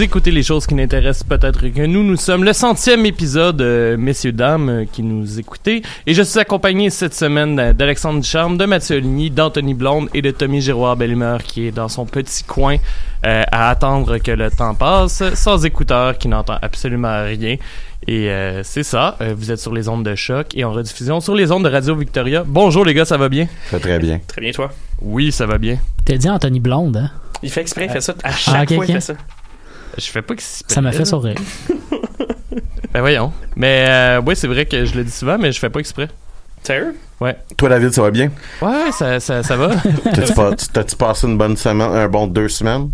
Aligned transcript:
Vous 0.00 0.04
écoutez 0.04 0.30
les 0.30 0.42
choses 0.42 0.66
qui 0.66 0.74
n'intéressent 0.74 1.28
peut-être 1.28 1.68
que 1.68 1.82
nous. 1.82 2.02
Nous 2.02 2.16
sommes 2.16 2.42
le 2.42 2.54
centième 2.54 3.04
épisode, 3.04 3.60
euh, 3.60 3.98
messieurs, 3.98 4.32
dames, 4.32 4.68
euh, 4.70 4.84
qui 4.90 5.02
nous 5.02 5.38
écoutez. 5.38 5.82
Et 6.06 6.14
je 6.14 6.22
suis 6.22 6.38
accompagné 6.38 6.88
cette 6.88 7.12
semaine 7.12 7.74
d'Alexandre 7.74 8.18
Ducharme, 8.18 8.56
de 8.56 8.64
Mathieu 8.64 8.96
Ligny, 8.96 9.28
d'Anthony 9.28 9.74
Blonde 9.74 10.08
et 10.14 10.22
de 10.22 10.30
Tommy 10.30 10.62
Giroir 10.62 10.96
Bellemeur 10.96 11.42
qui 11.42 11.66
est 11.66 11.70
dans 11.70 11.88
son 11.88 12.06
petit 12.06 12.44
coin 12.44 12.78
euh, 13.26 13.42
à 13.52 13.68
attendre 13.68 14.16
que 14.16 14.30
le 14.30 14.50
temps 14.50 14.74
passe, 14.74 15.22
sans 15.34 15.66
écouteurs, 15.66 16.16
qui 16.16 16.28
n'entend 16.28 16.56
absolument 16.62 17.22
rien. 17.22 17.56
Et 18.08 18.30
euh, 18.30 18.62
c'est 18.62 18.84
ça, 18.84 19.18
euh, 19.20 19.34
vous 19.36 19.52
êtes 19.52 19.60
sur 19.60 19.74
les 19.74 19.86
ondes 19.90 20.06
de 20.06 20.14
choc 20.14 20.46
et 20.54 20.64
en 20.64 20.72
rediffusion 20.72 21.20
sur 21.20 21.34
les 21.34 21.52
ondes 21.52 21.64
de 21.64 21.68
Radio 21.68 21.94
Victoria. 21.94 22.42
Bonjour 22.46 22.86
les 22.86 22.94
gars, 22.94 23.04
ça 23.04 23.18
va 23.18 23.28
bien? 23.28 23.48
Ça 23.66 23.76
va 23.76 23.80
très 23.80 23.98
bien. 23.98 24.18
Très 24.26 24.40
bien, 24.40 24.52
toi? 24.52 24.70
Oui, 25.02 25.30
ça 25.30 25.44
va 25.44 25.58
bien. 25.58 25.76
T'as 26.06 26.16
dit 26.16 26.30
Anthony 26.30 26.58
Blonde, 26.58 26.96
hein? 26.96 27.10
Il 27.42 27.50
fait 27.50 27.60
exprès, 27.60 27.84
il 27.84 27.90
fait 27.90 28.00
ça. 28.00 28.14
À 28.24 28.32
chaque 28.32 28.54
ah, 28.54 28.62
okay, 28.62 28.74
fois, 28.76 28.84
okay. 28.84 28.92
il 28.92 28.94
fait 28.94 29.00
ça. 29.12 29.14
Je 29.98 30.06
fais 30.06 30.22
pas 30.22 30.34
que 30.34 30.42
Ça 30.42 30.80
m'a 30.80 30.92
fait 30.92 31.04
sourire. 31.04 31.36
ben 32.92 33.00
voyons. 33.00 33.32
Mais 33.56 33.86
euh, 33.88 34.20
oui, 34.24 34.36
c'est 34.36 34.48
vrai 34.48 34.66
que 34.66 34.84
je 34.84 34.94
le 34.94 35.04
dis 35.04 35.10
souvent, 35.10 35.38
mais 35.38 35.52
je 35.52 35.58
fais 35.58 35.70
pas 35.70 35.80
exprès. 35.80 36.08
Sérieux? 36.62 36.96
Ouais. 37.20 37.36
Toi, 37.56 37.68
David, 37.68 37.92
ça 37.92 38.02
va 38.02 38.10
bien? 38.10 38.30
Ouais, 38.60 38.92
ça, 38.92 39.18
ça, 39.20 39.42
ça 39.42 39.56
va. 39.56 39.70
T'as-tu 40.72 40.96
passé 40.96 41.26
une 41.26 41.38
bonne 41.38 41.56
semaine, 41.56 41.90
un 41.90 42.08
bon 42.08 42.26
deux 42.26 42.48
semaines? 42.48 42.90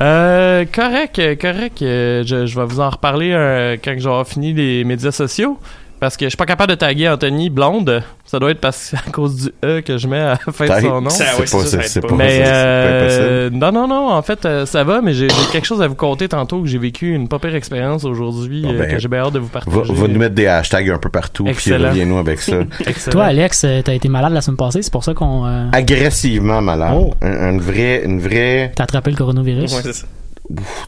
Euh, 0.00 0.64
correct, 0.72 1.20
correct. 1.40 1.78
Je, 1.80 2.44
je 2.46 2.60
vais 2.60 2.64
vous 2.64 2.80
en 2.80 2.90
reparler 2.90 3.32
euh, 3.32 3.76
quand 3.82 3.94
j'aurai 3.98 4.24
fini 4.24 4.52
les 4.52 4.84
médias 4.84 5.12
sociaux. 5.12 5.58
Parce 6.00 6.16
que 6.16 6.24
je 6.24 6.30
suis 6.30 6.36
pas 6.38 6.46
capable 6.46 6.70
de 6.70 6.76
taguer 6.76 7.08
Anthony 7.10 7.50
Blonde. 7.50 8.02
Ça 8.24 8.38
doit 8.38 8.50
être 8.52 8.60
parce 8.60 8.94
à 9.06 9.10
cause 9.10 9.36
du 9.36 9.52
E 9.62 9.80
que 9.82 9.98
je 9.98 10.08
mets 10.08 10.18
à 10.18 10.38
la 10.46 10.52
fin 10.52 10.64
de 10.66 10.80
son 10.80 11.00
nom. 11.02 11.10
C'est 11.10 12.00
pas. 12.00 12.14
Mais 12.14 12.42
euh, 12.46 13.50
non, 13.52 13.70
non, 13.70 13.86
non. 13.86 14.08
En 14.10 14.22
fait, 14.22 14.46
euh, 14.46 14.64
ça 14.64 14.82
va, 14.82 15.02
mais 15.02 15.12
j'ai 15.12 15.28
quelque 15.52 15.66
chose 15.66 15.82
à 15.82 15.88
vous 15.88 15.94
conter 15.94 16.26
tantôt 16.28 16.62
que 16.62 16.68
j'ai 16.68 16.78
vécu 16.78 17.14
une 17.14 17.28
pas 17.28 17.38
pire 17.38 17.54
expérience 17.54 18.04
aujourd'hui 18.04 18.62
Bon, 18.62 18.72
euh, 18.72 18.78
ben, 18.78 18.90
que 18.90 18.98
j'ai 18.98 19.08
bien 19.08 19.20
hâte 19.20 19.34
de 19.34 19.40
vous 19.40 19.48
partager. 19.48 19.76
Va, 19.76 19.82
va 19.92 20.08
nous 20.08 20.18
mettre 20.18 20.34
des 20.34 20.46
hashtags 20.46 20.88
un 20.90 20.98
peu 20.98 21.10
partout, 21.10 21.44
puis 21.44 21.72
reviens-nous 21.74 22.18
avec 22.18 22.40
ça. 22.40 22.56
Toi, 23.10 23.24
Alex, 23.24 23.66
t'as 23.84 23.92
été 23.94 24.08
malade 24.08 24.32
la 24.32 24.40
semaine 24.40 24.56
passée, 24.56 24.80
c'est 24.82 24.92
pour 24.92 25.04
ça 25.04 25.12
qu'on. 25.12 25.46
euh, 25.46 25.66
Agressivement 25.72 26.62
malade. 26.62 26.94
Oh. 26.96 27.12
Un, 27.20 27.50
une 27.52 27.60
vraie, 27.60 28.02
une 28.04 28.20
vraie. 28.20 28.72
T'as 28.74 28.84
attrapé 28.84 29.10
le 29.10 29.16
coronavirus? 29.18 29.74
Ouais, 29.74 29.80
c'est 29.82 29.92
ça. 29.92 30.06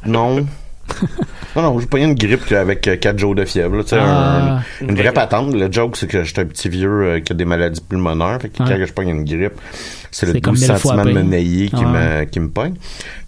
Non. 0.06 0.46
non, 1.56 1.62
non, 1.62 1.80
j'ai 1.80 1.86
pas 1.86 1.98
eu 1.98 2.02
une 2.02 2.14
grippe 2.14 2.50
avec 2.52 2.80
4 3.00 3.18
jours 3.18 3.34
de 3.34 3.44
fièvre. 3.44 3.76
là, 3.76 3.82
Ah. 3.92 4.60
un- 4.80 4.86
une 4.86 4.94
vraie 4.96 5.12
patente. 5.12 5.54
Le 5.54 5.70
joke, 5.70 5.96
c'est 5.96 6.06
que 6.08 6.22
j'étais 6.24 6.42
un 6.42 6.46
petit 6.46 6.68
vieux 6.68 6.90
euh, 7.02 7.20
qui 7.20 7.32
a 7.32 7.36
des 7.36 7.44
maladies 7.44 7.80
pulmonaires. 7.80 8.38
Fait 8.40 8.48
que 8.48 8.58
quand 8.58 8.66
je 8.66 8.92
pogne 8.92 9.08
une 9.10 9.24
grippe, 9.24 9.52
c'est 10.10 10.26
le 10.26 10.32
C'est 10.32 10.40
comme 10.40 10.54
12 10.54 10.68
mille 10.68 10.78
fois 10.78 10.90
sentiments 10.96 11.04
de 11.04 11.10
pire. 11.10 11.24
menaillé 11.24 11.68
qui, 11.70 11.84
me, 11.84 12.24
qui 12.24 12.40
me 12.40 12.48
pogne. 12.48 12.74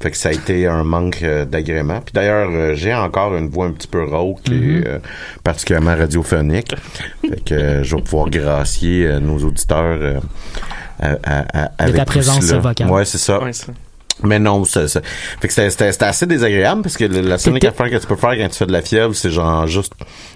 Fait 0.03 0.11
que 0.11 0.17
ça 0.17 0.29
a 0.29 0.33
été 0.33 0.67
un 0.67 0.85
manque 0.85 1.21
euh, 1.23 1.45
d'agrément. 1.45 2.01
Puis 2.01 2.13
d'ailleurs, 2.13 2.49
euh, 2.53 2.75
j'ai 2.75 2.95
encore 2.95 3.35
une 3.37 3.49
voix 3.49 3.67
un 3.67 3.71
petit 3.73 3.89
peu 3.89 4.05
rauque 4.05 4.41
Mm-hmm. 4.49 4.83
et 4.83 4.87
euh, 4.87 4.99
particulièrement 5.43 5.97
radiophonique. 5.97 6.75
fait 7.23 7.45
que 7.45 7.55
euh, 7.55 7.83
je 7.85 7.97
vais 7.97 8.03
pouvoir 8.03 8.29
gracier 8.31 9.07
euh, 9.07 9.21
nos 9.21 9.39
auditeurs 9.39 9.99
euh, 10.01 10.21
à- 11.01 11.17
à- 11.25 11.65
à- 11.65 11.71
avec 11.79 11.97
ta 11.97 12.05
présence 12.05 12.53
vocale. 12.53 12.91
Ouais, 12.91 13.05
c'est 13.05 13.19
ça. 13.19 13.43
Ouais, 13.43 13.53
ça. 13.53 13.69
Mais 14.23 14.39
non, 14.39 14.65
ça, 14.65 14.87
ça. 14.89 15.01
Fait 15.41 15.49
que 15.49 15.53
c'était- 15.55 16.05
assez 16.05 16.27
désagréable 16.27 16.83
parce 16.83 16.97
que 16.97 17.05
la 17.05 17.37
seule 17.39 17.57
affaire 17.57 17.91
que 17.91 17.97
tu 17.97 18.07
peux 18.07 18.17
faire 18.17 18.31
quand 18.37 18.49
tu 18.49 18.57
fais 18.59 18.67
de 18.67 18.73
la 18.73 18.81
fièvre, 18.83 19.15
c'est 19.15 19.31
genre 19.31 19.67
juste 19.67 19.93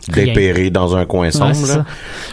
dépérer 0.08 0.70
dans 0.70 0.96
un 0.96 1.04
coin 1.04 1.26
Ouais, 1.26 1.32
sombre. 1.32 1.54
c'est 1.54 1.68
là. 1.68 1.74
ça. 1.74 1.84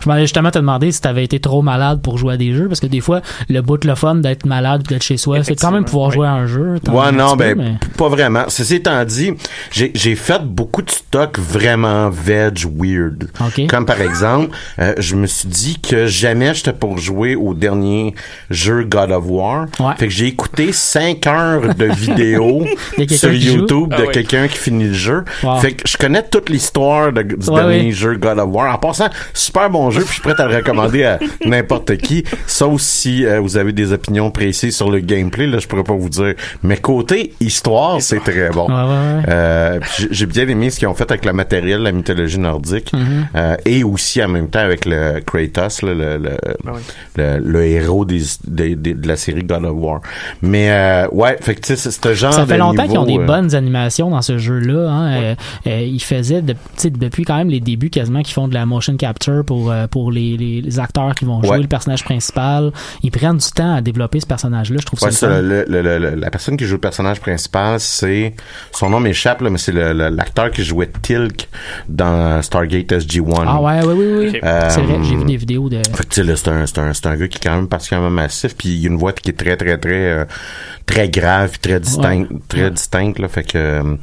Je 0.04 0.10
m'allais 0.10 0.22
justement 0.24 0.52
te 0.52 0.58
demander 0.60 0.92
si 0.92 1.02
t'avais 1.02 1.24
été 1.24 1.40
trop 1.40 1.62
malade 1.62 2.02
pour 2.02 2.18
jouer 2.18 2.34
à 2.34 2.38
des 2.38 2.54
jeux, 2.54 2.68
parce 2.68 2.80
que 2.80 2.88
des 2.88 3.00
fois, 3.02 3.22
le 3.50 3.62
bout 3.62 3.78
de 3.78 3.88
le 3.88 3.96
fun 3.96 4.16
d'être 4.16 4.46
malade 4.46 4.84
d'être 4.84 5.04
chez 5.04 5.18
soi, 5.18 5.44
c'est 5.44 5.56
quand 5.56 5.72
même 5.72 5.86
pouvoir 5.86 6.12
jouer 6.12 6.28
à 6.28 6.32
un 6.34 6.48
jeu. 6.48 6.76
Ouais, 6.88 7.12
non, 7.12 7.32
peu, 7.32 7.38
ben, 7.38 7.58
mais- 7.58 7.78
pas 7.98 8.10
vraiment. 8.10 8.46
Ceci 8.48 8.76
étant 8.76 9.04
dit, 9.06 9.34
j'ai 9.72 9.92
j'ai 9.94 10.16
fait 10.16 10.42
beaucoup 10.44 10.82
de 10.82 10.90
stocks 10.92 11.38
vraiment 11.40 12.10
veg 12.10 12.66
weird. 12.76 13.30
Ok. 13.40 13.68
Comme 13.68 13.86
par 13.86 14.02
exemple, 14.02 14.50
euh, 14.80 14.94
je 14.98 15.16
me 15.16 15.28
suis 15.28 15.48
dit 15.48 15.80
que 15.80 16.08
jamais 16.08 16.54
j'étais 16.54 16.74
pour 16.74 16.98
jouer 16.98 17.36
au 17.36 17.54
dernier 17.54 18.16
jeu 18.50 18.84
God 18.84 19.12
of 19.12 19.24
War. 19.28 19.66
Ouais. 19.80 19.94
Fait 19.98 20.08
que 20.08 20.14
j'ai 20.14 20.28
écouté 20.28 20.72
5 20.72 21.26
heures 21.28 21.35
heures 21.36 21.76
de 21.76 21.86
vidéos 21.94 22.66
sur? 23.10 23.32
YouTube 23.34 23.90
Ah 23.92 23.98
de 24.02 24.06
oui. 24.08 24.12
quelqu'un 24.14 24.48
qui 24.48 24.58
finit 24.58 24.86
le 24.88 24.94
jeu. 24.94 25.24
Wow. 25.44 25.58
Fait 25.60 25.74
que 25.74 25.88
je 25.88 25.98
connais 25.98 26.24
toute 26.24 26.50
l'histoire 26.50 27.12
de- 27.12 27.22
du 27.24 27.36
Ouais, 27.50 27.56
dernier 27.56 27.86
ouais. 27.86 27.92
jeu 27.92 28.16
God 28.16 28.40
of 28.40 28.50
War. 28.50 28.74
En 28.74 28.78
passant, 28.78 29.10
super 29.34 29.70
bon 29.70 29.92
jeu, 29.92 30.00
puis 30.02 30.08
je 30.10 30.14
suis 30.14 30.22
prêt 30.22 30.34
à 30.40 30.48
le 30.48 30.56
recommander 30.56 31.04
à 31.04 31.20
n'importe 31.46 31.98
qui, 31.98 32.24
sauf 32.48 32.82
si 32.82 33.26
euh, 33.26 33.40
vous 33.40 33.58
avez 33.58 33.72
des 33.74 33.92
opinions 33.94 34.32
précises 34.32 34.76
sur 34.76 34.90
le 34.90 35.00
gameplay, 35.00 35.48
là, 35.48 35.60
je 35.60 35.68
pourrais 35.68 35.84
pas 35.84 35.94
vous 35.94 36.10
dire. 36.10 36.34
Mais 36.64 36.78
côté 36.78 37.34
histoire, 37.40 38.02
c'est 38.02 38.20
très 38.20 38.50
bon. 38.50 38.68
Ouais, 38.68 38.74
ouais, 38.74 39.18
ouais. 39.18 39.24
Euh, 39.30 39.80
j'ai- 40.12 40.26
bien 40.26 40.48
aimé 40.48 40.70
ce 40.70 40.80
qu'ils 40.80 40.88
ont 40.88 40.94
fait 40.96 41.10
avec 41.12 41.24
le 41.26 41.34
matériel, 41.34 41.82
la 41.82 41.92
mythologie 41.92 42.40
nordique, 42.40 42.92
Mhm. 42.94 43.28
euh, 43.36 43.56
et 43.66 43.84
aussi 43.84 44.24
en 44.24 44.28
même 44.28 44.50
temps 44.50 44.60
avec 44.60 44.86
le 44.86 45.20
Kratos, 45.26 45.82
là, 45.84 45.94
le, 45.94 46.18
le, 46.18 46.32
Ah 46.68 46.72
le, 47.16 47.38
le 47.40 47.64
héros 47.66 48.06
des, 48.06 48.22
des- 48.46 48.76
des- 48.76 48.94
de 48.96 49.08
la 49.08 49.16
série 49.16 49.44
God 49.44 49.66
of 49.66 49.74
War. 49.76 50.02
Mais 50.42 50.72
euh, 50.72 51.08
ouais, 51.26 51.38
fait 51.42 51.56
que 51.56 51.62
tu 51.62 51.68
sais, 51.68 51.76
c'est 51.76 51.92
ce 51.92 52.14
genre 52.14 52.34
Ça 52.34 52.46
fait 52.46 52.54
de 52.54 52.60
longtemps 52.60 52.88
qu'ils 52.88 52.98
ont 52.98 53.06
des 53.06 53.18
euh, 53.18 53.26
bonnes 53.26 53.54
animations 53.56 54.10
dans 54.10 54.22
ce 54.22 54.38
jeu-là. 54.38 54.90
Hein. 54.90 55.12
Euh, 55.14 55.36
euh, 55.68 55.82
ils 55.82 56.02
faisaient, 56.02 56.42
de, 56.42 56.56
depuis 56.92 57.24
quand 57.24 57.38
même 57.38 57.50
les 57.50 57.60
débuts 57.60 57.90
quasiment, 57.90 58.22
qu'ils 58.22 58.34
font 58.34 58.48
de 58.48 58.54
la 58.54 58.66
motion 58.66 58.96
capture 58.98 59.44
pour, 59.46 59.72
euh, 59.72 59.88
pour 59.88 60.12
les, 60.12 60.38
les, 60.38 60.62
les 60.62 60.80
acteurs 60.80 61.14
qui 61.16 61.26
vont 61.26 61.42
jouer 61.42 61.52
Ouais. 61.56 61.62
le 61.62 61.68
personnage 61.68 62.04
principal. 62.04 62.72
Ils 63.04 63.12
prennent 63.12 63.38
du 63.38 63.52
temps 63.52 63.76
à 63.76 63.82
développer 63.82 64.20
ce 64.20 64.26
personnage-là. 64.26 64.78
Je 64.80 64.86
trouve 64.86 65.02
Ouais, 65.04 65.12
ça 65.12 65.18
ça, 65.30 65.42
le 65.42 65.64
fun. 65.66 65.72
le- 65.72 65.82
le- 65.82 66.00
le- 66.00 66.16
la 66.16 66.30
personne 66.30 66.58
qui 66.58 66.66
joue 66.66 66.76
le 66.76 66.82
personnage 66.82 67.20
principal, 67.22 67.80
c'est 67.80 68.34
son 68.72 68.90
nom 68.90 69.00
m'échappe 69.00 69.42
là, 69.42 69.50
mais 69.50 69.58
c'est 69.58 69.72
le- 69.72 69.94
le- 69.94 70.10
l'acteur 70.10 70.52
qui 70.52 70.64
jouait 70.64 70.90
Tilk 71.02 71.48
dans 71.90 72.42
Stargate 72.42 72.92
SG-1. 72.92 73.44
Ah 73.48 73.62
ouais, 73.62 73.80
oui, 73.86 73.94
oui, 73.96 74.30
oui. 74.34 74.40
Euh, 74.44 74.70
C'est 74.70 74.82
vrai, 74.82 74.98
j'ai 75.04 75.16
vu 75.16 75.26
des 75.26 75.38
vidéos 75.38 75.70
de... 75.70 75.78
Fait 75.78 76.04
que, 76.04 76.10
tu 76.10 76.22
sais, 76.22 76.24
là, 76.24 76.36
c'est 76.36 76.50
un, 76.50 76.66
c'est 76.66 76.80
un, 76.80 76.94
c'est 76.94 77.08
un 77.08 77.16
gars 77.16 77.28
qui 77.28 77.38
est 77.38 77.44
quand 77.44 77.56
même 77.56 77.68
particulièrement 77.68 78.10
massif, 78.10 78.56
puis 78.58 78.70
il 78.70 78.80
y 78.82 78.86
a 78.86 78.90
une 78.90 78.98
voix 78.98 79.14
qui 79.14 79.30
est 79.30 79.34
très, 79.34 79.56
très, 79.58 79.78
très, 79.78 79.94
euh, 79.94 80.26
très 80.86 81.10
grave, 81.20 81.50
puis 81.52 81.60
très 81.60 81.80
distincte, 81.80 82.30
très 82.48 82.64
Ouais. 82.64 82.72
distincte, 82.72 83.20
là. 83.20 83.28
Fait 83.28 83.44
que, 83.44 83.98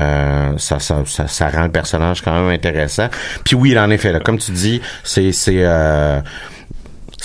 euh, 0.00 0.58
ça, 0.58 0.78
ça, 0.78 1.02
ça, 1.06 1.26
ça 1.28 1.48
rend 1.48 1.64
le 1.64 1.70
personnage 1.72 2.22
quand 2.22 2.32
même 2.32 2.50
intéressant. 2.54 3.08
Puis 3.44 3.56
oui, 3.56 3.78
en 3.78 3.90
effet, 3.90 4.12
là, 4.12 4.20
comme 4.20 4.38
tu 4.38 4.52
dis, 4.52 4.80
c'est, 5.04 5.32
c'est, 5.32 5.58
euh, 5.62 6.20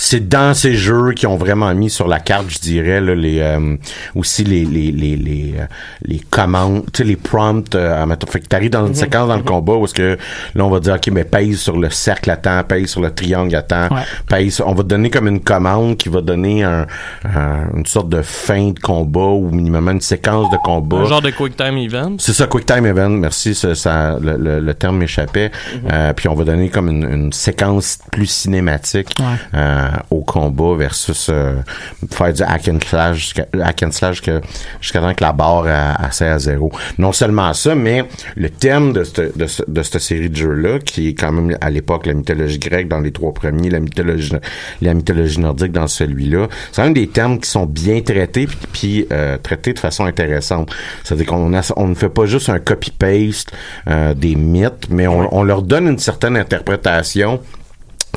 c'est 0.00 0.28
dans 0.28 0.54
ces 0.54 0.74
jeux 0.74 1.10
qui 1.12 1.26
ont 1.26 1.36
vraiment 1.36 1.74
mis 1.74 1.90
sur 1.90 2.06
la 2.06 2.20
carte, 2.20 2.46
je 2.48 2.60
dirais, 2.60 3.00
là, 3.00 3.16
les 3.16 3.40
euh, 3.40 3.76
aussi 4.14 4.44
les 4.44 4.64
les 4.64 4.92
les 4.92 5.16
les, 5.16 5.54
euh, 5.58 5.64
les 6.02 6.20
commandes, 6.20 6.84
tu 6.92 6.98
sais 6.98 7.04
les 7.04 7.16
prompts. 7.16 7.74
Euh, 7.74 8.00
à 8.02 8.06
mettre- 8.06 8.28
fait 8.30 8.38
que 8.40 8.46
t'arrives 8.46 8.70
dans 8.70 8.86
une 8.86 8.94
séquence 8.94 9.26
dans 9.28 9.36
le 9.36 9.42
combat 9.42 9.74
où 9.74 9.84
est-ce 9.86 9.94
que 9.94 10.16
là 10.54 10.64
on 10.64 10.70
va 10.70 10.78
dire 10.80 10.94
ok 10.94 11.08
mais 11.12 11.24
pèse 11.24 11.58
sur 11.58 11.76
le 11.78 11.90
cercle 11.90 12.30
à 12.30 12.36
temps, 12.36 12.62
pèse 12.62 12.86
sur 12.90 13.00
le 13.00 13.10
triangle 13.12 13.54
à 13.56 13.62
temps, 13.62 13.88
Ouais. 13.90 14.02
pèse. 14.28 14.62
On 14.64 14.72
va 14.74 14.82
te 14.84 14.88
donner 14.88 15.10
comme 15.10 15.26
une 15.26 15.40
commande 15.40 15.96
qui 15.96 16.08
va 16.08 16.20
donner 16.20 16.62
un, 16.62 16.86
un- 17.24 17.70
une 17.76 17.86
sorte 17.86 18.08
de 18.08 18.22
fin 18.22 18.68
de 18.70 18.78
combat 18.78 19.20
ou 19.20 19.50
minimum 19.50 19.88
une 19.88 20.00
séquence 20.00 20.48
de 20.50 20.56
combat. 20.58 20.98
Un 20.98 21.04
genre 21.06 21.22
de 21.22 21.30
quick 21.30 21.56
time 21.56 21.76
event. 21.76 22.16
C'est 22.18 22.32
ça, 22.34 22.46
Quick 22.46 22.66
Time 22.66 22.86
Event. 22.86 23.10
Merci, 23.10 23.54
ça, 23.54 23.74
ça- 23.74 24.16
le, 24.20 24.36
le- 24.36 24.60
le 24.60 24.74
terme 24.74 24.98
m'échappait. 24.98 25.50
Euh, 25.92 26.12
puis 26.12 26.28
on 26.28 26.34
va 26.34 26.44
donner 26.44 26.68
comme 26.68 26.88
une, 26.88 27.02
une 27.04 27.32
séquence 27.32 27.98
plus 28.12 28.26
cinématique 28.26 29.14
Ouais. 29.18 29.58
Euh, 29.94 29.96
au 30.10 30.20
combat 30.22 30.76
versus 30.76 31.28
euh, 31.30 31.56
faire 32.10 32.32
du 32.32 32.42
hack 32.42 32.68
and 32.68 32.78
slash 32.86 33.16
jusqu'à 33.16 33.46
hack 33.62 33.82
and 33.82 33.92
slash 33.92 34.20
que- 34.22 34.40
jusqu'à 34.80 35.00
temps 35.00 35.14
que 35.14 35.24
la 35.24 35.32
barre 35.32 35.66
à, 35.66 35.92
à 36.04 36.08
à 36.08 36.38
zéro. 36.38 36.70
Non 36.98 37.12
seulement 37.12 37.52
ça, 37.54 37.74
mais 37.74 38.04
le 38.36 38.50
thème 38.50 38.92
de 38.92 39.04
cette 39.04 39.36
de, 39.36 39.46
ce- 39.46 39.62
de 39.66 39.82
cette 39.82 40.00
série 40.00 40.30
de 40.30 40.36
jeux-là, 40.36 40.78
qui 40.80 41.08
est 41.08 41.14
quand 41.14 41.32
même 41.32 41.56
à 41.60 41.70
l'époque 41.70 42.06
la 42.06 42.14
mythologie 42.14 42.58
grecque 42.58 42.88
dans 42.88 43.00
les 43.00 43.12
trois 43.12 43.32
premiers, 43.32 43.70
la 43.70 43.80
mythologie 43.80 44.32
la 44.82 44.94
mythologie 44.94 45.40
nordique 45.40 45.72
dans 45.72 45.86
celui-là, 45.86 46.48
c'est 46.72 46.82
un 46.82 46.90
des 46.90 47.08
thèmes 47.08 47.38
qui 47.40 47.48
sont 47.48 47.66
bien 47.66 48.00
traités 48.00 48.46
puis, 48.46 48.58
puis, 48.72 49.06
euh, 49.12 49.38
traités 49.38 49.72
de 49.72 49.78
façon 49.78 50.04
intéressante. 50.04 50.74
C'est-à-dire 51.04 51.26
qu'on 51.26 51.52
on 51.76 51.86
ne 51.88 51.94
fait 51.94 52.08
pas 52.08 52.26
juste 52.26 52.48
un 52.48 52.58
copy-paste 52.58 53.52
euh, 53.88 54.14
des 54.14 54.34
mythes, 54.34 54.88
mais 54.90 55.06
on, 55.06 55.34
on 55.34 55.42
leur 55.42 55.62
donne 55.62 55.86
une 55.88 55.98
certaine 55.98 56.36
interprétation 56.36 57.40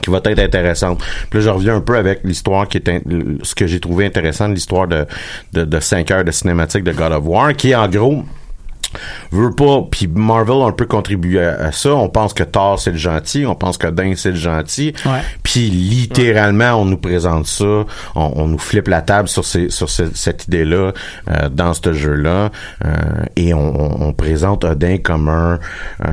qui 0.01 0.09
va 0.09 0.17
être 0.23 0.39
intéressante. 0.39 0.99
Puis 1.29 1.39
là, 1.39 1.45
je 1.45 1.49
reviens 1.49 1.75
un 1.75 1.81
peu 1.81 1.95
avec 1.97 2.21
l'histoire 2.23 2.67
qui 2.67 2.77
est 2.77 2.89
in- 2.89 3.01
ce 3.43 3.55
que 3.55 3.67
j'ai 3.67 3.79
trouvé 3.79 4.05
intéressant 4.05 4.49
de 4.49 4.53
l'histoire 4.53 4.87
de, 4.87 5.05
de, 5.53 5.63
de 5.65 5.79
5 5.79 6.09
heures 6.11 6.23
de 6.25 6.31
cinématique 6.31 6.83
de 6.83 6.91
God 6.91 7.11
of 7.13 7.23
War, 7.25 7.53
qui 7.53 7.71
est 7.71 7.75
en 7.75 7.87
gros 7.87 8.23
veut 9.31 9.51
pas 9.55 9.83
puis 9.89 10.05
Marvel 10.07 10.63
a 10.63 10.65
un 10.65 10.71
peu 10.73 10.85
contribué 10.85 11.41
à, 11.41 11.67
à 11.67 11.71
ça. 11.71 11.93
On 11.95 12.09
pense 12.09 12.33
que 12.33 12.43
Thor 12.43 12.77
c'est 12.77 12.91
le 12.91 12.97
gentil 12.97 13.45
on 13.45 13.55
pense 13.55 13.77
que 13.77 13.87
Odin 13.87 14.11
c'est 14.17 14.31
le 14.31 14.35
gentil. 14.35 14.93
Puis 15.43 15.69
littéralement 15.69 16.73
on 16.73 16.83
nous 16.83 16.97
présente 16.97 17.45
ça 17.47 17.63
on, 17.63 17.85
on 18.35 18.47
nous 18.47 18.57
flippe 18.57 18.89
la 18.89 19.01
table 19.01 19.29
sur 19.29 19.45
ces, 19.45 19.69
sur 19.69 19.89
ce- 19.89 20.13
cette 20.13 20.47
idée 20.47 20.65
là 20.65 20.91
dans 21.51 21.73
ce 21.73 21.93
jeu 21.93 22.15
là 22.15 22.51
et 23.37 23.53
on, 23.53 23.59
on- 23.81 24.07
on 24.09 24.13
présente 24.13 24.65
Odin 24.65 24.97
comme 24.97 25.29
un 25.29 25.57
euh, 26.03 26.09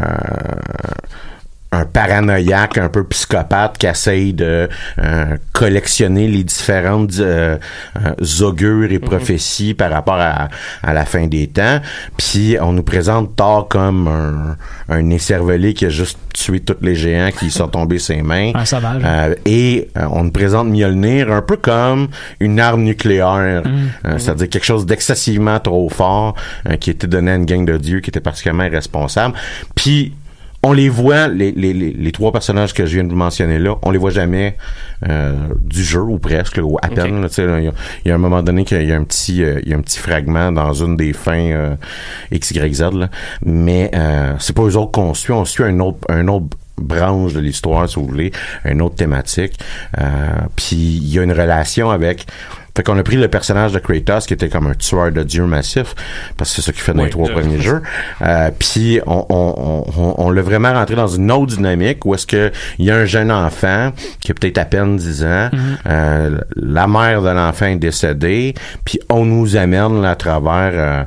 un 1.70 1.84
paranoïaque 1.84 2.78
un 2.78 2.88
peu 2.88 3.04
psychopathe 3.04 3.76
qui 3.78 3.86
essaye 3.86 4.32
de 4.32 4.68
euh, 4.98 5.36
collectionner 5.52 6.26
les 6.26 6.42
différentes 6.42 7.18
euh, 7.18 7.58
euh, 7.96 8.42
augures 8.44 8.90
et 8.90 8.98
prophéties 8.98 9.74
par 9.74 9.90
rapport 9.90 10.18
à, 10.18 10.48
à 10.82 10.94
la 10.94 11.04
fin 11.04 11.26
des 11.26 11.46
temps. 11.48 11.80
Puis 12.16 12.56
on 12.60 12.72
nous 12.72 12.82
présente 12.82 13.36
Thor 13.36 13.68
comme 13.68 14.08
un, 14.08 14.56
un 14.88 15.10
écervelé 15.10 15.74
qui 15.74 15.84
a 15.84 15.90
juste 15.90 16.18
tué 16.32 16.60
tous 16.60 16.76
les 16.80 16.94
géants 16.94 17.30
qui 17.38 17.50
sont 17.50 17.68
tombés 17.68 17.98
ses 17.98 18.22
mains. 18.22 18.52
Un 18.54 18.64
sauvage. 18.64 19.02
Et 19.44 19.90
euh, 19.98 20.06
on 20.10 20.24
nous 20.24 20.30
présente 20.30 20.68
Mjolnir 20.68 21.30
un 21.30 21.42
peu 21.42 21.56
comme 21.56 22.08
une 22.40 22.60
arme 22.60 22.82
nucléaire, 22.82 23.62
Euh, 24.04 24.18
c'est-à-dire 24.18 24.48
quelque 24.48 24.64
chose 24.64 24.86
d'excessivement 24.86 25.58
trop 25.60 25.88
fort 25.88 26.34
qui 26.80 26.90
était 26.90 27.06
donné 27.06 27.32
à 27.32 27.34
une 27.34 27.44
gang 27.44 27.64
de 27.64 27.76
dieux 27.76 28.00
qui 28.00 28.10
était 28.10 28.20
particulièrement 28.20 28.64
irresponsable. 28.64 29.34
Puis 29.74 30.12
on 30.64 30.72
les 30.72 30.88
voit, 30.88 31.28
les, 31.28 31.52
les, 31.52 31.72
les, 31.72 31.92
les 31.92 32.12
trois 32.12 32.32
personnages 32.32 32.74
que 32.74 32.84
je 32.84 32.94
viens 32.94 33.04
de 33.04 33.10
vous 33.10 33.16
mentionner 33.16 33.58
là, 33.60 33.76
on 33.82 33.90
les 33.92 33.98
voit 33.98 34.10
jamais 34.10 34.56
euh, 35.08 35.34
du 35.62 35.84
jeu 35.84 36.00
ou 36.00 36.18
presque, 36.18 36.56
là, 36.56 36.64
ou 36.64 36.76
à 36.82 36.88
peine. 36.88 37.20
là, 37.22 37.28
Il 37.38 37.64
y, 37.64 37.68
a- 37.68 37.72
il 38.04 38.08
y 38.08 38.10
a 38.10 38.14
un 38.14 38.18
moment 38.18 38.42
donné 38.42 38.64
qu'il 38.64 38.82
y 38.82 38.92
a 38.92 38.96
un 38.96 39.04
petit, 39.04 39.44
euh, 39.44 39.60
il 39.64 39.70
y 39.70 39.74
a 39.74 39.76
un 39.76 39.80
petit 39.82 39.98
fragment 40.00 40.50
dans 40.50 40.72
une 40.74 40.96
des 40.96 41.12
fins 41.12 41.50
euh, 41.52 41.74
X, 42.32 42.50
Y, 42.50 42.74
Z, 42.74 42.82
là. 42.94 43.08
mais 43.44 43.90
euh, 43.94 44.34
c'est 44.40 44.54
pas 44.54 44.62
eux 44.62 44.76
autres 44.76 44.90
qu'on 44.90 45.14
suit, 45.14 45.32
on 45.32 45.44
suit 45.44 45.62
un 45.64 45.78
autre, 45.80 45.98
un 46.08 46.26
autre 46.28 46.46
branche 46.76 47.34
de 47.34 47.40
l'histoire, 47.40 47.88
si 47.88 47.96
vous 47.96 48.06
voulez, 48.06 48.32
une 48.64 48.82
autre 48.82 48.94
thématique. 48.96 49.58
Euh, 50.00 50.28
Puis 50.56 50.74
il 50.76 51.08
y 51.12 51.18
a 51.18 51.22
une 51.22 51.32
relation 51.32 51.90
avec. 51.90 52.26
Fait 52.78 52.84
qu'on 52.84 52.96
a 52.96 53.02
pris 53.02 53.16
le 53.16 53.26
personnage 53.26 53.72
de 53.72 53.80
Kratos 53.80 54.24
qui 54.24 54.34
était 54.34 54.48
comme 54.48 54.68
un 54.68 54.74
tueur 54.74 55.10
de 55.10 55.24
dieu 55.24 55.42
massif, 55.46 55.96
parce 56.36 56.50
que 56.50 56.56
c'est 56.56 56.62
ça 56.62 56.72
qu'il 56.72 56.80
fait 56.80 56.92
dans 56.92 57.00
Oui, 57.00 57.06
les 57.06 57.10
trois 57.10 57.28
premiers 57.28 57.60
jeux. 57.60 57.82
Euh, 58.22 58.50
Puis 58.56 59.00
on, 59.06 59.26
on, 59.28 59.84
on, 59.96 60.00
on- 60.00 60.14
on 60.18 60.30
l'a 60.30 60.42
vraiment 60.42 60.72
rentré 60.72 60.94
dans 60.94 61.08
une 61.08 61.30
autre 61.32 61.56
dynamique 61.56 62.04
où 62.04 62.14
est-ce 62.14 62.26
que 62.26 62.52
il 62.78 62.84
y 62.84 62.90
a 62.92 62.96
un 62.96 63.04
jeune 63.04 63.32
enfant 63.32 63.90
qui 64.20 64.30
a 64.30 64.34
peut-être 64.34 64.58
à 64.58 64.64
peine 64.64 64.96
10 64.96 65.24
ans, 65.24 65.50
euh, 65.86 66.38
la 66.54 66.86
mère 66.86 67.22
de 67.22 67.30
l'enfant 67.30 67.66
est 67.66 67.76
décédée, 67.76 68.54
puis 68.84 69.00
on 69.10 69.24
nous 69.24 69.56
amène 69.56 70.00
là, 70.02 70.10
à 70.10 70.14
travers 70.16 70.70
euh, 70.74 71.02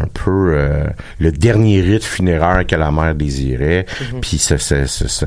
un 0.00 0.06
peu 0.12 0.54
euh, 0.54 0.84
le 1.18 1.32
dernier 1.32 1.80
rite 1.80 2.04
funéraire 2.04 2.64
que 2.66 2.76
la 2.76 2.90
mère 2.92 3.14
désirait, 3.16 3.86
puis 4.20 4.38
ce, 4.38 4.56
ce, 4.58 4.86
ce, 4.86 5.08
ce, 5.08 5.26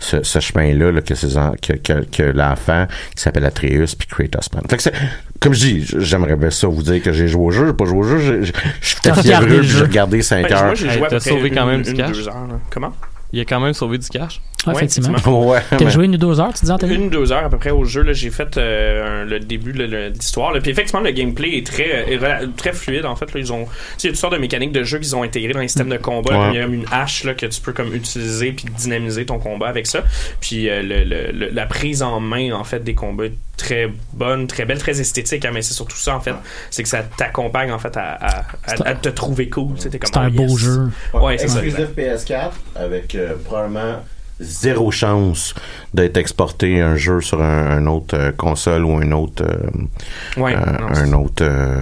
ce- 0.00 0.22
ce 0.22 0.40
chemin-là 0.40 0.90
là, 0.92 1.00
que, 1.00 1.14
que, 1.14 1.72
que, 1.74 2.04
que 2.04 2.22
l'enfant 2.22 2.86
qui 3.14 3.22
s'appelle 3.22 3.44
Atreus 3.44 3.94
puis 3.98 4.08
Kratos 4.08 4.48
prennent. 4.48 4.68
Fait 4.68 4.76
que 4.76 4.82
c'est 4.82 4.92
comme 5.40 5.54
je 5.54 5.60
dis, 5.60 5.84
j'aimerais 5.98 6.36
bien 6.36 6.50
ça 6.50 6.66
vous 6.66 6.82
dire 6.82 7.02
que 7.02 7.12
j'ai 7.12 7.28
joué 7.28 7.44
au 7.44 7.50
jeu, 7.50 7.66
j'ai 7.66 7.72
pas 7.72 7.84
joué 7.84 7.98
au 7.98 8.02
jeu, 8.02 8.42
je 8.42 8.52
suis 8.80 8.96
tout 9.02 9.10
à 9.10 9.14
fait 9.14 9.32
heureux 9.34 9.62
j'ai 9.62 9.80
regardé 9.82 10.22
5 10.22 10.42
Ben, 10.48 10.52
heures. 10.56 10.64
moi, 10.64 10.74
j'ai 10.74 10.90
joué 10.90 11.06
à 11.06 11.20
sauvé 11.20 11.48
une, 11.48 11.54
quand 11.54 11.66
même 11.66 11.82
du 11.82 11.90
une, 11.90 11.96
cash. 11.96 12.12
deux 12.12 12.28
heures. 12.28 12.34
là. 12.48 12.58
Comment? 12.70 12.92
Il 13.32 13.40
a 13.40 13.44
quand 13.44 13.60
même 13.60 13.74
sauvé 13.74 13.98
du 13.98 14.08
cash. 14.08 14.40
Ouais, 14.66 14.72
Ouais, 14.74 14.78
effectivement. 14.84 15.16
Ouais, 15.48 15.60
T'as 15.70 15.84
mais- 15.84 15.90
joué 15.90 16.06
une 16.06 16.14
ou 16.16 16.18
deux 16.18 16.40
heures, 16.40 16.52
tu 16.52 16.64
dis, 16.64 16.70
Anthony? 16.70 16.94
Une, 16.96 17.10
deux 17.10 17.30
heures 17.32 17.44
à 17.44 17.48
peu 17.48 17.58
près 17.58 17.70
au 17.70 17.84
jeu. 17.84 18.02
là, 18.02 18.12
J'ai 18.12 18.30
fait 18.30 18.56
euh, 18.56 19.22
un- 19.22 19.24
le 19.24 19.38
début 19.40 19.72
de 19.72 19.84
l'histoire. 20.12 20.52
Puis 20.60 20.70
effectivement, 20.70 21.00
le 21.00 21.12
gameplay 21.12 21.56
est 21.58 21.66
très, 21.66 22.06
euh, 22.10 22.40
est 22.44 22.56
très 22.56 22.72
fluide. 22.72 23.04
En 23.06 23.14
fait, 23.14 23.32
là, 23.32 23.40
ils 23.40 23.52
ont, 23.52 23.64
tu 23.64 23.70
sais, 23.70 23.76
il 24.02 24.06
y 24.06 24.08
a 24.08 24.10
toutes 24.12 24.20
sortes 24.20 24.32
de 24.34 24.38
mécaniques 24.38 24.72
de 24.72 24.82
jeu 24.82 24.98
qu'ils 24.98 25.14
ont 25.14 25.22
intégrées 25.22 25.52
dans 25.52 25.60
les 25.60 25.68
systèmes 25.68 25.88
de 25.88 25.96
combat. 25.96 26.38
Ouais. 26.38 26.48
Il 26.54 26.54
y 26.56 26.58
a 26.60 26.66
une 26.66 26.84
hache 26.90 27.22
là, 27.24 27.34
que 27.34 27.46
tu 27.46 27.60
peux 27.60 27.72
comme 27.72 27.94
utiliser 27.94 28.50
puis 28.52 28.66
dynamiser 28.76 29.24
ton 29.26 29.38
combat 29.38 29.68
avec 29.68 29.86
ça. 29.86 30.02
Puis 30.40 30.68
euh, 30.68 30.82
le- 30.82 31.04
le- 31.04 31.30
le- 31.32 31.50
la 31.50 31.66
prise 31.66 32.02
en 32.02 32.18
main 32.20 32.52
en 32.52 32.64
fait 32.64 32.80
des 32.82 32.94
combats 32.96 33.26
est 33.26 33.34
très 33.56 33.90
bonne, 34.12 34.46
très 34.48 34.64
belle, 34.64 34.78
très 34.78 35.00
esthétique. 35.00 35.44
hein, 35.44 35.50
mais 35.54 35.62
c'est 35.62 35.74
surtout 35.74 35.96
ça 35.96 36.16
en 36.16 36.20
fait, 36.20 36.34
c'est 36.70 36.82
que 36.82 36.88
ça 36.88 37.02
t'accompagne 37.02 37.70
en 37.72 37.78
fait 37.78 37.96
à, 37.96 38.12
à- 38.14 38.38
à- 38.40 38.44
C'est 38.66 38.82
un- 38.82 38.90
à 38.90 38.94
te 38.94 39.08
trouver 39.08 39.48
cool. 39.48 39.74
C'est 39.78 39.94
un 40.16 40.28
oh, 40.28 40.30
beau 40.30 40.42
yes. 40.48 40.56
jeu. 40.58 40.88
Ouais, 41.14 41.38
c'est 41.38 41.48
ça. 41.48 41.62
Exclusif 41.64 41.94
PS4 41.96 42.50
avec 42.74 43.14
euh, 43.14 43.34
probablement 43.44 44.02
zéro 44.40 44.90
chance 44.90 45.54
d'être 45.94 46.16
exporté 46.16 46.80
un 46.80 46.96
jeu 46.96 47.20
sur 47.20 47.42
un, 47.42 47.66
un 47.78 47.86
autre 47.86 48.16
euh, 48.16 48.32
console 48.32 48.84
ou 48.84 48.96
un 48.96 49.10
autre 49.12 49.44
euh, 49.44 50.40
Ouais, 50.40 50.54
euh, 50.56 50.78
non, 50.78 50.88
un 50.96 51.12
autre 51.14 51.42
euh, 51.44 51.80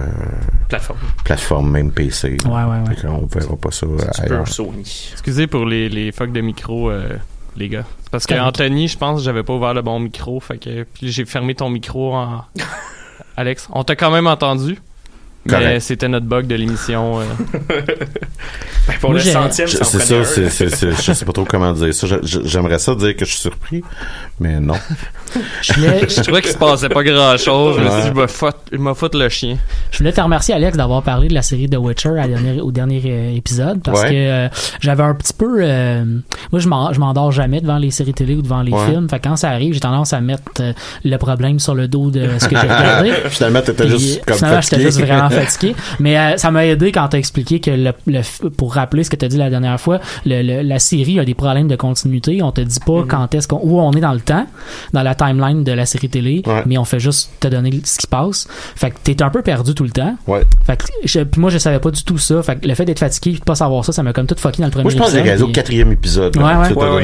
plateforme. 0.69 0.99
plateforme 1.23 1.71
même 1.71 1.91
PC. 1.91 2.37
Ouais, 2.45 2.51
ouais, 2.51 2.63
ouais. 2.63 2.95
Fait 2.95 3.07
qu'on 3.07 3.25
verra 3.27 3.55
pas 3.55 3.71
ça 3.71 3.85
ailleurs. 4.19 4.47
Sony. 4.47 5.09
Excusez 5.13 5.47
pour 5.47 5.65
les, 5.65 5.89
les 5.89 6.11
fucks 6.11 6.31
de 6.31 6.41
micro, 6.41 6.89
euh, 6.89 7.09
les 7.55 7.69
gars. 7.69 7.85
Parce 8.11 8.25
que 8.25 8.33
Correct. 8.33 8.47
Anthony, 8.47 8.87
je 8.87 8.97
pense, 8.97 9.21
j'avais 9.23 9.43
pas 9.43 9.53
ouvert 9.53 9.73
le 9.73 9.81
bon 9.81 9.99
micro, 9.99 10.39
fait 10.39 10.57
que 10.57 10.83
puis 10.83 11.11
j'ai 11.11 11.25
fermé 11.25 11.55
ton 11.55 11.69
micro 11.69 12.13
en. 12.15 12.43
Alex, 13.37 13.67
on 13.71 13.83
t'a 13.83 13.95
quand 13.95 14.09
même 14.11 14.25
entendu. 14.27 14.79
Mais 15.45 15.79
c'était 15.79 16.07
notre 16.09 16.25
bug 16.25 16.45
de 16.47 16.55
l'émission. 16.55 17.19
euh. 17.21 17.23
Ben, 18.87 18.93
pour 19.01 19.09
Moi, 19.09 19.19
le 19.19 19.25
centième, 19.25 19.67
ça 19.67 19.83
C'est 19.83 19.99
ça, 19.99 20.23
c'est, 20.23 20.69
c'est- 20.69 20.91
je 21.03 21.11
sais 21.11 21.25
pas 21.25 21.33
trop 21.33 21.43
comment 21.43 21.73
dire 21.73 21.93
ça. 21.93 22.07
J'aimerais 22.23 22.79
ça 22.79 22.95
dire 22.95 23.17
que 23.17 23.25
je 23.25 23.31
suis 23.31 23.39
surpris, 23.41 23.83
mais 24.39 24.61
non. 24.61 24.75
Je 25.61 25.73
voulais, 25.73 26.03
Je 26.07 26.21
trouvais 26.21 26.41
qu'il 26.41 26.51
se 26.53 26.57
passait 26.57 26.87
pas 26.87 27.03
grand 27.03 27.35
chose. 27.35 27.75
Je 27.79 27.81
me 27.83 27.89
suis 27.89 27.97
Ouais. 27.97 28.03
dit, 28.13 28.21
je 28.21 28.27
foutre- 28.27 28.55
vais 28.71 28.95
foutre 28.95 29.17
le 29.17 29.27
chien. 29.27 29.57
je 29.91 29.97
voulais 29.97 30.13
te 30.13 30.21
remercier, 30.21 30.53
Alex, 30.55 30.77
d'avoir 30.77 31.03
parlé 31.03 31.27
de 31.27 31.33
la 31.33 31.41
série 31.41 31.67
The 31.69 31.75
Witcher 31.75 32.11
à 32.11 32.13
la 32.13 32.27
dernière- 32.29 32.65
au 32.65 32.71
dernier 32.71 33.01
euh, 33.05 33.35
épisode 33.35 33.81
parce 33.83 34.03
Ouais. 34.03 34.09
que 34.09 34.15
euh, 34.15 34.47
j'avais 34.79 35.03
un 35.03 35.15
petit 35.15 35.33
peu. 35.33 35.57
euh, 35.59 36.05
moi, 36.53 36.61
je 36.61 36.69
m'en- 36.69 36.93
je 36.93 36.99
m'endors 37.01 37.33
jamais 37.33 37.59
devant 37.59 37.77
les 37.79 37.91
séries 37.91 38.13
télé 38.13 38.35
ou 38.35 38.41
devant 38.41 38.61
les 38.61 38.71
Ouais. 38.71 38.85
films. 38.85 39.09
Fait 39.09 39.19
que 39.19 39.27
quand 39.27 39.35
ça 39.35 39.49
arrive, 39.49 39.73
j'ai 39.73 39.81
tendance 39.81 40.13
à 40.13 40.21
mettre 40.21 40.43
euh, 40.61 40.71
le 41.03 41.17
problème 41.17 41.59
sur 41.59 41.75
le 41.75 41.89
dos 41.89 42.09
de 42.09 42.25
ce 42.39 42.47
que 42.47 42.55
j'ai 42.55 42.61
regardé. 42.61 43.11
Finalement, 43.31 43.61
t'étais 43.61 43.89
juste 43.89 44.23
comme 44.23 44.37
finalement, 44.37 44.61
j'étais 44.61 44.77
fatigué. 44.77 44.91
juste 44.91 45.01
vraiment 45.05 45.26
fatigué. 45.29 45.75
Mais 45.99 46.17
euh, 46.17 46.37
ça 46.37 46.51
m'a 46.51 46.65
aidé 46.65 46.91
quand 46.91 47.07
t'as 47.07 47.17
expliqué 47.17 47.59
que 47.59 47.71
le, 47.71 47.91
le- 48.07 48.49
pour 48.49 48.73
rappeler 48.73 49.03
ce 49.03 49.09
que 49.09 49.15
t'as 49.15 49.27
dit 49.27 49.37
la 49.37 49.49
dernière 49.49 49.79
fois, 49.79 49.99
le, 50.25 50.41
le- 50.41 50.61
la 50.61 50.79
série 50.79 51.19
a 51.19 51.25
des 51.25 51.33
problèmes 51.33 51.67
de 51.67 51.75
continuité. 51.75 52.41
On 52.41 52.51
te 52.51 52.61
dit 52.61 52.79
pas 52.79 52.87
Mm-hmm. 52.87 53.07
quand 53.07 53.35
est-ce 53.35 53.47
qu'on 53.47 53.59
où 53.61 53.79
on 53.79 53.91
est 53.91 53.99
dans 54.01 54.13
le 54.13 54.19
temps, 54.21 54.45
dans 54.93 55.03
la 55.03 55.13
timeline 55.15 55.63
de 55.63 55.71
la 55.71 55.85
série 55.85 56.09
télé, 56.09 56.41
Ouais. 56.47 56.63
mais 56.65 56.77
on 56.77 56.85
fait 56.85 56.99
juste 56.99 57.31
te 57.39 57.47
donner 57.47 57.71
ce 57.83 57.97
qui 57.97 58.03
se 58.03 58.07
passe. 58.07 58.47
Fait 58.75 58.91
que 58.91 58.95
t'es 59.03 59.21
un 59.21 59.29
peu 59.29 59.41
perdu 59.41 59.73
tout 59.73 59.83
le 59.83 59.89
temps. 59.91 60.15
Ouais. 60.27 60.41
Fait 60.65 60.77
que 60.77 60.85
je- 61.03 61.19
puis 61.21 61.41
moi 61.41 61.49
je 61.49 61.57
savais 61.57 61.79
pas 61.79 61.91
du 61.91 62.03
tout 62.03 62.17
ça. 62.17 62.41
Fait 62.43 62.55
que 62.59 62.67
le 62.67 62.73
fait 62.75 62.85
d'être 62.85 62.99
fatigué, 62.99 63.31
et 63.31 63.39
de 63.39 63.43
pas 63.43 63.55
savoir 63.55 63.83
ça, 63.85 63.91
ça 63.91 64.03
m'a 64.03 64.13
comme 64.13 64.25
tout 64.27 64.35
fucké 64.37 64.59
dans 64.61 64.65
le 64.67 64.71
premier 64.71 64.83
Moi, 64.83 64.91
je 64.91 64.97
pense 64.97 65.07
que 65.07 65.11
épisode, 65.17 65.25
réalisé 65.25 65.43
au 65.43 65.47
quatrième 65.51 65.91
épisode. 65.91 66.35
Là, 66.35 66.43
Ouais, 66.61 66.73
que 66.73 66.79
là. 66.79 67.01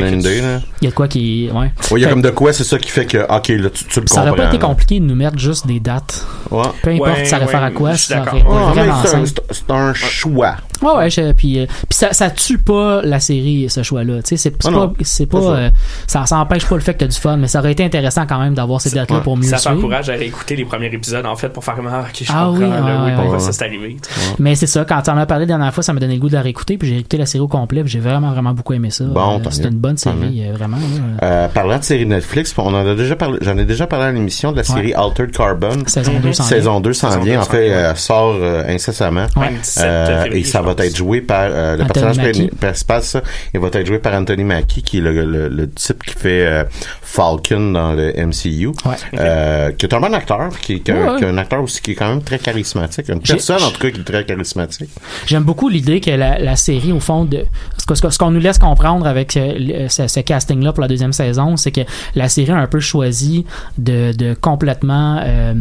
Il 0.82 0.86
y 0.86 0.88
a 0.88 0.89
de 0.89 0.96
quoi 0.96 1.08
qui 1.08 1.50
ouais. 1.53 1.60
Ouais, 1.60 1.72
il 1.92 2.00
y 2.00 2.06
a 2.06 2.08
Fait 2.08 2.13
comme 2.13 2.22
de 2.22 2.30
quoi, 2.30 2.53
c'est 2.53 2.63
ça 2.63 2.77
qui 2.80 2.89
fait 2.89 3.06
que, 3.06 3.18
ok, 3.18 3.48
là, 3.50 3.70
tu, 3.70 3.86
tu 3.86 4.00
le 4.01 4.08
ça 4.08 4.22
aurait 4.22 4.30
comprends. 4.32 4.44
pas 4.46 4.50
été 4.50 4.60
compliqué 4.60 5.00
de 5.00 5.06
nous 5.06 5.15
mettre 5.15 5.38
juste 5.39 5.68
des 5.68 5.80
dates. 5.80 6.25
Ouais. 6.51 6.63
Peu 6.82 6.92
importe 6.92 7.18
Ouais, 7.18 7.25
ça 7.25 7.38
réfère 7.38 7.62
ouais, 7.62 7.68
à 7.68 7.72
quoi, 7.72 7.94
je 7.94 8.12
suis 8.13 8.32
d'accord. 8.43 9.05
c'est 9.51 9.72
un- 9.72 9.93
choix. 9.93 10.55
Ouais, 10.82 10.96
ouais, 10.98 11.10
je- 11.10 11.32
puis, 11.32 11.60
euh, 11.60 11.65
puis 11.67 11.86
ça, 11.98 12.12
ça 12.13 12.29
tue 12.29 12.58
pas 12.58 13.01
la 13.03 13.20
série, 13.22 13.67
ce 13.70 13.84
choix-là. 13.84 14.22
Tu 14.22 14.29
sais, 14.29 14.38
c'est 14.38 14.53
c'est 14.62 14.70
Ah 14.70 14.72
pas, 14.88 14.93
c'est 15.01 15.25
pas, 15.25 15.38
euh, 15.38 15.70
ça, 16.08 16.25
ça 16.25 16.38
empêche 16.38 16.65
pas 16.65 16.75
le 16.75 16.82
fait 16.82 16.93
que 16.93 17.00
t'as 17.00 17.08
du 17.08 17.17
fun, 17.17 17.38
mais 17.38 17.48
ça 17.48 17.60
aurait 17.60 17.72
été 17.72 17.84
intéressant 17.86 18.25
quand 18.27 18.39
même 18.39 18.53
d'avoir 18.53 18.82
ces 18.82 18.89
dates-là 18.91 19.20
pour 19.22 19.38
mieux 19.38 19.43
Ça 19.43 19.58
t'encourage 19.60 20.10
à 20.10 20.13
réécouter 20.13 20.55
les 20.58 20.65
premiers 20.65 20.88
épisodes, 20.93 21.25
en 21.25 21.36
fait, 21.36 21.50
pour 21.50 21.63
faire 21.63 21.75
ah, 21.89 22.01
ok, 22.10 22.24
je 22.24 22.25
Ah 22.29 22.46
comprends, 22.48 22.53
oui, 22.53 22.70
là, 22.70 22.82
ouais, 22.82 22.82
oui, 22.82 23.05
ouais, 23.05 23.15
pourquoi 23.15 23.34
ouais. 23.36 23.39
ça 23.39 23.51
s'est 23.53 23.63
arrivé. 23.65 23.98
Mais 24.39 24.55
c'est 24.55 24.67
ça, 24.67 24.84
quand 24.86 25.01
tu 25.01 25.10
en 25.10 25.17
as 25.17 25.25
parlé 25.25 25.43
la 25.46 25.48
dernière 25.55 25.74
fois, 25.74 25.84
ça 25.84 25.93
m'a 25.93 26.00
donné 26.00 26.15
le 26.15 26.20
goût 26.20 26.29
de 26.29 26.34
la 26.34 26.41
réécouter, 26.41 26.77
puis 26.77 26.89
j'ai 26.89 26.98
écouté 26.98 27.17
la 27.17 27.25
série 27.25 27.43
au 27.43 27.48
complet, 27.48 27.82
puis 27.84 27.91
j'ai 27.91 28.00
vraiment, 28.00 28.32
vraiment 28.32 28.53
beaucoup 28.53 28.74
aimé 28.74 28.89
ça. 28.89 29.05
Bon, 29.05 29.39
Euh, 29.39 29.48
c'est 29.51 29.63
une 29.65 29.77
bonne 29.77 29.98
série, 29.98 30.43
euh, 30.46 30.53
vraiment. 30.53 30.77
Euh, 31.22 31.48
parlant 31.48 31.77
de 31.79 31.84
série 31.84 32.05
Netflix, 32.05 32.53
on 32.58 32.74
en 32.74 32.86
a 32.88 32.96
déjà 32.96 33.15
parlé, 33.15 33.38
j'en 33.41 33.58
ai 33.58 33.65
déjà 33.65 33.88
parlé 33.88 34.05
à 34.08 34.12
l'émission 34.12 34.51
de 34.51 34.58
la 34.58 34.63
série 34.63 34.93
Altered 34.93 35.32
Carbon. 35.32 35.84
Saison 35.88 36.13
2 36.22 36.34
s'en 36.34 36.43
Saison 36.43 36.79
2 36.82 36.93
s'en 36.93 37.10
Saison 37.12 37.24
vient. 37.24 37.36
2 37.36 37.41
En 37.41 37.46
fait, 37.46 37.67
vient. 37.70 37.89
Sort 38.04 38.36
euh, 38.40 38.64
incessamment. 38.68 39.28
Ouais. 39.36 39.50
27 39.52 39.84
Euh, 39.84 40.24
février, 40.24 40.42
et 40.42 40.44
ça 40.44 40.62
va 40.62 40.72
être 40.78 40.96
joué 40.96 41.22
par 41.22 41.48
euh, 41.50 41.78
le 41.78 41.84
Anthony 41.84 41.88
personnage 42.06 42.18
Mackie. 42.40 42.48
principal, 42.60 43.02
ça, 43.04 43.22
il 43.54 43.60
va 43.60 43.68
être 43.68 43.86
joué 43.86 44.00
par 44.00 44.14
Anthony 44.14 44.44
Mackie, 44.44 44.82
qui 44.84 44.98
est 44.98 45.02
le, 45.02 45.26
le, 45.26 45.48
le 45.50 45.70
type 45.72 46.04
qui 46.04 46.14
fait 46.14 46.46
euh, 46.46 46.64
Falcon 47.02 47.72
dans 47.72 47.94
le 47.94 48.14
MCU, 48.26 48.68
Ouais. 48.86 48.96
euh, 49.20 49.72
qui 49.72 49.86
est 49.86 49.94
un 49.94 50.00
bon 50.00 50.14
acteur, 50.14 50.50
qui, 50.60 50.82
qui, 50.82 50.92
est 50.92 50.94
un- 50.94 51.14
Ouais. 51.14 51.18
qui 51.20 51.24
est 51.26 51.28
un 51.28 51.38
acteur 51.38 51.62
aussi 51.62 51.82
qui 51.82 51.92
est 51.92 51.96
quand 51.96 52.10
même 52.10 52.24
très 52.24 52.40
charismatique, 52.40 53.10
une 53.10 53.22
personne 53.22 53.62
en 53.64 53.72
tout 53.72 53.80
cas 53.80 53.92
qui 53.92 54.00
est 54.00 54.04
très 54.04 54.26
charismatique. 54.26 54.90
J'aime 55.26 55.44
beaucoup 55.44 55.70
l'idée 55.70 56.00
que 56.02 56.12
la, 56.12 56.40
la 56.40 56.56
série, 56.56 56.92
au 56.92 57.00
fond, 57.00 57.26
de 57.26 57.46
ce 57.78 58.18
qu'on 58.18 58.32
nous 58.32 58.40
laisse 58.40 58.58
comprendre 58.60 59.06
avec 59.08 59.36
euh, 59.38 59.88
ce, 59.90 60.08
ce 60.08 60.20
casting-là 60.22 60.72
pour 60.74 60.82
la 60.82 60.88
deuxième 60.88 61.14
saison, 61.14 61.58
c'est 61.58 61.72
que 61.72 61.82
la 62.16 62.30
série 62.30 62.52
a 62.52 62.58
un 62.58 62.68
peu 62.68 62.80
choisi 62.80 63.46
de, 63.78 64.12
de 64.14 64.34
complètement 64.34 65.20
euh, 65.24 65.54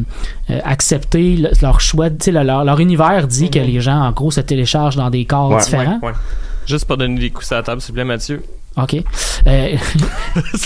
euh, 0.51 0.59
accepter 0.65 1.37
le- 1.37 1.51
leur 1.61 1.81
choix. 1.81 2.09
Leur, 2.33 2.65
leur 2.65 2.81
univers 2.81 3.27
dit 3.29 3.51
que 3.51 3.59
les 3.59 3.81
gens, 3.81 4.01
en 4.01 4.11
gros, 4.12 4.31
se 4.31 4.41
téléchargent 4.41 4.97
dans 4.97 5.11
des 5.11 5.25
corps 5.25 5.51
Ouais. 5.51 5.62
différents. 5.62 5.99
Ouais, 6.03 6.09
ouais. 6.09 6.15
Juste 6.67 6.85
pour 6.87 6.97
donner 6.97 7.19
des 7.21 7.31
coups 7.31 7.51
à 7.53 7.57
la 7.57 7.62
table, 7.62 7.81
s'il 7.81 7.91
vous 7.93 7.95
plaît, 7.95 8.05
Mathieu. 8.05 8.43
OK. 8.76 8.97
Euh, 9.47 9.76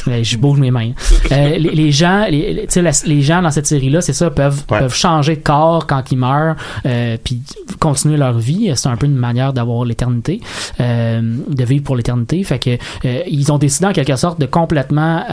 je 0.23 0.37
bouge 0.37 0.59
mes 0.61 0.71
mains. 0.71 0.93
Euh, 1.33 1.57
les, 1.59 1.71
les 1.71 1.91
gens, 1.91 2.27
les, 2.29 2.53
les- 2.53 2.67
tu 2.67 2.73
sais, 2.75 2.83
la- 2.83 2.91
les 3.07 3.23
gens 3.23 3.43
dans 3.43 3.51
cette 3.51 3.67
série-là, 3.67 4.01
c'est 4.01 4.13
ça, 4.13 4.31
peuvent, 4.31 4.63
Ouais. 4.71 4.79
peuvent 4.81 4.95
changer 4.95 5.37
de 5.37 5.41
corps 5.43 5.87
quand 5.87 6.11
ils 6.13 6.19
meurent, 6.19 6.57
euh, 6.87 7.17
puis 7.23 7.43
continuer 7.81 8.17
leur 8.17 8.39
vie. 8.39 8.71
C'est 8.75 8.89
un 8.89 8.97
peu 8.97 9.07
une 9.07 9.17
manière 9.17 9.53
d'avoir 9.53 9.85
l'éternité, 9.85 10.41
euh, 10.81 11.21
de 11.49 11.65
vivre 11.65 11.85
pour 11.85 11.97
l'éternité. 11.97 12.43
Fait 12.45 12.59
que 12.59 12.71
euh, 13.05 13.21
ils 13.29 13.51
ont 13.53 13.59
décidé 13.59 13.87
en 13.87 13.93
quelque 13.93 14.17
sorte 14.17 14.41
de 14.41 14.47
complètement 14.47 15.25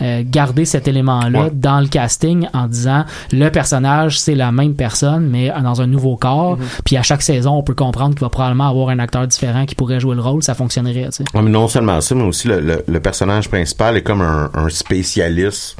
euh, 0.00 0.22
garder 0.24 0.64
cet 0.64 0.88
élément-là 0.88 1.44
Ouais. 1.44 1.50
dans 1.52 1.80
le 1.80 1.86
casting 1.88 2.46
en 2.54 2.68
disant 2.68 3.04
le 3.32 3.48
personnage 3.50 4.18
c'est 4.20 4.34
la 4.34 4.52
même 4.52 4.74
personne 4.74 5.28
mais 5.28 5.50
dans 5.62 5.80
un 5.82 5.86
nouveau 5.86 6.16
corps. 6.16 6.56
Puis 6.84 6.96
à 6.96 7.02
chaque 7.02 7.22
saison, 7.22 7.52
on 7.56 7.62
peut 7.62 7.74
comprendre 7.74 8.10
qu'il 8.14 8.20
va 8.20 8.28
probablement 8.28 8.68
avoir 8.68 8.88
un 8.90 8.98
acteur 8.98 9.26
différent 9.26 9.66
qui 9.66 9.74
pourrait 9.74 10.00
jouer 10.00 10.14
le 10.14 10.22
rôle. 10.22 10.42
Ça 10.42 10.54
fonctionnerait. 10.54 11.08
Ouais, 11.34 11.42
mais 11.42 11.50
non 11.50 11.68
seulement 11.68 12.00
ça, 12.00 12.13
mais 12.14 12.24
aussi 12.24 12.48
le, 12.48 12.60
le, 12.60 12.84
le 12.86 13.00
personnage 13.00 13.48
principal 13.48 13.96
est 13.96 14.02
comme 14.02 14.22
un, 14.22 14.50
un 14.54 14.68
spécialiste 14.68 15.76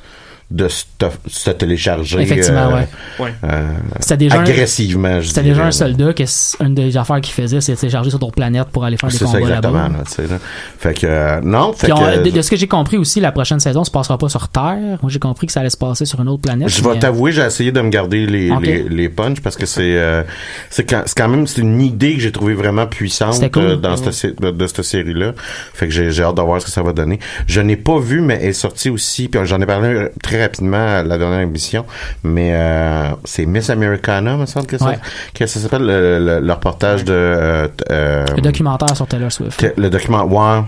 de 0.51 0.69
se, 0.69 1.51
télécharger 1.51 2.21
Effectivement, 2.21 2.69
euh, 2.71 2.77
ouais. 2.77 2.87
Ouais. 3.19 3.35
euh, 3.45 3.69
C'était 4.01 4.17
déjà 4.19 4.39
un- 4.41 4.45
agressivement. 4.45 5.21
C'était 5.23 5.43
déjà 5.43 5.65
un 5.65 5.71
soldat 5.71 6.13
que 6.13 6.23
une 6.63 6.75
des 6.75 6.97
affaires 6.97 7.21
qu'il 7.21 7.33
faisait, 7.35 7.61
c'est 7.61 7.73
de 7.73 7.79
télécharger 7.79 8.11
sur 8.11 8.19
d'autres 8.19 8.35
planètes 8.37 8.69
pour 8.69 8.85
aller 8.85 8.97
faire 8.97 9.09
des 9.11 9.17
C'est 9.17 9.25
ça 9.25 9.33
combats 9.33 9.41
exactement. 9.41 9.83
là-bas. 9.85 9.99
Là, 9.99 10.05
tu 10.07 10.13
sais, 10.13 10.27
là. 10.27 10.39
Fait 10.79 10.95
que 10.95 11.07
euh, 11.07 11.41
non, 11.43 11.73
fait 11.73 11.87
Puis 11.87 11.93
on- 11.93 11.99
que 11.99 12.23
de, 12.25 12.31
de 12.31 12.43
ce 12.43 12.51
que 12.51 12.57
j'ai 12.57 12.69
compris 12.69 12.97
aussi, 12.99 13.21
la 13.21 13.33
prochaine 13.33 13.59
saison 13.61 13.85
se 13.85 13.91
passera 13.91 14.19
pas 14.19 14.29
sur 14.29 14.49
Terre. 14.49 14.99
Moi, 15.03 15.09
j'ai 15.11 15.19
compris 15.19 15.47
que 15.47 15.53
ça 15.53 15.61
allait 15.61 15.71
se 15.71 15.77
passer 15.77 16.05
sur 16.05 16.21
une 16.21 16.29
autre 16.29 16.43
planète. 16.43 16.69
je 16.69 16.83
vais 16.83 16.99
t'avouer, 16.99 17.33
j'ai 17.33 17.43
essayé 17.43 17.73
de 17.73 17.81
me 17.81 17.89
garder 17.91 18.27
les, 18.27 18.51
Ok. 18.51 18.63
les, 18.65 18.83
les 18.89 19.09
punchs 19.09 19.41
parce 19.41 19.57
que 19.57 19.67
c'est 19.67 19.97
euh, 19.97 20.23
c'est 20.71 20.85
quand, 20.85 21.03
c'est 21.07 21.17
quand 21.17 21.29
même 21.29 21.47
c'est 21.47 21.63
une 21.63 21.81
idée 21.81 22.15
que 22.15 22.21
j'ai 22.21 22.33
trouvée 22.33 22.55
vraiment 22.55 22.87
puissante 22.87 23.51
cool. 23.51 23.63
euh, 23.63 23.77
dans 23.77 23.97
cette 23.97 24.41
de, 24.41 24.51
de 24.51 24.67
cette 24.67 24.83
série 24.83 25.15
là. 25.15 25.33
Fait 25.73 25.87
que 25.89 25.93
j'ai 25.93 26.11
j'ai 26.11 26.23
hâte 26.23 26.37
de 26.37 26.43
voir 26.43 26.61
ce 26.61 26.67
que 26.67 26.73
ça 26.73 26.83
va 26.83 26.93
donner. 26.93 27.19
Je 27.47 27.61
n'ai 27.61 27.77
pas 27.77 27.99
vu 27.99 28.21
mais 28.21 28.39
elle 28.41 28.51
est 28.51 28.53
sortie 28.53 28.91
aussi 28.91 29.29
puis 29.29 29.41
j'en 29.45 29.61
ai 29.61 29.67
parlé 29.67 29.89
euh, 29.89 30.09
très 30.35 30.43
rapidement 30.43 31.03
la 31.03 31.17
dernière 31.19 31.41
émission 31.41 31.85
mais 32.25 32.51
euh, 32.55 33.11
c'est 33.25 33.47
Miss 33.47 33.71
Americana 33.71 34.37
me 34.37 34.47
semble 34.47 34.67
que 34.67 34.79
ça 34.79 34.85
Ouais. 34.87 34.99
que 35.33 35.47
ça 35.47 35.61
s'appelle 35.61 35.87
le, 35.87 36.19
le, 36.19 36.41
le 36.41 36.53
reportage 36.53 37.05
de 37.05 37.13
euh, 37.13 37.69
t- 37.69 37.85
euh, 37.91 38.25
Le 38.37 38.43
documentaire 38.43 38.95
sur 38.97 39.07
Taylor 39.07 39.31
Swift. 39.31 39.65
le 39.77 39.89
document 39.91 40.25
ouais 40.25 40.63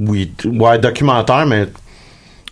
oui 0.00 0.32
ouais 0.44 0.78
documentaire 0.78 1.46
mais 1.46 1.68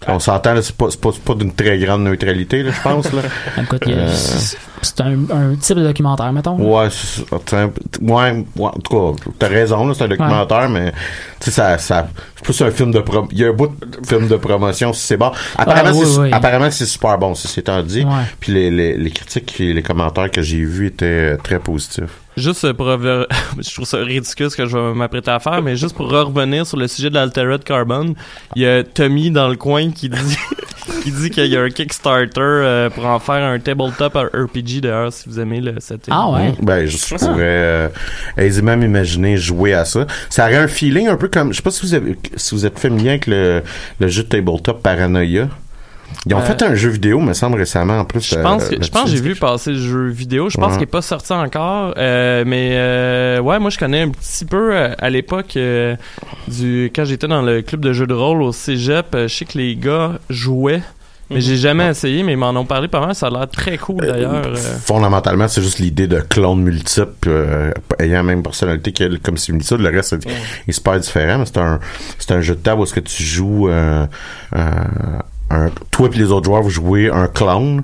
on 0.08 0.18
s'entend 0.18 0.54
là, 0.54 0.62
c'est 0.62 0.75
pas 0.76 0.87
c'est 0.90 1.00
pas, 1.00 1.11
c'est 1.12 1.23
pas 1.23 1.34
d'une 1.34 1.52
très 1.52 1.78
grande 1.78 2.04
neutralité 2.04 2.62
là 2.62 2.70
je 2.73 2.80
pense 2.82 3.12
là 3.12 3.23
Écoute, 3.62 3.84
Euh, 3.88 4.12
c'est 4.14 4.56
c'est 4.82 5.00
un, 5.00 5.14
un 5.30 5.54
type 5.54 5.78
de 5.78 5.82
documentaire, 5.84 6.30
mettons. 6.30 6.56
Ouais, 6.58 6.88
c'est 6.90 7.23
ouais, 7.32 7.64
ouais, 8.02 8.44
en 8.58 8.70
tout 8.73 9.14
cas, 9.14 9.23
t'as 9.38 9.49
raison, 9.49 9.87
là, 9.87 9.94
c'est 9.96 10.04
un 10.04 10.08
documentaire, 10.08 10.68
mais 10.68 10.92
tu 11.40 11.46
sais, 11.46 11.50
ça, 11.52 11.78
ça, 11.78 12.08
c'est 12.37 12.44
plus 12.44 12.61
un 12.61 12.70
film 12.70 12.90
de 12.92 13.00
prom 13.00 13.26
il 13.32 13.38
y 13.38 13.44
a 13.46 13.49
un 13.49 13.52
bout 13.52 13.68
de 13.68 14.06
film 14.06 14.28
de 14.28 14.37
promotion 14.37 14.92
si 14.92 15.00
c'est 15.06 15.16
bon. 15.16 15.32
Apparemment, 15.56 15.90
Ah, 15.90 15.96
oui, 15.96 16.06
c'est, 16.06 16.18
oui. 16.20 16.32
apparemment, 16.32 16.70
c'est 16.70 16.84
super 16.84 17.16
bon, 17.16 17.34
ceci 17.34 17.61
étant 17.61 17.82
dit. 17.82 18.04
Ouais. 18.04 18.11
Puis 18.40 18.52
les, 18.52 18.70
les, 18.70 18.96
les 18.99 19.11
critiques 19.11 19.58
et 19.61 19.73
les 19.73 19.82
commentaires 19.82 20.30
que 20.30 20.42
j'ai 20.42 20.62
vus 20.64 20.88
étaient 20.88 21.06
euh, 21.06 21.37
très 21.42 21.58
positifs. 21.61 22.20
Juste 22.37 22.73
pour 22.73 22.87
revenir, 22.87 23.26
je 23.59 23.73
trouve 23.73 23.87
ça 23.87 23.99
ridicule 23.99 24.50
ce 24.50 24.57
que 24.57 24.67
je 24.67 24.76
vais 24.76 24.95
m'apprêter 24.95 25.31
à 25.31 25.38
faire, 25.38 25.62
mais 25.62 25.76
juste 25.76 25.95
pour 25.95 26.11
revenir 26.11 26.67
sur 26.67 26.76
le 26.76 26.88
sujet 26.88 27.11
de 27.11 27.14
l'altered 27.14 27.62
carbon, 27.62 28.14
il 28.57 28.62
y 28.62 28.67
a 28.67 28.83
Tommy 28.83 29.31
dans 29.31 29.49
le 29.49 29.57
coin 29.57 29.91
qui 29.91 30.09
dit 30.09 30.37
qui 31.03 31.12
dit 31.12 31.31
qu'il 31.31 31.47
y 31.47 31.57
a 31.57 31.62
un 31.62 31.71
Kickstarter 31.71 32.41
euh, 32.41 32.91
pour 32.91 33.07
en 33.07 33.19
faire 33.19 33.45
un 33.45 33.59
tabletop 33.59 34.14
RPG 34.14 34.81
d'ailleurs 34.83 35.12
si 35.12 35.29
vous 35.29 35.38
aimez 35.38 35.61
le 35.61 35.79
setting. 35.79 36.12
Ah 36.17 36.31
ouais? 36.31 36.53
Mmh. 36.53 36.64
Ben, 36.64 36.87
je 36.87 36.97
je 36.97 37.14
pourrais 37.17 37.43
euh, 37.43 37.88
aisément 38.37 38.76
m'imaginer 38.76 39.37
jouer 39.37 39.75
à 39.75 39.85
ça. 39.85 40.07
Ça 40.31 40.45
aurait 40.45 40.57
un 40.57 40.69
feeling 40.69 41.09
un 41.09 41.17
peu 41.17 41.29
comme, 41.29 41.53
je 41.53 41.57
sais 41.57 41.62
pas 41.62 41.71
si 41.71 41.87
vous, 41.87 41.95
avez, 41.95 42.17
si 42.37 42.55
vous 42.55 42.67
êtes 42.67 42.79
familier 42.79 43.11
avec 43.11 43.26
le, 43.26 43.62
le 44.00 44.09
jeu 44.09 44.23
de 44.23 44.29
tabletop 44.29 44.83
Paranoia. 44.83 45.49
Ils 46.26 46.34
ont 46.34 46.38
Euh, 46.38 46.42
fait 46.42 46.62
un 46.62 46.75
jeu 46.75 46.88
vidéo, 46.90 47.20
me 47.20 47.32
semble, 47.34 47.58
récemment, 47.58 47.99
en 47.99 48.04
plus. 48.04 48.28
Je 48.30 48.37
euh, 48.38 48.42
pense 48.42 48.68
que 48.68 48.82
je 48.82 48.90
pense 48.90 49.04
que 49.04 49.11
j'ai 49.11 49.20
vu 49.23 49.34
passer 49.34 49.73
le 49.73 49.78
jeu 49.78 50.08
vidéo. 50.08 50.49
Je 50.49 50.56
pense 50.56 50.68
Ouais. 50.73 50.78
qu'il 50.78 50.82
est 50.84 50.87
pas 50.87 51.02
sorti 51.02 51.32
encore, 51.32 51.94
euh, 51.99 52.44
mais 52.46 52.70
euh, 52.75 53.40
ouais, 53.40 53.58
moi 53.58 53.70
je 53.70 53.78
connais 53.78 54.02
un 54.02 54.11
petit 54.11 54.44
peu 54.44 54.75
euh, 54.75 54.94
à 54.99 55.11
l'époque 55.11 55.56
euh, 55.56 55.96
du 56.49 56.90
quand 56.94 57.04
j'étais 57.04 57.28
dans 57.28 57.42
le 57.42 57.62
club 57.62 57.80
de 57.80 57.92
jeux 57.92 58.06
de 58.06 58.14
rôle 58.14 58.42
au 58.42 58.52
cégep. 58.52 59.14
euh, 59.14 59.28
je 59.28 59.34
sais 59.34 59.44
que 59.44 59.58
les 59.58 59.76
gars 59.76 60.12
jouaient, 60.30 60.82
mais 61.30 61.40
j'ai 61.40 61.56
jamais 61.56 61.88
essayé. 61.88 62.23
Mais 62.23 62.32
ils 62.32 62.38
m'en 62.38 62.50
ont 62.50 62.64
parlé 62.64 62.88
pas 62.88 63.00
mal. 63.04 63.14
Ça 63.14 63.26
a 63.26 63.30
l'air 63.30 63.49
très 63.50 63.76
cool 63.76 64.06
d'ailleurs. 64.06 64.46
euh. 64.46 64.56
Fondamentalement, 64.84 65.49
c'est 65.49 65.62
juste 65.62 65.78
l'idée 65.78 66.06
de 66.06 66.20
clones 66.20 66.62
multiples 66.62 67.28
euh, 67.28 67.70
ayant 67.99 68.16
la 68.18 68.23
même 68.23 68.42
personnalité 68.42 68.92
que 68.92 69.16
comme 69.16 69.37
similitude. 69.37 69.78
Le 69.80 69.90
reste 69.90 70.14
est, 70.14 70.26
est 70.68 70.73
super 70.73 70.99
différent. 71.00 71.38
mais 71.38 71.46
C'est 71.46 71.58
un, 71.58 71.80
c'est 72.18 72.32
un 72.32 72.40
jeu 72.40 72.54
de 72.54 72.61
table 72.61 72.80
où 72.80 72.84
est-ce 72.84 72.94
que 72.94 73.00
tu 73.00 73.23
joues 73.23 73.68
euh, 73.68 74.06
euh, 74.56 74.61
un, 75.51 75.69
toi 75.91 76.09
et 76.13 76.17
les 76.19 76.31
autres 76.33 76.47
joueurs 76.47 76.63
vous 76.63 76.71
jouez 76.71 77.11
un 77.11 77.27
clone. 77.29 77.83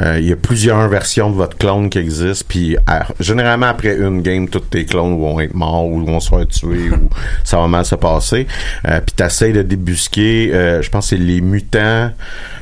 Euh, 0.00 0.18
Il 0.20 0.26
y 0.28 0.32
a 0.32 0.36
plusieurs 0.36 0.86
versions 0.88 1.30
de 1.30 1.34
votre 1.34 1.56
clone 1.56 1.90
qui 1.90 1.98
existent. 1.98 2.44
Puis 2.48 2.76
à- 2.86 3.06
généralement 3.18 3.66
après 3.66 3.96
une 3.96 4.22
game, 4.22 4.48
tous 4.48 4.60
tes 4.60 4.84
clones 4.84 5.18
vont 5.18 5.40
être 5.40 5.54
morts 5.54 5.86
ou 5.86 6.04
vont 6.04 6.20
se 6.20 6.28
faire 6.28 6.46
tuer 6.46 6.90
ou 6.92 7.08
ça 7.42 7.56
va 7.58 7.66
mal 7.68 7.84
se 7.84 7.94
passer. 7.96 8.46
Euh, 8.86 9.00
puis 9.00 9.14
t'essayes 9.16 9.52
de 9.52 9.62
débusquer. 9.62 10.50
euh, 10.52 10.82
je 10.82 10.90
pense 10.90 11.06
que 11.10 11.16
c'est 11.16 11.22
les 11.22 11.40
mutants 11.40 12.10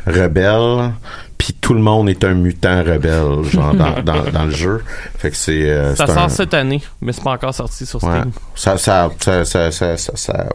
rebelles. 0.06 0.92
Puis 1.38 1.52
tout 1.60 1.72
le 1.72 1.80
monde 1.80 2.08
est 2.10 2.24
un 2.24 2.34
mutant 2.34 2.82
rebelle, 2.82 3.44
genre 3.44 3.72
dans, 3.72 4.02
dans, 4.04 4.22
dans 4.30 4.44
le 4.44 4.50
jeu. 4.50 4.82
Fait 5.18 5.30
que 5.30 5.36
c'est. 5.36 5.70
euh, 5.70 5.94
Ça 5.94 6.06
sort 6.08 6.18
un- 6.18 6.28
cette 6.28 6.52
année, 6.52 6.82
mais 7.00 7.12
c'est 7.12 7.22
pas 7.22 7.30
encore 7.32 7.54
sorti 7.54 7.86
sur 7.86 8.02
Ouais. 8.04 8.18
Steam. 8.18 8.32
Ça, 8.56 8.76
ça, 8.76 9.08
ça, 9.20 9.44
ça, 9.44 9.70
ça, 9.70 9.96
ça- 9.96 10.16
ça- 10.16 10.46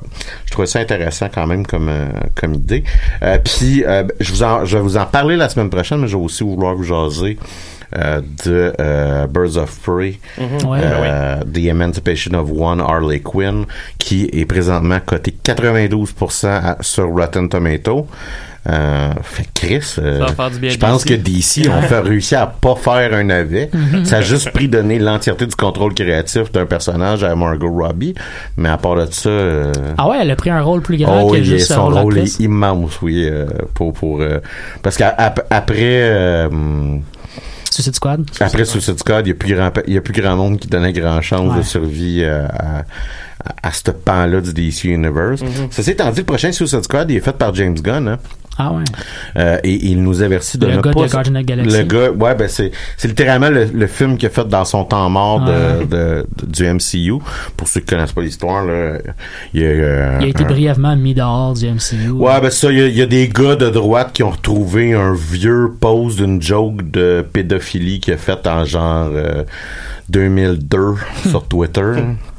je 0.45 0.51
trouvais 0.51 0.67
ça 0.67 0.79
intéressant 0.79 1.27
quand 1.33 1.47
même 1.47 1.65
comme, 1.65 1.87
euh, 1.89 2.07
comme 2.35 2.53
idée. 2.55 2.83
Euh, 3.23 3.37
Puis, 3.43 3.83
euh, 3.85 4.03
je, 4.19 4.31
vous 4.31 4.43
en, 4.43 4.65
je 4.65 4.77
vais 4.77 4.83
vous 4.83 4.97
en 4.97 5.05
parler 5.05 5.35
la 5.37 5.47
semaine 5.49 5.69
prochaine, 5.69 5.99
mais 6.01 6.07
je 6.07 6.17
vais 6.17 6.23
aussi 6.23 6.43
vouloir 6.43 6.75
vous 6.75 6.83
jaser 6.83 7.37
euh, 7.95 8.21
de 8.45 8.73
euh, 8.79 9.27
Birds 9.27 9.55
of 9.57 9.79
Prey, 9.81 10.19
Mhm. 10.39 10.67
Ouais. 10.69 10.79
euh, 10.81 11.43
The 11.53 11.59
Emancipation 11.59 12.33
of 12.33 12.49
One, 12.51 12.81
Harley 12.81 13.19
Quinn, 13.19 13.65
qui 13.99 14.29
est 14.33 14.45
présentement 14.45 14.99
coté 15.05 15.31
92% 15.43 16.47
à- 16.49 16.77
sur 16.81 17.07
Rotten 17.09 17.47
Tomato. 17.49 18.07
Euh, 18.69 19.11
fait 19.23 19.47
Chris, 19.53 19.95
euh, 19.97 20.25
je 20.61 20.77
pense 20.77 21.03
que 21.03 21.13
DC 21.13 21.67
ont 21.69 21.81
fait 21.81 21.99
réussi 21.99 22.33
à 22.33 22.47
pas 22.47 22.75
faire 22.75 23.13
un 23.13 23.25
navet. 23.25 23.69
Mhm. 23.73 24.05
Ça 24.05 24.17
a 24.17 24.21
juste 24.21 24.51
pris 24.51 24.69
donner 24.69 24.99
l'entièreté 24.99 25.45
du 25.45 25.55
contrôle 25.55 25.93
créatif 25.93 26.49
d'un 26.49 26.65
personnage 26.65 27.25
à 27.25 27.35
Margot 27.35 27.69
Robbie, 27.69 28.13
mais 28.55 28.69
à 28.69 28.77
part 28.77 28.95
de 28.95 29.11
ça, 29.11 29.29
euh, 29.29 29.73
Ah 29.97 30.07
ouais, 30.07 30.19
elle 30.21 30.31
a 30.31 30.37
pris 30.37 30.49
un 30.49 30.61
rôle 30.61 30.81
plus 30.81 30.97
grand 30.97 31.23
oh, 31.23 31.31
que 31.31 31.43
juste 31.43 31.73
son 31.73 31.89
rôle 31.89 32.17
est 32.19 32.39
immense, 32.39 33.01
oui, 33.01 33.27
euh, 33.29 33.47
pour 33.73 33.91
pour 33.91 34.21
euh, 34.21 34.39
parce 34.81 34.95
qu'après 34.95 36.47
Suicide 37.69 37.95
Squad? 37.95 38.25
après 38.39 38.63
Suicide 38.63 38.99
Squad, 38.99 39.27
il 39.27 39.31
y 39.31 39.33
a 39.33 39.35
plus 39.35 39.55
grand 39.55 39.71
il 39.87 39.93
y 39.93 39.97
a 39.97 40.01
plus 40.01 40.13
grand 40.13 40.37
monde 40.37 40.57
qui 40.57 40.69
donnait 40.69 40.93
grand 40.93 41.21
chance 41.21 41.57
de 41.57 41.63
survie 41.63 42.23
à, 42.23 42.85
à, 43.43 43.67
à 43.67 43.71
ce 43.71 43.91
pan-là 43.91 44.41
du 44.41 44.53
DC 44.53 44.85
Universe. 44.85 45.41
Mhm. 45.41 45.67
Ceci 45.71 45.91
étant 45.91 46.11
dit, 46.11 46.19
le 46.19 46.25
prochain 46.25 46.51
Suicide 46.51 46.83
Squad 46.83 47.09
il 47.11 47.17
est 47.17 47.21
fait 47.21 47.37
par 47.37 47.53
James 47.55 47.75
Gunn. 47.79 48.07
Hein? 48.07 48.19
Ah 48.55 48.71
ouais. 48.71 48.83
Euh, 49.37 49.57
et 49.63 49.73
il 49.87 50.03
nous 50.03 50.21
avertit 50.21 50.59
de 50.59 50.67
Le 50.67 50.73
ne 50.75 50.81
gars 50.81 50.91
de 50.91 50.95
pas 50.95 51.07
Guardians 51.07 51.33
of 51.37 51.41
the 51.41 51.45
Galaxy. 51.47 51.75
le 51.75 51.83
gars 51.85 52.11
ouais 52.11 52.35
ben 52.35 52.47
c'est 52.47 52.69
c'est 52.97 53.07
littéralement 53.07 53.49
le, 53.49 53.65
le 53.65 53.87
film 53.87 54.15
qu'il 54.15 54.27
a 54.27 54.29
fait 54.29 54.47
dans 54.47 54.63
son 54.63 54.83
temps 54.85 55.09
mort 55.09 55.39
de, 55.43 55.51
Ouais. 55.51 55.85
de- 55.89 56.27
de- 56.39 56.45
du 56.45 56.63
MCU 56.71 57.13
pour 57.57 57.67
ceux 57.67 57.79
qui 57.79 57.87
connaissent 57.87 58.11
pas 58.11 58.21
l'histoire 58.21 58.63
là 58.63 58.99
il 59.55 59.61
y 59.61 59.65
a, 59.65 59.67
euh, 59.69 60.17
Il 60.21 60.25
a 60.25 60.27
été 60.27 60.43
un- 60.43 60.47
brièvement 60.47 60.95
mis 60.95 61.15
dehors 61.15 61.53
du 61.55 61.65
MCU. 61.65 62.11
Ouais, 62.11 62.39
ben 62.41 62.51
ça, 62.51 62.71
il 62.71 62.77
y 62.77 62.81
a- 62.83 62.87
il 62.89 62.95
y, 62.95 63.01
a 63.01 63.07
des 63.07 63.27
gars 63.27 63.55
de 63.55 63.71
droite 63.71 64.11
qui 64.13 64.21
ont 64.21 64.29
retrouvé 64.29 64.93
un 64.93 65.15
vieux 65.15 65.71
post 65.79 66.17
d'une 66.19 66.39
joke 66.39 66.91
de 66.91 67.25
pédophilie 67.33 68.01
qu'il 68.01 68.13
a 68.13 68.17
fait 68.17 68.45
en 68.45 68.65
genre 68.65 69.09
euh, 69.11 69.43
2002 70.09 70.93
sur 71.27 71.43
Twitter. 71.47 71.81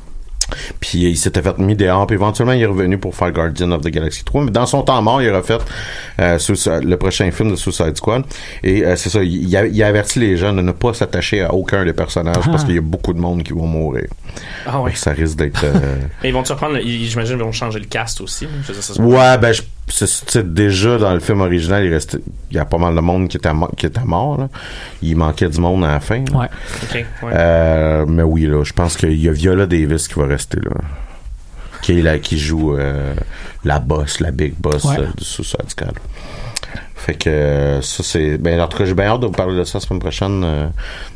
Puis 0.81 0.99
il 0.99 1.17
s'était 1.17 1.43
fait 1.43 1.59
mis 1.59 1.75
dehors, 1.77 2.07
puis 2.07 2.15
éventuellement 2.15 2.53
il 2.53 2.63
est 2.63 2.67
revenu 2.67 2.99
pour 2.99 3.15
faire 3.15 3.31
Guardian 3.33 3.71
of 3.73 3.81
the 3.83 3.89
Galaxy 3.89 4.25
3. 4.25 4.45
Mais 4.45 4.51
dans 4.51 4.67
son 4.67 4.83
temps 4.83 5.01
mort, 5.03 5.21
il 5.23 5.29
a 5.29 5.37
refait 5.37 5.59
euh, 6.21 6.39
le 6.83 6.95
prochain 6.97 7.31
film 7.31 7.51
de 7.51 7.57
Suicide 7.57 7.97
Squad. 7.97 8.25
Et 8.63 8.85
euh, 8.85 8.97
c'est 8.97 9.11
ça, 9.11 9.23
il, 9.23 9.49
il 9.49 9.57
a, 9.57 9.67
il 9.67 9.83
a 9.83 9.87
averti 9.87 10.19
les 10.21 10.37
gens 10.37 10.53
de 10.53 10.61
ne 10.63 10.73
pas 10.73 10.93
s'attacher 10.95 11.43
à 11.43 11.53
aucun 11.55 11.85
des 11.85 11.93
personnages 11.93 12.37
Ah. 12.47 12.51
parce 12.51 12.65
qu'il 12.65 12.75
y 12.75 12.79
a 12.79 12.83
beaucoup 12.83 13.13
de 13.13 13.21
monde 13.21 13.43
qui 13.43 13.53
vont 13.53 13.67
mourir. 13.67 14.07
Ah 14.67 14.81
ouais. 14.81 14.93
Ça 14.95 15.13
risque 15.13 15.37
d'être... 15.37 15.65
euh, 15.65 15.73
Mais 16.23 16.29
ils 16.29 16.33
vont 16.33 16.43
te 16.43 16.49
surprendre, 16.49 16.79
ils- 16.79 17.07
j'imagine 17.09 17.37
qu'ils 17.37 17.45
vont 17.45 17.53
changer 17.53 17.79
le 17.79 17.87
cast 17.87 18.21
aussi. 18.21 18.47
dire, 18.47 18.75
ça 18.83 19.03
Ouais, 19.03 19.39
ben, 19.39 19.53
je- 19.53 19.63
c'est- 19.87 20.39
déjà 20.55 20.99
dans 20.99 21.13
le 21.13 21.21
film 21.21 21.41
original, 21.43 21.85
il 21.85 21.93
restait, 21.93 22.19
il 22.51 22.57
y 22.57 22.59
a 22.59 22.65
pas 22.65 22.79
mal 22.79 22.95
de 22.95 23.01
monde 23.01 23.29
qui 23.29 23.37
était, 23.37 23.51
qui 23.77 23.87
était 23.87 24.01
mort, 24.05 24.39
là. 24.39 24.49
Il 25.03 25.17
manquait 25.17 25.49
du 25.49 25.61
monde 25.61 25.85
à 25.85 25.89
la 25.93 26.01
fin. 26.01 26.25
Ouais. 26.33 26.49
Ouais. 26.95 27.07
Euh, 27.35 28.05
mais 28.07 28.23
oui, 28.23 28.47
là, 28.47 28.63
je 28.65 28.73
pense 28.73 28.97
qu'il 28.97 29.21
y 29.21 29.29
a 29.29 29.33
Viola 29.33 29.67
Davis 29.67 30.09
qui 30.09 30.15
va 30.19 30.27
rester 30.27 30.59
là. 30.61 30.71
Qui 31.83 31.99
est 31.99 32.03
là, 32.03 32.19
qui 32.19 32.39
joue 32.39 32.77
euh, 32.79 33.15
la 33.65 33.79
boss, 33.79 34.21
la 34.21 34.31
big 34.31 34.55
boss 34.59 34.85
Ouais. 34.85 35.01
euh, 35.01 35.07
du 35.19 35.25
Suicide 35.25 35.69
Squad. 35.69 35.93
Fait 36.97 37.15
que 37.15 37.81
ça 37.83 38.03
c'est. 38.03 38.39
Ben 38.39 38.59
en 38.63 38.67
tout 38.67 38.79
cas 38.79 38.87
j'ai 38.87 38.95
bien 38.95 39.09
hâte 39.09 39.21
de 39.21 39.27
vous 39.27 39.33
parler 39.33 39.59
de 39.59 39.65
ça 39.65 39.77
la 39.79 39.85
semaine 39.85 40.01
prochaine 40.01 40.43
euh, 40.43 40.67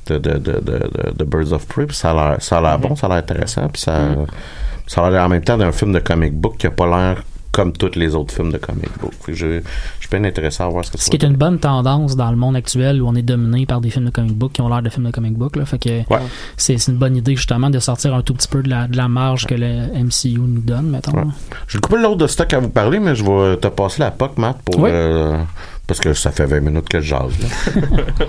de, 0.09 0.19
de, 0.19 0.33
de, 0.33 0.53
de, 0.61 0.61
de- 0.61 1.13
de 1.17 1.25
Birds 1.25 1.53
of 1.55 1.67
Prey. 1.67 1.87
puis 1.87 1.97
ça 1.97 2.11
a 2.11 2.15
l'air 2.15 2.43
ça 2.43 2.59
a 2.59 2.61
l'air 2.61 2.79
bon, 2.79 2.95
ça 2.95 3.07
a 3.07 3.09
l'air 3.09 3.19
intéressant. 3.19 3.67
Puis 3.69 3.81
ça, 3.81 3.99
ça 4.87 5.07
a 5.07 5.11
l'air 5.11 5.23
en 5.25 5.31
même 5.31 5.43
temps 5.43 5.57
d'un 5.57 5.73
film 5.73 5.95
de 5.95 5.99
comic 6.01 6.35
book 6.35 6.59
qui 6.59 6.67
a 6.67 6.71
pas 6.71 6.87
l'air 6.87 7.23
comme 7.59 7.73
tous 7.73 7.97
les 7.99 8.15
autres 8.15 8.33
films 8.33 8.53
de 8.53 8.59
comic 8.59 8.89
book. 9.01 9.13
Je, 9.27 9.35
je 9.35 9.61
suis 9.99 10.09
bien 10.11 10.23
intéressé 10.23 10.63
à 10.63 10.69
voir 10.69 10.85
ce 10.85 10.93
que 10.93 10.99
Ce 10.99 11.11
qui 11.11 11.17
est 11.17 11.25
une 11.25 11.37
bonne 11.37 11.59
tendance 11.59 12.15
dans 12.15 12.31
le 12.31 12.37
monde 12.37 12.55
actuel 12.55 13.03
où 13.03 13.09
on 13.09 13.15
est 13.17 13.23
dominé 13.23 13.67
par 13.67 13.81
des 13.81 13.91
films 13.91 14.05
de 14.05 14.11
comic 14.11 14.33
book 14.35 14.53
qui 14.53 14.61
ont 14.61 14.69
l'air 14.69 14.81
de 14.81 14.89
films 14.91 15.07
de 15.07 15.11
comic 15.11 15.35
book. 15.37 15.57
Là. 15.57 15.65
Fait 15.65 15.79
que 15.79 15.89
Ouais. 16.09 16.21
c'est 16.57 16.87
une 16.87 16.97
bonne 16.97 17.17
idée 17.17 17.35
justement 17.35 17.69
de 17.69 17.81
sortir 17.81 18.15
un 18.15 18.23
tout 18.23 18.35
petit 18.35 18.47
peu 18.47 18.63
de 18.63 18.69
la, 18.71 18.87
de 18.87 18.97
la 18.97 19.09
marge 19.09 19.47
que 19.47 19.55
le 19.57 19.89
MCU 20.05 20.39
nous 20.39 20.61
donne, 20.61 20.89
mettons. 20.91 21.13
Ouais. 21.17 21.25
J'ai 21.67 21.79
le 21.79 21.81
couple 21.81 22.01
l'autre 22.01 22.19
de 22.19 22.27
stock 22.29 22.53
à 22.55 22.61
vous 22.61 22.69
parler, 22.71 23.01
mais 23.01 23.17
je 23.17 23.25
vais 23.25 23.57
te 23.57 23.67
passer 23.67 24.01
la 24.03 24.13
POC, 24.13 24.39
Matt, 24.39 24.59
pour. 24.65 24.79
Oui. 24.79 24.91
euh, 24.93 25.37
parce 25.89 25.99
que 25.99 26.13
ça 26.15 26.31
fait 26.31 26.45
20 26.47 26.61
minutes 26.61 26.89
que 26.89 27.01
je 27.01 27.09
jase. 27.09 27.33
là. 27.41 27.83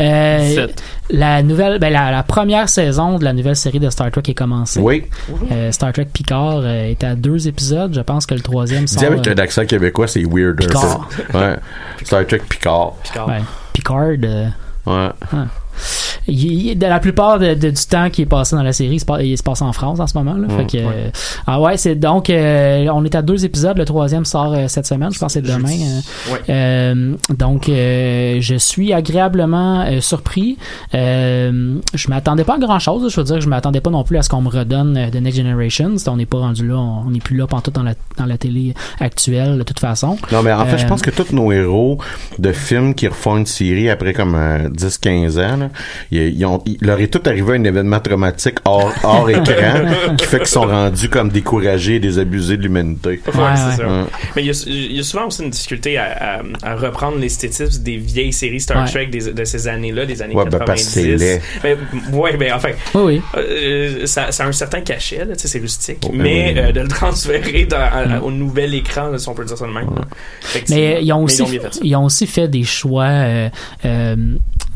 Euh, 0.00 0.66
la 1.10 1.42
nouvelle, 1.42 1.78
ben, 1.78 1.92
la, 1.92 2.10
la 2.10 2.22
première 2.22 2.68
saison 2.68 3.18
de 3.18 3.24
la 3.24 3.32
nouvelle 3.34 3.56
série 3.56 3.78
de 3.78 3.90
Star 3.90 4.10
Trek 4.10 4.22
est 4.28 4.34
commencée. 4.34 4.80
Oui. 4.80 5.04
Euh, 5.50 5.70
Star 5.70 5.92
Trek 5.92 6.06
Picard 6.12 6.60
euh, 6.62 6.84
est 6.90 7.04
à 7.04 7.14
deux 7.14 7.46
épisodes. 7.46 7.94
Je 7.94 8.00
pense 8.00 8.24
que 8.26 8.34
le 8.34 8.40
troisième 8.40 8.84
Dis 8.86 9.04
avec 9.04 9.26
euh, 9.28 9.32
un 9.34 9.38
accent 9.38 9.66
québécois, 9.66 10.08
c'est 10.08 10.24
weird. 10.24 10.62
un 10.64 10.66
Picard. 10.66 11.08
peu. 11.30 11.38
Ouais. 11.38 11.56
Star 12.04 12.26
Trek 12.26 12.40
Picard. 12.48 12.92
Picard. 13.04 13.28
ouais, 13.28 13.42
Picard. 13.72 13.98
euh, 14.24 14.48
Ouais. 14.86 15.08
Il- 16.28 16.68
il- 16.68 16.78
de 16.78 16.86
la 16.86 17.00
plupart 17.00 17.38
de- 17.38 17.54
de- 17.54 17.70
du 17.70 17.86
temps 17.88 18.10
qui 18.10 18.22
est 18.22 18.26
passé 18.26 18.54
dans 18.56 18.62
la 18.62 18.72
série, 18.72 18.94
il 18.96 19.00
se, 19.00 19.04
passe, 19.04 19.20
il 19.22 19.36
se 19.36 19.42
passe 19.42 19.62
en 19.62 19.72
France 19.72 20.00
en 20.00 20.06
ce 20.06 20.16
moment. 20.16 20.34
Là, 20.34 20.48
fait 20.48 20.66
que, 20.66 20.76
euh, 20.78 21.10
ah 21.46 21.60
ouais, 21.60 21.76
c'est 21.76 21.94
donc 21.94 22.30
euh, 22.30 22.86
on 22.92 23.04
est 23.04 23.14
à 23.14 23.22
deux 23.22 23.44
épisodes. 23.44 23.76
Le 23.76 23.84
troisième 23.84 24.24
sort 24.24 24.52
euh, 24.54 24.68
cette 24.68 24.86
semaine. 24.86 25.10
Je 25.12 25.18
pense 25.18 25.34
que 25.34 25.40
c'est 25.40 25.52
demain. 25.52 25.68
Ouais. 26.30 27.14
Donc 27.36 27.64
je 27.66 28.54
suis 28.58 28.92
agréablement 28.92 29.84
surpris. 30.00 30.56
Je 30.92 32.08
m'attendais 32.08 32.44
pas 32.44 32.54
à 32.54 32.58
grand 32.58 32.78
chose. 32.78 33.10
Je 33.12 33.16
veux 33.20 33.24
dire 33.24 33.36
que 33.36 33.40
je 33.42 33.48
m'attendais 33.48 33.80
pas 33.80 33.90
non 33.90 34.04
plus 34.04 34.16
à 34.18 34.22
ce 34.22 34.28
qu'on 34.28 34.40
me 34.42 34.48
redonne 34.48 35.10
The 35.10 35.16
Next 35.16 35.38
Generation. 35.38 35.94
On 36.06 36.16
n'est 36.16 36.26
pas 36.26 36.38
rendu 36.38 36.66
là. 36.66 36.76
On 36.76 37.10
n'est 37.10 37.20
plus 37.20 37.36
là 37.36 37.46
pantoute 37.46 37.74
dans 37.74 37.82
la 37.82 37.94
dans 38.18 38.26
la 38.26 38.38
télé 38.38 38.74
actuelle 39.00 39.58
de 39.58 39.62
toute 39.62 39.80
façon. 39.80 40.16
Non, 40.32 40.42
mais 40.42 40.52
en 40.52 40.66
fait, 40.66 40.78
je 40.78 40.86
pense 40.86 41.02
que 41.02 41.10
tous 41.10 41.32
nos 41.32 41.50
héros 41.52 41.98
de 42.38 42.52
films 42.52 42.94
qui 42.94 43.08
refont 43.08 43.36
une 43.38 43.46
série 43.46 43.88
après 43.90 44.12
comme 44.12 44.34
euh, 44.34 44.68
10-15 44.68 45.38
ans, 45.38 45.56
là, 45.56 45.61
ils, 46.10 46.38
ils 46.38 46.44
ont, 46.46 46.62
leur 46.80 47.00
est 47.00 47.08
tout 47.08 47.22
arrivé 47.26 47.56
un 47.56 47.64
événement 47.64 48.00
traumatique 48.00 48.58
hors, 48.64 48.92
hors 49.02 49.28
écran 49.30 49.44
qui 50.16 50.24
fait 50.26 50.38
qu'ils 50.38 50.46
sont 50.46 50.62
rendus 50.62 51.08
comme 51.08 51.28
découragés 51.30 51.96
et 51.96 52.00
désabusés 52.00 52.56
de 52.56 52.62
l'humanité. 52.62 53.20
Ouais, 53.26 53.32
Ouais, 53.42 53.48
c'est 53.56 53.66
ouais. 53.70 53.76
ça. 53.76 53.86
Ouais. 53.88 54.04
Mais 54.36 54.42
il 54.42 54.46
y, 54.46 54.50
a, 54.50 54.64
il 54.66 54.96
y 54.96 55.00
a 55.00 55.02
souvent 55.02 55.26
aussi 55.26 55.42
une 55.42 55.50
difficulté 55.50 55.96
à, 55.98 56.38
à- 56.38 56.42
à 56.62 56.76
reprendre 56.76 57.18
l'esthétisme 57.18 57.82
des 57.82 57.96
vieilles 57.96 58.32
séries 58.32 58.60
Star 58.60 58.82
Ouais. 58.84 58.90
Trek 58.90 59.06
des- 59.06 59.32
de 59.32 59.44
ces 59.44 59.68
années-là, 59.68 60.06
des 60.06 60.22
années 60.22 60.34
Ouais, 60.34 60.44
ben, 60.44 60.58
90. 60.58 60.66
parce 60.66 60.84
que 60.84 60.90
c'est 60.90 61.16
laid. 61.16 61.40
Mais, 61.62 61.76
ouais, 62.12 62.36
ben 62.36 62.52
enfin, 62.54 62.70
Oui, 62.94 63.02
oui. 63.02 63.22
euh, 63.36 64.06
ça, 64.06 64.32
ça 64.32 64.44
a 64.44 64.48
un 64.48 64.52
certain 64.52 64.80
cachet, 64.80 65.24
là, 65.24 65.34
c'est 65.36 65.58
rustique, 65.58 65.98
Oh, 66.06 66.08
ben 66.12 66.22
mais 66.22 66.52
oui. 66.54 66.60
euh, 66.60 66.72
de 66.72 66.80
le 66.80 66.88
transférer 66.88 67.64
dans- 67.66 67.76
à- 67.78 68.20
au 68.20 68.30
nouvel 68.30 68.74
écran, 68.74 69.08
là, 69.08 69.18
si 69.18 69.28
on 69.28 69.34
peut 69.34 69.44
dire 69.44 69.56
ça 69.58 69.66
de 69.66 69.72
même. 69.72 69.86
là. 69.94 70.02
Effectivement. 70.42 70.80
Mais 70.80 70.98
ils 71.04 71.12
ont 71.12 71.22
aussi, 71.24 71.46
fait 71.46 71.78
ils 71.82 71.96
ont 71.96 72.04
aussi 72.04 72.26
fait 72.26 72.48
des 72.48 72.64
choix, 72.64 73.04
euh, 73.04 73.48
euh, 73.84 74.16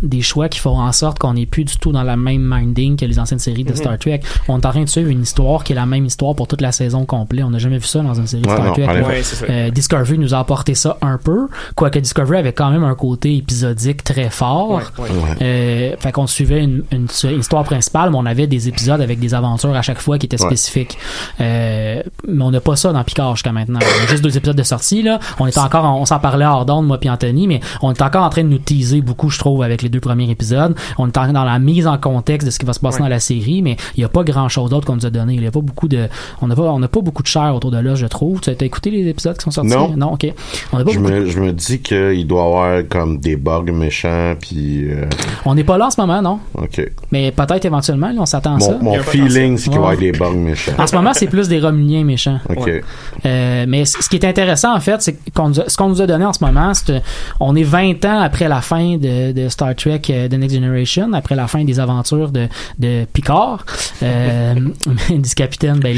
des 0.02 0.20
choix 0.22 0.48
qui 0.48 0.58
font 0.58 0.78
en 0.78 0.92
sorte 0.92 1.18
qu'on 1.18 1.34
n'est 1.34 1.46
plus 1.46 1.64
du 1.64 1.76
tout 1.78 1.92
dans 1.92 2.02
la 2.02 2.16
même 2.16 2.42
minding 2.42 2.96
que 2.96 3.04
les 3.04 3.18
anciennes 3.18 3.38
séries 3.38 3.64
de 3.64 3.70
Mhm. 3.70 3.76
Star 3.76 3.98
Trek. 3.98 4.20
On 4.48 4.58
est 4.60 4.66
en 4.66 4.70
train 4.70 4.82
de 4.84 4.88
suivre 4.88 5.08
une 5.10 5.22
histoire 5.22 5.64
qui 5.64 5.72
est 5.72 5.76
la 5.76 5.86
même 5.86 6.04
histoire 6.06 6.34
pour 6.34 6.46
toute 6.48 6.60
la 6.60 6.72
saison 6.72 7.04
complète. 7.04 7.44
On 7.44 7.50
n'a 7.50 7.58
jamais 7.58 7.78
vu 7.78 7.86
ça 7.86 8.00
dans 8.00 8.14
une 8.14 8.26
série 8.26 8.42
de 8.42 8.48
Ouais, 8.48 8.54
Star 8.54 8.66
non, 8.66 8.72
Trek. 8.74 8.86
Ouais. 9.02 9.22
Euh, 9.50 9.70
Discovery 9.70 10.18
nous 10.18 10.34
a 10.34 10.38
apporté 10.38 10.74
ça 10.74 10.96
un 11.02 11.18
peu, 11.18 11.48
quoique 11.74 11.98
Discovery 11.98 12.38
avait 12.38 12.52
quand 12.52 12.70
même 12.70 12.84
un 12.84 12.94
côté 12.94 13.36
épisodique 13.36 14.04
très 14.04 14.30
fort. 14.30 14.70
Ouais, 14.70 14.82
ouais. 14.98 15.10
Ouais. 15.10 15.36
Euh, 15.42 15.96
fait 15.98 16.12
qu'on 16.12 16.26
suivait 16.26 16.62
une, 16.62 16.82
une, 16.92 17.06
une 17.24 17.40
histoire 17.40 17.64
principale, 17.64 18.10
mais 18.10 18.16
on 18.18 18.26
avait 18.26 18.46
des 18.46 18.68
épisodes 18.68 19.00
avec 19.00 19.18
des 19.18 19.34
aventures 19.34 19.74
à 19.74 19.82
chaque 19.82 20.00
fois 20.00 20.18
qui 20.18 20.26
étaient 20.26 20.40
Ouais. 20.40 20.46
spécifiques. 20.48 20.98
Euh, 21.40 22.02
mais 22.28 22.42
on 22.44 22.50
n'a 22.50 22.60
pas 22.60 22.76
ça 22.76 22.92
dans 22.92 23.02
Picard 23.04 23.36
jusqu'à 23.36 23.52
maintenant. 23.52 23.78
On 23.82 24.04
a 24.04 24.06
juste 24.06 24.22
deux 24.22 24.36
épisodes 24.36 24.56
de 24.56 24.62
sortie 24.62 25.02
là. 25.02 25.18
On 25.38 25.46
est 25.46 25.58
encore, 25.58 25.84
en- 25.84 26.00
on 26.00 26.04
s'en 26.04 26.18
parlait 26.18 26.44
hors 26.44 26.64
d'onde 26.66 26.86
moi 26.86 26.98
puis 26.98 27.08
Anthony, 27.10 27.46
mais 27.46 27.60
on 27.82 27.92
est 27.92 28.02
encore 28.02 28.24
en 28.24 28.30
train 28.30 28.42
de 28.44 28.48
nous 28.48 28.58
teaser 28.58 29.00
beaucoup, 29.00 29.30
je 29.30 29.38
trouve, 29.38 29.62
avec 29.62 29.82
les 29.86 29.90
deux 29.90 30.00
premiers 30.00 30.30
épisodes. 30.30 30.74
On 30.98 31.06
est 31.08 31.16
en- 31.16 31.32
dans 31.32 31.44
la 31.44 31.58
mise 31.58 31.86
en 31.86 31.96
contexte 31.98 32.46
de 32.46 32.50
ce 32.50 32.58
qui 32.58 32.66
va 32.66 32.72
se 32.72 32.80
passer 32.80 32.96
Ouais. 32.98 33.02
dans 33.04 33.08
la 33.08 33.20
série, 33.20 33.62
mais 33.62 33.76
il 33.96 34.00
n'y 34.00 34.04
a 34.04 34.08
pas 34.08 34.24
grand 34.24 34.48
chose 34.48 34.70
d'autre 34.70 34.86
qu'on 34.86 34.96
nous 34.96 35.06
a 35.06 35.10
donné. 35.10 35.34
Il 35.34 35.42
y 35.42 35.46
a 35.46 35.50
pas 35.50 35.60
beaucoup 35.60 35.88
de, 35.88 36.08
on 36.42 36.46
n'a 36.48 36.54
pas, 36.56 36.62
on 36.62 36.78
n'a 36.78 36.88
pas 36.88 37.00
beaucoup 37.00 37.22
de 37.22 37.28
chair 37.28 37.54
autour 37.54 37.70
de 37.70 37.78
là, 37.78 37.94
je 37.94 38.06
trouve. 38.06 38.40
Tu 38.40 38.50
as 38.50 38.64
écouté 38.64 38.90
les 38.90 39.08
épisodes 39.08 39.36
qui 39.36 39.44
sont 39.44 39.50
sortis? 39.50 39.70
Non. 39.70 39.94
Non, 39.96 40.12
ok. 40.14 40.26
On 40.72 40.78
n'a 40.78 40.84
pas 40.84 40.90
Je 40.92 40.98
beaucoup 40.98 41.10
me, 41.12 41.26
je 41.30 41.40
me 41.40 41.52
dis 41.52 41.80
qu'il 41.80 42.26
doit 42.26 42.42
y 42.42 42.46
avoir 42.46 42.82
comme 42.88 43.18
des 43.18 43.36
bugs 43.36 43.62
méchants, 43.72 44.34
puis... 44.40 44.84
euh, 44.90 45.04
On 45.44 45.54
n'est 45.54 45.64
pas 45.64 45.78
là 45.78 45.86
en 45.86 45.90
ce 45.90 46.00
moment, 46.00 46.20
non? 46.22 46.40
OK. 46.54 46.80
Mais 47.12 47.30
peut-être 47.32 47.64
éventuellement, 47.64 48.08
là, 48.08 48.14
on 48.18 48.26
s'attend 48.26 48.56
à 48.56 48.60
ça. 48.60 48.78
Mon, 48.80 48.94
feeling, 49.00 49.56
c'est 49.58 49.70
qu'il 49.70 49.78
va 49.78 49.94
y 49.94 49.94
avoir 49.94 49.96
des 49.98 50.12
bugs 50.12 50.30
méchants. 50.36 50.72
En 50.78 50.86
ce 50.86 50.94
moment, 50.96 51.12
c'est 51.14 51.26
plus 51.28 51.48
des 51.48 51.60
Romuliens 51.60 52.04
méchants. 52.04 52.38
OK. 52.48 52.66
Ouais. 52.66 52.82
Euh, 53.24 53.64
mais 53.68 53.84
ce 53.84 54.08
qui 54.08 54.16
est 54.16 54.24
intéressant, 54.24 54.74
en 54.74 54.80
fait, 54.80 55.00
c'est 55.02 55.16
qu'on 55.32 55.48
nous 55.48 55.60
a- 55.60 55.68
ce 55.68 55.76
qu'on 55.76 55.88
nous 55.88 56.02
a 56.02 56.06
donné 56.06 56.24
en 56.24 56.32
ce 56.32 56.44
moment, 56.44 56.72
c'est 56.74 57.02
on 57.40 57.54
est 57.56 57.62
20 57.62 58.04
ans 58.04 58.20
après 58.20 58.48
la 58.48 58.60
fin 58.60 58.96
de, 58.96 59.32
de 59.32 59.48
Star 59.48 59.74
Trek 59.76 60.02
euh, 60.10 60.28
The 60.28 60.32
Next 60.34 60.54
Generation 60.54 61.12
après 61.12 61.34
la 61.36 61.46
fin 61.46 61.64
des 61.64 61.78
aventures 61.80 62.30
de, 62.30 62.48
de 62.78 63.04
Picard, 63.12 63.64
euh, 64.02 64.54
du 65.10 65.34
capitaine 65.34 65.78
ben, 65.78 65.96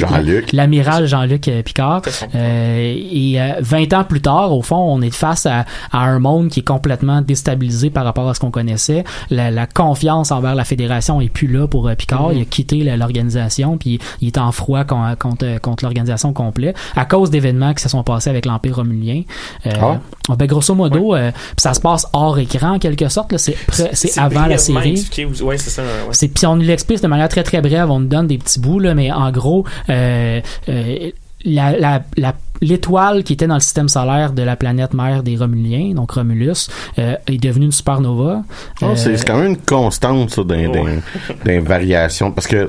l'amiral 0.52 1.06
Jean-Luc 1.06 1.48
euh, 1.48 1.62
Picard. 1.62 2.02
Euh, 2.34 2.94
et 3.10 3.40
euh, 3.40 3.52
20 3.60 3.92
ans 3.94 4.04
plus 4.04 4.20
tard, 4.20 4.52
au 4.52 4.62
fond, 4.62 4.76
on 4.76 5.00
est 5.02 5.14
face 5.14 5.46
à, 5.46 5.64
à 5.92 5.98
un 6.00 6.18
monde 6.18 6.48
qui 6.48 6.60
est 6.60 6.66
complètement 6.66 7.20
déstabilisé 7.22 7.90
par 7.90 8.04
rapport 8.04 8.28
à 8.28 8.34
ce 8.34 8.40
qu'on 8.40 8.50
connaissait. 8.50 9.04
La, 9.30 9.50
la 9.50 9.66
confiance 9.66 10.30
envers 10.32 10.54
la 10.54 10.64
fédération 10.64 11.20
est 11.20 11.28
plus 11.28 11.46
là 11.48 11.66
pour 11.66 11.88
euh, 11.88 11.94
Picard. 11.94 12.32
Il 12.32 12.42
a 12.42 12.44
quitté 12.44 12.82
la- 12.84 12.96
l'organisation, 12.96 13.78
puis 13.78 13.98
il 14.20 14.28
est 14.28 14.38
en 14.38 14.52
froid 14.52 14.84
con- 14.84 15.14
contre, 15.18 15.60
contre 15.60 15.84
l'organisation 15.84 16.32
complète 16.32 16.76
à 16.96 17.04
cause 17.04 17.30
d'événements 17.30 17.74
qui 17.74 17.82
se 17.82 17.88
sont 17.88 18.02
passés 18.02 18.30
avec 18.30 18.46
l'Empire 18.46 18.76
romulien. 18.76 19.22
Euh, 19.66 19.70
Ah. 20.30 20.34
ben, 20.36 20.46
grosso 20.46 20.74
modo, 20.74 21.14
euh, 21.14 21.30
puis 21.30 21.40
ça 21.58 21.72
se 21.74 21.80
passe 21.80 22.06
hors 22.12 22.38
écran 22.38 22.72
en 22.74 22.78
quelque 22.78 23.08
sorte. 23.08 23.32
là. 23.32 23.38
C'est 23.38 23.56
c'est 23.92 24.08
avant 24.18 24.42
la 24.46 24.58
série. 24.58 24.94
Ouais, 25.42 25.58
c'est 25.58 25.70
ça. 25.70 25.82
ouais. 25.82 25.88
C'est 26.12 26.28
puis 26.28 26.46
on 26.46 26.56
nous 26.56 26.62
l'explique 26.62 27.02
de 27.02 27.06
manière 27.08 27.28
très 27.28 27.42
très 27.42 27.60
brève, 27.60 27.90
on 27.90 28.00
nous 28.00 28.06
donne 28.08 28.26
des 28.26 28.38
petits 28.38 28.60
bouts 28.60 28.78
là, 28.80 28.94
mais 28.94 29.10
en 29.12 29.30
gros, 29.30 29.64
euh, 29.88 30.40
euh, 30.68 31.10
la, 31.44 31.76
la, 31.78 32.02
la- 32.16 32.34
l'étoile 32.60 33.22
qui 33.22 33.34
était 33.34 33.46
dans 33.46 33.54
le 33.54 33.60
système 33.60 33.88
solaire 33.88 34.32
de 34.32 34.42
la 34.42 34.56
planète 34.56 34.92
mère 34.92 35.22
des 35.22 35.36
Romuliens, 35.36 35.94
donc 35.94 36.10
Romulus, 36.10 36.68
euh, 36.98 37.14
est 37.28 37.38
devenue 37.38 37.66
une 37.66 37.72
supernova. 37.72 38.42
Oh, 38.82 38.86
c'est 38.96 39.10
Euh, 39.10 39.16
c'est 39.16 39.24
quand 39.26 39.36
même 39.38 39.50
une 39.52 39.56
constante, 39.58 40.30
ça, 40.30 40.42
dans, 40.42 40.56
dans- 40.72 40.84
dans 40.84 41.00
les 41.44 41.60
variations. 41.60 42.32
Parce 42.32 42.48
que, 42.48 42.68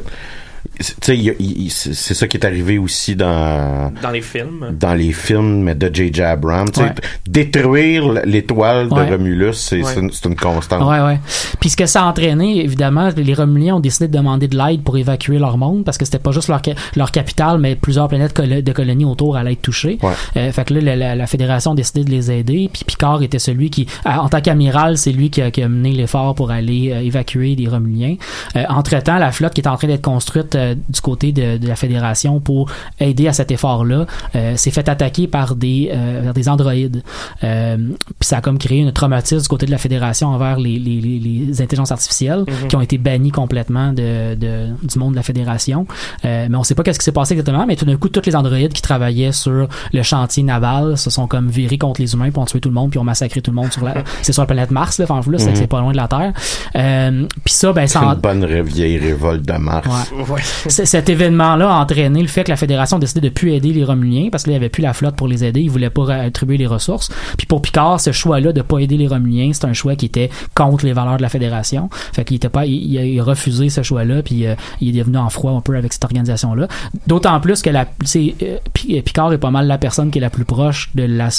tu 0.80 0.94
sais, 1.02 1.15
il 1.18 1.24
y 1.24 1.30
a- 1.30 1.34
il- 1.39 1.63
il- 1.63 1.70
c'est 1.72 1.94
c'est 1.94 2.13
ça 2.13 2.28
qui 2.28 2.38
est 2.38 2.46
arrivé 2.46 2.78
aussi 2.78 3.15
dans, 3.15 3.92
Dans 4.02 4.10
les 4.12 4.22
films. 4.22 4.76
dans 4.80 4.94
les 4.94 5.12
films 5.12 5.63
mais 5.63 5.76
de 5.76 5.94
J.J. 5.94 6.22
Abrams. 6.22 6.70
Tu 6.72 6.80
sais, 6.80 6.86
Ouais. 6.88 6.94
Détruire 7.28 8.12
l'étoile 8.26 8.89
de 8.89 8.94
Ouais. 8.94 9.10
Romulus, 9.10 9.54
c'est 9.54 9.82
c'est 9.84 10.26
une, 10.26 10.36
constante. 10.36 10.84
Ouais, 10.88 11.00
ouais. 11.00 11.20
Puis 11.60 11.70
ce 11.70 11.78
que 11.78 11.86
ça 11.86 12.04
a 12.04 12.06
entraîné, 12.10 12.63
évidemment, 12.63 13.10
les 13.15 13.34
Romuliens 13.34 13.76
ont 13.76 13.80
décidé 13.80 14.08
de 14.08 14.18
demander 14.18 14.48
de 14.48 14.58
l'aide 14.58 14.82
pour 14.84 14.98
évacuer 14.98 15.38
leur 15.39 15.58
monde 15.58 15.84
parce 15.86 15.98
que 15.98 16.06
c'était 16.06 16.20
pas 16.20 16.32
juste 16.32 16.48
leur, 16.50 16.62
leur 16.96 17.12
capitale, 17.12 17.60
mais 17.60 17.76
plusieurs 17.76 18.08
planètes 18.08 18.36
de 18.39 18.72
colonies 18.72 19.06
autour 19.06 19.38
allaient 19.38 19.54
être 19.54 19.62
touchées. 19.62 19.98
Euh, 20.38 20.52
fait 20.52 20.65
que 20.65 20.74
là, 20.76 20.82
la, 20.82 20.96
la- 20.96 21.15
la 21.15 21.28
fédération 21.28 21.72
a 21.72 21.76
décidé 21.76 22.04
de 22.04 22.12
les 22.12 22.32
aider. 22.32 22.70
Puis 22.72 22.84
Picard 22.86 23.22
était 23.24 23.39
celui 23.39 23.70
qui, 23.70 23.88
en 24.06 24.30
tant 24.30 24.42
qu'amiral, 24.42 24.98
c'est 24.98 25.12
lui 25.12 25.30
qui 25.30 25.42
a, 25.42 25.52
qui 25.52 25.62
a 25.62 25.70
mené 25.70 25.92
l'effort 25.92 26.36
pour 26.36 26.52
aller 26.52 26.92
euh, 26.92 27.00
évacuer 27.02 27.56
les 27.56 27.68
Romuliens. 27.68 28.15
Euh, 28.56 28.63
entre-temps, 28.70 29.18
la 29.18 29.32
flotte 29.32 29.54
qui 29.54 29.62
est 29.62 29.68
en 29.68 29.78
train 29.78 29.88
d'être 29.88 30.02
construite 30.02 30.56
euh, 30.72 30.76
du 30.90 31.02
côté 31.02 31.32
de, 31.32 31.58
de 31.58 31.68
la 31.68 31.76
fédération 31.76 32.40
pour 32.40 32.70
aider 33.00 33.28
à 33.28 33.34
cet 33.34 33.52
effort-là 33.52 34.06
euh, 34.36 34.56
s'est 34.56 34.72
fait 34.72 34.88
attaquer 34.90 35.28
par 35.28 35.56
des, 35.56 35.90
euh, 35.94 36.24
par 36.26 36.34
des 36.34 36.50
androïdes. 36.50 37.04
Euh, 37.44 37.78
puis 37.78 38.28
ça 38.28 38.38
a 38.38 38.42
comme 38.42 38.58
créé 38.58 38.80
une 38.80 38.92
traumatisme 38.92 39.42
du 39.42 39.48
côté 39.48 39.66
de 39.66 39.72
la 39.72 39.78
fédération 39.78 40.30
envers 40.30 40.58
les, 40.60 40.80
les, 40.80 41.00
les, 41.02 41.20
les 41.20 41.62
intelligences 41.62 41.92
artificielles 41.92 42.40
Mhm. 42.48 42.68
qui 42.68 42.76
ont 42.76 42.82
été 42.82 42.98
bannies 42.98 43.32
complètement 43.32 43.92
de, 43.94 44.36
de, 44.36 44.68
du 44.84 45.00
monde 45.00 45.12
de 45.12 45.16
la 45.18 45.24
fédération. 45.24 45.86
Euh, 46.26 46.48
mais 46.50 46.58
on 46.58 46.64
sait 46.64 46.76
pas 46.76 46.84
qu'est-ce 46.84 47.00
qui 47.00 47.06
s'est 47.06 47.12
passé 47.12 47.34
exactement, 47.34 47.66
mais 47.66 47.76
tout 47.76 47.86
d'un 47.86 47.96
coup, 47.98 48.10
tous 48.10 48.26
les 48.26 48.36
androïdes 48.36 48.74
qui 48.74 48.82
travaillaient 48.82 49.32
sur 49.32 49.68
le 49.94 50.04
chantier 50.04 50.44
naval 50.44 50.98
se 50.98 51.10
sont 51.10 51.28
comme 51.28 51.48
virés 51.50 51.78
contre 51.78 52.02
les 52.02 52.14
humains, 52.14 52.30
puis 52.30 52.40
ont 52.40 52.46
tué 52.46 52.60
tout 52.60 52.70
le 52.70 52.76
monde, 52.76 52.90
puis 52.92 53.00
ont 53.00 53.04
massacré 53.04 53.42
tout 53.42 53.52
le 53.52 53.56
monde 53.56 53.72
sur 53.72 53.84
la, 53.84 54.04
c'est 54.22 54.34
sur 54.34 54.42
la 54.42 54.48
planète 54.48 54.72
Mars, 54.72 54.98
là, 55.00 55.06
enfin, 55.10 55.22
là, 55.32 55.38
c'est 55.38 55.50
Mhm. 55.52 55.56
c'est 55.56 55.68
pas 55.68 55.80
loin 55.82 55.92
de 55.92 55.98
la 55.98 56.08
Terre. 56.08 56.34
Euh, 56.76 57.26
puis 57.44 57.54
ça, 57.54 57.74
ben, 57.74 57.88
C'est 57.88 57.94
ça, 58.00 58.06
en- 58.06 58.14
une 58.14 58.20
bonne 58.20 58.46
vieille 58.64 58.98
révolte 58.98 59.44
de 59.46 59.54
Mars. 59.54 59.88
Ouais. 60.28 60.42
C- 60.42 60.59
Cet 60.67 61.10
événement-là 61.10 61.69
a 61.74 61.80
entraîné 61.82 62.22
le 62.22 62.28
fait 62.28 62.43
que 62.43 62.50
la 62.50 62.58
fédération 62.58 62.98
a 62.98 63.00
décidé 63.00 63.22
de 63.22 63.30
plus 63.34 63.52
aider 63.54 63.72
les 63.74 63.84
Romuliens 63.84 64.30
parce 64.32 64.43
qu'il 64.43 64.52
n'y 64.52 64.58
avait 64.58 64.69
plus 64.69 64.82
la 64.82 64.93
flotte 64.93 65.15
pour 65.15 65.28
les 65.28 65.43
aider. 65.43 65.62
Ils 65.62 65.69
voulaient 65.69 65.89
pas 65.89 66.13
attribuer 66.13 66.58
les 66.58 66.67
ressources. 66.67 67.10
Puis 67.38 67.48
pour 67.48 67.62
Picard, 67.62 68.00
ce 68.00 68.12
choix-là 68.12 68.52
de 68.52 68.62
pas 68.62 68.80
aider 68.80 68.98
les 68.98 69.08
Romuliens, 69.08 69.52
c'est 69.54 69.65
un 69.65 69.74
choix 69.74 69.95
qui 69.95 70.06
était 70.08 70.30
contre 70.56 70.86
les 70.86 70.93
valeurs 70.93 71.17
de 71.17 71.22
la 71.22 71.30
fédération. 71.30 71.89
Fait 72.13 72.24
qu'il 72.26 72.36
était 72.38 72.50
pas, 72.50 72.65
il, 72.65 72.93
il 72.93 73.19
a, 73.19 73.24
refusé 73.24 73.69
ce 73.69 73.84
choix-là. 73.84 74.22
Puis 74.24 74.45
euh, 74.48 74.56
il 74.82 74.89
est 74.95 75.00
devenu 75.00 75.17
en 75.17 75.30
froid 75.30 75.52
un 75.52 75.62
peu 75.62 75.76
avec 75.76 75.93
cette 75.93 76.04
organisation-là. 76.04 76.67
D'autant 77.08 77.39
plus 77.39 77.62
que 77.62 77.69
la, 77.69 77.86
c'est, 78.04 78.36
euh, 78.43 78.58
Pi- 78.74 79.02
Picard 79.02 79.32
est 79.34 79.38
pas 79.38 79.52
mal 79.52 79.67
la 79.67 79.78
personne 79.78 80.12
qui 80.12 80.17
est 80.19 80.22
la 80.22 80.30
plus 80.30 80.45
proche 80.45 80.89
de 80.95 81.04
la 81.04 81.30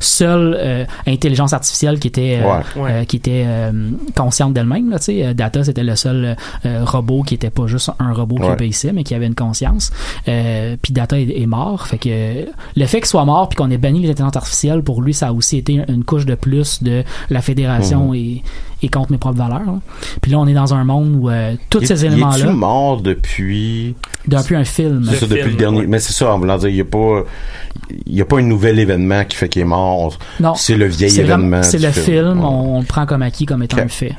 seule 0.00 0.56
euh, 0.58 0.84
intelligence 1.06 1.52
artificielle 1.52 1.98
qui 1.98 2.08
était 2.08 2.40
euh, 2.40 2.44
Ouais. 2.44 2.82
Ouais. 2.82 2.90
euh, 2.92 3.04
qui 3.04 3.16
était 3.16 3.44
euh, 3.46 3.90
consciente 4.14 4.52
d'elle-même. 4.54 4.90
Là, 4.90 4.98
tu 4.98 5.06
sais. 5.06 5.26
Euh, 5.26 5.34
Data, 5.34 5.64
c'était 5.64 5.82
le 5.82 5.96
seul 5.96 6.24
euh, 6.24 6.34
euh, 6.66 6.84
robot 6.84 7.22
qui 7.22 7.34
était 7.34 7.50
pas 7.50 7.66
juste 7.66 7.90
un 7.98 8.12
robot 8.12 8.36
qui 8.36 8.42
Ouais. 8.42 8.56
Obéissait, 8.64 8.92
mais 8.92 9.04
qui 9.04 9.14
avait 9.14 9.26
une 9.26 9.34
conscience. 9.34 9.90
Euh, 10.28 10.76
puis 10.80 10.92
Data 10.92 11.18
est, 11.18 11.28
est 11.40 11.46
mort. 11.46 11.86
Fait 11.86 11.98
que 11.98 12.46
le 12.76 12.86
fait 12.86 12.98
qu'il 12.98 13.06
soit 13.06 13.24
mort 13.24 13.48
puis 13.48 13.56
qu'on 13.56 13.70
ait 13.70 13.78
banni 13.78 14.00
les 14.00 14.10
intelligences 14.10 14.36
artificielles, 14.36 14.82
pour 14.82 15.02
lui, 15.02 15.12
ça 15.14 15.28
a 15.28 15.32
aussi 15.32 15.58
été 15.58 15.80
une 15.88 16.04
couche 16.04 16.26
de 16.26 16.34
plus 16.34 16.82
de 16.82 17.04
la 17.30 17.40
fédération 17.42 18.08
Mhm. 18.08 18.14
et, 18.14 18.42
et 18.84 18.88
contre 18.88 19.10
mes 19.10 19.18
propres 19.18 19.38
valeurs. 19.38 19.64
là. 19.66 19.80
Puis 20.20 20.30
là, 20.30 20.38
on 20.38 20.46
est 20.46 20.54
dans 20.54 20.74
un 20.74 20.84
monde 20.84 21.16
où 21.18 21.28
euh, 21.30 21.54
tous 21.70 21.84
ces 21.84 22.02
il 22.04 22.06
éléments-là, 22.12 22.38
est-tu 22.38 22.48
mort 22.52 23.00
depuis? 23.00 23.94
Depuis 24.28 24.54
un 24.56 24.64
film. 24.64 25.04
C'est 25.10 25.16
ça, 25.16 25.26
depuis 25.26 25.50
le 25.50 25.56
dernier. 25.56 25.86
Mais 25.86 25.98
c'est 25.98 26.12
ça, 26.12 26.32
en 26.32 26.38
voulant 26.38 26.56
dire, 26.58 26.68
il 26.68 26.74
n'y 26.76 26.80
a 26.80 26.84
pas, 26.84 27.24
il 28.06 28.14
y 28.16 28.20
a 28.20 28.24
pas 28.24 28.38
un 28.38 28.42
nouvel 28.42 28.78
événement 28.78 29.24
qui 29.24 29.36
fait 29.36 29.48
qu'il 29.48 29.62
est 29.62 29.66
mort. 29.66 30.18
Non. 30.40 30.54
C'est 30.54 30.76
le 30.76 30.86
vieil 30.86 31.18
événement. 31.20 31.62
C'est 31.62 31.78
le 31.78 31.90
film, 31.90 32.38
Ouais. 32.40 32.44
on, 32.46 32.76
on 32.76 32.80
le 32.80 32.86
prend 32.86 33.04
comme 33.06 33.22
acquis 33.22 33.46
comme 33.46 33.62
étant 33.62 33.76
Ok. 33.78 33.84
un 33.84 33.88
fait. 33.88 34.14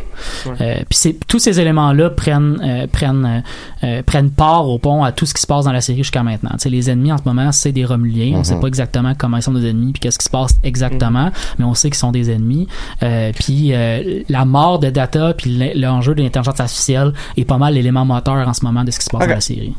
Euh, 0.61 0.75
puis 0.77 0.85
c'est 0.91 1.15
tous 1.27 1.39
ces 1.39 1.59
éléments-là 1.59 2.09
prennent 2.11 2.59
euh, 2.63 2.87
prennent 2.87 3.43
euh, 3.83 4.01
prennent 4.03 4.29
part 4.31 4.67
au 4.69 4.77
pont 4.79 5.03
à 5.03 5.11
tout 5.11 5.25
ce 5.25 5.33
qui 5.33 5.41
se 5.41 5.47
passe 5.47 5.65
dans 5.65 5.71
la 5.73 5.81
série 5.81 5.97
jusqu'à 5.99 6.23
maintenant. 6.23 6.51
Tu 6.53 6.59
sais, 6.59 6.69
les 6.69 6.89
ennemis 6.89 7.11
en 7.11 7.17
ce 7.17 7.23
moment, 7.25 7.51
c'est 7.51 7.71
des 7.71 7.83
Romuliens. 7.85 8.33
On 8.35 8.37
Mhm. 8.39 8.43
sait 8.43 8.59
pas 8.59 8.67
exactement 8.67 9.13
comment 9.17 9.37
ils 9.37 9.43
sont 9.43 9.51
nos 9.51 9.63
ennemis 9.65 9.91
puis 9.93 9.99
qu'est-ce 9.99 10.17
qui 10.19 10.25
se 10.25 10.29
passe 10.29 10.55
exactement, 10.63 11.31
mais 11.59 11.65
on 11.65 11.73
sait 11.73 11.89
qu'ils 11.89 11.97
sont 11.97 12.11
des 12.11 12.31
ennemis. 12.31 12.67
Euh, 13.03 13.31
puis 13.37 13.71
euh, 13.73 14.21
la 14.29 14.45
mort 14.45 14.54
de 14.79 14.89
Data 14.89 15.33
puis 15.37 15.57
l'en- 15.57 15.71
l'enjeu 15.95 16.15
de 16.15 16.21
l'intelligence 16.23 16.59
artificielle 16.59 17.13
est 17.37 17.45
pas 17.45 17.57
mal 17.57 17.73
l'élément 17.73 18.05
moteur 18.05 18.47
en 18.47 18.53
ce 18.53 18.63
moment 18.63 18.83
de 18.83 18.91
ce 18.91 18.99
qui 18.99 19.05
se 19.05 19.09
passe 19.09 19.21
dans 19.27 19.33
la 19.35 19.41
série. 19.41 19.73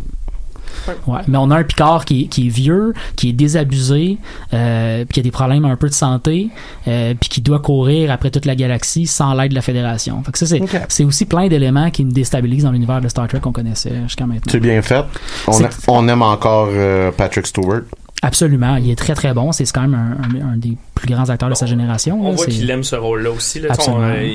Ouais, 1.07 1.21
mais 1.27 1.39
on 1.39 1.51
a 1.51 1.57
un 1.57 1.65
Picard 1.65 2.05
qui, 2.05 2.23
est- 2.23 2.27
qui 2.27 2.47
est 2.47 2.51
vieux, 2.51 2.93
qui 3.17 3.31
est 3.31 3.33
désabusé, 3.33 4.19
euh, 4.53 5.05
puis 5.05 5.15
qui 5.15 5.21
a 5.21 5.23
des 5.23 5.31
problèmes 5.31 5.65
un 5.65 5.75
peu 5.75 5.89
de 5.89 5.95
santé, 5.95 6.49
euh, 6.87 7.15
puis 7.19 7.29
qui 7.29 7.41
doit 7.41 7.59
courir 7.61 8.13
après 8.13 8.31
toute 8.31 8.45
la 8.45 8.55
galaxie 8.55 9.07
sans 9.07 9.35
l'aide 9.35 9.51
de 9.51 9.55
la 9.57 9.63
Fédération. 9.63 10.23
Fait 10.23 10.33
que 10.33 10.39
ça, 10.39 10.47
c'est, 10.47 10.61
c'est 10.89 11.05
aussi 11.05 11.25
plein 11.25 11.49
d'éléments 11.49 11.91
qui 11.91 12.05
nous 12.05 12.13
déstabilisent 12.13 12.65
dans 12.65 12.73
l'univers 12.73 13.01
de 13.01 13.09
Star 13.09 13.27
Trek 13.27 13.41
qu'on 13.41 13.53
connaissait 13.53 14.03
jusqu'à 14.05 14.27
maintenant. 14.27 14.53
C'est 14.53 14.61
bien 14.61 14.81
fait. 14.83 15.03
On, 15.49 15.53
C'est- 15.53 15.65
a- 15.65 15.71
on 15.89 16.07
aime 16.09 16.23
encore 16.23 16.69
euh, 16.71 17.11
Patrick 17.11 17.47
Stewart. 17.47 17.81
Absolument, 18.27 18.77
il 18.77 18.91
est 18.91 18.97
très 18.97 19.15
très 19.15 19.33
bon. 19.35 19.53
C'est 19.53 19.71
quand 19.73 19.83
même 19.83 19.95
un, 19.95 20.41
un- 20.49 20.53
un 20.55 20.57
des 20.57 20.77
plus 20.95 21.07
grands 21.13 21.29
acteurs 21.29 21.49
de 21.49 21.55
sa 21.55 21.67
génération. 21.67 22.19
On 22.21 22.31
là. 22.31 22.37
voit 22.37 22.47
qu'il 22.47 22.69
aime 22.71 22.83
ce 22.83 22.97
rôle-là 22.97 23.31
aussi. 23.31 23.61
Là, 23.61 23.69
Absolument. 23.71 24.03
Euh, 24.07 24.35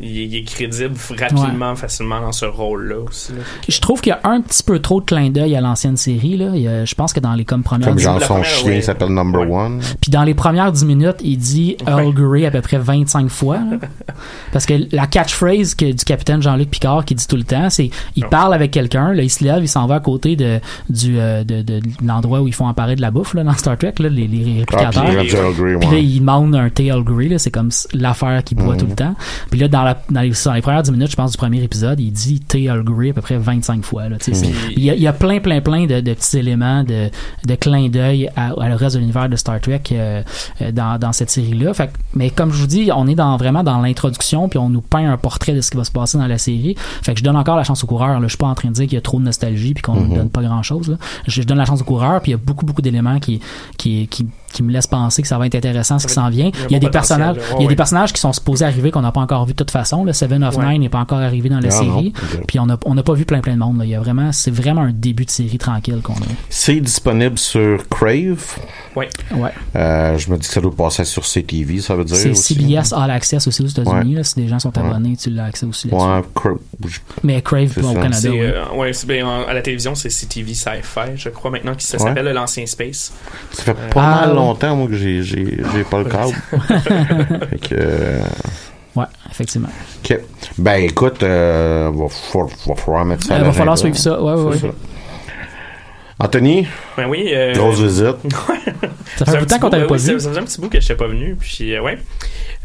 il, 0.00 0.36
est 0.36 0.44
crédible 0.44 0.94
rapidement, 1.18 1.74
facilement 1.74 2.20
dans 2.20 2.32
ce 2.32 2.44
rôle-là 2.44 2.96
aussi. 3.08 3.32
là. 3.32 3.38
Je 3.68 3.80
trouve 3.80 4.00
qu'il 4.00 4.10
y 4.10 4.12
a 4.12 4.20
un 4.24 4.40
petit 4.40 4.62
peu 4.62 4.78
trop 4.78 5.00
de 5.00 5.06
clin 5.06 5.30
d'œil 5.30 5.56
à 5.56 5.60
l'ancienne 5.60 5.96
série. 5.96 6.36
Là. 6.36 6.50
Il 6.54 6.60
y 6.62 6.68
a- 6.68 6.84
je 6.84 6.94
pense 6.94 7.12
que 7.12 7.20
dans 7.20 7.32
les 7.34 7.44
comme 7.44 7.62
premières 7.62 7.88
Comme 7.88 7.98
genre 7.98 8.20
son 8.20 8.26
première, 8.26 8.44
chien 8.44 8.70
ouais. 8.70 8.80
s'appelle 8.82 9.08
Number 9.08 9.50
One. 9.50 9.80
Puis 10.00 10.10
dans 10.10 10.22
les 10.22 10.34
premières 10.34 10.70
10 10.70 10.84
minutes, 10.84 11.16
il 11.22 11.38
dit 11.38 11.76
Earl 11.86 12.12
Grey 12.14 12.46
à 12.46 12.50
peu 12.50 12.60
près 12.60 12.78
25 12.78 13.28
fois. 13.28 13.58
Parce 14.52 14.66
que 14.66 14.74
la 14.92 15.06
catchphrase 15.06 15.74
que, 15.74 15.90
du 15.90 16.04
capitaine 16.04 16.40
Jean-Luc 16.42 16.70
Picard 16.70 17.04
qui 17.04 17.14
dit 17.14 17.26
tout 17.26 17.36
le 17.36 17.44
temps, 17.44 17.70
c'est 17.70 17.90
il 18.14 18.26
parle 18.26 18.54
avec 18.54 18.70
quelqu'un, 18.70 19.12
là, 19.12 19.22
il 19.22 19.30
se 19.30 19.42
lève, 19.42 19.62
il 19.62 19.68
s'en 19.68 19.86
va 19.86 19.96
à 19.96 20.00
côté 20.00 20.36
de, 20.36 20.60
du, 20.88 21.18
euh, 21.18 21.42
de, 21.44 21.62
de 21.62 21.80
l'endroit 22.04 22.40
où 22.40 22.46
ils 22.46 22.54
font 22.54 22.68
apparaître 22.68 22.96
de 22.96 23.02
la 23.02 23.10
bouffe 23.10 23.23
là, 23.34 23.44
dans 23.44 23.52
Star 23.54 23.78
Trek, 23.78 23.94
là, 23.98 24.08
les, 24.08 24.26
les 24.26 24.58
réplicateurs. 24.60 25.04
Ah, 25.06 25.10
puis 25.20 25.28
Grey, 25.28 25.72
là, 25.72 25.78
ouais. 25.90 26.04
il 26.04 26.20
demande 26.20 26.54
un 26.54 26.68
Earl 26.78 27.02
Grey, 27.04 27.38
c'est 27.38 27.50
comme 27.50 27.70
l'affaire 27.94 28.42
qu'il 28.44 28.58
boit 28.58 28.74
Mhm. 28.74 28.80
tout 28.80 28.86
le 28.86 28.94
temps. 28.94 29.14
Puis 29.50 29.58
là, 29.60 29.68
dans, 29.68 29.82
la, 29.82 29.98
dans, 30.10 30.20
les, 30.20 30.32
dans 30.44 30.52
les 30.52 30.60
premières 30.62 30.82
10 30.82 30.90
minutes, 30.92 31.10
je 31.10 31.16
pense, 31.16 31.32
du 31.32 31.38
premier 31.38 31.62
épisode, 31.62 32.00
il 32.00 32.10
dit 32.12 32.42
Earl 32.54 32.82
Grey 32.84 33.10
à 33.10 33.12
peu 33.14 33.22
près 33.22 33.38
25 33.38 33.84
fois. 33.84 34.08
Là, 34.08 34.16
Mhm. 34.26 34.34
il, 34.76 34.82
y 34.84 34.90
a, 34.90 34.94
il 34.94 35.00
y 35.02 35.06
a 35.06 35.12
plein, 35.12 35.38
plein, 35.40 35.60
plein 35.60 35.86
de, 35.86 36.00
de 36.00 36.14
petits 36.14 36.38
éléments 36.38 36.82
de, 36.84 37.08
de 37.46 37.54
clin 37.54 37.88
d'œil 37.88 38.28
à, 38.36 38.50
à 38.60 38.68
le 38.68 38.74
reste 38.74 38.96
de 38.96 39.00
l'univers 39.00 39.28
de 39.28 39.36
Star 39.36 39.60
Trek 39.60 39.80
euh, 39.92 40.22
euh, 40.62 40.72
dans, 40.72 40.98
dans 40.98 41.12
cette 41.12 41.30
série-là. 41.30 41.72
Mais 42.14 42.30
comme 42.30 42.52
je 42.52 42.58
vous 42.60 42.66
dis, 42.66 42.90
on 42.94 43.06
est 43.06 43.14
dans, 43.14 43.36
vraiment 43.36 43.62
dans 43.62 43.80
l'introduction, 43.80 44.48
puis 44.48 44.58
on 44.58 44.68
nous 44.68 44.80
peint 44.80 45.10
un 45.10 45.16
portrait 45.16 45.52
de 45.54 45.60
ce 45.60 45.70
qui 45.70 45.76
va 45.76 45.84
se 45.84 45.92
passer 45.92 46.18
dans 46.18 46.26
la 46.26 46.38
série. 46.38 46.74
Fait 47.02 47.12
que 47.14 47.20
je 47.20 47.24
donne 47.24 47.36
encore 47.36 47.56
la 47.56 47.64
chance 47.64 47.82
au 47.84 47.86
coureur. 47.86 48.20
Là. 48.20 48.22
Je 48.22 48.28
suis 48.28 48.38
pas 48.38 48.46
en 48.46 48.54
train 48.54 48.68
de 48.68 48.74
dire 48.74 48.84
qu'il 48.84 48.94
y 48.94 48.98
a 48.98 49.00
trop 49.00 49.18
de 49.18 49.24
nostalgie 49.24 49.74
puis 49.74 49.82
qu'on 49.82 49.94
ne 49.94 50.06
Mhm. 50.06 50.14
donne 50.14 50.30
pas 50.30 50.42
grand-chose. 50.42 50.96
Je, 51.26 51.40
je 51.40 51.46
donne 51.46 51.58
la 51.58 51.64
chance 51.64 51.80
au 51.80 51.84
coureur, 51.84 52.20
puis 52.20 52.30
il 52.30 52.34
y 52.34 52.36
a 52.36 52.38
beaucoup, 52.38 52.64
beaucoup 52.66 52.82
d'éléments 52.82 53.13
qui, 53.20 53.40
qui, 53.78 54.08
qui, 54.08 54.26
qui 54.54 54.62
me 54.62 54.72
laissent 54.72 54.86
penser 54.86 55.20
que 55.22 55.28
ça 55.28 55.36
va 55.38 55.46
être 55.46 55.54
intéressant 55.54 55.98
ce 55.98 56.06
qui 56.06 56.14
s'en 56.14 56.30
vient. 56.30 56.50
il 56.54 56.58
y 56.58 56.62
a 56.62 56.66
Il 56.68 56.72
y 56.72 56.76
a 56.76 56.78
bon 56.80 56.86
des 56.86 56.90
personnages, 56.90 57.36
là. 57.36 57.42
il 57.58 57.62
y 57.62 57.66
a 57.66 57.68
des 57.68 57.76
personnages 57.76 58.12
qui 58.12 58.20
sont 58.20 58.32
supposés 58.32 58.64
arriver 58.64 58.90
qu'on 58.90 59.02
n'a 59.02 59.12
pas 59.12 59.20
encore 59.20 59.44
vu 59.44 59.52
de 59.52 59.56
toute 59.58 59.70
façon. 59.70 60.04
Le 60.04 60.12
Seven 60.12 60.42
of 60.44 60.56
Ouais. 60.56 60.66
Nine 60.72 60.82
n'est 60.82 60.88
pas 60.88 60.98
encore 61.00 61.18
arrivé 61.18 61.48
dans 61.48 61.60
la 61.60 61.70
série. 61.70 62.12
Puis 62.46 62.58
on 62.58 62.66
n'a 62.66 62.78
on 62.86 62.94
pas 62.96 63.12
vu 63.14 63.24
plein 63.26 63.40
plein 63.40 63.54
de 63.54 63.58
monde. 63.58 63.78
là. 63.78 63.84
Il 63.84 63.90
y 63.90 63.94
a 63.94 64.00
vraiment, 64.00 64.32
c'est 64.32 64.50
vraiment 64.50 64.82
un 64.82 64.92
début 64.92 65.24
de 65.26 65.30
série 65.30 65.58
tranquille 65.58 66.00
qu'on 66.02 66.14
a. 66.14 66.26
C'est 66.48 66.80
disponible 66.80 67.38
sur 67.38 67.86
Crave. 67.88 68.56
Ouais. 68.96 69.08
Ouais. 69.34 69.50
Euh, 69.76 70.16
je 70.16 70.30
me 70.30 70.36
dis 70.38 70.46
que 70.46 70.54
ça 70.54 70.60
doit 70.60 70.74
passer 70.74 71.04
sur 71.04 71.24
CTV, 71.26 71.80
ça 71.80 71.94
veut 71.96 72.04
dire. 72.04 72.16
C'est 72.16 72.30
aussi. 72.30 72.54
CBS 72.54 72.92
All 72.92 73.10
Access 73.10 73.46
aussi 73.48 73.62
aux 73.62 73.66
États-Unis. 73.66 74.10
Ouais. 74.10 74.16
là. 74.18 74.24
Si 74.24 74.36
des 74.36 74.46
gens 74.48 74.58
sont 74.60 74.70
Ouais. 74.78 74.86
abonnés, 74.86 75.16
tu 75.16 75.30
l'as 75.30 75.46
accès 75.46 75.66
aussi 75.66 75.88
là-dessus. 75.88 76.48
Mais 77.22 77.42
Crave 77.42 77.72
C'est 77.74 77.80
pas 77.82 77.88
au. 77.88 77.94
Canada. 77.94 78.30
Ouais. 78.30 78.90
euh, 78.90 78.92
bien, 79.06 79.26
en- 79.26 79.46
à 79.46 79.52
la 79.54 79.62
télévision, 79.62 79.94
c'est 79.94 80.10
CTV 80.10 80.54
Sci-Fi, 80.54 81.16
je 81.16 81.28
crois 81.28 81.50
maintenant, 81.50 81.74
qui 81.74 81.86
s'appelle 81.86 82.26
l'ancien 82.32 82.66
Space. 82.66 83.12
Ça 83.52 83.62
fait 83.64 83.70
Euh, 83.72 83.90
pas 83.92 84.02
Ah, 84.22 84.26
mal. 84.26 84.34
Longtemps, 84.46 84.76
moi, 84.76 84.86
que 84.88 84.94
j'ai, 84.94 85.22
j'ai, 85.22 85.58
j'ai 85.74 85.84
pas 85.84 85.98
le 85.98 86.04
câble. 86.04 86.32
fait 87.50 87.58
que, 87.68 87.74
euh, 87.74 88.20
Ouais, 88.96 89.06
effectivement. 89.28 89.68
OK. 90.04 90.18
Ben, 90.58 90.84
écoute, 90.84 91.22
euh, 91.24 91.90
va, 91.92 92.06
fa- 92.08 92.46
va 92.68 92.74
falloir 92.76 93.04
mettre 93.04 93.24
ça 93.24 93.32
Euh, 93.32 93.36
à 93.36 93.38
va 93.40 93.44
l'agenda. 93.46 93.58
falloir 93.58 93.78
suivre 93.78 93.96
ça. 93.96 94.22
Ouais, 94.22 94.32
ouais, 94.34 94.56
C'est 94.58 94.66
ouais. 94.66 94.72
ça. 94.72 94.76
Anthony, 96.20 96.66
Ben 96.96 97.06
oui. 97.08 97.30
euh, 97.34 97.52
grosse 97.54 97.80
visite. 97.80 98.16
Ça 99.16 99.24
fait 99.26 99.36
un 99.36 99.38
bout 99.40 99.44
de 99.44 99.50
temps 99.50 99.58
qu'on 99.58 99.70
t'avait 99.70 99.86
pas 99.86 99.94
oui, 99.94 100.00
ça- 100.00 100.12
vu. 100.12 100.20
Ça 100.20 100.28
faisait 100.30 100.40
un 100.40 100.44
petit 100.44 100.60
bout 100.60 100.68
que 100.68 100.80
je 100.80 100.84
n'étais 100.84 100.94
pas 100.96 101.06
venu. 101.08 101.36
Puis, 101.38 101.74
euh, 101.74 101.82
ouais. 101.82 101.98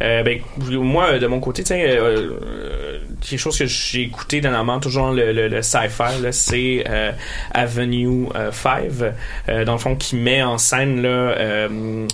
Euh, 0.02 0.24
ben, 0.24 0.40
moi, 0.72 1.20
de 1.20 1.28
mon 1.28 1.40
côté, 1.40 1.64
tu 1.64 1.70
sais, 1.70 1.98
euh, 1.98 2.32
euh, 2.42 3.00
quelque 3.22 3.40
chose 3.40 3.58
que 3.58 3.66
j'ai 3.66 4.04
écouté 4.04 4.40
dernièrement, 4.40 4.80
toujours 4.80 5.12
le, 5.12 5.32
le, 5.34 5.48
le 5.48 5.62
sci-fi, 5.62 6.22
là, 6.22 6.32
c'est 6.32 6.84
euh, 6.88 7.12
Avenue 7.52 8.28
5, 8.52 8.84
euh, 9.50 9.66
dans 9.66 9.74
le 9.74 9.80
fond, 9.80 9.96
qui 9.96 10.16
met 10.16 10.42
en 10.42 10.58
scène 10.58 11.02
là, 11.02 11.10
euh, 11.10 12.08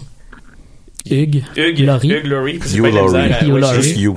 Hugues. 1.09 1.43
Hugues 1.55 1.79
Laurie. 1.79 2.09
Hugues 2.11 2.25
Laurie. 2.27 2.59
j'ai 2.65 2.81
pas 2.81 2.89
Laurie. 2.89 3.03
misère 3.05 3.37
à- 3.41 3.45
You 3.45 3.53
ouais, 3.53 3.59
Laurie. 3.61 3.75
juste 3.81 3.97
you. 3.97 4.15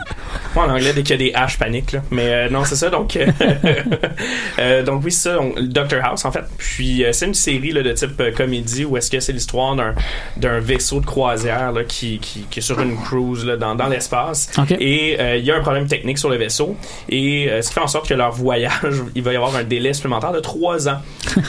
moi, 0.55 0.65
en 0.67 0.71
anglais, 0.71 0.93
dès 0.95 1.03
qu'il 1.03 1.11
y 1.23 1.31
a 1.31 1.33
des 1.33 1.39
H, 1.39 1.59
panique, 1.59 1.93
là. 1.93 2.03
Mais 2.11 2.27
euh, 2.29 2.49
non, 2.51 2.65
c'est 2.65 2.77
ça. 2.77 2.89
Donc, 2.89 3.17
euh, 3.17 3.27
euh, 4.59 4.83
donc 4.83 5.03
oui, 5.05 5.13
c'est 5.13 5.29
ça. 5.31 5.35
donc, 5.37 5.59
Doctor 5.61 6.03
House, 6.05 6.25
en 6.25 6.33
fait. 6.33 6.45
Puis, 6.57 7.05
euh, 7.05 7.13
c'est 7.13 7.27
une 7.27 7.35
série 7.35 7.73
là, 7.73 7.83
de 7.83 7.93
type 7.93 8.19
euh, 8.21 8.33
comédie 8.33 8.85
où 8.85 8.97
est-ce 8.97 9.11
que 9.11 9.21
c'est 9.21 9.33
l'histoire 9.33 9.75
d'un, 9.77 9.95
d'un 10.37 10.61
vaisseau 10.61 11.01
de 11.01 11.07
croisière 11.07 11.73
là, 11.73 11.85
qui, 11.85 12.19
qui, 12.19 12.47
qui 12.51 12.59
est 12.61 12.63
sur 12.63 12.81
une 12.81 12.97
cruise 12.97 13.45
là, 13.45 13.57
dans, 13.57 13.75
dans 13.75 13.89
l'espace. 13.89 14.51
Et 14.81 15.17
euh, 15.21 15.37
il 15.37 15.45
y 15.45 15.51
a 15.51 15.57
un 15.57 15.61
problème 15.61 15.87
technique 15.87 16.19
sur 16.19 16.31
le 16.31 16.37
vaisseau. 16.37 16.77
Et 17.09 17.49
euh, 17.51 17.63
ce 17.63 17.69
qui 17.69 17.75
fait 17.75 17.81
en 17.81 17.87
sorte 17.87 18.09
que 18.09 18.15
leur 18.15 18.33
voyage, 18.33 18.73
il 19.15 19.23
va 19.23 19.33
y 19.33 19.37
avoir 19.37 19.55
un 19.57 19.65
délai 19.65 19.93
supplémentaire 19.93 20.33
de 20.33 20.41
trois 20.41 20.89
ans. 20.89 21.01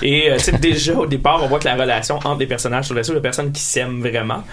Et 0.01 0.29
euh, 0.31 0.35
tu 0.37 0.43
sais, 0.45 0.51
déjà, 0.57 0.95
au 0.95 1.05
départ, 1.05 1.41
on 1.43 1.47
voit 1.47 1.59
que 1.59 1.65
la 1.65 1.75
relation 1.75 2.15
entre 2.17 2.37
les 2.39 2.45
personnages 2.47 2.85
sur 2.85 2.93
le 2.93 2.99
vaisseau, 3.01 3.13
il 3.13 3.15
y 3.15 3.19
a 3.19 3.21
personne 3.21 3.51
qui 3.51 3.61
s'aime 3.61 4.01
vraiment. 4.01 4.43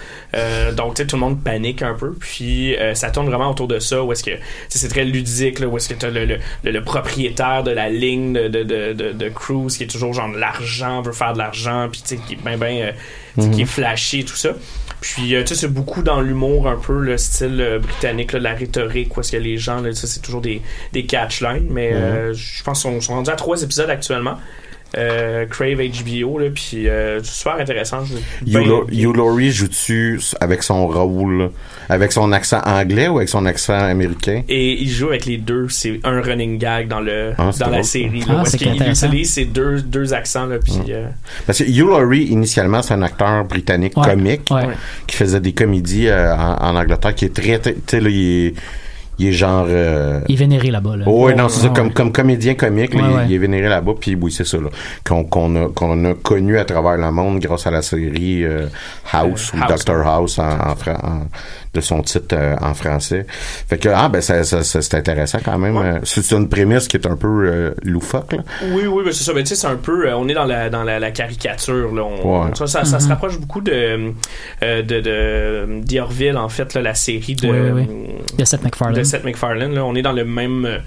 Donc, 0.77 0.95
tu 0.95 1.03
sais, 1.03 1.07
tout 1.07 1.17
le 1.17 1.21
monde 1.21 1.43
panique 1.43 1.83
un 1.83 1.95
peu. 1.95 2.13
Puis, 2.13 2.77
euh, 2.77 2.95
ça 2.95 3.11
tourne 3.11 3.27
vraiment 3.27 3.51
autour 3.51 3.67
de 3.69 3.79
ça, 3.79 4.03
où 4.05 4.13
est-ce 4.13 4.23
que 4.23 4.31
c'est 4.69 4.89
très 4.89 5.05
ludique, 5.05 5.59
là, 5.59 5.67
où 5.67 5.77
est-ce 5.77 5.89
que 5.89 5.95
tu 5.95 6.07
as 6.07 6.11
le, 6.11 6.25
le, 6.27 6.39
le- 6.63 6.71
le 6.71 6.85
propriétaire 6.85 7.63
de 7.65 7.71
la 7.73 7.89
ligne 7.89 8.33
de, 8.35 8.49
de, 8.49 8.63
de, 8.63 8.93
de, 8.93 9.13
de 9.13 9.29
cruise 9.29 9.77
qui 9.77 9.85
est 9.85 9.89
toujours 9.89 10.13
genre 10.13 10.31
de 10.33 10.39
l'argent, 10.39 11.03
veut 11.03 11.13
faire 11.13 11.33
de 11.33 11.39
l'argent, 11.39 11.89
puis 11.91 12.03
tu 12.03 12.17
sais, 12.17 12.23
qui 12.27 12.35
est 12.35 12.39
ben, 12.45 12.57
ben, 12.59 12.93
euh, 13.39 13.51
qui 13.53 13.63
est 13.63 13.67
flashy, 13.67 14.25
tout 14.25 14.37
ça. 14.37 14.51
Puis, 15.01 15.35
euh, 15.35 15.43
tu 15.43 15.49
sais, 15.49 15.55
c'est 15.63 15.73
beaucoup 15.73 16.03
dans 16.03 16.21
l'humour, 16.23 16.69
un 16.69 16.77
peu 16.77 16.99
le 17.01 17.19
style 17.19 17.61
euh, 17.61 17.79
britannique, 17.79 18.33
là, 18.33 18.39
de 18.39 18.45
la 18.45 18.55
rhétorique, 18.55 19.15
où 19.17 19.21
est-ce 19.21 19.33
que 19.33 19.37
les 19.37 19.59
gens, 19.59 19.81
là, 19.81 19.91
c'est 19.93 20.21
toujours 20.23 20.41
des, 20.41 20.63
des 20.93 21.05
catchlines, 21.05 21.67
mais 21.71 21.93
euh, 21.93 22.33
je 22.35 22.63
pense 22.63 22.83
qu'on 22.83 23.01
sont 23.01 23.15
rendus 23.15 23.31
à 23.31 23.37
trois 23.37 23.63
épisodes 23.63 23.91
actuellement. 23.91 24.39
Euh, 24.97 25.45
Crave 25.47 25.79
HBO, 25.79 26.39
là, 26.39 26.47
puis 26.55 26.89
euh, 26.89 27.19
c'est 27.23 27.33
super 27.35 27.57
intéressant. 27.57 28.05
You 28.47 29.13
Laurie 29.13 29.51
joue-tu 29.51 30.21
avec 30.41 30.63
son 30.63 30.87
rôle, 30.87 31.51
avec 31.89 32.13
son 32.13 32.33
accent 32.33 32.61
anglais 32.65 33.09
ou 33.09 33.17
avec 33.19 33.29
son 33.29 33.45
accent 33.47 33.75
américain? 33.79 34.43
Et 34.49 34.81
il 34.81 34.89
joue 34.89 35.09
avec 35.09 35.27
les 35.27 35.37
deux, 35.39 35.69
c'est 35.69 36.01
un 36.05 36.21
running 36.23 36.57
gag 36.59 36.89
dans 36.89 37.01
le 37.01 37.33
Ah, 37.37 37.51
dans 37.59 37.69
la 37.69 37.83
série. 37.83 38.23
Ah, 38.29 38.33
Là, 38.35 38.45
c'est 38.47 38.59
qu'il 38.59 38.69
intéressant. 38.69 39.09
utilise 39.09 39.33
ces 39.33 39.45
deux, 39.45 39.83
deux 39.83 40.15
accents 40.15 40.47
là, 40.47 40.59
puis 40.65 40.75
euh, 40.91 41.07
Parce 41.47 41.59
que 41.59 41.65
Hugh 41.65 41.87
Laurie, 41.89 42.25
initialement, 42.25 42.81
c'est 42.81 42.95
un 42.95 43.03
acteur 43.03 43.45
britannique 43.45 43.97
Ouais. 43.97 44.07
comique 44.07 44.43
Ouais. 44.51 44.69
qui 45.07 45.17
faisait 45.17 45.41
des 45.41 45.53
comédies 45.53 46.09
euh, 46.09 46.35
en, 46.35 46.55
en 46.75 46.77
Angleterre, 46.77 47.15
qui 47.15 47.25
est 47.27 47.35
très, 47.35 47.59
très- 47.59 47.75
tu 47.75 47.81
sais, 47.89 48.01
là, 48.01 48.09
il 48.09 48.47
est, 48.47 48.55
il 49.19 49.29
est 49.29 49.33
genre... 49.33 49.67
euh, 49.69 50.21
Il 50.29 50.35
est 50.35 50.39
vénéré 50.39 50.71
là-bas. 50.71 50.97
Là. 50.97 51.05
Oh, 51.07 51.27
ouais, 51.27 51.35
non, 51.35 51.49
c'est 51.49 51.61
ça, 51.63 51.69
comme, 51.71 51.89
ouais. 51.89 51.93
comme 51.93 52.13
comédien 52.13 52.55
comique, 52.55 52.95
là, 52.95 53.03
Ouais, 53.03 53.09
il, 53.11 53.17
ouais. 53.17 53.23
il 53.29 53.35
est 53.35 53.39
vénéré 53.39 53.69
là-bas, 53.69 53.93
puis 54.01 54.15
oui, 54.21 54.31
c'est 54.33 54.47
ça, 54.47 54.59
là, 54.59 54.69
qu'on 55.07 55.25
qu'on 55.25 55.55
a, 55.57 55.69
qu'on 55.69 56.05
a 56.05 56.15
connu 56.15 56.59
à 56.59 56.65
travers 56.65 56.97
le 56.97 57.11
monde 57.11 57.39
grâce 57.41 57.67
à 57.67 57.71
la 57.71 57.83
série 57.83 58.45
euh, 58.45 58.67
House, 59.13 59.53
Euh, 59.55 59.59
ou 59.59 59.63
House. 59.63 59.71
Doctor 59.71 60.07
House, 60.07 60.39
en, 60.39 60.51
en, 60.51 60.75
de 61.75 61.81
son 61.83 62.01
titre 62.03 62.35
euh, 62.35 62.57
en 62.63 62.73
français. 62.75 63.27
Fait 63.69 63.77
que, 63.79 63.89
ah, 63.95 64.09
ben, 64.09 64.21
ça, 64.23 64.45
ça, 64.45 64.63
ça, 64.63 64.81
c'est 64.81 64.97
intéressant 64.97 65.39
quand 65.45 65.59
même. 65.59 65.77
Ouais. 65.77 65.85
Euh, 65.87 65.99
C'est 66.05 66.31
une 66.33 66.49
prémisse 66.49 66.89
qui 66.89 66.97
est 66.97 67.07
un 67.07 67.17
peu 67.17 67.27
euh, 67.47 67.75
loufoque, 67.83 68.33
là. 68.33 68.39
Oui, 68.73 68.87
oui, 68.87 69.03
ben, 69.05 69.13
c'est 69.13 69.25
ça. 69.25 69.35
Ben, 69.35 69.43
tu 69.43 69.49
sais, 69.51 69.55
c'est 69.57 69.67
un 69.67 69.77
peu. 69.77 70.09
euh, 70.09 70.17
on 70.17 70.27
est 70.29 70.35
dans 70.35 70.45
la, 70.47 70.71
dans 70.71 70.85
la, 70.85 70.99
la 70.99 71.11
caricature. 71.11 71.95
Là. 71.95 72.03
On- 72.03 72.27
Ouais. 72.27 72.51
Ça, 72.55 72.67
ça, 72.67 72.85
ça 72.85 72.99
se 72.99 73.09
rapproche 73.09 73.39
beaucoup 73.39 73.61
de, 73.61 73.73
euh, 74.63 74.83
de, 74.83 75.01
de 75.01 75.81
d'Yorville, 75.83 76.37
en 76.37 76.49
fait, 76.49 76.75
là, 76.75 76.83
la 76.83 76.95
série 76.95 77.35
de, 77.35 77.49
Oui, 77.49 77.59
oui, 77.75 77.87
euh, 77.89 78.37
De 78.39 78.45
Seth 78.45 78.63
MacFarlane. 78.65 79.05
Seth 79.07 79.25
MacFarlane. 79.25 79.75
Là. 79.75 79.85
On 79.85 79.95
est 79.95 80.03
dans 80.03 80.13
le 80.13 80.25
même 80.25 80.65
euh, 80.67 80.79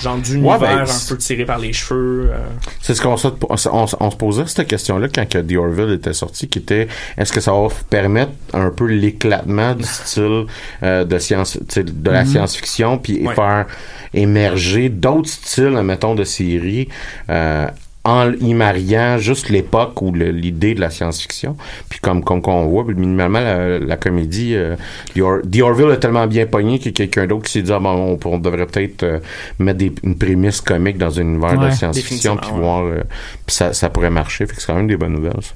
genre 0.00 0.16
d'univers 0.16 0.52
Ouais, 0.60 0.66
ben, 0.66 0.78
un 0.80 0.84
peu 1.08 1.16
tiré 1.18 1.44
par 1.44 1.58
les 1.58 1.72
cheveux. 1.72 2.30
euh. 2.32 2.38
C'est 2.80 2.94
ce 2.94 3.02
qu'on 3.02 3.16
se, 3.16 3.28
on, 3.28 3.86
on- 4.00 4.10
se 4.10 4.16
posait 4.16 4.46
cette 4.46 4.66
question-là 4.68 5.08
quand 5.12 5.28
que 5.28 5.38
The 5.38 5.56
Orville 5.56 5.92
était 5.94 6.12
sorti, 6.12 6.48
qui 6.48 6.60
était 6.60 6.88
est-ce 7.16 7.32
que 7.32 7.40
ça 7.40 7.52
va 7.52 7.68
permettre 7.90 8.32
un 8.52 8.70
peu 8.70 8.86
l'éclatement 8.86 9.74
du 9.74 9.84
style 9.84 10.46
euh, 10.82 11.04
de 11.04 11.18
science, 11.18 11.58
de 11.58 12.10
la 12.10 12.22
Mhm. 12.24 12.30
science-fiction, 12.30 12.98
puis 12.98 13.26
Ouais. 13.26 13.34
faire 13.34 13.66
émerger 14.14 14.88
d'autres 14.88 15.28
styles, 15.28 15.80
mettons, 15.82 16.14
de 16.14 16.24
séries. 16.24 16.88
euh, 17.30 17.66
en 18.08 18.32
y 18.32 18.54
mariant 18.54 19.18
juste 19.18 19.50
l'époque 19.50 20.00
ou 20.02 20.12
l'idée 20.14 20.74
de 20.74 20.80
la 20.80 20.88
science-fiction. 20.90 21.56
Puis 21.88 21.98
comme 22.00 22.24
comme 22.24 22.40
qu'on 22.40 22.66
voit, 22.66 22.84
minimalement, 22.84 23.40
la, 23.40 23.78
la 23.78 23.96
comédie, 23.96 24.54
euh, 24.54 24.76
The, 25.14 25.20
Or- 25.20 25.40
The 25.42 25.60
Orville 25.60 25.90
est 25.92 25.98
tellement 26.00 26.26
bien 26.26 26.46
pogné 26.46 26.78
qu'il 26.78 26.86
y 26.92 26.94
a 26.94 26.96
quelqu'un 26.96 27.26
d'autre 27.26 27.44
qui 27.44 27.52
s'est 27.52 27.62
dit, 27.62 27.72
ah, 27.72 27.78
bon, 27.78 28.18
on, 28.24 28.28
on 28.28 28.38
devrait 28.38 28.66
peut-être 28.66 29.02
euh, 29.02 29.18
mettre 29.58 29.78
des- 29.78 29.92
une 30.02 30.16
prémisse 30.16 30.60
comique 30.60 30.96
dans 30.98 31.18
un 31.18 31.22
univers 31.22 31.58
de 31.58 31.70
science-fiction, 31.74 32.36
puis 32.36 32.50
voir, 32.60 32.84
euh, 32.84 33.02
puis 33.46 33.54
ça, 33.54 33.72
ça 33.72 33.90
pourrait 33.90 34.10
marcher. 34.10 34.46
Fait 34.46 34.54
que 34.54 34.60
c'est 34.60 34.66
quand 34.68 34.76
même 34.76 34.88
des 34.88 34.96
bonnes 34.96 35.12
nouvelles, 35.14 35.42
ça. 35.42 35.52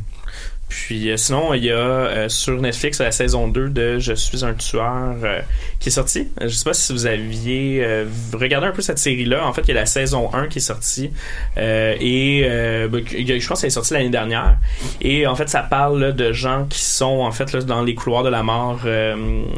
Puis 0.72 1.10
euh, 1.10 1.18
sinon, 1.18 1.52
il 1.52 1.64
y 1.64 1.70
a 1.70 1.74
euh, 1.74 2.28
sur 2.30 2.58
Netflix 2.60 2.98
la 2.98 3.12
saison 3.12 3.46
2 3.46 3.68
de 3.68 3.98
Je 3.98 4.14
suis 4.14 4.42
un 4.42 4.54
tueur 4.54 5.16
euh, 5.22 5.40
qui 5.78 5.90
est 5.90 5.92
sortie. 5.92 6.28
Euh, 6.40 6.48
Je 6.48 6.54
sais 6.54 6.64
pas 6.64 6.72
si 6.72 6.94
vous 6.94 7.04
aviez 7.04 7.84
euh, 7.84 8.06
regardé 8.32 8.66
un 8.68 8.72
peu 8.72 8.80
cette 8.80 8.98
série-là. 8.98 9.46
En 9.46 9.52
fait, 9.52 9.62
il 9.62 9.68
y 9.68 9.70
a 9.72 9.74
la 9.74 9.84
saison 9.86 10.32
1 10.32 10.46
qui 10.48 10.58
est 10.58 10.62
sortie. 10.62 11.10
euh, 11.58 11.94
et 12.00 12.42
ben, 12.90 13.04
je 13.06 13.46
pense 13.48 13.60
qu'elle 13.60 13.68
est 13.68 13.70
sortie 13.70 13.92
l'année 13.92 14.08
dernière. 14.08 14.56
Et 15.02 15.26
en 15.26 15.34
fait, 15.34 15.48
ça 15.50 15.60
parle 15.60 16.00
là, 16.00 16.12
de 16.12 16.32
gens 16.32 16.64
qui 16.70 16.80
sont 16.80 17.20
en 17.20 17.32
fait 17.32 17.52
là, 17.52 17.60
dans 17.60 17.82
les 17.82 17.94
couloirs 17.94 18.22
de 18.22 18.30
la 18.30 18.42
mort 18.42 18.80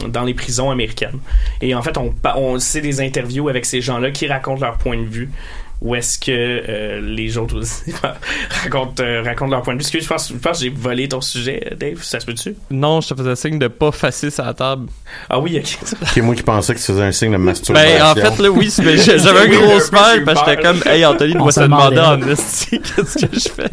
dans 0.09 0.25
les 0.25 0.35
prisons 0.35 0.71
américaines. 0.73 1.21
Et 1.61 1.75
en 1.77 1.83
fait, 1.83 1.97
on, 1.97 2.13
on 2.37 2.59
c'est 2.59 2.81
des 2.81 3.01
interviews 3.01 3.49
avec 3.49 3.65
ces 3.67 3.81
gens-là 3.81 4.11
qui 4.11 4.27
racontent 4.27 4.61
leur 4.61 4.79
point 4.79 4.97
de 4.97 5.05
vue 5.07 5.31
ou 5.81 5.95
est-ce 5.95 6.19
que 6.19 6.31
euh, 6.31 7.01
les 7.03 7.37
autres 7.37 7.59
aussi 7.59 7.93
racontent, 8.63 9.03
euh, 9.03 9.23
racontent 9.23 9.51
leur 9.51 9.63
point 9.63 9.75
de 9.75 9.79
vue? 9.79 9.85
Parce 9.85 9.91
que 9.93 10.01
je 10.01 10.07
pense, 10.09 10.29
je 10.33 10.39
pense 10.39 10.59
que 10.59 10.65
j'ai 10.65 10.71
volé 10.71 11.09
ton 11.09 11.21
sujet, 11.21 11.73
Dave. 11.79 12.03
Ça 12.03 12.21
se 12.21 12.27
peut-tu? 12.27 12.55
Non, 12.71 13.01
je 13.01 13.09
te 13.09 13.15
faisais 13.15 13.37
signe 13.37 13.59
de 13.59 13.69
pas 13.69 13.93
fasser 13.93 14.31
sur 14.31 14.45
la 14.45 14.55
table. 14.55 14.87
Ah 15.29 15.39
oui, 15.39 15.59
ok. 15.59 15.79
Qui 16.13 16.19
est 16.21 16.23
moi 16.23 16.35
qui 16.35 16.43
pensais 16.43 16.75
que 16.75 16.79
tu 16.79 16.85
faisais 16.87 17.03
un 17.03 17.13
signe 17.13 17.33
de 17.33 17.37
masturbation. 17.37 17.99
Ben, 17.99 18.03
en 18.03 18.15
fait, 18.15 18.43
là, 18.43 18.49
oui, 18.51 18.71
c'est- 18.71 18.83
mais 18.83 18.97
j'avais 18.97 19.41
un 19.41 19.47
gros 19.49 19.81
smile 19.81 20.23
parce 20.25 20.43
que 20.43 20.51
j'étais 20.51 20.63
comme, 20.63 20.81
hey, 20.87 21.05
Anthony 21.05 21.35
On 21.37 21.43
doit 21.43 21.53
se 21.53 21.61
demander 21.61 21.97
demandait. 21.97 22.25
en 22.25 22.31
esti, 22.31 22.81
qu'est-ce 22.97 23.27
que 23.27 23.35
je 23.39 23.49
fais? 23.49 23.71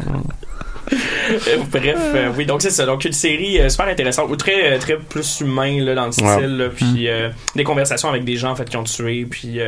Euh, 0.92 1.56
Bref, 1.70 1.96
euh, 2.14 2.30
oui, 2.36 2.44
donc 2.44 2.60
c'est 2.60 2.70
ça. 2.70 2.84
Donc 2.84 3.04
une 3.06 3.12
série 3.12 3.58
euh, 3.60 3.68
super 3.70 3.86
intéressante, 3.88 4.28
ou 4.30 4.36
très, 4.36 4.78
très 4.78 4.96
plus 4.98 5.40
humain 5.40 5.82
là, 5.82 5.94
dans 5.94 6.06
le 6.06 6.12
style, 6.12 6.26
Ouais. 6.26 6.46
là, 6.46 6.68
puis 6.68 7.08
euh, 7.08 7.30
des 7.56 7.64
conversations 7.64 8.10
avec 8.10 8.24
des 8.24 8.36
gens 8.36 8.50
en 8.50 8.56
fait 8.56 8.68
qui 8.68 8.76
ont 8.76 8.84
tué, 8.84 9.24
puis 9.24 9.58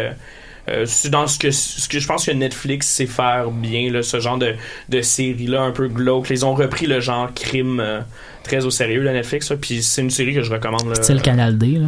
euh, 0.69 0.85
c'est 0.87 1.11
dans 1.11 1.27
ce 1.27 1.39
que 1.39 1.51
ce 1.51 1.89
que 1.89 1.99
je 1.99 2.07
pense 2.07 2.27
que 2.27 2.31
Netflix 2.33 2.87
sait 2.89 3.07
faire 3.07 3.51
bien 3.51 3.91
là, 3.91 4.03
ce 4.03 4.21
genre 4.21 4.39
de, 4.39 4.55
de 4.89 5.03
série 5.03 5.47
là 5.47 5.63
un 5.63 5.73
peu 5.73 5.89
glauque. 5.89 6.31
Ils 6.31 6.45
ont 6.47 6.55
repris 6.55 6.87
le 6.87 7.01
genre 7.01 7.33
crime 7.35 7.81
euh, 7.81 8.01
très 8.43 8.65
au 8.65 8.71
sérieux 8.71 9.03
là, 9.03 9.13
Netflix, 9.13 9.51
là, 9.51 9.57
puis 9.61 9.83
c'est 9.83 10.01
une 10.03 10.11
série 10.11 10.35
que 10.35 10.43
je 10.43 10.51
recommande. 10.53 10.89
Là. 10.89 10.95
Style 10.97 11.21
Canal 11.23 11.59
D. 11.59 11.67
Là. 11.79 11.87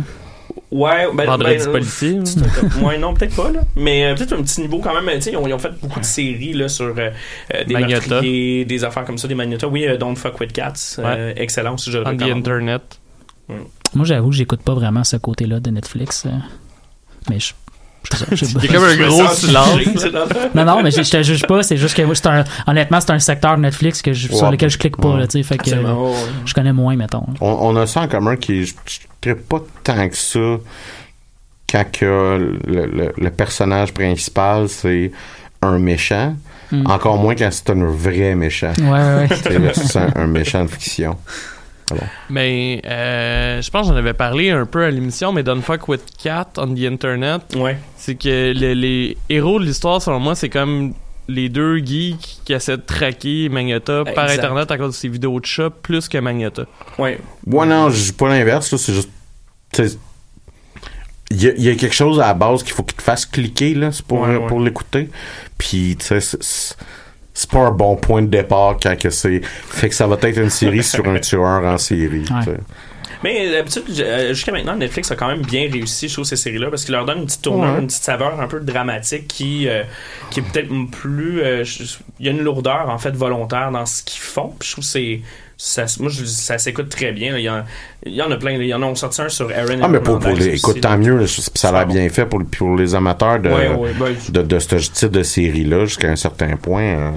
Ouais, 0.71 1.07
ben, 1.15 1.27
Vendredi 1.27 1.65
ben, 1.65 1.73
policier. 1.73 2.19
ouais, 2.83 2.99
non, 2.99 3.15
peut-être 3.15 3.37
pas, 3.37 3.51
là. 3.53 3.61
Mais 3.77 4.05
euh, 4.07 4.15
peut-être 4.15 4.33
un 4.33 4.43
petit 4.43 4.61
niveau 4.63 4.79
quand 4.81 5.01
même. 5.01 5.19
Ils 5.25 5.37
ont, 5.37 5.47
ils 5.47 5.53
ont 5.55 5.59
fait 5.59 5.73
beaucoup 5.81 6.01
de 6.01 6.05
séries, 6.05 6.55
là, 6.55 6.69
sur 6.69 6.95
euh, 6.99 7.11
des 7.65 8.65
des 8.65 8.85
affaires 8.85 9.05
comme 9.05 9.17
ça, 9.19 9.29
des 9.29 9.35
magnétas. 9.35 9.69
Oui, 9.69 9.87
euh, 9.87 9.97
Don't 9.97 10.17
Fuck 10.17 10.41
With 10.41 10.53
Cats. 10.53 10.97
euh, 10.99 11.33
excellent 11.37 11.75
aussi, 11.75 11.91
je 11.93 11.99
le 11.99 12.07
On 12.07 12.11
the 12.17 12.21
recommande. 12.21 12.39
internet. 12.39 12.83
Moi, 13.95 14.05
j'avoue 14.05 14.31
que 14.31 14.35
j'écoute 14.37 14.63
pas 14.63 14.75
vraiment 14.75 15.05
ce 15.05 15.17
côté-là 15.17 15.61
de 15.61 15.71
Netflix. 15.71 16.25
euh, 16.27 16.31
Mais 17.31 17.39
je. 17.39 17.53
a 18.69 18.73
comme 18.73 18.85
un 18.85 18.97
gros 19.09 19.29
silence. 19.29 19.79
C'est 19.97 20.13
Non, 20.55 20.65
non, 20.65 20.83
mais 20.83 20.91
je, 20.91 21.03
je 21.03 21.11
te 21.11 21.23
juge 21.23 21.47
pas. 21.47 21.63
C'est 21.63 21.77
juste 21.77 21.97
que 21.97 22.03
moi, 22.03 22.15
c'est 22.15 22.27
un, 22.27 22.45
honnêtement, 22.67 23.01
c'est 23.01 23.11
un 23.11 23.19
secteur 23.19 23.57
de 23.57 23.63
Netflix 23.63 24.03
que 24.03 24.13
je- 24.13 24.29
sur 24.33 24.51
lequel 24.51 24.71
je 24.71 24.79
clique 24.79 24.97
pas. 24.97 25.09
Ouais. 25.11 25.21
Là, 25.21 25.27
fait 25.45 25.59
que, 25.59 25.71
ouais. 25.71 26.15
je 26.45 26.55
connais 26.55 26.73
moins, 26.73 26.97
mettons. 26.97 27.25
on, 27.41 27.49
on 27.51 27.77
a 27.77 27.87
ça 27.87 28.03
en 28.03 28.09
commun 28.09 28.37
qui 28.37 28.65
je 28.67 28.75
ne 29.27 29.35
pas 29.35 29.61
tant 29.85 30.09
que 30.09 30.17
ça 30.17 30.39
quand 31.71 31.85
que 31.93 32.59
le, 32.67 32.87
le- 32.87 33.13
le 33.17 33.31
personnage 33.31 33.93
principal 33.93 34.69
c'est 34.69 35.11
un 35.63 35.79
méchant. 35.79 36.37
Mm. 36.71 36.87
Encore 36.91 37.17
moins 37.19 37.35
quand 37.35 37.49
c'est 37.51 37.71
un 37.71 37.85
vrai 37.87 38.35
méchant. 38.35 38.73
Ouais, 38.79 38.85
ouais, 38.91 39.29
ouais. 39.29 39.29
C'est 39.75 39.89
c'est 39.89 40.17
un 40.17 40.27
méchant 40.27 40.65
de 40.65 40.71
fiction. 40.71 41.17
Mais 42.31 42.83
euh, 42.87 43.63
je 43.63 43.71
pense 43.71 43.87
que 43.87 43.93
j'en 43.93 43.99
avais 43.99 44.13
parlé 44.15 44.51
un 44.51 44.67
peu 44.67 44.85
à 44.85 44.91
l'émission, 44.91 45.33
mais 45.33 45.43
Don't 45.43 45.63
Fuck 45.63 45.89
With 45.89 46.03
Cat 46.23 46.49
on 46.59 46.75
the 46.75 46.81
Internet, 46.81 47.43
Ouais. 47.57 47.79
c'est 47.97 48.17
que 48.17 48.53
le- 48.53 48.75
les 48.75 49.17
héros 49.29 49.61
de 49.61 49.65
l'histoire, 49.65 50.03
selon 50.03 50.19
moi, 50.19 50.35
c'est 50.35 50.49
comme 50.49 50.95
les 51.29 51.49
deux 51.49 51.79
geeks 51.79 52.39
qui 52.45 52.53
essaient 52.53 52.77
de 52.77 52.83
traquer 52.83 53.49
Magneta 53.49 54.05
par 54.15 54.25
Exact. 54.27 54.39
Internet 54.45 54.71
à 54.71 54.79
cause 54.79 54.91
de 54.91 54.97
ses 54.97 55.09
vidéos 55.09 55.39
de 55.41 55.47
chat 55.47 55.71
plus 55.71 56.09
que 56.09 56.19
Magneta. 56.19 56.65
Ouais. 56.99 57.21
Ouais, 57.47 57.67
non, 57.67 57.91
je 57.91 58.03
dis 58.05 58.13
pas 58.13 58.29
l'inverse, 58.29 58.71
là, 58.73 58.79
c'est 58.79 58.93
juste. 58.95 59.11
tu 59.73 59.89
sais, 59.89 59.99
il 61.31 61.43
y, 61.43 61.49
a- 61.49 61.55
il 61.57 61.63
y 61.65 61.69
a 61.69 61.75
quelque 61.75 61.95
chose 61.95 62.21
à 62.21 62.29
la 62.29 62.35
base 62.35 62.63
qu'il 62.63 62.73
faut 62.73 62.85
qu'il 62.85 62.97
te 62.97 63.03
fasse 63.03 63.27
cliquer 63.27 63.75
là, 63.75 63.91
c'est 63.93 64.05
pour, 64.07 64.21
Ouais, 64.21 64.37
ouais. 64.37 64.47
pour 64.47 64.61
l'écouter. 64.61 65.11
Puis, 65.59 65.97
tu 65.99 66.21
sais, 66.21 66.39
c'est- 67.39 67.51
pas 67.51 67.61
un 67.67 67.71
bon 67.71 67.97
point 67.97 68.23
de 68.23 68.29
départ 68.29 68.77
quand 68.83 68.99
que 68.99 69.11
c'est. 69.11 69.41
Fait 69.45 69.89
que 69.89 69.95
ça 69.95 70.07
va 70.07 70.17
être 70.23 70.39
une 70.39 70.51
série 70.51 70.83
sur 70.83 71.07
un 71.09 71.19
tueur 71.19 71.65
en 71.65 71.79
série. 71.79 72.25
Mais 73.25 73.51
d'habitude, 73.51 73.85
j- 73.89 74.03
euh, 74.03 74.29
jusqu'à 74.35 74.53
maintenant, 74.53 74.77
Netflix 74.77 75.11
a 75.11 75.17
quand 75.17 75.27
même 75.29 75.41
bien 75.43 75.71
réussi, 75.73 76.07
je 76.09 76.13
trouve, 76.13 76.25
ces 76.27 76.37
séries-là, 76.37 76.69
parce 76.69 76.85
qu'il 76.85 76.93
leur 76.93 77.07
donne 77.07 77.19
une 77.21 77.27
petite 77.27 77.43
tournure, 77.43 77.73
Ouais. 77.73 77.81
une 77.81 77.87
petite 77.87 78.03
saveur 78.03 78.39
un 78.41 78.47
peu 78.47 78.61
dramatique 78.61 79.27
qui, 79.27 79.67
euh, 79.69 79.83
qui 80.31 80.41
est 80.41 80.43
peut-être 80.43 80.69
plus. 80.91 81.41
euh, 81.43 81.65
je- 81.65 81.85
Il 82.21 82.27
y 82.27 82.29
a 82.29 82.33
une 82.33 82.43
lourdeur, 82.43 82.89
en 82.91 82.99
fait, 82.99 83.11
volontaire 83.17 83.71
dans 83.71 83.85
ce 83.87 84.03
qu'ils 84.03 84.21
font. 84.21 84.55
Puis 84.59 84.69
je 84.69 84.73
trouve 84.73 84.85
que 84.85 84.91
c'est. 84.91 85.21
Ça, 85.59 85.87
moi, 86.01 86.11
je- 86.11 86.25
ça 86.27 86.59
s'écoute 86.59 86.91
très 86.91 87.13
bien. 87.13 87.33
là. 87.33 87.39
Il 87.39 87.45
y, 87.45 87.51
en, 87.51 87.65
il 88.07 88.15
y 88.15 88.23
en 88.23 88.31
a 88.31 88.37
plein. 88.37 88.53
Il 88.53 88.67
y 88.67 88.75
en 88.75 88.83
a 88.83 88.95
sorti 88.95 89.21
un 89.23 89.29
sur 89.29 89.51
Aaron 89.51 89.81
Ah, 89.83 89.89
mais 89.89 90.01
pour, 90.01 90.19
pour 90.19 90.33
les, 90.33 90.55
écoute, 90.57 90.81
tant 90.81 90.97
mieux, 90.97 91.17
là, 91.17 91.25
ça 91.27 91.69
a 91.69 91.73
l'air 91.73 91.87
bien 91.87 92.09
fait 92.09 92.27
pour, 92.27 92.43
pour 92.45 92.77
les 92.77 92.95
amateurs 92.95 93.39
de, 93.41 93.49
Ouais, 93.49 93.69
ouais, 93.75 93.91
ben, 93.99 94.15
de, 94.29 94.43
de 94.43 94.59
ce 94.59 94.77
type 94.77 95.11
de 95.11 95.23
série-là 95.23 95.85
jusqu'à 95.87 96.09
un 96.11 96.17
certain 96.17 96.57
point. 96.57 97.13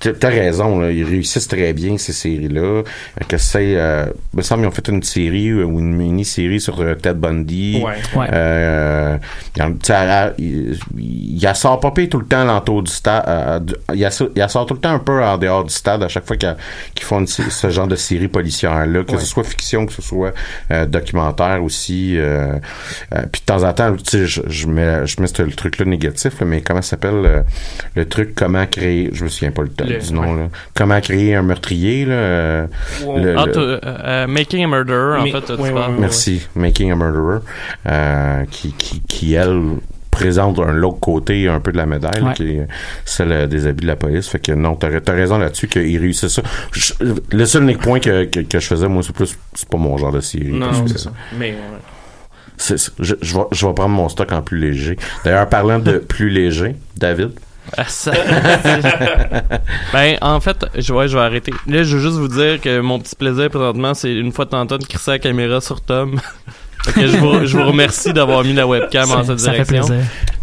Puis 0.00 0.12
t'as- 0.18 0.28
raison, 0.30 0.78
là, 0.80 0.90
ils 0.90 1.04
réussissent 1.04 1.48
très 1.48 1.72
bien 1.74 1.98
ces 1.98 2.12
séries-là. 2.14 2.60
Euh, 2.60 2.82
Que 3.28 3.36
c'est, 3.36 3.74
euh, 3.76 4.06
il 4.32 4.38
me 4.38 4.42
semble 4.42 4.62
qu'ils 4.62 4.68
ont 4.68 4.72
fait 4.72 4.88
une 4.88 5.02
série 5.02 5.52
ou 5.52 5.78
une 5.78 5.94
mini-série 5.94 6.60
sur 6.60 6.80
euh, 6.80 6.94
Ted 6.94 7.14
Bundy. 7.18 7.82
Ouais. 7.84 7.92
Ouais. 8.18 8.26
Euh, 8.32 9.18
il, 9.58 10.78
il, 10.96 11.42
il 11.42 11.54
sort 11.54 11.80
pas 11.80 11.90
pire 11.90 12.08
tout 12.08 12.18
le 12.18 12.26
temps 12.26 12.40
à 12.42 12.44
l'entour 12.44 12.82
du 12.82 12.90
stade. 12.90 13.24
euh, 13.28 13.60
il, 13.94 14.10
sort- 14.12 14.28
il 14.34 14.38
la 14.38 14.48
sort 14.48 14.66
tout 14.66 14.74
le 14.74 14.80
temps 14.80 14.94
un 14.94 14.98
peu 14.98 15.22
en 15.22 15.36
dehors 15.38 15.64
du 15.64 15.72
stade 15.74 16.02
à 16.02 16.08
chaque 16.08 16.26
fois 16.26 16.36
qu'il- 16.36 16.56
qu'ils 16.94 17.04
font 17.04 17.20
une 17.20 17.26
ce 17.26 17.70
genre 17.70 17.86
de 17.86 17.96
série 17.96 18.28
policière-là, 18.28 19.04
que 19.04 19.12
Ouais. 19.12 19.18
ce 19.20 19.26
soit 19.26 19.44
fiction, 19.44 19.86
que 19.86 19.92
ce 19.92 20.02
soit 20.02 20.29
euh, 20.70 20.86
documentaire 20.86 21.62
aussi. 21.62 22.18
euh, 22.18 22.54
euh, 23.14 23.22
puis 23.32 23.40
de 23.40 23.46
temps 23.46 23.62
en 23.64 23.72
temps, 23.72 23.94
tu 23.96 24.02
sais, 24.04 24.26
je, 24.26 24.40
je 24.46 24.66
mets, 24.66 25.06
je 25.06 25.20
mets 25.20 25.26
ce 25.26 25.42
le 25.42 25.52
truc-là 25.52 25.84
négatif, 25.86 26.40
là, 26.40 26.46
mais 26.46 26.60
comment 26.60 26.82
ça 26.82 26.90
s'appelle 26.90 27.44
le 27.94 28.04
truc 28.08 28.34
comment 28.34 28.66
créer, 28.66 29.10
je 29.12 29.24
me 29.24 29.28
souviens 29.28 29.50
pas 29.52 29.62
le, 29.62 29.70
Le- 29.86 29.98
du 29.98 30.12
nom, 30.12 30.34
ouais. 30.34 30.40
là. 30.42 30.48
comment 30.74 31.00
créer 31.00 31.34
un 31.34 31.42
meurtrier, 31.42 32.04
là. 32.04 32.62
le- 32.62 33.34
Ah, 33.38 33.46
le- 33.46 33.78
t'as, 33.80 34.26
Making 34.26 34.64
a 34.64 34.68
Murderer, 34.68 35.20
en 35.20 35.24
fait, 35.26 35.56
parles. 35.56 35.60
ouais, 35.60 35.98
Merci. 35.98 36.46
Making 36.54 36.92
a 36.92 36.96
Murderer, 36.96 37.38
euh, 37.86 38.44
qui, 38.50 38.72
qui, 38.72 39.00
qui, 39.08 39.34
elle, 39.34 39.60
présente 40.20 40.58
un 40.58 40.72
l'autre 40.72 41.00
côté 41.00 41.48
un 41.48 41.60
peu 41.60 41.72
de 41.72 41.76
la 41.76 41.86
médaille, 41.86 42.22
Ouais. 42.22 42.34
qui 42.34 42.48
est 42.56 42.66
celle 43.04 43.32
euh, 43.32 43.46
des 43.46 43.66
habits 43.66 43.82
de 43.82 43.86
la 43.88 43.96
police. 43.96 44.28
Fait 44.28 44.38
que 44.38 44.52
non, 44.52 44.74
t'as 44.76 44.88
as 44.88 45.12
raison 45.12 45.38
là-dessus 45.38 45.68
qu'ils 45.68 45.98
réussissent 45.98 46.34
ça. 46.34 46.42
Je- 46.72 46.92
le 47.30 47.46
seul 47.46 47.62
unique 47.62 47.78
point 47.80 48.00
que, 48.00 48.24
que, 48.24 48.40
que 48.40 48.60
je 48.60 48.66
faisais, 48.66 48.88
moi, 48.88 49.02
c'est 49.02 49.14
plus, 49.14 49.36
c'est 49.54 49.68
pas 49.68 49.78
mon 49.78 49.96
genre 49.98 50.12
de 50.12 50.20
série. 50.20 50.52
Non, 50.52 50.70
c'est 50.86 50.98
ça. 50.98 51.12
Mais. 51.38 51.50
ouais. 51.52 51.56
je, 52.68 52.76
je, 52.98 53.14
vais, 53.36 53.44
je 53.52 53.66
vais 53.66 53.74
prendre 53.74 53.88
mon 53.94 54.08
stock 54.08 54.30
en 54.32 54.42
plus 54.42 54.58
léger. 54.58 54.96
D'ailleurs, 55.24 55.48
parlant 55.48 55.78
de 55.78 55.98
plus 55.98 56.28
léger, 56.30 56.76
David? 56.96 57.30
Ah, 57.76 57.84
ça- 57.86 58.12
ben, 59.92 60.16
en 60.20 60.40
fait, 60.40 60.66
je, 60.76 60.92
ouais, 60.92 61.08
je 61.08 61.16
vais 61.16 61.22
arrêter. 61.22 61.52
Là, 61.66 61.82
je 61.82 61.96
veux 61.96 62.02
juste 62.02 62.16
vous 62.18 62.28
dire 62.28 62.60
que 62.60 62.80
mon 62.80 62.98
petit 62.98 63.14
plaisir 63.14 63.48
présentement, 63.48 63.94
c'est 63.94 64.12
une 64.12 64.32
fois 64.32 64.46
temps 64.46 64.64
de 64.64 64.76
crisser 64.84 65.12
la 65.12 65.18
caméra 65.18 65.60
sur 65.60 65.80
Tom. 65.80 66.18
Que 66.94 67.06
je, 67.06 67.16
vous, 67.18 67.44
je 67.46 67.56
vous 67.58 67.64
remercie 67.66 68.12
d'avoir 68.12 68.42
mis 68.42 68.52
la 68.54 68.66
webcam 68.66 69.10
en 69.10 69.22
cette 69.22 69.38
ça 69.38 69.52
fait 69.52 69.64
direction. 69.64 69.96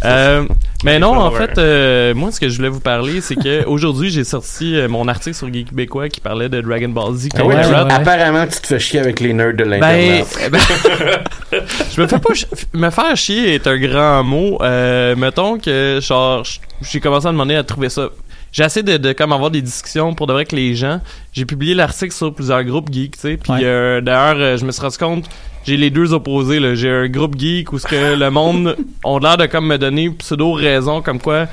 Euh, 0.06 0.45
mais 0.84 1.00
non, 1.00 1.17
en 1.17 1.32
fait, 1.32 1.58
euh, 1.58 2.13
moi, 2.13 2.32
ce 2.32 2.39
que 2.39 2.47
je 2.47 2.56
voulais 2.58 2.69
vous 2.69 2.80
parler, 2.80 3.21
c'est 3.21 3.36
que 3.36 3.65
aujourd'hui, 3.67 4.12
j'ai 4.12 4.23
sorti 4.23 4.76
euh, 4.76 4.88
mon 4.88 5.08
article 5.08 5.36
sur 5.36 5.52
Geek 5.52 5.69
Québécois 5.69 6.10
qui 6.10 6.19
parlait 6.21 6.47
de 6.50 6.62
Dragon 6.62 6.89
Ball 6.89 7.15
Z. 7.15 7.30
Ah 7.36 7.43
ouais, 7.43 7.56
ouais, 7.56 7.62
tu- 7.63 7.69
ouais, 7.73 7.82
ouais. 7.84 7.91
Apparemment, 7.91 8.45
tu 8.45 8.62
te 8.62 8.67
fais 8.67 8.80
chier 8.80 9.00
avec 9.00 9.19
les 9.19 9.34
nerds 9.34 9.54
de 9.56 9.63
Ben, 9.63 9.69
l'Internet. 9.82 10.50
ben, 10.52 10.60
je 11.95 12.02
me 12.02 12.08
fais 12.08 12.19
pas 12.19 12.34
ch- 12.36 12.45
me 12.73 12.89
faire 12.91 13.15
chier 13.17 13.56
est 13.56 13.65
un 13.67 13.78
grand 13.78 14.23
mot. 14.23 14.60
Euh, 14.62 15.15
mettons 15.15 15.58
que 15.58 16.00
genre 16.02 16.43
j'ai 16.82 17.00
commencé 17.00 17.28
à 17.28 17.32
demander 17.32 17.56
à 17.56 17.63
trouver 17.63 17.89
ça. 17.89 18.10
J'ai 18.52 18.63
essayé 18.63 18.84
de, 18.84 18.97
de 18.97 19.13
comme 19.13 19.34
avoir 19.34 19.52
des 19.52 19.62
discussions 19.62 20.13
pour 20.13 20.28
de 20.28 20.34
vrai 20.34 20.45
que 20.45 20.56
les 20.56 20.76
gens. 20.76 21.02
J'ai 21.34 21.45
publié 21.45 21.73
l'article 21.73 22.13
sur 22.13 22.34
plusieurs 22.34 22.63
groupes 22.63 22.91
geeks, 22.91 23.15
tu 23.15 23.19
sais. 23.21 23.38
Puis 23.38 23.52
Ouais. 23.52 23.60
euh, 23.63 24.02
d'ailleurs, 24.02 24.38
euh, 24.38 24.58
je 24.58 24.65
me 24.65 24.71
suis 24.71 24.82
rendu 24.82 24.97
compte, 24.97 25.26
j'ai 25.67 25.77
les 25.77 25.89
deux 25.89 26.13
opposés. 26.13 26.60
là. 26.60 26.73
J'ai 26.75 26.89
un 26.89 27.08
groupe 27.08 27.38
geek 27.38 27.73
où 27.73 27.80
ce 27.80 27.86
que 27.88 28.15
le 28.15 28.30
monde 28.32 28.75
ont 29.03 29.19
l'air 29.19 29.38
de 29.38 29.45
comme 29.45 29.67
me 29.67 29.77
donner 29.77 30.10
pseudo 30.12 30.53
raison 30.53 31.01
comme 31.01 31.19
quoi 31.19 31.45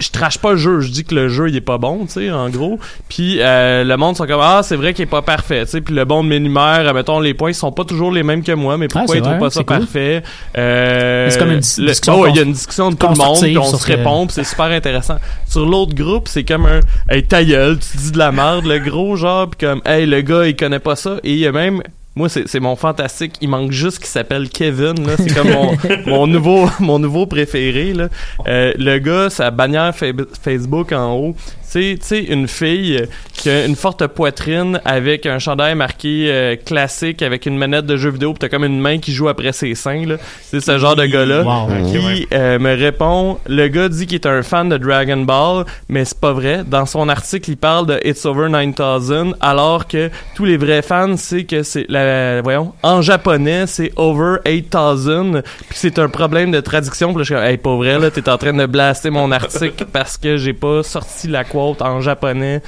je 0.00 0.10
trache 0.10 0.38
pas 0.38 0.52
le 0.52 0.56
jeu, 0.58 0.78
je 0.78 0.92
dis 0.92 1.02
que 1.04 1.12
le 1.12 1.28
jeu 1.28 1.48
il 1.48 1.56
est 1.56 1.60
pas 1.60 1.76
bon, 1.76 2.06
tu 2.06 2.12
sais, 2.12 2.30
en 2.30 2.48
gros. 2.50 2.78
Puis 3.08 3.38
euh, 3.40 3.82
le 3.82 3.96
monde 3.96 4.16
sont 4.16 4.28
comme 4.28 4.40
ah 4.40 4.60
c'est 4.62 4.76
vrai 4.76 4.94
qu'il 4.94 5.02
est 5.02 5.06
pas 5.06 5.22
parfait, 5.22 5.64
tu 5.64 5.72
sais. 5.72 5.80
Puis 5.80 5.92
le 5.92 6.04
monde 6.04 6.28
m'énumère, 6.28 6.94
mettons 6.94 7.18
les 7.18 7.34
points 7.34 7.50
ils 7.50 7.54
sont 7.54 7.72
pas 7.72 7.84
toujours 7.84 8.12
les 8.12 8.22
mêmes 8.22 8.44
que 8.44 8.52
moi, 8.52 8.76
mais 8.78 8.86
pourquoi 8.86 9.12
c'est 9.12 9.18
ils 9.18 9.22
trouvent 9.24 9.38
pas 9.40 9.50
ça 9.50 9.64
cool. 9.64 9.78
parfait? 9.80 10.22
Euh, 10.56 11.28
c'est 11.30 11.38
comme 11.40 11.48
une 11.48 11.54
le- 11.56 11.60
discussion 11.86 12.20
oh, 12.20 12.26
il 12.28 12.36
y 12.36 12.38
a 12.38 12.42
une 12.42 12.52
discussion 12.52 12.90
de 12.92 12.96
tout 12.96 13.08
le 13.08 13.16
monde, 13.16 13.40
puis 13.42 13.58
on 13.58 13.64
se 13.76 13.84
que- 13.84 13.92
répond, 13.92 14.26
puis 14.26 14.34
c'est 14.34 14.44
super 14.44 14.66
intéressant. 14.66 15.16
Sur 15.48 15.66
l'autre 15.66 15.94
groupe, 15.96 16.28
c'est 16.28 16.44
comme 16.44 16.66
un 16.66 16.78
hey 17.10 17.24
ta 17.24 17.42
gueule, 17.42 17.78
tu 17.80 17.96
dis 17.96 18.12
de 18.12 18.18
la 18.18 18.30
merde, 18.30 18.66
le 18.66 18.78
gros 18.78 19.16
genre, 19.16 19.48
puis 19.50 19.66
comme 19.66 19.82
hey 19.84 20.06
le 20.06 20.20
gars 20.20 20.46
il 20.46 20.54
connaît 20.54 20.78
pas 20.78 20.94
ça, 20.94 21.16
et 21.24 21.32
il 21.32 21.38
y 21.40 21.46
a 21.48 21.50
même 21.50 21.82
moi, 22.18 22.28
c'est 22.28 22.60
mon 22.60 22.76
fantastique. 22.76 23.34
Il 23.40 23.48
manque 23.48 23.70
juste 23.72 23.98
qu'il 23.98 24.08
s'appelle 24.08 24.48
Kevin. 24.50 24.94
C'est 25.16 25.32
comme 25.34 25.50
mon, 25.50 25.76
mon 26.06 26.26
nouveau 26.26 26.68
mon 26.80 26.98
nouveau 26.98 27.26
préféré. 27.26 27.92
Là. 27.94 28.08
Euh, 28.46 28.72
le 28.76 28.98
gars, 28.98 29.30
sa 29.30 29.50
bannière 29.50 29.94
fa- 29.94 30.06
Facebook 30.42 30.92
en 30.92 31.14
haut, 31.14 31.36
tu 31.72 31.98
sais 32.00 32.20
une 32.24 32.48
fille 32.48 33.04
qui 33.34 33.50
a 33.50 33.64
une 33.66 33.76
forte 33.76 34.06
poitrine 34.08 34.80
avec 34.84 35.26
un 35.26 35.38
chandail 35.38 35.74
marqué 35.74 36.26
euh, 36.30 36.56
classique 36.56 37.22
avec 37.22 37.46
une 37.46 37.56
manette 37.56 37.86
de 37.86 37.96
jeu 37.96 38.10
vidéo. 38.10 38.32
Puis 38.32 38.38
t'as 38.40 38.48
comme 38.48 38.64
une 38.64 38.80
main 38.80 38.98
qui 38.98 39.12
joue 39.12 39.28
après 39.28 39.52
ses 39.52 39.74
seins. 39.74 40.04
là. 40.06 40.16
C'est 40.42 40.60
ce 40.60 40.78
genre 40.78 40.96
de 40.96 41.04
gars-là 41.06 41.42
Wow. 41.42 41.68
qui 41.90 42.26
euh, 42.32 42.58
me 42.58 42.74
répond. 42.76 43.38
Le 43.48 43.68
gars 43.68 43.88
dit 43.88 44.06
qu'il 44.06 44.16
est 44.16 44.26
un 44.26 44.42
fan 44.42 44.68
de 44.68 44.76
Dragon 44.78 45.18
Ball, 45.18 45.64
mais 45.88 46.04
c'est 46.04 46.18
pas 46.18 46.32
vrai. 46.32 46.62
Dans 46.66 46.86
son 46.86 47.08
article, 47.08 47.50
il 47.50 47.56
parle 47.56 47.86
de 47.86 48.00
It's 48.04 48.24
Over 48.26 48.48
9000, 48.48 49.34
alors 49.40 49.86
que 49.86 50.10
tous 50.34 50.44
les 50.44 50.56
vrais 50.56 50.82
fans, 50.82 51.16
c'est 51.16 51.44
que 51.44 51.62
c'est 51.62 51.86
la, 51.88 52.42
voyons, 52.42 52.72
en 52.82 53.02
japonais, 53.02 53.66
c'est 53.66 53.92
Over 53.96 54.38
8000, 54.46 55.42
puis 55.68 55.78
c'est 55.78 55.98
un 55.98 56.08
problème 56.08 56.50
de 56.50 56.60
traduction. 56.60 57.08
Puis 57.08 57.18
là, 57.18 57.22
je 57.22 57.24
suis 57.26 57.34
comme, 57.34 57.44
hey, 57.44 57.56
pas 57.56 57.76
vrai, 57.76 57.98
là, 57.98 58.10
t'es 58.10 58.28
en 58.28 58.38
train 58.38 58.52
de 58.52 58.66
blaster 58.66 59.10
mon 59.10 59.30
article 59.32 59.84
parce 59.92 60.16
que 60.16 60.36
j'ai 60.36 60.52
pas 60.52 60.82
sorti 60.82 61.28
la 61.28 61.44
en 61.58 62.00
japonais 62.00 62.62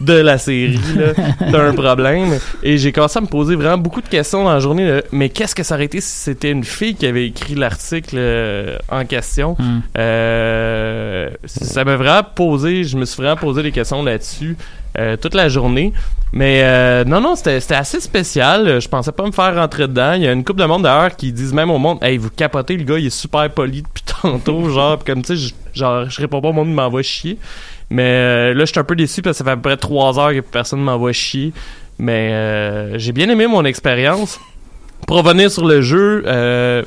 de 0.00 0.12
la 0.14 0.38
série, 0.38 0.78
là. 0.96 1.12
T'as 1.52 1.68
un 1.68 1.72
problème. 1.74 2.38
Et 2.62 2.78
j'ai 2.78 2.90
commencé 2.92 3.18
à 3.18 3.22
me 3.22 3.26
poser 3.26 3.54
vraiment 3.54 3.78
beaucoup 3.78 4.00
de 4.00 4.08
questions 4.08 4.42
dans 4.44 4.52
la 4.52 4.60
journée, 4.60 4.86
là. 4.88 5.02
Mais 5.12 5.28
qu'est-ce 5.28 5.54
que 5.54 5.62
ça 5.62 5.74
aurait 5.76 5.84
été 5.84 6.00
si 6.00 6.08
c'était 6.10 6.50
une 6.50 6.64
fille 6.64 6.94
qui 6.96 7.06
avait 7.06 7.26
écrit 7.28 7.54
l'article 7.54 8.16
euh, 8.18 8.76
en 8.90 9.04
question? 9.04 9.56
Hmm. 9.58 9.80
Euh, 9.98 11.30
ça 11.44 11.84
m'a 11.84 11.96
vraiment 11.96 12.22
posé, 12.34 12.84
je 12.84 12.96
me 12.96 13.04
suis 13.04 13.22
vraiment 13.22 13.36
posé 13.36 13.62
des 13.62 13.72
questions 13.72 14.02
là-dessus 14.02 14.56
euh, 14.98 15.16
toute 15.16 15.34
la 15.34 15.48
journée. 15.48 15.92
Mais 16.32 17.04
non, 17.04 17.20
non, 17.20 17.36
c'était 17.36 17.74
assez 17.76 18.00
spécial. 18.00 18.80
Je 18.80 18.88
pensais 18.88 19.12
pas 19.12 19.24
me 19.24 19.30
faire 19.30 19.54
rentrer 19.54 19.86
dedans. 19.86 20.14
Il 20.14 20.22
y 20.22 20.26
a 20.26 20.32
une 20.32 20.42
couple 20.42 20.60
de 20.62 20.64
monde 20.66 20.82
d'ailleurs 20.82 21.14
qui 21.14 21.30
disent 21.32 21.52
même 21.52 21.70
au 21.70 21.78
monde 21.78 21.98
Hey, 22.02 22.16
vous 22.18 22.28
capotez, 22.30 22.76
le 22.76 22.82
gars, 22.82 22.98
il 22.98 23.06
est 23.06 23.10
super 23.10 23.48
poli 23.50 23.82
depuis 23.82 24.02
tantôt. 24.22 24.68
genre, 24.68 24.98
comme 25.04 25.22
tu 25.22 25.36
sais, 25.36 25.48
je- 25.72 25.78
genre, 25.78 26.10
je 26.10 26.20
réponds 26.20 26.40
pas 26.40 26.48
au 26.48 26.52
monde, 26.52 26.66
il 26.68 26.74
m'envoie 26.74 27.02
chier. 27.02 27.38
Mais 27.90 28.02
euh, 28.02 28.54
là, 28.54 28.60
je 28.64 28.70
suis 28.72 28.80
un 28.80 28.84
peu 28.84 28.96
déçu 28.96 29.22
parce 29.22 29.34
que 29.34 29.38
ça 29.38 29.44
fait 29.44 29.50
à 29.52 29.56
peu 29.56 29.62
près 29.62 29.76
trois 29.76 30.18
heures 30.18 30.32
que 30.32 30.40
personne 30.40 30.80
m'envoie 30.80 31.12
chier. 31.12 31.52
Mais 31.98 32.30
euh, 32.32 32.98
j'ai 32.98 33.12
bien 33.12 33.28
aimé 33.28 33.46
mon 33.46 33.64
expérience. 33.64 34.40
Pour 35.06 35.18
revenir 35.18 35.50
sur 35.50 35.66
le 35.66 35.80
jeu, 35.82 36.24
euh, 36.26 36.82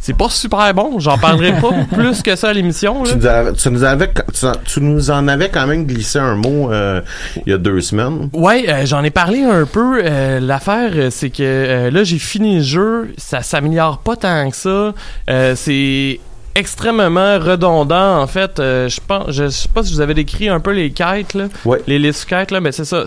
c'est 0.00 0.16
pas 0.16 0.28
super 0.28 0.72
bon. 0.74 1.00
J'en 1.00 1.16
parlerai 1.18 1.52
pas 1.60 1.70
plus 1.96 2.22
que 2.22 2.36
ça 2.36 2.50
à 2.50 2.52
l'émission. 2.52 3.02
là. 3.02 3.10
Tu 3.10 3.16
nous, 3.16 3.26
avais- 3.26 3.52
tu 3.54 3.70
nous 3.70 3.82
avais- 3.82 4.10
tu- 4.12 4.46
tu 4.72 4.80
nous 4.82 5.10
en 5.10 5.26
avais 5.26 5.48
quand 5.48 5.66
même 5.66 5.84
glissé 5.86 6.18
un 6.18 6.36
mot 6.36 6.70
euh, 6.70 7.00
il 7.44 7.50
y 7.50 7.52
a 7.54 7.58
deux 7.58 7.80
semaines. 7.80 8.28
Ouais, 8.34 8.66
euh, 8.68 8.84
j'en 8.86 9.02
ai 9.02 9.10
parlé 9.10 9.42
un 9.42 9.64
peu. 9.64 10.00
Euh, 10.04 10.38
L'affaire, 10.38 10.92
c'est 11.10 11.30
que 11.30 11.42
euh, 11.42 11.90
là, 11.90 12.04
j'ai 12.04 12.18
fini 12.18 12.58
le 12.58 12.62
jeu. 12.62 13.14
Ça 13.16 13.42
s'améliore 13.42 13.98
pas 13.98 14.16
tant 14.16 14.48
que 14.50 14.56
ça. 14.56 14.92
Euh, 15.30 15.54
c'est 15.56 16.20
extrêmement 16.58 17.38
redondant 17.38 18.20
en 18.20 18.26
fait 18.26 18.58
Euh, 18.58 18.88
je 18.88 19.00
pense 19.06 19.30
je 19.30 19.48
sais 19.48 19.68
pas 19.68 19.82
si 19.84 19.92
vous 19.92 20.00
avez 20.00 20.14
décrit 20.14 20.48
un 20.48 20.60
peu 20.60 20.72
les 20.72 20.90
quêtes 20.90 21.34
là 21.34 21.48
Ouais. 21.64 21.80
les 21.86 21.98
listes 21.98 22.24
quêtes 22.24 22.50
là 22.50 22.60
mais 22.60 22.72
c'est 22.72 22.84
ça 22.84 23.04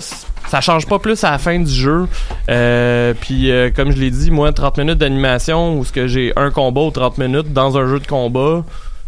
ça 0.47 0.61
change 0.61 0.87
pas 0.87 0.99
plus 0.99 1.23
à 1.23 1.31
la 1.31 1.37
fin 1.37 1.59
du 1.59 1.71
jeu 1.71 2.07
Euh, 2.49 3.13
puis 3.19 3.51
euh, 3.51 3.69
comme 3.75 3.91
je 3.91 3.97
l'ai 3.97 4.11
dit 4.11 4.31
moi 4.31 4.51
30 4.51 4.77
minutes 4.77 4.97
d'animation 4.99 5.77
où 5.77 5.83
ce 5.85 5.91
que 5.91 6.07
j'ai 6.07 6.31
un 6.35 6.51
combat 6.51 6.81
ou 6.81 6.91
30 6.91 7.17
minutes 7.17 7.51
dans 7.53 7.77
un 7.77 7.87
jeu 7.87 7.99
de 7.99 8.07
combat 8.07 8.63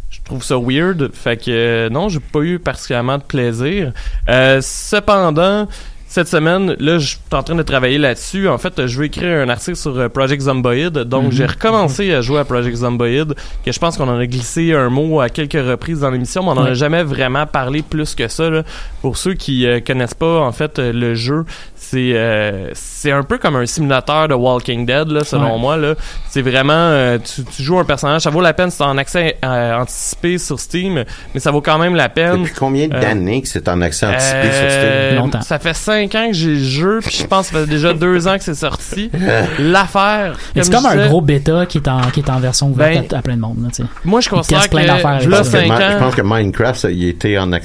je 0.10 0.20
trouve 0.26 0.44
ça 0.44 0.56
weird. 0.60 1.10
Fait 1.14 1.38
que 1.38 1.44
euh, 1.50 1.90
non, 1.90 2.10
j'ai 2.10 2.20
pas 2.20 2.40
eu 2.42 2.60
particulièrement 2.60 3.18
de 3.18 3.24
plaisir. 3.24 3.94
Euh, 4.30 4.60
cependant, 4.62 5.68
cette 6.14 6.28
semaine, 6.28 6.76
là, 6.80 7.00
je 7.00 7.08
suis 7.08 7.18
en 7.32 7.42
train 7.42 7.56
de 7.56 7.64
travailler 7.64 7.98
là-dessus. 7.98 8.50
En 8.50 8.58
fait, 8.58 8.86
je 8.86 8.98
veux 9.00 9.06
écrire 9.06 9.40
un 9.44 9.48
article 9.48 9.78
sur 9.78 9.98
euh, 9.98 10.10
Project 10.10 10.42
Zomboid. 10.42 10.92
Donc, 11.06 11.28
Mhm. 11.28 11.32
j'ai 11.32 11.46
recommencé 11.46 12.14
à 12.14 12.20
jouer 12.20 12.40
à 12.40 12.44
Project 12.44 12.76
Zomboid, 12.76 13.34
que 13.66 13.72
je 13.72 13.80
pense 13.80 13.96
qu'on 13.96 14.10
en 14.10 14.18
a 14.20 14.26
glissé 14.28 14.74
un 14.74 14.90
mot 14.90 15.22
à 15.22 15.30
quelques 15.30 15.54
reprises 15.54 16.02
dans 16.02 16.10
l'émission, 16.12 16.44
mais 16.44 16.50
on 16.50 16.56
n'en 16.56 16.66
a 16.66 16.74
jamais 16.74 17.04
vraiment 17.04 17.46
parlé 17.48 17.82
plus 17.82 18.14
que 18.14 18.28
ça. 18.28 18.50
là. 18.50 18.64
Pour 19.02 19.16
ceux 19.16 19.36
qui 19.36 19.66
euh, 19.66 19.80
connaissent 19.80 20.14
pas, 20.14 20.40
en 20.42 20.52
fait, 20.52 20.80
euh, 20.80 20.92
le 20.92 21.16
jeu, 21.16 21.46
c'est 21.92 22.14
euh, 22.16 22.70
c'est 22.74 23.12
un 23.12 23.24
peu 23.24 23.38
comme 23.38 23.56
un 23.58 23.66
simulateur 23.66 24.28
de 24.30 24.34
Walking 24.34 24.86
Dead 24.86 25.10
là 25.10 25.24
selon 25.24 25.54
Ouais. 25.56 25.60
moi 25.60 25.76
là 25.78 25.96
c'est 26.30 26.42
vraiment 26.42 26.72
euh, 26.74 27.18
tu, 27.18 27.44
tu 27.44 27.64
joues 27.64 27.80
un 27.80 27.84
personnage 27.86 28.22
ça 28.22 28.30
vaut 28.30 28.40
la 28.42 28.54
peine 28.54 28.70
c'est 28.72 28.84
en 28.84 28.98
accès 28.98 29.38
euh, 29.44 29.76
anticipé 29.78 30.38
sur 30.38 30.60
Steam 30.60 31.04
mais 31.34 31.40
ça 31.40 31.52
vaut 31.52 31.62
quand 31.62 31.78
même 31.78 31.96
la 31.96 32.08
peine 32.10 32.44
Depuis 32.44 32.54
combien 32.58 32.86
Euh, 32.92 33.02
d'années 33.02 33.42
que 33.42 33.48
c'est 33.48 33.68
en 33.68 33.82
accès 33.82 34.06
anticipé 34.06 34.38
euh, 34.38 35.18
sur 35.18 35.28
Steam? 35.28 35.42
Ça 35.42 35.60
fait 35.60 35.74
5 35.74 36.16
ans 36.16 36.28
que 36.28 36.34
j'ai 36.34 36.54
le 36.54 36.64
jeu, 36.64 37.00
puis 37.02 37.16
je 37.22 37.26
pense 37.26 37.50
que 37.50 37.56
ça 37.56 37.62
fait 37.66 37.70
déjà 37.70 37.94
2 37.94 38.28
ans 38.28 38.38
que 38.38 38.44
c'est 38.44 38.56
sorti. 38.56 39.12
L'affaire. 39.60 40.36
C'est 40.56 40.72
comme 40.72 40.86
un 40.86 41.08
gros 41.08 41.22
bêta 41.22 41.66
qui 41.66 41.78
est 41.80 41.88
en, 41.88 42.02
qui 42.12 42.20
est 42.22 42.30
en 42.30 42.40
version 42.40 42.68
ouverte 42.70 43.08
Ben, 43.10 43.16
à, 43.16 43.20
à 43.20 43.22
plein 43.22 43.36
de 43.36 43.42
monde. 43.42 43.58
Là. 43.78 43.86
Moi, 44.06 44.22
je 44.22 44.30
considère 44.30 44.70
que. 44.70 44.78
Je 44.80 45.30
pense, 45.30 45.50
que, 45.50 45.58
5 45.58 45.68
Ma- 45.68 45.90
je 45.92 45.96
ans, 45.96 46.00
pense 46.00 46.16
que 46.16 46.22
Minecraft, 46.22 46.88
il 46.92 47.08
était 47.10 47.38
en, 47.38 47.52
en, 47.54 47.60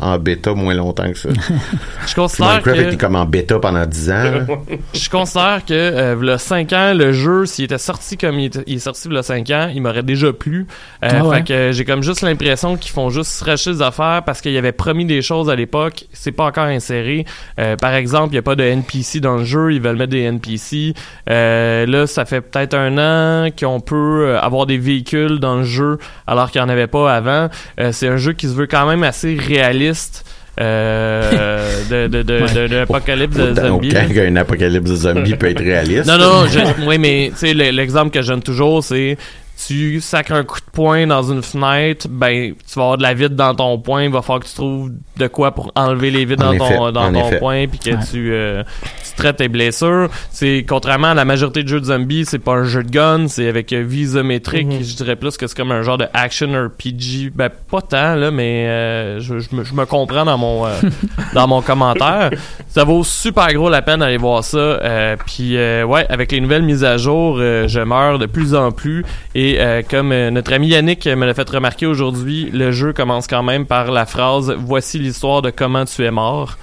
en 0.00 0.18
bêta 0.18 0.52
moins 0.54 0.74
longtemps 0.74 1.10
que 1.10 1.18
ça. 1.18 1.28
je 2.06 2.14
considère 2.14 2.48
Minecraft 2.48 2.76
que 2.78 2.82
était 2.88 2.96
comme 2.96 3.16
en 3.16 3.24
bêta 3.24 3.58
pendant 3.72 3.86
10 3.86 4.10
ans. 4.10 4.32
je 4.94 5.10
considère 5.10 5.62
que 5.66 5.72
euh, 5.74 6.14
v'là 6.16 6.38
5 6.38 6.72
ans, 6.72 6.92
le 6.94 7.12
jeu, 7.12 7.46
s'il 7.46 7.64
était 7.66 7.78
sorti 7.78 8.16
comme 8.16 8.38
il, 8.38 8.46
était- 8.46 8.62
il 8.66 8.76
est 8.76 8.80
sorti 8.80 9.08
v'là 9.08 9.22
5 9.22 9.50
ans, 9.50 9.70
il 9.74 9.82
m'aurait 9.82 10.02
déjà 10.02 10.32
plu. 10.32 10.66
Euh, 11.04 11.08
Ah 11.10 11.24
ouais. 11.24 11.36
Fait 11.38 11.44
que 11.44 11.52
euh, 11.52 11.72
j'ai 11.72 11.84
comme 11.84 12.02
juste 12.02 12.22
l'impression 12.22 12.76
qu'ils 12.76 12.92
font 12.92 13.10
juste 13.10 13.30
se 13.30 13.44
racheter 13.44 13.72
des 13.72 13.82
affaires 13.82 14.22
parce 14.24 14.40
qu'il 14.40 14.52
y 14.52 14.58
avait 14.58 14.72
promis 14.72 15.04
des 15.04 15.22
choses 15.22 15.50
à 15.50 15.54
l'époque, 15.56 16.04
c'est 16.12 16.32
pas 16.32 16.46
encore 16.46 16.64
inséré. 16.64 17.24
Euh, 17.58 17.76
par 17.76 17.94
exemple, 17.94 18.32
il 18.32 18.36
y 18.36 18.38
a 18.38 18.42
pas 18.42 18.56
de 18.56 18.64
NPC 18.64 19.20
dans 19.20 19.36
le 19.36 19.44
jeu, 19.44 19.72
ils 19.72 19.80
veulent 19.80 19.96
mettre 19.96 20.10
des 20.12 20.22
NPC. 20.22 20.94
Euh, 21.30 21.86
là, 21.86 22.06
ça 22.06 22.24
fait 22.24 22.40
peut-être 22.40 22.74
un 22.74 22.98
an 22.98 23.48
qu'on 23.58 23.80
peut 23.80 24.36
avoir 24.40 24.66
des 24.66 24.78
véhicules 24.78 25.38
dans 25.40 25.56
le 25.56 25.64
jeu 25.64 25.98
alors 26.26 26.50
qu'il 26.50 26.60
n'y 26.60 26.66
en 26.66 26.70
avait 26.70 26.86
pas 26.86 27.12
avant. 27.14 27.48
Euh, 27.80 27.92
c'est 27.92 28.08
un 28.08 28.16
jeu 28.16 28.32
qui 28.32 28.48
se 28.48 28.54
veut 28.54 28.66
quand 28.66 28.86
même 28.86 29.02
assez 29.02 29.34
réaliste. 29.36 30.24
Euh, 30.60 31.82
de, 31.90 32.06
de, 32.08 32.22
de, 32.22 32.40
de, 32.40 32.68
de 32.68 32.76
l'apocalypse 32.76 33.36
de 33.36 33.54
zombies. 33.54 33.90
autant 33.90 34.08
qu'un 34.12 34.36
apocalypse 34.36 34.90
de 34.90 34.96
zombies 34.96 35.34
peut 35.36 35.50
être 35.50 35.62
réaliste. 35.62 36.06
Non, 36.06 36.18
non, 36.18 36.46
je- 36.46 36.86
oui, 36.86 36.98
mais 36.98 37.30
tu 37.32 37.38
sais, 37.38 37.54
le- 37.54 37.70
l'exemple 37.70 38.10
que 38.10 38.22
je 38.22 38.28
donne 38.28 38.42
toujours, 38.42 38.82
c'est 38.82 39.16
tu 39.66 40.00
sacres 40.00 40.32
un 40.34 40.44
coup 40.44 40.60
de 40.60 40.70
poing 40.70 41.06
dans 41.08 41.22
une 41.32 41.42
fenêtre, 41.42 42.06
ben 42.08 42.52
tu 42.54 42.74
vas 42.76 42.82
avoir 42.82 42.96
de 42.98 43.02
la 43.02 43.12
vide 43.12 43.34
dans 43.34 43.56
ton 43.56 43.76
poing, 43.78 44.04
il 44.04 44.10
va 44.12 44.22
falloir 44.22 44.38
que 44.40 44.46
tu 44.46 44.54
trouves 44.54 44.92
de 45.16 45.26
quoi 45.26 45.50
pour 45.52 45.72
enlever 45.74 46.12
les 46.12 46.24
vides 46.24 46.40
En 46.40 46.52
dans 46.54 46.64
effet, 46.64 46.76
ton 46.76 46.92
dans 46.92 47.12
ton 47.12 47.26
effet. 47.26 47.38
poing 47.40 47.66
puis 47.66 47.78
que 47.80 47.90
Ouais. 47.90 47.96
tu 48.08 48.32
euh, 48.32 48.62
tu 49.04 49.07
traites 49.18 49.36
tes 49.36 49.48
blessures. 49.48 50.08
C'est 50.30 50.64
contrairement 50.68 51.08
à 51.08 51.14
la 51.14 51.24
majorité 51.24 51.62
de 51.62 51.68
jeux 51.68 51.80
de 51.80 51.86
zombies, 51.86 52.24
c'est 52.24 52.38
pas 52.38 52.52
un 52.52 52.64
jeu 52.64 52.82
de 52.82 52.90
gun, 52.90 53.28
c'est 53.28 53.48
avec 53.48 53.72
euh, 53.72 53.82
vie 53.86 54.00
isométrique, 54.02 54.66
Mhm. 54.68 54.82
je 54.82 54.96
dirais 54.96 55.16
plus 55.16 55.36
que 55.36 55.46
c'est 55.46 55.56
comme 55.56 55.72
un 55.72 55.82
genre 55.82 55.98
de 55.98 56.06
action 56.14 56.48
RPG. 56.52 57.30
Ben 57.34 57.50
pas 57.70 57.82
tant 57.82 58.14
là, 58.14 58.30
mais 58.30 58.66
euh, 58.68 59.20
je, 59.20 59.38
je 59.38 59.54
me, 59.54 59.64
je 59.64 59.74
me 59.74 59.84
comprends 59.84 60.24
dans 60.24 60.38
mon 60.38 60.66
euh, 60.66 60.70
dans 61.34 61.46
mon 61.46 61.60
commentaire. 61.62 62.30
Ça 62.68 62.84
vaut 62.84 63.04
super 63.04 63.52
gros 63.52 63.68
la 63.68 63.82
peine 63.82 64.00
d'aller 64.00 64.16
voir 64.16 64.42
ça. 64.44 64.58
Euh, 64.58 65.16
puis 65.26 65.56
euh, 65.56 65.84
ouais, 65.84 66.06
avec 66.08 66.32
les 66.32 66.40
nouvelles 66.40 66.62
mises 66.62 66.84
à 66.84 66.96
jour, 66.96 67.36
euh, 67.38 67.66
je 67.68 67.80
meurs 67.80 68.18
de 68.18 68.26
plus 68.26 68.54
en 68.54 68.70
plus. 68.72 69.04
Et 69.34 69.56
euh, 69.60 69.82
comme 69.88 70.08
notre 70.30 70.52
ami 70.52 70.68
Yannick 70.68 71.06
me 71.06 71.26
l'a 71.26 71.34
fait 71.34 71.48
remarquer 71.50 71.86
aujourd'hui, 71.86 72.50
le 72.52 72.70
jeu 72.72 72.92
commence 72.92 73.26
quand 73.26 73.42
même 73.42 73.66
par 73.66 73.90
la 73.90 74.06
phrase 74.06 74.54
"Voici 74.58 74.98
l'histoire 74.98 75.42
de 75.42 75.50
comment 75.50 75.84
tu 75.84 76.04
es 76.04 76.10
mort". 76.10 76.56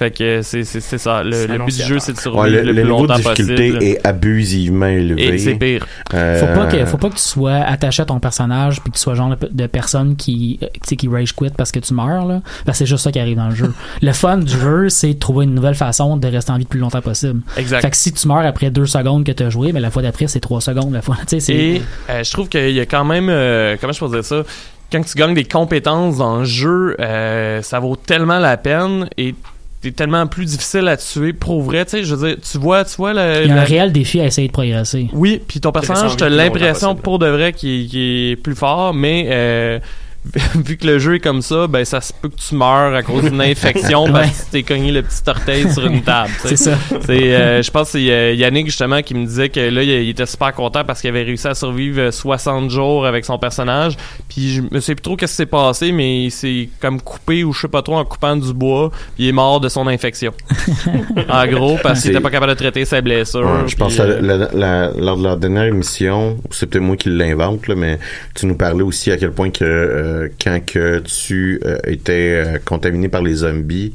Fait 0.00 0.10
que 0.10 0.40
c'est 0.40 0.64
ça. 0.64 1.22
Le, 1.22 1.58
but 1.58 1.76
du 1.76 1.82
jeu, 1.82 1.98
c'est 1.98 2.14
de 2.14 2.18
survivre 2.18 2.44
Ouais, 2.44 2.48
le, 2.48 2.62
le, 2.62 2.72
le 2.72 2.72
plus 2.72 2.84
niveau 2.84 3.02
de 3.02 3.08
longtemps 3.08 3.16
difficulté 3.16 3.72
possible. 3.72 3.82
est 3.82 4.06
abusivement 4.06 4.86
élevé. 4.86 5.34
Et 5.34 5.36
c'est 5.38 5.56
pire. 5.56 5.86
Euh, 6.14 6.40
Faut 6.40 6.58
pas 6.58 6.66
que 6.68 6.86
faut 6.86 6.96
pas 6.96 7.10
que 7.10 7.16
tu 7.16 7.20
sois 7.22 7.56
attaché 7.56 8.00
à 8.00 8.06
ton 8.06 8.18
personnage 8.18 8.80
puis 8.80 8.90
que 8.90 8.96
tu 8.96 9.02
sois 9.02 9.12
le 9.12 9.18
genre 9.18 9.36
de, 9.38 9.66
personne 9.66 10.16
qui 10.16 10.58
euh, 10.62 10.68
tu 10.72 10.80
sais 10.84 10.96
qui 10.96 11.06
rage 11.06 11.36
quit 11.36 11.50
parce 11.54 11.70
que 11.70 11.80
tu 11.80 11.92
meurs 11.92 12.24
là. 12.24 12.40
Parce 12.64 12.78
que 12.78 12.84
c'est 12.86 12.90
juste 12.90 13.04
ça 13.04 13.12
qui 13.12 13.18
arrive 13.18 13.36
dans 13.36 13.50
le 13.50 13.54
jeu. 13.54 13.74
le 14.00 14.12
fun 14.14 14.38
du 14.38 14.58
jeu, 14.58 14.88
c'est 14.88 15.12
de 15.12 15.18
trouver 15.18 15.44
une 15.44 15.54
nouvelle 15.54 15.74
façon 15.74 16.16
de 16.16 16.26
rester 16.28 16.50
en 16.50 16.56
vie 16.56 16.62
le 16.64 16.68
plus 16.68 16.80
longtemps 16.80 17.02
possible. 17.02 17.42
Exact. 17.58 17.82
Fait 17.82 17.90
que 17.90 17.96
si 17.98 18.10
tu 18.14 18.26
meurs 18.26 18.46
après 18.46 18.70
deux 18.70 18.86
secondes 18.86 19.24
que 19.24 19.32
tu 19.32 19.42
as 19.42 19.50
joué, 19.50 19.72
mais 19.74 19.80
la 19.80 19.90
fois 19.90 20.00
d'après 20.00 20.28
c'est 20.28 20.40
trois 20.40 20.62
secondes 20.62 20.94
la 20.94 21.02
fois. 21.02 21.16
Tu 21.28 21.38
sais 21.38 21.40
c'est 21.40 21.52
Et 21.54 21.82
euh, 22.08 22.24
je 22.24 22.30
trouve 22.32 22.48
qu'il 22.48 22.70
y 22.70 22.80
a 22.80 22.86
quand 22.86 23.04
même, 23.04 23.28
euh, 23.28 23.76
comment 23.78 23.92
je 23.92 24.00
peux 24.00 24.08
dire 24.08 24.24
ça, 24.24 24.44
quand 24.90 25.02
tu 25.04 25.16
gagnes 25.18 25.34
des 25.34 25.44
compétences 25.44 26.16
dans 26.16 26.38
le 26.38 26.44
jeu, 26.46 26.96
euh, 26.98 27.60
ça 27.62 27.78
vaut 27.78 27.96
tellement 27.96 28.38
la 28.38 28.56
peine 28.56 29.08
et 29.18 29.34
t'es 29.80 29.92
tellement 29.92 30.26
plus 30.26 30.44
difficile 30.44 30.86
à 30.88 30.96
tuer 30.96 31.32
pour 31.32 31.62
vrai. 31.62 31.84
Tu 31.84 31.90
sais, 31.92 32.04
je 32.04 32.14
veux 32.14 32.28
dire, 32.28 32.36
tu 32.40 32.58
vois, 32.58 32.84
tu 32.84 32.96
vois 32.96 33.12
le, 33.14 33.42
il 33.44 33.48
y 33.48 33.52
a 33.52 33.54
la- 33.56 33.62
un 33.62 33.64
réel 33.64 33.92
défi 33.92 34.20
à 34.20 34.26
essayer 34.26 34.48
de 34.48 34.52
progresser. 34.52 35.08
Oui, 35.12 35.40
puis 35.46 35.60
ton 35.60 35.72
personnage, 35.72 36.16
t'as 36.16 36.28
l'impression 36.28 36.94
pour 36.94 37.18
de 37.18 37.26
vrai 37.26 37.52
qu'il 37.52 37.88
qu'il 37.88 38.30
est 38.32 38.36
plus 38.36 38.54
fort, 38.54 38.92
mais 38.94 39.28
euh, 39.30 39.78
vu 40.66 40.76
que 40.76 40.86
le 40.86 40.98
jeu 40.98 41.14
est 41.14 41.20
comme 41.20 41.40
ça, 41.42 41.66
ben 41.66 41.84
ça 41.84 42.00
se 42.00 42.12
peut 42.12 42.28
que 42.28 42.36
tu 42.36 42.54
meurs 42.54 42.94
à 42.94 43.02
cause 43.02 43.24
d'une 43.24 43.40
infection 43.40 44.04
parce 44.12 44.26
Ouais. 44.26 44.30
que 44.32 44.44
tu 44.44 44.50
t'es 44.50 44.62
cogné 44.62 44.92
le 44.92 45.02
petit 45.02 45.22
orteil 45.26 45.70
sur 45.72 45.86
une 45.86 46.02
table. 46.02 46.30
C'est 46.44 46.56
ça. 46.56 46.76
C'est, 47.06 47.34
euh, 47.34 47.62
je 47.62 47.70
pense 47.70 47.92
que 47.92 47.98
c'est 47.98 48.10
euh, 48.10 48.32
Yannick 48.34 48.66
justement 48.66 49.00
qui 49.02 49.14
me 49.14 49.24
disait 49.24 49.48
que 49.48 49.60
là 49.60 49.82
il, 49.82 49.88
il 49.88 50.08
était 50.10 50.26
super 50.26 50.52
content 50.52 50.84
parce 50.84 51.00
qu'il 51.00 51.08
avait 51.08 51.22
réussi 51.22 51.48
à 51.48 51.54
survivre 51.54 52.00
euh, 52.00 52.10
60 52.10 52.70
jours 52.70 53.06
avec 53.06 53.24
son 53.24 53.38
personnage. 53.38 53.96
Puis 54.28 54.50
je 54.54 54.62
me 54.70 54.80
sais 54.80 54.94
plus 54.94 55.02
trop 55.02 55.16
qu'est-ce 55.16 55.32
qui 55.32 55.36
s'est 55.38 55.46
passé, 55.46 55.90
mais 55.92 56.24
il 56.24 56.30
s'est 56.30 56.68
comme 56.80 57.00
coupé 57.00 57.42
ou 57.42 57.52
je 57.54 57.62
sais 57.62 57.68
pas 57.68 57.80
trop 57.82 57.96
en 57.96 58.04
coupant 58.04 58.36
du 58.36 58.52
bois. 58.52 58.90
Puis 59.14 59.24
il 59.24 59.28
est 59.28 59.32
mort 59.32 59.60
de 59.60 59.68
son 59.70 59.86
infection. 59.86 60.32
en 61.28 61.46
gros 61.46 61.78
parce 61.82 62.02
qu'il 62.02 62.10
était 62.10 62.20
pas 62.20 62.30
capable 62.30 62.52
de 62.52 62.58
traiter 62.58 62.84
sa 62.84 63.00
blessure. 63.00 63.40
Ouais, 63.46 63.68
je 63.68 63.76
pense 63.76 63.96
que 63.96 64.02
euh, 64.02 64.20
la- 64.20 64.36
la- 64.36 64.50
la- 64.52 64.90
lors 64.98 65.16
de 65.16 65.24
la 65.24 65.36
dernière 65.36 65.64
émission, 65.64 66.36
c'est 66.50 66.66
peut-être 66.68 66.82
moi 66.84 66.96
qui 66.96 67.08
l'invente, 67.08 67.66
là, 67.68 67.74
mais 67.74 67.98
tu 68.34 68.46
nous 68.46 68.54
parlais 68.56 68.82
aussi 68.82 69.10
à 69.10 69.16
quel 69.16 69.32
point 69.32 69.50
que 69.50 69.64
euh, 70.10 70.28
quand 70.42 70.60
que 70.64 70.98
tu 71.00 71.60
euh, 71.64 71.78
étais 71.86 72.44
euh, 72.44 72.58
contaminé 72.64 73.08
par 73.08 73.22
les 73.22 73.34
zombies, 73.36 73.92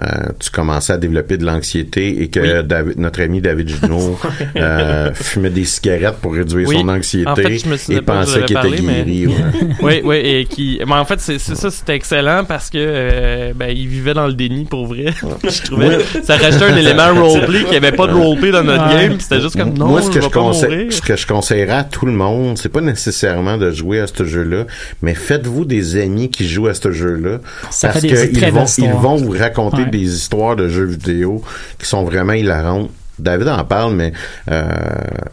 euh, 0.00 0.04
tu 0.38 0.50
commençais 0.50 0.92
à 0.92 0.98
développer 0.98 1.36
de 1.36 1.44
l'anxiété 1.44 2.22
et 2.22 2.28
que 2.28 2.40
Oui. 2.40 2.64
David- 2.66 2.98
notre 2.98 3.20
ami 3.22 3.40
David 3.40 3.68
Junot 3.68 4.18
euh, 4.56 5.12
fumait 5.14 5.50
des 5.50 5.64
cigarettes 5.64 6.16
pour 6.22 6.34
réduire 6.34 6.68
Oui. 6.68 6.76
son 6.80 6.88
anxiété 6.88 7.28
En 7.30 7.36
fait, 7.36 7.58
je 7.58 7.68
me 7.68 7.76
souvenais 7.76 7.98
et 7.98 8.02
pensait 8.02 8.42
qu'il 8.44 8.56
était 8.56 8.82
mais- 8.82 9.02
guéri. 9.04 9.26
ouais. 9.26 9.34
oui, 9.82 10.00
oui, 10.04 10.16
et 10.16 10.44
qui. 10.46 10.80
Mais 10.86 10.92
en 10.94 11.04
fait, 11.04 11.20
c'est 11.20 11.38
ça, 11.38 11.70
c'était 11.70 11.94
excellent 11.94 12.44
parce 12.46 12.70
que 12.70 12.78
euh, 12.80 13.52
ben, 13.54 13.70
il 13.76 13.88
vivait 13.88 14.14
dans 14.14 14.26
le 14.26 14.32
déni 14.34 14.64
pour 14.64 14.86
vrai. 14.86 15.06
je 15.44 15.62
trouvais 15.62 15.98
ça 16.22 16.36
rajoutait 16.36 16.64
un 16.66 16.76
élément 16.76 17.14
roleplay 17.14 17.60
qu'il 17.60 17.70
n'y 17.70 17.76
avait 17.76 17.92
pas 17.92 18.06
de 18.06 18.12
roleplay 18.12 18.50
dans 18.50 18.62
notre 18.64 18.86
Ouais. 18.94 19.08
game. 19.08 19.20
C'était 19.20 19.40
juste 19.40 19.56
comme 19.56 19.74
non, 19.76 19.86
Moi, 19.88 20.02
ce 20.02 20.10
que 20.10 20.20
je 20.20 20.28
conseille, 20.28 20.92
ce 20.92 21.00
que 21.00 21.16
je 21.16 21.26
conseillerais 21.26 21.72
à 21.78 21.84
tout 21.84 22.06
le 22.06 22.12
monde, 22.12 22.58
c'est 22.58 22.68
pas 22.68 22.80
nécessairement 22.80 23.56
de 23.56 23.70
jouer 23.70 24.00
à 24.00 24.06
ce 24.06 24.24
jeu-là, 24.24 24.64
mais 25.02 25.14
faites-vous 25.14 25.55
des 25.64 26.00
amis 26.00 26.28
qui 26.30 26.46
jouent 26.48 26.66
à 26.68 26.74
ce 26.74 26.90
jeu-là? 26.92 27.38
Parce 27.62 28.00
qu'ils 28.00 28.50
vont, 28.52 28.64
ils 28.78 28.90
vont 28.92 29.16
vous 29.16 29.30
raconter 29.30 29.82
Ouais. 29.82 29.90
des 29.90 30.14
histoires 30.14 30.56
de 30.56 30.68
jeux 30.68 30.84
vidéo 30.84 31.42
qui 31.78 31.86
sont 31.86 32.04
vraiment 32.04 32.32
hilarantes. 32.34 32.90
David 33.18 33.48
en 33.48 33.64
parle, 33.64 33.94
mais 33.94 34.12
euh, 34.50 34.64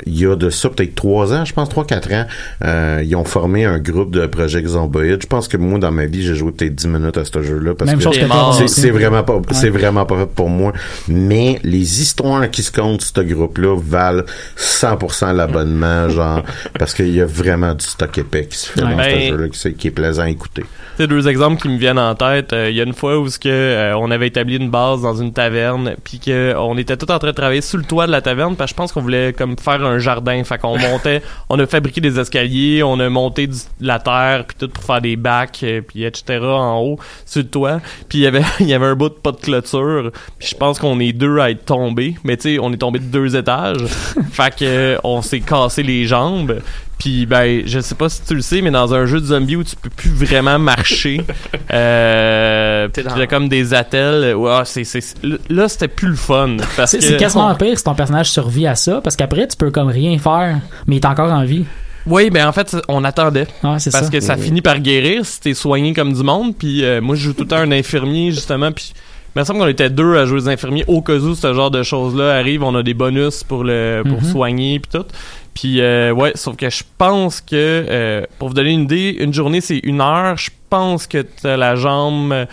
il 0.05 0.17
y 0.19 0.25
a 0.25 0.35
de 0.35 0.49
ça 0.49 0.69
peut-être 0.69 0.95
trois 0.95 1.33
ans, 1.33 1.45
je 1.45 1.53
pense 1.53 1.69
trois 1.69 1.85
quatre 1.85 2.11
ans, 2.13 2.25
euh, 2.63 3.01
ils 3.03 3.15
ont 3.15 3.23
formé 3.25 3.65
un 3.65 3.79
groupe 3.79 4.11
de 4.11 4.25
Project 4.25 4.67
Zomboid. 4.69 5.21
Je 5.21 5.27
pense 5.27 5.47
que 5.47 5.57
moi 5.57 5.79
dans 5.79 5.91
ma 5.91 6.05
vie 6.05 6.23
j'ai 6.23 6.35
joué 6.35 6.51
peut-être 6.51 6.75
10 6.75 6.87
minutes 6.87 7.17
à 7.17 7.25
ce 7.25 7.41
jeu-là 7.41 7.73
parce 7.75 7.89
Même 7.89 7.97
que 7.99 8.03
chose 8.03 8.13
que 8.15 8.21
c'est, 8.67 8.89
vraiment 8.89 9.23
pas 9.23 9.39
c'est 9.51 9.69
vraiment 9.69 10.05
pas 10.05 10.17
fait 10.19 10.25
pour 10.33 10.49
moi. 10.49 10.73
Mais 11.07 11.59
les 11.63 12.01
histoires 12.01 12.49
qui 12.49 12.63
se 12.63 12.71
comptent 12.71 13.01
sur 13.01 13.13
ce 13.15 13.21
groupe-là 13.21 13.75
valent 13.79 14.23
100% 14.57 15.33
l'abonnement, 15.35 16.09
genre 16.09 16.41
parce 16.79 16.93
qu'il 16.93 17.13
y 17.13 17.21
a 17.21 17.25
vraiment 17.25 17.73
du 17.73 17.85
stock 17.85 18.17
épais 18.17 18.45
qui 18.45 18.57
se 18.57 18.71
fait 18.71 18.83
Ouais. 18.83 18.89
dans 18.91 18.97
Ben, 18.97 19.19
ce 19.21 19.27
jeu-là 19.29 19.49
qui, 19.49 19.59
c'est- 19.59 19.73
qui 19.73 19.87
est 19.87 19.91
plaisant 19.91 20.23
à 20.23 20.29
écouter. 20.29 20.63
C'est 20.97 21.07
deux 21.07 21.27
exemples 21.27 21.61
qui 21.61 21.69
me 21.69 21.77
viennent 21.77 21.97
en 21.99 22.13
tête. 22.15 22.53
Euh, 22.53 22.69
Il 22.69 22.75
y 22.75 22.81
a 22.81 22.83
une 22.83 22.93
fois 22.93 23.17
où 23.17 23.27
ce 23.27 23.39
que 23.39 23.49
euh, 23.49 23.97
on 23.97 24.11
avait 24.11 24.27
établi 24.27 24.57
une 24.57 24.69
base 24.69 25.01
dans 25.01 25.15
une 25.15 25.33
taverne, 25.33 25.95
puis 26.03 26.19
que 26.19 26.53
on 26.57 26.77
était 26.77 26.97
tout 26.97 27.09
en 27.11 27.17
train 27.19 27.29
de 27.29 27.35
travailler 27.35 27.61
sous 27.73 27.77
le 27.79 27.85
toit 27.85 28.05
de 28.05 28.11
la 28.11 28.21
taverne, 28.21 28.55
parce 28.55 28.69
que 28.69 28.75
je 28.75 28.77
pense 28.77 28.91
qu'on 28.91 29.01
voulait 29.01 29.33
comme 29.33 29.57
faire 29.57 29.83
un 29.83 29.97
jardin. 29.97 30.43
Fait 30.43 30.59
qu'on 30.59 30.77
montait, 30.77 31.23
on 31.49 31.57
a 31.57 31.65
fabriqué 31.65 32.01
des 32.01 32.19
escaliers, 32.19 32.83
on 32.83 32.99
a 32.99 33.09
monté 33.09 33.47
du- 33.47 33.57
de 33.57 33.87
la 33.87 33.97
terre, 33.97 34.45
puis 34.47 34.55
tout 34.59 34.69
pour 34.69 34.83
faire 34.83 35.01
des 35.01 35.15
bacs, 35.15 35.61
euh, 35.63 35.81
puis 35.81 36.03
etc. 36.03 36.37
en 36.43 36.81
haut 36.81 36.99
sur 37.25 37.41
le 37.41 37.47
toit. 37.47 37.81
Puis 38.09 38.19
il 38.19 38.21
y 38.21 38.27
avait 38.27 38.43
il 38.59 38.67
y 38.67 38.75
avait 38.75 38.85
un 38.85 38.93
bout 38.95 39.09
de 39.09 39.15
pas 39.15 39.31
de 39.31 39.37
clôture. 39.37 40.11
Puis 40.37 40.49
je 40.49 40.55
pense 40.55 40.77
qu'on 40.77 40.99
est 40.99 41.13
deux 41.13 41.39
à 41.39 41.49
être 41.49 41.65
tombés, 41.65 42.13
mais 42.23 42.37
tu 42.37 42.43
sais 42.43 42.59
on 42.61 42.71
est 42.71 42.77
tombé 42.77 42.99
de 42.99 43.05
deux 43.05 43.35
étages. 43.35 43.83
fait 44.31 44.55
que 44.55 44.65
euh, 44.65 44.97
on 45.03 45.23
s'est 45.23 45.39
cassé 45.39 45.81
les 45.81 46.05
jambes. 46.05 46.61
Puis 47.03 47.25
ben, 47.25 47.63
je 47.65 47.81
sais 47.81 47.95
pas 47.95 48.07
si 48.07 48.21
tu 48.25 48.33
le 48.33 48.41
sais, 48.41 48.61
mais 48.61 48.71
dans 48.71 48.93
un 48.93 49.05
jeu 49.05 49.19
de 49.19 49.25
zombie 49.25 49.57
où 49.57 49.63
tu 49.65 49.75
peux 49.75 49.89
plus 49.89 50.09
vraiment 50.09 50.57
marcher, 50.57 51.19
euh, 51.73 52.87
t'as 52.93 53.27
comme 53.27 53.49
des 53.49 53.73
attelles. 53.73 54.33
Ouais, 54.35 54.61
c'est 54.65 54.83
c'est 54.85 55.01
c'est- 55.01 55.17
là 55.49 55.67
c'était 55.67 55.87
plus 55.89 56.07
le 56.09 56.15
fun 56.15 56.57
parce 56.77 56.91
C'est 56.91 56.99
que 56.99 57.03
c'est 57.03 57.17
quasiment 57.17 57.53
pire 57.55 57.77
si 57.77 57.83
ton 57.83 57.93
personnage 57.95 58.29
survit 58.29 58.67
à 58.67 58.75
ça 58.75 59.01
parce 59.03 59.15
qu'après 59.17 59.47
tu 59.47 59.57
peux 59.57 59.69
comme 59.71 59.89
rien 59.89 60.17
faire 60.17 60.59
mais 60.87 60.95
il 60.95 60.99
est 60.99 61.05
encore 61.05 61.31
en 61.31 61.43
vie. 61.43 61.65
Oui, 62.05 62.29
ben 62.29 62.47
en 62.47 62.51
fait 62.53 62.75
on 62.87 63.03
attendait 63.03 63.47
c'est 63.79 63.91
parce 63.91 64.05
ça. 64.05 64.09
que 64.11 64.19
ça 64.19 64.37
finit 64.37 64.61
par 64.61 64.79
guérir 64.79 65.25
si 65.25 65.39
t'es 65.41 65.53
soigné 65.53 65.93
comme 65.93 66.13
du 66.13 66.23
monde. 66.23 66.55
Puis 66.57 66.83
euh, 66.85 67.01
moi 67.01 67.15
je 67.15 67.23
joue 67.23 67.33
tout 67.33 67.43
le 67.43 67.47
temps 67.49 67.57
un 67.57 67.71
infirmier 67.71 68.31
justement. 68.31 68.71
Puis 68.71 68.93
il 69.35 69.39
me 69.39 69.45
semble 69.45 69.59
qu'on 69.59 69.67
était 69.67 69.89
deux 69.89 70.15
à 70.17 70.25
jouer 70.25 70.39
les 70.41 70.47
infirmiers 70.49 70.83
au 70.87 71.01
cas 71.01 71.13
où 71.15 71.33
ce 71.33 71.53
genre 71.53 71.71
de 71.71 71.81
choses 71.81 72.15
là 72.15 72.33
arrive. 72.35 72.61
On 72.63 72.75
a 72.75 72.83
des 72.83 72.93
bonus 72.93 73.43
pour 73.43 73.63
le 73.63 74.03
pour 74.07 74.21
Mhm. 74.21 74.31
soigner 74.31 74.79
puis 74.79 74.91
tout. 74.99 75.05
Puis 75.53 75.81
euh, 75.81 76.11
ouais, 76.11 76.31
sauf 76.35 76.55
que 76.55 76.69
je 76.69 76.83
pense 76.97 77.41
que 77.41 77.53
euh, 77.53 78.25
pour 78.39 78.49
vous 78.49 78.53
donner 78.53 78.71
une 78.71 78.83
idée, 78.83 79.15
une 79.19 79.33
journée 79.33 79.61
c'est 79.61 79.79
une 79.83 80.01
heure. 80.01 80.37
Je 80.37 80.49
pense 80.69 81.07
que 81.07 81.25
la 81.43 81.75
jambe 81.75 82.47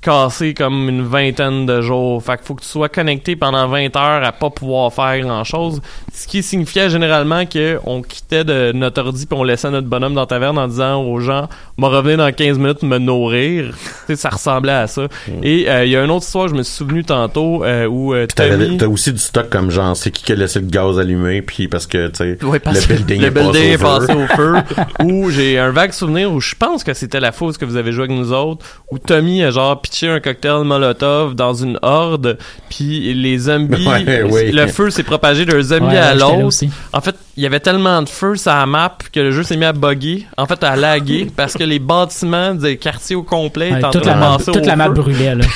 cassé 0.00 0.54
comme 0.54 0.88
une 0.88 1.02
vingtaine 1.02 1.66
de 1.66 1.82
jours. 1.82 2.22
Fait 2.22 2.36
qu'il 2.36 2.46
faut 2.46 2.54
que 2.54 2.62
tu 2.62 2.68
sois 2.68 2.88
connecté 2.88 3.36
pendant 3.36 3.68
20 3.68 3.94
heures 3.96 4.24
à 4.24 4.32
pas 4.32 4.48
pouvoir 4.48 4.92
faire 4.92 5.20
grand 5.20 5.44
chose. 5.44 5.82
Ce 6.14 6.26
qui 6.26 6.42
signifiait 6.42 6.88
généralement 6.88 7.44
que 7.44 7.78
on 7.84 8.00
quittait 8.00 8.44
de 8.44 8.72
notre 8.72 9.02
ordi 9.02 9.26
puis 9.26 9.38
on 9.38 9.44
laissait 9.44 9.70
notre 9.70 9.86
bonhomme 9.88 10.14
dans 10.14 10.22
la 10.22 10.26
taverne 10.26 10.56
en 10.58 10.68
disant 10.68 11.02
aux 11.02 11.20
gens, 11.20 11.48
m'a 11.76 11.88
revenir 11.88 12.16
dans 12.18 12.32
15 12.32 12.58
minutes 12.58 12.82
me 12.82 12.98
nourrir. 12.98 13.74
tu 13.76 13.80
sais, 14.06 14.16
ça 14.16 14.30
ressemblait 14.30 14.72
à 14.72 14.86
ça. 14.86 15.02
Et 15.42 15.68
euh, 15.70 15.84
il 15.84 15.90
y 15.90 15.96
a 15.96 16.02
une 16.04 16.10
autre 16.10 16.24
histoire, 16.24 16.48
je 16.48 16.54
me 16.54 16.62
suis 16.62 16.74
souvenu 16.76 17.04
tantôt, 17.04 17.64
euh, 17.64 17.86
où 17.86 18.14
euh, 18.14 18.26
Tommy- 18.34 18.78
T'as 18.78 18.86
aussi 18.86 19.12
du 19.12 19.18
stock 19.18 19.50
comme 19.50 19.70
genre, 19.70 19.96
c'est 19.96 20.10
qui 20.10 20.24
qui 20.24 20.32
a 20.32 20.34
laissé 20.36 20.60
le 20.60 20.66
gaz 20.66 20.98
allumé, 20.98 21.42
puis 21.42 21.68
parce 21.68 21.86
que, 21.86 22.08
tu 22.08 22.16
sais, 22.16 22.44
Ouais, 22.44 22.60
le 22.64 22.86
building 22.94 23.20
le 23.20 23.26
est 23.26 23.30
building 23.30 23.52
passé 23.52 23.66
est 23.68 23.76
au 23.76 23.78
passé 23.78 24.12
feu. 24.12 24.18
au 24.22 24.26
feu. 24.36 24.84
où 25.04 25.30
j'ai 25.30 25.58
un 25.58 25.70
vague 25.72 25.92
souvenir 25.92 26.32
où 26.32 26.40
je 26.40 26.54
pense 26.54 26.84
que 26.84 26.94
c'était 26.94 27.20
la 27.20 27.32
fausse 27.32 27.58
que 27.58 27.64
vous 27.66 27.76
avez 27.76 27.92
joué 27.92 28.04
avec 28.04 28.16
nous 28.16 28.32
autres, 28.32 28.64
où 28.90 28.98
Tommy 28.98 29.42
a 29.44 29.50
genre 29.50 29.80
pitché 29.90 30.08
un 30.08 30.20
cocktail 30.20 30.64
Molotov 30.64 31.34
dans 31.34 31.54
une 31.54 31.78
horde, 31.82 32.38
puis 32.68 33.12
les 33.14 33.38
zombies, 33.38 33.86
Ouais, 33.86 34.22
oui. 34.30 34.52
le 34.52 34.66
feu 34.68 34.90
s'est 34.90 35.02
propagé 35.02 35.44
d'un 35.44 35.60
zombie 35.62 35.86
Ouais, 35.86 35.96
à 35.98 36.14
l'autre. 36.14 36.56
En 36.92 37.00
fait, 37.00 37.16
il 37.36 37.42
y 37.42 37.46
avait 37.46 37.60
tellement 37.60 38.02
de 38.02 38.08
feu 38.08 38.36
sur 38.36 38.52
la 38.52 38.66
map 38.66 38.96
que 39.12 39.20
le 39.20 39.30
jeu 39.32 39.42
s'est 39.42 39.56
mis 39.56 39.64
à 39.64 39.72
bugger, 39.72 40.26
en 40.36 40.46
fait 40.46 40.62
à 40.62 40.76
laguer, 40.76 41.28
parce 41.36 41.54
que 41.54 41.64
les 41.64 41.78
bâtiments 41.78 42.54
des 42.54 42.76
quartiers 42.76 43.16
au 43.16 43.22
complet 43.22 43.70
Ouais, 43.72 43.78
étaient 43.78 43.84
en 43.86 43.90
toute 43.90 44.02
train 44.02 44.14
la 44.18 44.32
de 44.32 44.36
passer 44.36 44.52
toute 44.52 44.62
au 44.62 44.66
la 44.66 44.76
map 44.76 44.86
feu. 44.86 44.92
brûlait, 44.92 45.34
là. 45.34 45.44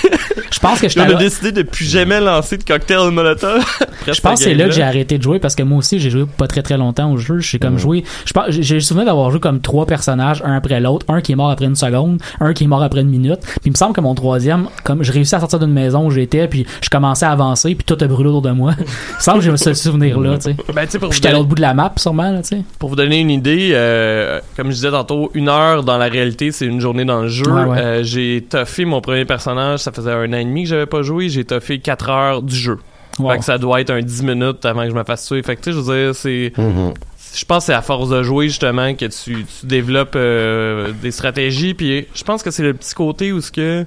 Je 0.51 0.61
pense 0.61 0.81
que 0.81 0.89
j'étais 0.89 1.01
on 1.13 1.17
a 1.17 1.19
décidé 1.19 1.51
de 1.53 1.63
plus 1.63 1.85
jamais 1.85 2.21
lancer 2.21 2.57
de 2.57 2.63
cocktail 2.63 3.11
Molotov. 3.11 3.63
Je 4.07 4.19
pense 4.21 4.39
que 4.39 4.45
c'est 4.45 4.55
là 4.55 4.67
que 4.67 4.71
j'ai 4.71 4.83
arrêté 4.85 5.19
de 5.19 5.23
jouer 5.23 5.39
parce 5.39 5.55
que 5.57 5.63
moi 5.65 5.79
aussi 5.79 5.99
j'ai 5.99 6.11
joué 6.11 6.25
pas 6.27 6.47
très 6.47 6.63
très 6.63 6.79
longtemps 6.79 7.11
au 7.11 7.17
jeu. 7.19 7.41
J'ai 7.41 7.59
comme 7.59 7.77
joué. 7.77 8.05
Je 8.25 8.33
pense 8.33 8.45
j'ai 8.49 8.63
j'ai 8.63 8.75
le 8.77 8.81
souvenir 8.81 9.07
d'avoir 9.07 9.31
joué 9.31 9.41
comme 9.41 9.61
trois 9.61 9.85
personnages 9.85 10.43
un 10.47 10.55
après 10.57 10.81
l'autre, 10.81 11.05
un 11.09 11.21
qui 11.21 11.33
est 11.33 11.35
mort 11.35 11.51
après 11.51 11.67
une 11.67 11.75
seconde, 11.75 12.23
un 12.41 12.55
qui 12.55 12.65
est 12.65 12.67
mort 12.69 12.83
après 12.83 13.01
une 13.01 13.09
minute. 13.11 13.41
Puis 13.43 13.61
il 13.67 13.71
me 13.73 13.77
semble 13.77 13.95
que 13.95 14.01
mon 14.01 14.15
troisième, 14.25 14.69
comme 14.85 15.03
je 15.03 15.13
réussis 15.13 15.35
à 15.35 15.41
sortir 15.41 15.59
d'une 15.59 15.73
maison 15.73 16.07
où 16.07 16.11
j'étais, 16.11 16.49
puis 16.49 16.67
je 16.81 16.89
commençais 16.89 17.27
à 17.27 17.31
avancer, 17.31 17.75
puis 17.75 17.85
tout 17.85 18.03
a 18.03 18.07
brûlé 18.07 18.31
autour 18.31 18.43
de 18.43 18.53
moi. 18.53 18.73
il 18.79 18.85
me 18.85 19.21
semble 19.21 19.39
que 19.41 19.45
j'ai 19.45 19.57
ce 19.57 19.75
souvenir 19.75 20.19
là, 20.19 20.39
tu 20.39 20.45
sais. 20.45 20.57
Ben, 20.75 20.89
J'étais 21.11 21.29
à 21.29 21.33
l'autre 21.33 21.49
bout 21.49 21.55
de 21.55 21.61
la 21.61 21.75
map 21.75 21.93
sûrement, 21.97 22.31
là, 22.31 22.41
tu 22.41 22.49
sais. 22.49 22.63
Pour 22.79 22.89
vous 22.89 22.97
donner 22.97 23.21
une 23.21 23.31
idée, 23.31 23.73
euh, 23.73 24.41
comme 24.57 24.69
je 24.69 24.77
disais 24.77 24.91
tantôt, 24.91 25.31
une 25.35 25.51
heure 25.51 25.85
dans 25.85 25.99
la 25.99 26.07
réalité, 26.07 26.53
c'est 26.53 26.65
une 26.65 26.81
journée 26.81 27.05
dans 27.05 27.23
le 27.23 27.29
jeu. 27.29 27.51
Ouais, 27.51 27.65
ouais. 27.65 27.79
Euh, 27.79 28.03
j'ai 28.03 28.47
toffé 28.49 28.87
mon 28.87 29.03
premier 29.03 29.27
personnage, 29.27 29.81
ça 29.81 29.93
faisait 29.93 30.13
un 30.13 30.33
an 30.33 30.39
et 30.39 30.45
demi 30.45 30.63
que 30.63 30.71
j'avais 30.71 30.87
pas 30.87 31.03
joué, 31.03 31.29
j'ai 31.29 31.45
toffé 31.45 31.79
4 31.79 32.11
heures 32.11 32.43
du 32.43 32.57
jeu. 32.57 32.79
Wow. 33.19 33.33
Fait 33.33 33.39
que 33.39 33.45
ça 33.45 33.59
doit 33.59 33.81
être 33.83 33.91
un 33.91 34.01
10 34.01 34.23
minutes 34.23 34.65
avant 34.65 34.85
que 34.85 34.91
je 34.91 34.95
me 34.95 35.05
fasse 35.05 35.27
tuer. 35.27 35.43
Fait 35.43 35.55
que 35.55 35.61
tu 35.61 35.71
sais, 35.71 35.77
je 35.77 35.81
veux 35.81 36.05
dire, 36.05 36.15
c'est... 36.15 36.53
Mhm. 36.57 36.95
Je 37.35 37.45
pense 37.45 37.65
que 37.65 37.67
c'est 37.67 37.75
à 37.75 37.83
force 37.83 38.11
de 38.11 38.23
jouer 38.23 38.49
justement 38.49 38.95
que 38.95 39.07
tu, 39.07 39.45
tu 39.45 39.67
développes 39.67 40.15
euh, 40.15 40.93
des 41.03 41.11
stratégies. 41.11 41.75
Puis 41.75 42.07
je 42.15 42.23
pense 42.23 42.43
que 42.43 42.51
c'est 42.51 42.63
le 42.63 42.75
petit 42.75 42.95
côté 42.95 43.33
où 43.33 43.41
ce 43.41 43.51
que 43.51 43.85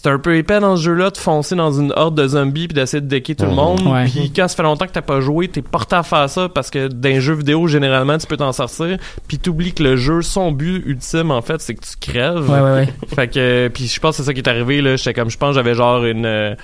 c'est 0.00 0.08
un 0.08 0.18
peu 0.20 0.36
épais 0.36 0.60
dans 0.60 0.76
ce 0.76 0.82
jeu-là 0.82 1.10
de 1.10 1.16
foncer 1.16 1.56
dans 1.56 1.72
une 1.72 1.92
horde 1.96 2.16
de 2.16 2.28
zombies 2.28 2.68
puis 2.68 2.74
d'essayer 2.74 3.00
de 3.00 3.08
decker 3.08 3.34
tout 3.34 3.46
le 3.46 3.50
monde. 3.50 3.80
Ouais. 3.82 4.04
Puis 4.04 4.30
quand 4.34 4.46
ça 4.46 4.54
fait 4.54 4.62
longtemps 4.62 4.86
que 4.86 4.92
t'as 4.92 5.02
pas 5.02 5.20
joué, 5.20 5.48
t'es 5.48 5.60
porté 5.60 5.96
à 5.96 6.04
faire 6.04 6.30
ça 6.30 6.48
parce 6.48 6.70
que 6.70 6.86
dans 6.86 7.08
un 7.08 7.18
jeu 7.18 7.34
vidéo 7.34 7.66
généralement 7.66 8.16
tu 8.16 8.28
peux 8.28 8.36
t'en 8.36 8.52
sortir. 8.52 8.96
Puis 9.26 9.38
t'oublies 9.38 9.74
que 9.74 9.82
le 9.82 9.96
jeu, 9.96 10.22
son 10.22 10.52
but 10.52 10.84
ultime 10.86 11.32
en 11.32 11.42
fait, 11.42 11.60
c'est 11.60 11.74
que 11.74 11.84
tu 11.84 12.12
crèves. 12.12 12.48
Ouais, 12.48 12.60
ouais, 12.60 12.72
ouais. 12.72 12.88
Fait 13.14 13.26
que 13.26 13.68
puis 13.74 13.88
je 13.88 13.98
pense 13.98 14.16
que 14.16 14.22
c'est 14.22 14.26
ça 14.26 14.34
qui 14.34 14.40
est 14.40 14.48
arrivé 14.48 14.80
là. 14.80 14.94
J'étais 14.94 15.14
comme 15.14 15.30
je 15.30 15.36
pense 15.36 15.50
que 15.50 15.54
j'avais 15.56 15.74
genre 15.74 16.04
une 16.04 16.26
euh, 16.26 16.54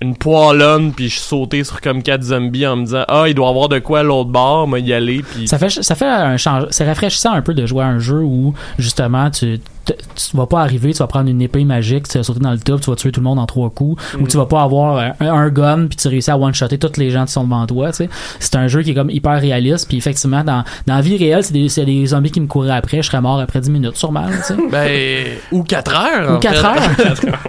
une 0.00 0.16
poêlonne 0.16 0.92
puis 0.92 1.08
je 1.08 1.18
sautais 1.18 1.64
sur 1.64 1.80
comme 1.80 2.02
quatre 2.02 2.22
zombies 2.22 2.66
en 2.66 2.76
me 2.76 2.84
disant 2.84 3.04
ah 3.08 3.24
il 3.28 3.34
doit 3.34 3.48
avoir 3.48 3.68
de 3.68 3.78
quoi 3.78 4.00
à 4.00 4.02
l'autre 4.02 4.30
bord, 4.30 4.66
moi 4.68 4.80
y 4.80 4.92
aller 4.92 5.22
puis 5.22 5.48
Ça 5.48 5.58
fait, 5.58 5.70
ça 5.70 5.94
fait 5.94 6.06
un 6.06 6.36
change, 6.36 6.66
c'est 6.70 6.84
rafraîchissant 6.86 7.32
un 7.32 7.42
peu 7.42 7.54
de 7.54 7.64
jouer 7.66 7.84
à 7.84 7.86
un 7.86 7.98
jeu 7.98 8.20
où, 8.20 8.54
justement, 8.78 9.30
tu, 9.30 9.60
tu 9.86 10.36
vas 10.36 10.46
pas 10.46 10.60
arriver, 10.60 10.92
tu 10.92 10.98
vas 10.98 11.06
prendre 11.06 11.30
une 11.30 11.40
épée 11.40 11.64
magique, 11.64 12.08
tu 12.08 12.18
vas 12.18 12.24
sauter 12.24 12.40
dans 12.40 12.50
le 12.50 12.58
top, 12.58 12.80
tu 12.80 12.90
vas 12.90 12.96
tuer 12.96 13.10
tout 13.12 13.20
le 13.20 13.24
monde 13.24 13.38
en 13.38 13.46
trois 13.46 13.70
coups, 13.70 14.02
ou 14.20 14.26
tu 14.28 14.36
vas 14.36 14.46
pas 14.46 14.62
avoir 14.62 14.98
un, 14.98 15.14
un 15.20 15.48
gun 15.48 15.86
puis 15.86 15.96
tu 15.96 16.08
réussis 16.08 16.30
à 16.30 16.36
one-shotter 16.38 16.78
tous 16.78 16.98
les 16.98 17.10
gens 17.10 17.24
qui 17.24 17.32
sont 17.32 17.44
devant 17.44 17.66
toi, 17.66 17.90
tu 17.90 17.96
sais. 17.96 18.10
C'est 18.38 18.56
un 18.56 18.68
jeu 18.68 18.82
qui 18.82 18.90
est 18.90 18.94
comme 18.94 19.10
hyper 19.10 19.40
réaliste, 19.40 19.88
puis 19.88 19.96
effectivement, 19.96 20.44
dans, 20.44 20.64
dans 20.86 20.96
la 20.96 21.00
vie 21.00 21.16
réelle, 21.16 21.42
c'est 21.42 21.52
des, 21.54 21.68
c'est 21.68 21.84
des 21.86 22.04
zombies 22.06 22.30
qui 22.30 22.40
me 22.40 22.46
couraient 22.46 22.76
après, 22.76 23.00
je 23.02 23.06
serais 23.08 23.20
mort 23.20 23.40
après 23.40 23.60
10 23.60 23.70
minutes, 23.70 23.96
sûrement, 23.96 24.26
tu 24.28 24.42
sais. 24.42 24.54
Ben, 24.70 25.26
ou 25.52 25.62
4 25.62 25.94
heures. 25.96 26.30
Ou 26.32 26.34
en 26.34 26.38
4 26.38 26.60
fait. 26.60 27.28
heures. 27.28 27.38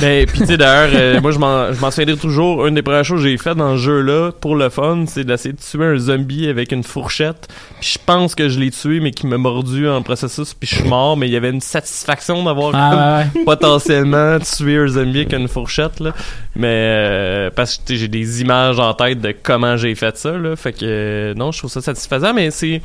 Ben, 0.00 0.26
pis 0.26 0.40
tu 0.40 0.46
sais, 0.46 0.56
d'ailleurs, 0.56 0.90
euh, 0.94 1.20
moi, 1.20 1.30
je 1.30 1.38
m'en 1.38 1.63
je 1.72 1.80
m'en 1.80 1.90
souviendrai 1.90 2.16
toujours. 2.16 2.66
Une 2.66 2.74
des 2.74 2.82
premières 2.82 3.04
choses 3.04 3.22
que 3.22 3.28
j'ai 3.28 3.36
fait 3.36 3.54
dans 3.54 3.76
ce 3.76 3.82
jeu-là, 3.82 4.32
pour 4.32 4.56
le 4.56 4.68
fun, 4.68 5.04
c'est 5.06 5.24
d'essayer 5.24 5.52
de 5.52 5.60
tuer 5.60 5.84
un 5.84 5.96
zombie 5.96 6.48
avec 6.48 6.72
une 6.72 6.82
fourchette. 6.82 7.48
Puis 7.80 7.94
je 7.94 7.98
pense 8.04 8.34
que 8.34 8.48
je 8.48 8.58
l'ai 8.58 8.70
tué, 8.70 9.00
mais 9.00 9.10
qui 9.10 9.26
m'a 9.26 9.38
mordu 9.38 9.88
en 9.88 10.02
processus, 10.02 10.54
puis 10.54 10.68
je 10.68 10.76
suis 10.76 10.88
mort. 10.88 11.16
Mais 11.16 11.28
il 11.28 11.32
y 11.32 11.36
avait 11.36 11.50
une 11.50 11.60
satisfaction 11.60 12.42
d'avoir 12.44 12.72
Ah, 12.74 13.24
potentiellement 13.44 14.38
tué 14.40 14.78
un 14.78 14.86
zombie 14.88 15.20
avec 15.20 15.32
une 15.32 15.48
fourchette, 15.48 16.00
là. 16.00 16.12
Mais, 16.56 16.68
euh, 16.68 17.50
parce 17.54 17.78
que 17.78 17.94
j'ai 17.94 18.08
des 18.08 18.40
images 18.42 18.78
en 18.78 18.94
tête 18.94 19.20
de 19.20 19.34
comment 19.42 19.76
j'ai 19.76 19.94
fait 19.94 20.16
ça, 20.16 20.32
là. 20.32 20.56
Fait 20.56 20.72
que, 20.72 20.78
euh, 20.82 21.34
non, 21.34 21.52
je 21.52 21.58
trouve 21.58 21.70
ça 21.70 21.80
satisfaisant, 21.80 22.34
mais 22.34 22.50
c'est... 22.50 22.80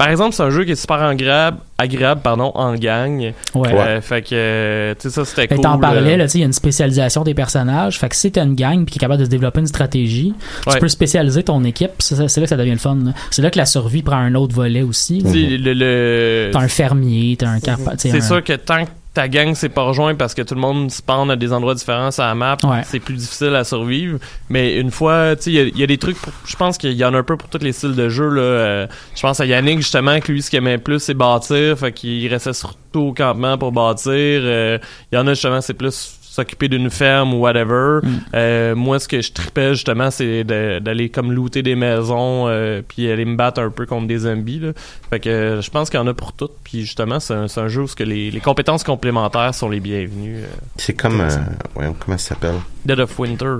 Par 0.00 0.08
exemple, 0.08 0.34
c'est 0.34 0.42
un 0.42 0.48
jeu 0.48 0.64
qui 0.64 0.72
est 0.72 0.76
super 0.76 1.02
agréable, 1.02 1.58
agréable 1.76 2.22
pardon, 2.22 2.52
en 2.54 2.74
gang. 2.74 3.32
Ouais. 3.54 3.68
Euh, 3.74 4.00
fait 4.00 4.22
que, 4.22 4.28
euh, 4.32 4.94
tu 4.98 5.10
sais, 5.10 5.14
ça, 5.14 5.24
c'était 5.26 5.46
cool. 5.48 5.60
t'en 5.62 5.78
parlais, 5.78 6.14
euh, 6.14 6.16
là, 6.16 6.24
tu 6.24 6.30
sais, 6.30 6.38
il 6.38 6.40
y 6.40 6.44
a 6.44 6.46
une 6.46 6.54
spécialisation 6.54 7.22
des 7.22 7.34
personnages. 7.34 7.98
Fait 7.98 8.08
que 8.08 8.16
si 8.16 8.32
t'as 8.32 8.44
une 8.44 8.54
gang 8.54 8.84
puis 8.86 8.92
qui 8.92 8.98
est 8.98 9.00
capable 9.00 9.20
de 9.20 9.24
se 9.26 9.30
développer 9.30 9.60
une 9.60 9.66
stratégie, 9.66 10.32
Ouais. 10.66 10.72
tu 10.72 10.78
peux 10.78 10.88
spécialiser 10.88 11.42
ton 11.42 11.62
équipe. 11.64 11.90
C'est 11.98 12.16
là 12.18 12.24
que 12.26 12.46
ça 12.46 12.56
devient 12.56 12.70
le 12.70 12.78
fun. 12.78 12.96
C'est 13.30 13.42
là 13.42 13.50
que 13.50 13.58
la 13.58 13.66
survie 13.66 14.02
prend 14.02 14.16
un 14.16 14.34
autre 14.36 14.54
volet 14.54 14.80
aussi. 14.82 15.22
Tu 15.22 15.30
sais, 15.32 15.56
le, 15.58 15.74
le- 15.74 16.50
T'as 16.52 16.60
un 16.60 16.68
fermier, 16.68 17.36
t'as 17.38 17.48
un 17.48 17.58
C'est 17.98 18.16
un- 18.16 18.20
sûr 18.22 18.42
que 18.42 18.54
tant 18.54 18.84
que 18.84 18.90
ta 19.12 19.26
gang 19.28 19.54
s'est 19.54 19.68
pas 19.70 19.82
rejoint 19.82 20.14
parce 20.14 20.34
que 20.34 20.42
tout 20.42 20.54
le 20.54 20.60
monde 20.60 20.90
spawn 20.90 21.30
à 21.32 21.36
des 21.36 21.52
endroits 21.52 21.74
différents 21.74 22.10
sur 22.12 22.22
la 22.22 22.34
map, 22.34 22.56
Ouais. 22.62 22.82
c'est 22.84 23.00
plus 23.00 23.14
difficile 23.14 23.54
à 23.56 23.64
survivre. 23.64 24.18
Mais 24.48 24.76
une 24.76 24.90
fois, 24.92 25.34
tu 25.34 25.42
sais, 25.42 25.50
il 25.50 25.54
y 25.56 25.58
a- 25.60 25.62
il 25.64 25.78
y, 25.78 25.82
a 25.82 25.86
des 25.86 25.98
trucs, 25.98 26.16
pour- 26.20 26.32
je 26.46 26.54
pense 26.56 26.78
qu'il 26.78 26.92
y 26.92 27.04
en 27.04 27.12
a 27.14 27.18
un 27.18 27.22
peu 27.24 27.36
pour 27.36 27.48
tous 27.48 27.58
les 27.58 27.72
styles 27.72 27.96
de 27.96 28.08
jeu. 28.08 28.28
Là. 28.28 28.40
Euh, 28.42 28.86
je 29.16 29.20
pense 29.22 29.40
à 29.40 29.46
Yannick, 29.46 29.78
justement, 29.78 30.20
que 30.20 30.30
lui, 30.30 30.42
ce 30.42 30.50
qu'il 30.50 30.58
aimait 30.58 30.78
plus, 30.78 31.00
c'est 31.00 31.14
bâtir. 31.14 31.76
Fait 31.78 31.92
qu'il 31.92 32.28
restait 32.28 32.52
surtout 32.52 33.00
au 33.00 33.12
campement 33.12 33.58
pour 33.58 33.72
bâtir. 33.72 34.12
Euh, 34.14 34.78
Il 35.10 35.16
y 35.16 35.18
en 35.18 35.26
a, 35.26 35.34
justement, 35.34 35.60
c'est 35.60 35.74
plus 35.74 36.16
s'occuper 36.30 36.68
d'une 36.68 36.90
ferme 36.90 37.34
ou 37.34 37.38
whatever. 37.40 37.98
Mm. 38.02 38.08
Euh, 38.34 38.74
moi, 38.76 39.00
ce 39.00 39.08
que 39.08 39.20
je 39.20 39.32
tripais, 39.32 39.74
justement, 39.74 40.12
c'est 40.12 40.44
d'aller 40.44 41.08
comme 41.08 41.32
looter 41.32 41.62
des 41.62 41.74
maisons 41.74 42.46
euh, 42.46 42.82
puis 42.86 43.10
aller 43.10 43.24
me 43.24 43.34
battre 43.34 43.60
un 43.60 43.70
peu 43.70 43.84
contre 43.84 44.06
des 44.06 44.18
zombies. 44.18 44.60
Là. 44.60 44.72
Fait 45.10 45.18
que 45.18 45.28
euh, 45.28 45.60
je 45.60 45.70
pense 45.70 45.90
qu'il 45.90 45.98
y 45.98 46.02
en 46.02 46.06
a 46.06 46.14
pour 46.14 46.32
toutes. 46.32 46.54
Puis 46.62 46.82
justement, 46.82 47.18
c'est 47.18 47.34
un, 47.34 47.46
un 47.54 47.68
jeu 47.68 47.82
où 47.82 47.88
ce 47.88 47.96
que 47.96 48.04
les, 48.04 48.30
les 48.30 48.40
compétences 48.40 48.84
complémentaires 48.84 49.54
sont 49.54 49.68
les 49.68 49.80
bienvenues. 49.80 50.44
euh. 50.44 50.46
C'est 50.76 50.94
comme, 50.94 51.20
euh, 51.20 51.28
ouais, 51.74 51.92
comment 51.98 52.16
ça 52.16 52.28
s'appelle? 52.34 52.56
Dead 52.84 53.00
of 53.00 53.18
Winter. 53.18 53.56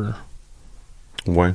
Ouais. 1.26 1.52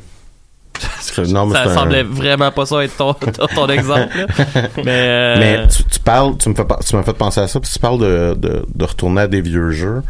C'est- 1.13 1.31
non, 1.31 1.45
mais 1.45 1.53
ça 1.55 1.63
un- 1.63 1.73
semblait 1.73 2.03
vraiment 2.03 2.51
pas 2.51 2.65
ça 2.65 2.83
être 2.83 2.95
ton, 2.97 3.13
ton, 3.13 3.47
ton 3.47 3.67
exemple. 3.67 4.07
Mais, 4.83 4.83
euh, 4.87 5.35
Mais 5.39 5.67
tu, 5.67 5.83
tu 5.83 5.99
parles, 5.99 6.37
tu 6.37 6.49
me 6.49 6.55
fais, 6.55 6.63
tu 6.87 6.95
m'as 6.95 7.03
fait 7.03 7.13
penser 7.13 7.39
à 7.41 7.47
ça, 7.47 7.59
puis 7.59 7.69
tu 7.71 7.79
parles 7.79 7.99
de, 7.99 8.33
de, 8.37 8.65
de 8.73 8.85
retourner 8.85 9.21
à 9.21 9.27
des 9.27 9.41
vieux 9.41 9.71
jeux. 9.71 10.01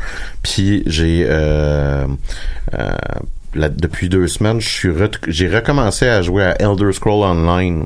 Puis 0.41 0.83
j'ai 0.85 1.25
euh, 1.29 2.05
euh, 2.77 2.91
là, 3.53 3.69
depuis 3.69 4.09
deux 4.09 4.27
semaines, 4.27 4.59
je 4.59 4.67
suis 4.67 4.89
ret- 4.91 5.11
j'ai 5.27 5.47
recommencé 5.53 6.07
à 6.07 6.21
jouer 6.21 6.43
à 6.43 6.61
Elder 6.61 6.91
Scroll 6.91 7.23
Online. 7.23 7.85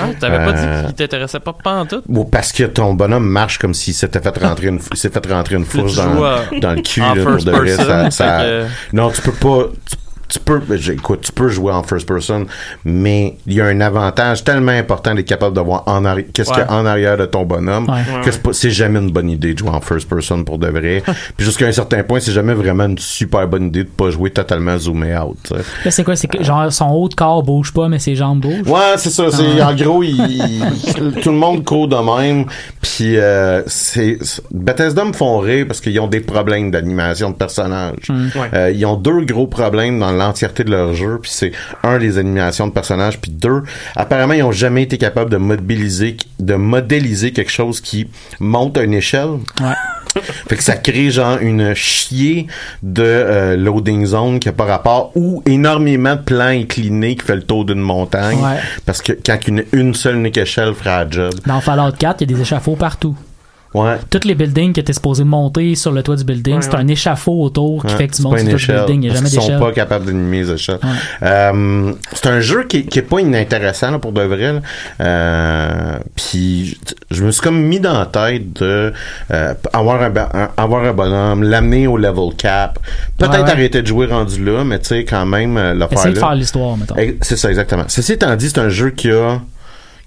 ah, 0.00 0.04
t'avais 0.18 0.38
pas 0.38 0.52
dit 0.52 0.86
qu'il 0.86 0.94
t'intéressait 0.96 1.40
pas 1.40 1.52
pas 1.52 1.74
en 1.80 1.86
tout? 1.86 2.02
Bon, 2.08 2.24
parce 2.24 2.50
que 2.52 2.64
ton 2.64 2.94
bonhomme 2.94 3.26
marche 3.28 3.58
comme 3.58 3.72
s'il 3.74 3.94
s'était 3.94 4.20
fait 4.20 4.36
rentrer 4.38 4.66
une, 4.68 4.80
s'est 4.80 5.10
fait 5.10 5.24
rentrer 5.32 5.54
une 5.56 5.64
fourche 5.66 5.94
dans, 5.94 6.72
le 6.72 6.82
cul, 6.82 7.00
là, 7.00 7.14
pour 7.22 7.36
de 7.44 7.50
vrai. 7.52 7.70
Ça, 7.76 8.04
fait 8.06 8.10
ça- 8.10 8.38
que- 8.42 8.64
non, 8.92 9.10
tu 9.10 9.22
peux 9.22 9.32
pas, 9.32 9.68
tu, 9.88 9.96
tu 10.28 10.38
peux, 10.40 10.58
ben, 10.58 10.78
écoute, 10.90 11.20
tu 11.22 11.32
peux 11.32 11.48
jouer 11.48 11.72
en 11.72 11.82
first 11.82 12.06
person, 12.06 12.46
mais 12.84 13.36
il 13.46 13.54
y 13.54 13.60
a 13.60 13.66
un 13.66 13.80
avantage 13.80 14.42
tellement 14.44 14.72
important 14.72 15.14
d'être 15.14 15.26
capable 15.28 15.54
de 15.56 15.60
voir 15.60 15.82
en 15.86 16.02
qu'est-ce 16.32 16.50
Ouais. 16.50 16.56
qu'il 16.56 16.64
y 16.64 16.66
a 16.68 16.72
en 16.72 16.86
arrière 16.86 17.16
de 17.16 17.26
ton 17.26 17.44
bonhomme, 17.44 17.88
Ouais. 17.88 18.22
que 18.24 18.52
c'est 18.52 18.70
jamais 18.70 18.98
une 18.98 19.10
bonne 19.10 19.30
idée 19.30 19.54
de 19.54 19.58
jouer 19.58 19.70
en 19.70 19.80
first 19.80 20.08
person 20.08 20.42
pour 20.44 20.58
de 20.58 20.66
vrai. 20.68 21.02
Puis 21.36 21.46
jusqu'à 21.46 21.66
un 21.66 21.72
certain 21.72 22.02
point, 22.02 22.20
c'est 22.20 22.32
jamais 22.32 22.54
vraiment 22.54 22.84
une 22.86 22.98
super 22.98 23.46
bonne 23.46 23.66
idée 23.66 23.84
de 23.84 23.88
pas 23.88 24.10
jouer 24.10 24.30
totalement 24.30 24.76
zoomé 24.78 25.16
out. 25.16 25.52
c'est 25.88 26.04
quoi? 26.04 26.16
C'est 26.16 26.28
que 26.28 26.42
genre 26.42 26.72
son 26.72 26.90
haut 26.90 27.08
de 27.08 27.14
corps 27.14 27.42
bouge 27.42 27.72
pas, 27.72 27.88
mais 27.88 27.98
ses 27.98 28.14
jambes 28.16 28.40
bougent? 28.40 28.66
Ouais, 28.68 28.94
c'est 28.96 29.10
ça. 29.10 29.24
C'est 29.30 29.60
Ah. 29.60 29.70
en 29.70 29.74
gros, 29.74 30.02
il- 30.02 30.16
il- 30.20 31.20
tout 31.22 31.30
le 31.30 31.36
monde 31.36 31.64
court 31.64 31.88
de 31.88 31.96
même. 31.96 32.46
Puis 32.82 33.16
euh, 33.18 33.62
c'est 33.66 34.18
Bethesda 34.50 35.04
me 35.04 35.12
font 35.12 35.38
rire 35.38 35.66
parce 35.66 35.80
qu'ils 35.80 35.98
ont 36.00 36.06
des 36.06 36.20
problèmes 36.20 36.70
d'animation 36.70 37.30
de 37.30 37.34
personnages. 37.36 37.96
Ouais. 38.10 38.48
Euh, 38.54 38.70
ils 38.74 38.84
ont 38.86 38.96
deux 38.96 39.24
gros 39.24 39.46
problèmes 39.46 39.98
dans 39.98 40.12
l'entièreté 40.16 40.64
de 40.64 40.70
leur 40.70 40.94
jeu. 40.94 41.18
Puis 41.20 41.30
c'est 41.32 41.52
un 41.82 41.98
les 41.98 42.18
animations 42.18 42.66
de 42.66 42.72
personnages. 42.72 43.20
Puis 43.20 43.30
deux, 43.30 43.62
apparemment 43.94 44.34
ils 44.34 44.42
ont 44.42 44.52
jamais 44.52 44.82
été 44.82 44.98
capables 44.98 45.30
de 45.30 45.36
modéliser, 45.36 46.16
de 46.40 46.54
modéliser 46.54 47.32
quelque 47.32 47.52
chose 47.52 47.80
qui 47.80 48.08
monte 48.40 48.78
à 48.78 48.82
une 48.82 48.94
échelle. 48.94 49.38
Ouais. 49.60 49.74
Fait 50.48 50.56
que 50.56 50.62
ça 50.62 50.76
crée 50.76 51.10
genre 51.10 51.38
une 51.40 51.74
chier 51.74 52.46
de 52.82 53.02
euh, 53.04 53.56
loading 53.56 54.06
zone 54.06 54.38
qui 54.38 54.48
a 54.48 54.52
pas 54.52 54.64
rapport 54.64 55.12
ou 55.14 55.42
énormément 55.46 56.16
de 56.16 56.20
plans 56.22 56.46
inclinés 56.46 57.16
qui 57.16 57.26
fait 57.26 57.36
le 57.36 57.42
tour 57.42 57.64
d'une 57.64 57.80
montagne. 57.80 58.38
Ouais. 58.38 58.58
Parce 58.86 59.02
que 59.02 59.12
quand 59.12 59.38
une, 59.46 59.64
une 59.72 59.94
seule 59.94 60.16
unique 60.16 60.38
échelle 60.38 60.74
fera 60.74 61.04
la 61.04 61.10
job. 61.10 61.34
Dans 61.46 61.60
Fallout 61.60 61.92
4, 61.98 62.22
il 62.22 62.30
y 62.30 62.32
a 62.32 62.36
des 62.36 62.42
échafauds 62.42 62.76
partout. 62.76 63.14
Ouais. 63.76 63.96
Tous 64.10 64.26
les 64.26 64.34
buildings 64.34 64.72
que 64.72 64.80
t'es 64.80 64.92
supposé 64.92 65.24
monter 65.24 65.74
sur 65.74 65.92
le 65.92 66.02
toit 66.02 66.16
du 66.16 66.24
building, 66.24 66.54
Ouais, 66.56 66.62
c'est 66.62 66.70
ouais. 66.72 66.76
un 66.80 66.88
échafaud 66.88 67.42
autour 67.42 67.84
qui 67.84 67.94
fait 67.94 68.08
que 68.08 68.14
tu 68.16 68.22
montes 68.22 68.38
sur 68.38 68.48
le 68.72 68.78
building. 68.78 68.94
Il 68.94 68.98
n'y 69.00 69.06
a 69.08 69.10
parce 69.10 69.18
jamais 69.18 69.30
qu'ils 69.30 69.40
sont 69.40 69.46
d'échelle. 69.48 69.60
pas 69.60 69.72
capables 69.72 70.06
d'animer 70.06 70.38
les 70.44 70.50
échelles. 70.52 70.78
Euh, 71.22 71.92
c'est 72.12 72.26
un 72.28 72.40
jeu 72.40 72.64
qui, 72.64 72.86
qui 72.86 72.98
est 72.98 73.02
pas 73.02 73.20
inintéressant 73.20 73.90
là, 73.90 73.98
pour 73.98 74.12
de 74.12 74.22
vrai. 74.22 74.60
Euh, 75.00 75.98
Puis 76.14 76.78
je 77.10 77.24
me 77.24 77.30
suis 77.30 77.42
comme 77.42 77.60
mis 77.62 77.80
dans 77.80 77.98
la 77.98 78.06
tête 78.06 78.52
de 78.62 78.92
euh, 79.32 79.54
avoir 79.72 80.02
un, 80.02 80.12
avoir 80.56 80.84
un 80.84 80.92
bonhomme, 80.92 81.42
l'amener 81.42 81.86
au 81.86 81.96
level 81.96 82.34
cap, 82.36 82.78
peut-être 83.18 83.48
arrêter 83.48 83.82
de 83.82 83.86
jouer 83.86 84.06
rendu 84.06 84.44
là, 84.44 84.64
mais 84.64 84.78
tu 84.78 84.86
sais 84.86 85.04
quand 85.04 85.26
même 85.26 85.56
euh, 85.56 85.74
le 85.74 85.80
faire 85.86 85.92
Essayer 85.98 86.14
de 86.14 86.18
faire 86.18 86.34
l'histoire, 86.34 86.76
mettons. 86.76 86.94
C'est 87.22 87.36
ça, 87.36 87.48
exactement. 87.50 87.84
Ceci 87.88 88.12
étant 88.12 88.34
dit, 88.36 88.48
c'est 88.48 88.58
un 88.60 88.68
jeu 88.68 88.90
qui 88.90 89.10
a. 89.10 89.40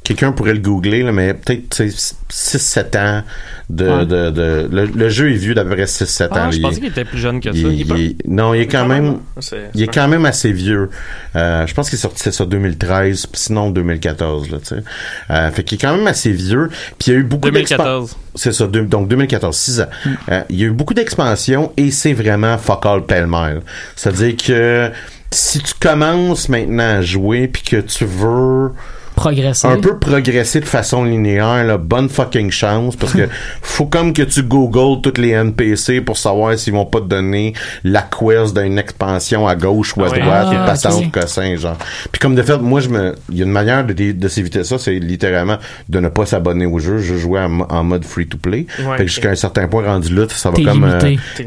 Quelqu'un 0.10 0.32
pourrait 0.32 0.54
le 0.56 0.60
googler, 0.60 1.04
là, 1.04 1.12
mais 1.12 1.36
peut-être 1.36 1.84
6-7 2.32 2.98
ans 2.98 3.24
de. 3.70 3.88
Ouais. 3.88 4.06
de, 4.08 4.30
de- 4.32 4.68
le, 4.72 4.86
le 4.86 5.10
jeu 5.10 5.32
est 5.32 5.36
vieux 5.38 5.54
d'à 5.54 5.64
peu 5.64 5.76
près 5.76 5.86
6-7 5.86 6.24
ans. 6.26 6.28
Ah, 6.32 6.38
là. 6.46 6.52
je 6.52 6.58
Il 6.58 6.62
pensais 6.64 6.80
qu'il 6.80 6.90
était 6.90 7.06
plus 7.06 7.20
jeune 7.20 7.40
que 7.40 7.52
ça. 7.52 7.58
il 7.58 7.68
est- 7.68 7.76
Il 7.76 7.88
pas- 7.88 8.24
non, 8.28 8.54
il 8.56 8.62
est 8.62 8.68
quand 8.68 8.82
quand 8.82 8.88
même. 8.88 9.04
même, 9.04 9.18
c'est- 9.40 9.70
Il 9.76 9.84
est 9.84 9.88
quand 9.94 10.08
même 10.08 10.26
assez 10.26 10.52
vieux. 10.52 10.90
Euh, 11.36 11.68
je 11.68 11.74
pense 11.76 11.90
qu'il 11.90 11.98
est 11.98 12.02
sorti 12.02 12.24
c'est 12.24 12.32
ça 12.34 12.46
2013, 12.46 13.28
puis 13.28 13.40
sinon 13.40 13.70
2014 13.70 14.50
là, 14.50 14.58
tu 14.58 14.66
sais. 14.66 14.84
Euh, 15.30 15.52
fait 15.52 15.64
qu'il 15.64 15.78
est 15.78 15.82
quand 15.82 15.96
même 15.96 16.08
assez 16.08 16.32
vieux. 16.32 16.70
Puis 16.98 17.12
il 17.12 17.14
y 17.14 17.16
a 17.16 17.20
eu 17.20 17.24
beaucoup 17.24 17.50
2014. 17.52 18.10
d'expan- 18.10 18.20
C'est 18.36 18.52
ça, 18.54 18.66
deux- 18.68 18.82
donc 18.86 19.08
2014, 19.10 19.56
6 19.56 19.82
ans. 19.82 19.90
Hmm. 20.06 20.10
Euh, 20.32 20.42
il 20.50 20.56
y 20.60 20.64
a 20.64 20.68
eu 20.68 20.72
beaucoup 20.72 20.94
d'expansion 20.96 21.72
et 21.78 21.92
c'est 21.92 22.14
vraiment 22.14 22.58
fuck 22.58 22.84
all 22.86 23.06
pêle-mêle. 23.06 23.62
C'est-à-dire 23.96 24.36
que 24.38 24.90
si 25.32 25.60
tu 25.60 25.74
commences 25.80 26.50
maintenant 26.50 26.98
à 26.98 27.02
jouer 27.04 27.48
puis 27.48 27.62
que 27.62 27.76
tu 27.82 28.06
veux 28.06 28.72
Progresser. 29.20 29.68
un 29.68 29.80
peu 29.80 29.98
progresser 30.00 30.60
de 30.60 30.66
façon 30.66 31.04
linéaire, 31.04 31.64
là, 31.66 31.78
bonne 31.78 32.10
fucking 32.10 32.52
chance, 32.52 32.96
parce 32.96 33.14
que 33.14 33.28
faut 33.62 33.86
comme 33.86 34.14
que 34.14 34.22
tu 34.22 34.44
googles 34.44 35.02
toutes 35.02 35.18
les 35.18 35.30
NPC 35.32 36.02
pour 36.02 36.18
savoir 36.18 36.58
s'ils 36.58 36.74
vont 36.74 36.86
pas 36.86 37.00
te 37.02 37.06
donner 37.08 37.54
la 37.84 38.02
quest 38.02 38.58
d'une 38.58 38.78
expansion 38.80 39.48
à 39.48 39.56
gauche 39.56 39.96
ou 39.98 40.04
à 40.04 40.08
Ah 40.14 40.20
droite, 40.20 40.48
Ah, 40.52 40.54
et 40.54 40.66
patente 40.66 41.12
cossin, 41.12 41.56
genre. 41.56 41.78
Puis 42.12 42.20
comme 42.20 42.36
de 42.36 42.44
fait, 42.44 42.58
moi, 42.60 42.80
je 42.80 42.90
me, 42.90 43.16
il 43.30 43.38
y 43.38 43.42
a 43.42 43.46
une 43.46 43.52
manière 43.52 43.86
de, 43.86 43.94
de 43.94 44.28
s'éviter 44.28 44.64
ça, 44.64 44.78
c'est 44.78 44.94
littéralement 45.00 45.58
de 45.90 46.00
ne 46.00 46.08
pas 46.10 46.26
s'abonner 46.26 46.66
au 46.66 46.80
jeu. 46.80 47.00
Je 47.00 47.16
jouais 47.16 47.40
en, 47.42 47.50
mo- 47.50 47.68
en 47.70 47.84
mode 47.84 48.06
free 48.06 48.28
to 48.28 48.38
play. 48.38 48.66
Ouais, 48.80 48.98
fait 48.98 49.04
que 49.06 49.10
jusqu'à 49.12 49.30
un 49.32 49.36
certain 49.36 49.68
point 49.68 49.84
rendu 49.84 50.14
là, 50.14 50.26
ça 50.30 50.50
va 50.50 50.58
comme, 50.66 50.84
euh, 50.84 51.00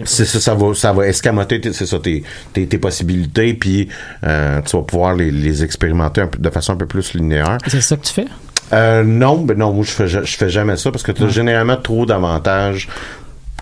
c'est 0.04 0.24
ça, 0.24 0.40
ça 0.40 0.54
va, 0.54 0.74
ça 0.74 0.92
va 0.92 1.06
escamoter, 1.06 1.60
tes- 1.60 1.72
c'est 1.72 1.86
ça, 1.86 1.98
tes, 1.98 2.22
tes, 2.52 2.66
tes 2.66 2.78
possibilités, 2.78 3.54
puis 3.54 3.88
euh, 4.24 4.60
tu 4.64 4.76
vas 4.76 4.82
pouvoir 4.82 5.14
les, 5.14 5.30
les 5.30 5.64
expérimenter 5.64 6.20
un 6.22 6.26
peu- 6.26 6.38
de 6.38 6.50
façon 6.50 6.72
un 6.72 6.76
peu 6.76 6.86
plus 6.86 7.14
linéaire. 7.14 7.58
C'est 7.66 7.80
ça 7.80 7.96
que 7.96 8.04
tu 8.06 8.12
fais? 8.12 8.26
Euh, 8.72 9.02
non, 9.04 9.38
ben 9.38 9.56
non, 9.58 9.72
moi 9.72 9.84
je 9.84 9.90
fais, 9.90 10.08
je 10.08 10.18
fais 10.36 10.48
jamais 10.48 10.76
ça 10.76 10.90
parce 10.90 11.02
que 11.02 11.12
tu 11.12 11.24
as 11.24 11.28
généralement 11.28 11.76
trop 11.76 12.06
d'avantages 12.06 12.88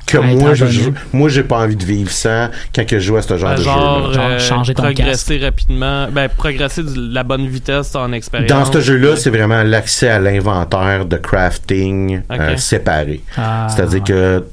que 0.06 0.18
moi 0.18 0.54
je, 0.54 0.66
je- 0.66 0.90
moi 1.12 1.28
j'ai 1.28 1.42
pas 1.44 1.58
envie 1.58 1.76
de 1.76 1.84
vivre 1.84 2.10
ça 2.10 2.50
quand 2.74 2.84
que 2.86 2.98
je 2.98 3.06
joue 3.06 3.16
à 3.16 3.22
ce 3.22 3.36
genre 3.36 3.50
Ben, 3.50 3.56
de 3.56 3.62
genre, 3.62 4.06
jeu. 4.08 4.12
Genre, 4.14 4.24
euh, 4.30 4.38
changer 4.40 4.74
ton 4.74 4.82
progresser 4.84 5.38
rapidement, 5.38 6.08
ben 6.10 6.28
progresser 6.28 6.82
de 6.82 7.14
la 7.14 7.22
bonne 7.22 7.46
vitesse 7.46 7.94
en 7.94 8.12
expérience. 8.12 8.48
Dans 8.50 8.72
ce 8.72 8.80
jeu-là, 8.80 9.16
c'est 9.16 9.30
vraiment 9.30 9.62
l'accès 9.62 10.08
à 10.08 10.18
l'inventaire 10.18 11.04
de 11.06 11.16
crafting 11.16 12.22
euh, 12.30 12.56
séparé. 12.56 13.20
Ah, 13.36 13.66
C'est-à-dire 13.68 14.02
que 14.04 14.44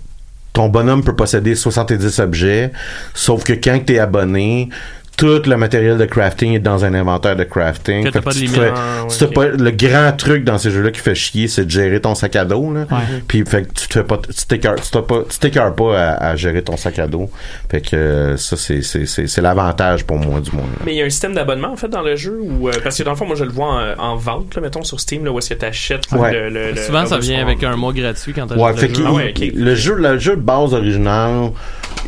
ton 0.54 0.70
bonhomme 0.70 1.04
peut 1.04 1.16
posséder 1.16 1.54
70 1.56 2.20
objets, 2.20 2.72
sauf 3.14 3.44
que 3.44 3.54
quand 3.54 3.80
tu 3.86 3.94
es 3.94 4.00
abonné, 4.00 4.70
tout 5.18 5.42
le 5.48 5.58
matériel 5.58 5.98
de 5.98 6.06
crafting 6.06 6.54
est 6.54 6.60
dans 6.60 6.86
un 6.86 6.94
inventaire 6.94 7.36
de 7.36 7.44
crafting. 7.44 8.04
Que 8.06 8.10
t'as 8.10 8.20
Fait 8.20 8.26
pas 8.26 8.32
de 8.34 8.38
limite. 8.38 8.56
fais- 8.56 8.72
Ah, 8.76 9.06
ouais, 9.06 9.28
pas- 9.34 9.48
le 9.48 9.72
grand 9.72 10.12
truc 10.16 10.44
dans 10.44 10.58
ces 10.60 10.70
jeux-là 10.72 10.92
qui 10.92 11.00
fait 11.00 11.16
chier, 11.16 11.48
c'est 11.48 11.66
de 11.66 11.72
gérer 11.72 12.00
ton 12.00 12.14
sac 12.16 12.36
à 12.36 12.46
dos. 12.46 12.72
Là. 12.72 12.82
Ouais. 12.92 12.98
Puis 13.28 13.44
fait 13.46 13.64
que 13.64 13.74
tu 13.74 13.88
te 13.88 13.94
fais 13.94 14.04
pas, 14.04 14.18
tu 14.20 14.46
t'écœures 14.48 14.76
tu 14.76 14.90
t'as 14.92 15.02
pas, 15.02 15.24
tu 15.30 15.40
t'écœures 15.40 15.74
pas 15.76 16.00
à, 16.00 16.28
à 16.30 16.36
gérer 16.36 16.62
ton 16.62 16.78
sac 16.78 17.00
à 17.00 17.08
dos. 17.08 17.30
Fait 17.70 17.82
que 17.82 17.96
euh, 17.96 18.38
ça 18.38 18.56
c'est 18.56 18.82
c'est 18.84 19.06
c'est 19.08 19.28
c'est 19.28 19.42
l'avantage 19.42 20.06
pour 20.06 20.18
moi 20.18 20.40
du 20.40 20.52
moins. 20.52 20.62
là. 20.66 20.78
Mais 20.86 20.94
il 20.94 20.98
y 20.98 21.02
a 21.02 21.06
un 21.06 21.10
système 21.10 21.34
d'abonnement 21.34 21.72
en 21.74 21.78
fait 21.78 21.90
dans 21.90 22.04
le 22.04 22.16
jeu 22.16 22.40
ou 22.42 22.70
euh, 22.70 22.72
parce 22.84 22.98
que 22.98 23.04
dans 23.04 23.12
le 23.12 23.18
fond 23.18 23.26
moi 23.26 23.36
je 23.36 23.44
le 23.44 23.52
vois 23.52 23.96
en, 23.98 24.12
en 24.12 24.16
vente 24.16 24.56
là, 24.56 24.62
mettons 24.62 24.84
sur 24.84 25.00
Steam 25.00 25.26
là 25.26 25.32
où 25.32 25.40
est-ce 25.40 25.50
que 25.50 25.56
t'achètes 25.56 26.04
Ouais. 26.12 26.32
le, 26.32 26.50
le, 26.50 26.72
le- 26.72 26.78
Souvent, 26.78 27.06
ça 27.08 27.18
vient 27.18 27.42
avec 27.42 27.64
un 27.64 27.76
mois 27.76 27.92
gratuit 27.92 28.34
quand 28.34 28.46
t'as 28.48 28.56
Ouais, 28.56 28.72
le 28.72 28.78
fait 28.78 28.94
jeu. 28.96 29.04
Ah 29.08 29.12
le 29.56 29.76
jeu, 29.76 29.96
le 29.96 30.20
jeu 30.20 30.36
de 30.36 30.42
base 30.42 30.74
original, 30.74 31.52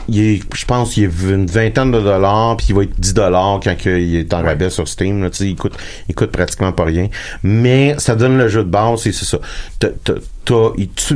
il 0.08 0.20
est, 0.22 0.42
je 0.56 0.66
pense, 0.66 0.96
il 0.98 1.06
est 1.06 1.12
une 1.30 1.46
vingtaine 1.46 1.92
de 1.92 2.00
dollars, 2.00 2.58
puis 2.58 2.68
il 2.70 2.76
va 2.76 2.84
être 2.84 2.99
10 3.00 3.14
dollars 3.14 3.60
quand 3.64 3.76
il 3.86 4.16
est 4.18 4.34
en 4.34 4.44
rabais 4.44 4.70
sur 4.70 4.88
Steam. 4.88 5.24
Là, 5.24 5.30
il 5.40 5.56
coûte, 5.56 5.74
il 6.08 6.16
coûte 6.16 6.32
pratiquement 6.32 6.72
pas 6.72 6.84
rien. 6.86 7.08
Mais 7.44 7.96
ça 7.98 8.16
donne 8.16 8.38
le 8.38 8.48
jeu 8.48 8.64
de 8.64 8.70
base, 8.70 9.08
et 9.08 9.12
c'est 9.12 9.26
ça. 9.26 9.40
T'as, 9.80 9.90
t'as, 10.04 10.14
t'as- 10.46 10.74
tu 10.96 11.16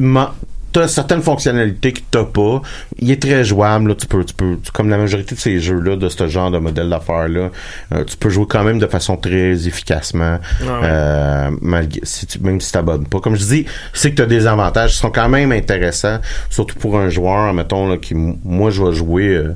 certaines 0.88 1.22
fonctionnalités 1.22 1.94
que 1.94 2.00
t'as 2.10 2.24
pas. 2.24 2.60
Il 2.98 3.12
est 3.12 3.22
très 3.22 3.44
jouable. 3.44 3.90
Là, 3.90 3.96
tu 3.96 4.08
peux, 4.08 4.24
tu 4.26 4.34
peux, 4.34 4.58
tu- 4.64 4.72
comme 4.72 4.90
la 4.90 4.98
majorité 4.98 5.36
de 5.36 5.40
ces 5.40 5.60
jeux-là, 5.60 5.98
de 5.98 6.10
ce 6.10 6.28
genre 6.28 6.50
de 6.50 6.58
modèle 6.58 6.90
d'affaires-là, 6.90 7.52
euh, 7.94 8.04
tu 8.06 8.18
peux 8.18 8.30
jouer 8.30 8.46
quand 8.50 8.64
même 8.64 8.80
de 8.80 8.88
façon 8.88 9.16
très 9.16 9.68
efficacement. 9.68 10.40
Ouais, 10.62 10.68
ouais. 10.68 10.80
Euh, 10.84 11.52
malgré, 11.62 12.00
si 12.04 12.26
tu, 12.26 12.40
même 12.40 12.60
si 12.60 12.72
t'abonnes 12.72 13.06
pas. 13.06 13.20
Comme 13.20 13.36
je 13.36 13.46
dis, 13.46 13.66
c'est 13.94 14.10
que 14.12 14.16
t'as 14.16 14.26
des 14.26 14.48
avantages 14.48 14.94
qui 14.94 14.98
sont 14.98 15.12
quand 15.12 15.30
même 15.30 15.52
intéressants, 15.52 16.18
surtout 16.50 16.80
pour 16.80 16.98
un 16.98 17.10
joueur, 17.10 17.54
mettons, 17.54 17.88
là, 17.88 17.98
qui, 17.98 18.16
moi, 18.16 18.72
je 18.72 18.84
vais 18.84 18.94
jouer, 18.94 19.28
euh, 19.28 19.54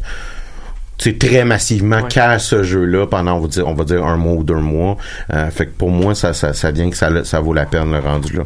très 0.97 1.45
massivement 1.45 1.97
Ouais. 2.01 2.07
qu'à 2.09 2.39
ce 2.39 2.63
jeu-là 2.63 3.05
pendant, 3.07 3.33
on 3.37 3.41
va 3.41 3.47
dire, 3.47 3.67
on 3.67 3.73
va 3.73 3.83
dire 3.83 4.05
un 4.05 4.17
mois 4.17 4.33
ou 4.33 4.43
deux 4.43 4.55
mois. 4.55 4.97
Euh, 5.33 5.49
fait 5.51 5.67
que 5.67 5.71
pour 5.77 5.89
moi, 5.91 6.15
ça, 6.15 6.33
ça, 6.33 6.53
ça 6.53 6.71
vient 6.71 6.89
que 6.89 6.95
ça, 6.97 7.23
ça 7.23 7.39
vaut 7.39 7.53
la 7.53 7.65
peine, 7.65 7.91
le 7.91 7.99
rendu 7.99 8.35
là. 8.37 8.43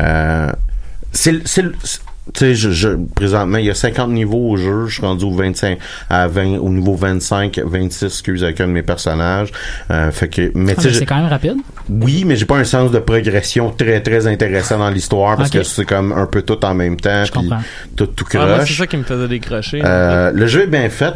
Euh, 0.00 0.52
c'est, 1.12 1.32
le- 1.32 1.42
c'est, 1.44 1.62
tu 2.32 2.38
sais, 2.38 2.54
je, 2.54 2.70
je, 2.70 2.88
présentement, 3.14 3.58
il 3.58 3.64
y 3.64 3.70
a 3.70 3.74
50 3.74 4.10
niveaux 4.10 4.50
au 4.50 4.56
jeu. 4.56 4.86
Je 4.86 4.94
suis 4.94 5.02
rendu 5.02 5.24
au 5.24 5.32
25, 5.32 5.78
à 6.08 6.28
20, 6.28 6.58
au 6.58 6.68
niveau 6.68 6.94
25, 6.94 7.58
26, 7.64 8.04
excuse, 8.04 8.44
avec 8.44 8.60
un 8.60 8.68
de 8.68 8.72
mes 8.72 8.82
personnages. 8.82 9.50
Euh, 9.90 10.10
fait 10.12 10.28
que, 10.28 10.52
mais 10.54 10.74
Ah, 10.78 10.80
c'est 10.82 11.04
quand 11.06 11.16
même 11.16 11.26
rapide. 11.26 11.56
oui, 11.88 12.24
mais 12.24 12.36
j'ai 12.36 12.44
pas 12.46 12.56
un 12.56 12.64
sens 12.64 12.92
de 12.92 12.98
progression 13.00 13.70
très 13.70 14.00
très 14.00 14.26
intéressant 14.28 14.78
dans 14.78 14.90
l'histoire 14.90 15.36
parce 15.36 15.50
que 15.50 15.62
c'est 15.64 15.84
comme 15.84 16.12
un 16.12 16.26
peu 16.26 16.42
tout 16.42 16.64
en 16.64 16.74
même 16.74 16.96
temps 16.96 17.24
Je 17.24 17.32
comprends. 17.32 17.60
tout 17.96 18.06
tout 18.06 18.24
Ah, 18.34 18.38
moi, 18.38 18.46
c'est 18.60 18.64
croche. 18.64 18.78
ça 18.78 18.86
qui 18.86 18.96
me 18.96 19.02
faisait 19.04 19.28
décrocher. 19.28 19.82
Euh, 19.84 20.30
le 20.32 20.46
jeu 20.46 20.62
est 20.62 20.66
bien 20.68 20.88
fait. 20.88 21.14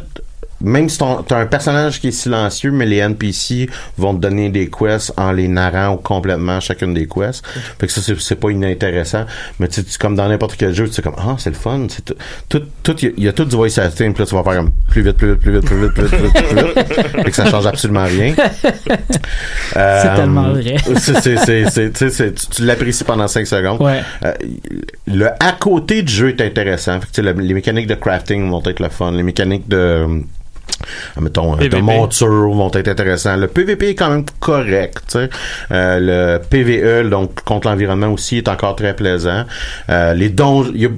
Même 0.65 0.89
si 0.89 0.99
t'as 0.99 1.39
un 1.39 1.47
personnage 1.47 2.01
qui 2.01 2.09
est 2.09 2.13
silencieux, 2.13 2.71
mais 2.73 2.87
les 2.87 2.97
NPC 2.97 3.69
vont 3.99 4.15
te 4.15 4.21
donner 4.21 4.49
des 4.49 4.69
quests 4.69 5.13
en 5.17 5.31
les 5.33 5.47
narrant 5.49 5.97
complètement 5.97 6.59
chacune 6.61 6.95
des 6.95 7.07
quests. 7.07 7.45
Fait 7.79 7.87
que 7.87 7.93
ça, 7.93 8.01
c'est- 8.03 8.35
pas 8.35 8.51
inintéressant. 8.51 9.27
Mais 9.61 9.69
tu 9.69 9.83
sais, 9.83 9.99
comme 9.99 10.17
dans 10.17 10.29
n'importe 10.29 10.57
quel 10.57 10.75
jeu, 10.75 10.87
tu 10.89 10.95
sais 10.95 11.03
comme, 11.03 11.15
ah, 11.19 11.37
c'est 11.39 11.51
le 11.51 11.57
fun. 11.57 11.87
Tout, 12.05 12.15
tout, 12.49 12.63
tout- 12.83 12.97
il 13.17 13.23
y 13.23 13.29
a- 13.29 13.33
tout 13.33 13.45
du 13.45 13.55
voice 13.55 13.79
acting, 13.79 14.13
puis 14.13 14.23
là, 14.23 14.27
tu 14.27 14.35
vas 14.35 14.43
faire 14.43 14.57
comme 14.57 14.71
plus 14.89 15.03
vite, 15.03 15.17
plus 15.17 15.33
vite, 15.35 15.41
plus 15.41 15.53
vite, 15.53 15.65
plus 15.65 15.81
vite, 15.83 15.93
plus 15.93 16.07
vite, 16.07 16.33
plus 16.33 16.57
vite, 16.57 16.75
plus 16.75 16.97
vite. 16.97 17.09
Fait 17.25 17.31
que 17.31 17.37
ça 17.37 17.47
change 17.51 17.67
absolument 17.67 18.05
rien. 18.05 18.35
Euh, 19.77 20.01
C'est 20.03 20.15
tellement 20.17 20.53
vrai. 20.53 20.77
c'est- 22.11 22.51
tu 22.51 22.65
l'apprécies 22.65 23.05
pendant 23.05 23.27
5 23.27 23.47
secondes. 23.47 23.81
Ouais. 23.83 24.01
Euh, 24.25 24.33
le 25.07 25.27
à 25.41 25.53
côté 25.59 26.03
du 26.03 26.13
jeu 26.13 26.29
est 26.29 26.41
intéressant. 26.41 27.01
Fait 27.01 27.07
que, 27.07 27.13
tu 27.13 27.23
sais, 27.23 27.23
le- 27.23 27.41
les 27.41 27.55
mécaniques 27.55 27.87
de 27.87 27.95
crafting 27.95 28.49
vont 28.51 28.63
être 28.65 28.81
le 28.81 28.89
fun. 28.89 29.11
Les 29.13 29.23
mécaniques 29.23 29.69
de 29.69 29.77
euh, 29.77 30.21
mettons 31.21 31.59
euh, 31.61 31.69
de 31.69 31.77
monture 31.79 32.29
vont 32.29 32.71
être 32.73 32.89
intéressantes. 32.89 33.41
Le 33.41 33.49
PVP 33.49 33.91
est 33.91 33.95
quand 33.95 34.11
même 34.11 34.25
correct. 34.41 35.17
Euh, 35.17 36.39
le 36.41 36.43
PVE 36.43 37.09
donc 37.09 37.43
contre 37.43 37.69
l'environnement 37.69 38.09
aussi 38.09 38.39
est 38.39 38.49
encore 38.49 38.77
très 38.77 38.95
plaisant. 38.95 39.45
Euh, 39.91 40.15
les 40.15 40.29
dons 40.29 40.65
il 40.75 40.83
y 40.83 40.87
a 40.87 40.91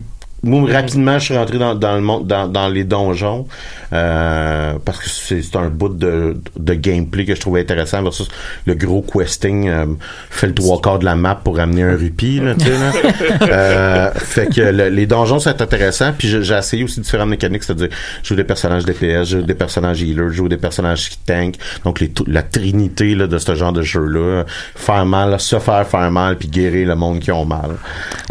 moi, 0.46 0.70
rapidement, 0.72 1.18
je 1.18 1.24
suis 1.26 1.36
rentré 1.36 1.58
dans, 1.58 1.74
dans 1.74 1.94
le 1.94 2.00
monde, 2.00 2.26
dans, 2.26 2.48
dans 2.48 2.68
les 2.68 2.84
donjons, 2.84 3.46
euh, 3.92 4.74
parce 4.84 4.98
que 4.98 5.08
c'est 5.08 5.42
c'est 5.42 5.56
un 5.56 5.68
bout 5.68 5.88
de, 5.90 6.36
de 6.58 6.74
gameplay 6.74 7.24
que 7.24 7.34
je 7.34 7.40
trouvais 7.40 7.60
intéressant 7.60 8.02
versus 8.02 8.28
le 8.66 8.74
gros 8.74 9.02
questing 9.02 9.68
euh, 9.68 9.86
fait 10.30 10.46
le 10.48 10.54
trois 10.54 10.80
quarts 10.80 10.98
de 10.98 11.04
la 11.04 11.14
map 11.16 11.34
pour 11.36 11.58
amener 11.60 11.82
un 11.82 11.96
rupee, 11.96 12.40
là, 12.40 12.54
tu 12.54 12.64
sais, 12.64 12.70
là. 12.72 12.92
Euh, 13.48 14.10
fait 14.14 14.46
que 14.54 14.60
le- 14.60 14.88
les 14.88 15.06
donjons 15.06 15.38
sont 15.38 15.50
intéressants, 15.60 16.12
puis 16.16 16.28
j'ai 16.28 16.54
essayé 16.54 16.84
aussi 16.84 17.00
différentes 17.00 17.28
mécaniques, 17.28 17.62
c'est-à-dire 17.64 17.88
je 18.22 18.28
joue 18.28 18.34
des 18.34 18.44
personnages 18.44 18.84
DPS, 18.84 19.24
je 19.28 19.38
joue 19.38 19.42
des 19.42 19.54
personnages 19.54 20.02
healers, 20.02 20.28
je 20.30 20.34
joue 20.36 20.48
des 20.48 20.56
personnages 20.56 21.10
qui 21.10 21.18
tank, 21.18 21.54
donc 21.84 22.00
les, 22.00 22.12
la 22.26 22.42
trinité 22.42 23.14
là, 23.14 23.26
de 23.26 23.38
ce 23.38 23.54
genre 23.54 23.72
de 23.72 23.82
jeu-là, 23.82 24.44
faire 24.74 25.04
mal, 25.06 25.38
se 25.40 25.58
faire 25.58 25.86
faire 25.86 26.10
mal, 26.10 26.36
puis 26.36 26.48
guérir 26.48 26.88
le 26.88 26.96
monde 26.96 27.20
qui 27.20 27.30
ont 27.32 27.44
mal. 27.44 27.72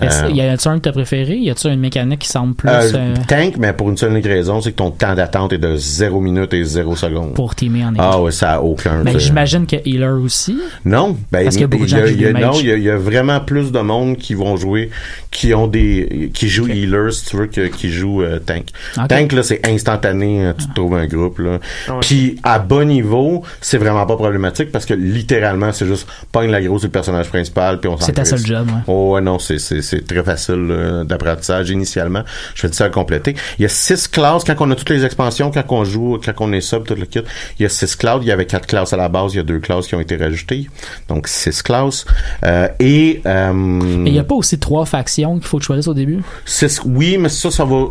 Euh, 0.02 0.30
Y 0.32 0.42
a-tu 0.42 0.68
un 0.68 0.76
que 0.78 0.84
t'as 0.84 0.92
préféré? 0.92 1.36
Y 1.38 1.50
a-tu 1.50 1.68
une 1.68 1.80
mécanique 1.80 2.05
mécanique 2.06 2.20
qui 2.22 2.28
semble 2.30 2.54
plus 2.56 2.70
Euh, 2.70 2.92
euh, 2.94 3.14
tank, 3.28 3.56
mais 3.58 3.74
pour 3.74 3.90
une 3.90 3.98
seule 3.98 4.12
unique 4.12 4.26
raison, 4.26 4.62
c'est 4.62 4.72
que 4.72 4.78
ton 4.78 4.92
temps 4.92 5.14
d'attente 5.16 5.54
est 5.54 5.58
de 5.58 5.76
0 5.76 6.20
minutes 6.22 6.54
et 6.54 6.64
0 6.64 6.96
secondes. 6.96 7.34
pour 7.34 7.56
teamer 7.56 7.84
en 7.86 7.90
équipe. 7.90 8.02
Ah 8.04 8.20
ouais, 8.22 8.32
ça 8.32 8.54
a 8.54 8.60
aucun. 8.62 9.04
Mais 9.04 9.12
t'sais. 9.12 9.20
j'imagine 9.20 9.66
que 9.66 9.76
Healer 9.88 10.22
aussi. 10.24 10.58
Non, 10.86 11.18
ben, 11.32 11.44
Parce 11.44 11.56
qu'il 11.56 11.62
y 11.62 11.64
a 11.66 11.68
beaucoup 11.68 11.84
de 11.84 11.90
gens 11.90 11.98
il 12.06 12.22
y 12.22 12.26
a- 12.26 12.34
qui 12.34 12.40
jouent 12.42 12.46
non, 12.46 12.60
il 12.60 12.66
y, 12.68 12.72
a, 12.72 12.76
il 12.78 12.84
y 12.84 12.90
a 12.90 12.98
vraiment 12.98 13.40
plus 13.40 13.72
de 13.72 13.80
monde 13.80 14.18
qui 14.18 14.34
vont 14.34 14.56
jouer, 14.58 14.90
qui 15.32 15.54
ont 15.54 15.68
des, 15.68 16.32
qui 16.34 16.48
jouent 16.50 16.68
healer, 16.68 17.12
si 17.12 17.26
tu 17.26 17.38
veux, 17.38 17.48
que, 17.48 17.68
qui 17.68 17.90
jouent 17.92 18.22
euh, 18.24 18.40
tank. 18.40 18.66
Tank, 19.10 19.32
là, 19.34 19.44
c'est 19.44 19.66
instantané, 19.68 20.46
hein, 20.46 20.56
tu 20.58 20.68
te 20.68 20.74
trouves 20.74 20.96
un 20.96 21.08
groupe, 21.08 21.40
là. 21.40 21.60
Ah 21.88 21.94
ouais. 21.94 22.00
Puis, 22.02 22.40
à 22.44 22.60
bon 22.60 22.88
niveau, 22.88 23.44
c'est 23.62 23.78
vraiment 23.78 24.06
pas 24.06 24.16
problématique 24.16 24.72
parce 24.72 24.86
que 24.86 24.94
littéralement, 24.94 25.72
c'est 25.72 25.86
juste, 25.86 26.08
pogne 26.32 26.52
la 26.52 26.62
grosse, 26.62 26.82
c'est 26.82 26.88
le 26.88 26.92
personnage 26.92 27.30
principal, 27.30 27.80
puis 27.80 27.90
on 27.90 27.98
s'en 27.98 28.06
C'est 28.06 28.14
ta 28.14 28.26
seule 28.26 28.46
job, 28.46 28.68
ouais. 28.68 28.82
Oh, 28.88 29.14
ouais, 29.16 29.22
non, 29.22 29.40
c'est, 29.40 29.60
c'est, 29.60 29.82
c'est 29.82 30.06
très 30.06 30.24
facile 30.24 30.68
là, 30.68 31.04
d'apprentissage 31.04 31.72
initialement. 31.86 32.24
Je 32.56 32.62
fais 32.62 32.74
ça 32.74 32.86
à 32.86 32.90
compléter. 32.90 33.36
Il 33.60 33.62
y 33.62 33.66
a 33.66 33.70
six 33.70 34.08
classes 34.08 34.44
quand 34.44 34.56
on 34.60 34.72
a 34.72 34.76
toutes 34.76 34.90
les 34.90 35.06
expansions, 35.06 35.52
quand 35.52 35.64
on 35.70 35.86
joue, 35.86 36.20
quand 36.26 36.34
on 36.40 36.52
est 36.52 36.62
sub, 36.62 36.86
tout 36.86 36.96
le 36.96 37.06
kit. 37.06 37.22
Il 37.60 37.64
y 37.64 37.66
a 37.66 37.70
six 37.70 37.96
classes. 37.96 38.20
Il 38.22 38.28
y 38.28 38.32
avait 38.32 38.46
quatre 38.46 38.68
classes 38.68 38.92
à 38.94 38.98
la 38.98 39.08
base. 39.08 39.34
Il 39.34 39.38
y 39.38 39.40
a 39.40 39.44
deux 39.44 39.60
classes 39.60 39.88
qui 39.88 39.96
ont 39.96 40.02
été 40.02 40.18
rajoutées. 40.18 40.68
Donc, 41.08 41.28
six 41.28 41.62
classes. 41.62 42.06
Euh, 42.44 42.68
et... 42.80 43.22
Euh, 43.26 43.54
Mais 43.54 44.10
il 44.10 44.14
n'y 44.14 44.20
a 44.20 44.24
pas 44.24 44.36
aussi 44.36 44.58
trois 44.60 44.86
factions 44.86 45.38
qu'il 45.40 45.48
faut 45.48 45.60
choisisses 45.60 45.88
au 45.88 45.94
début? 45.94 46.22
six- 46.46 46.82
oui, 46.86 47.18
mais 47.18 47.30
ça, 47.30 47.52
ça 47.52 47.66
va... 47.66 47.86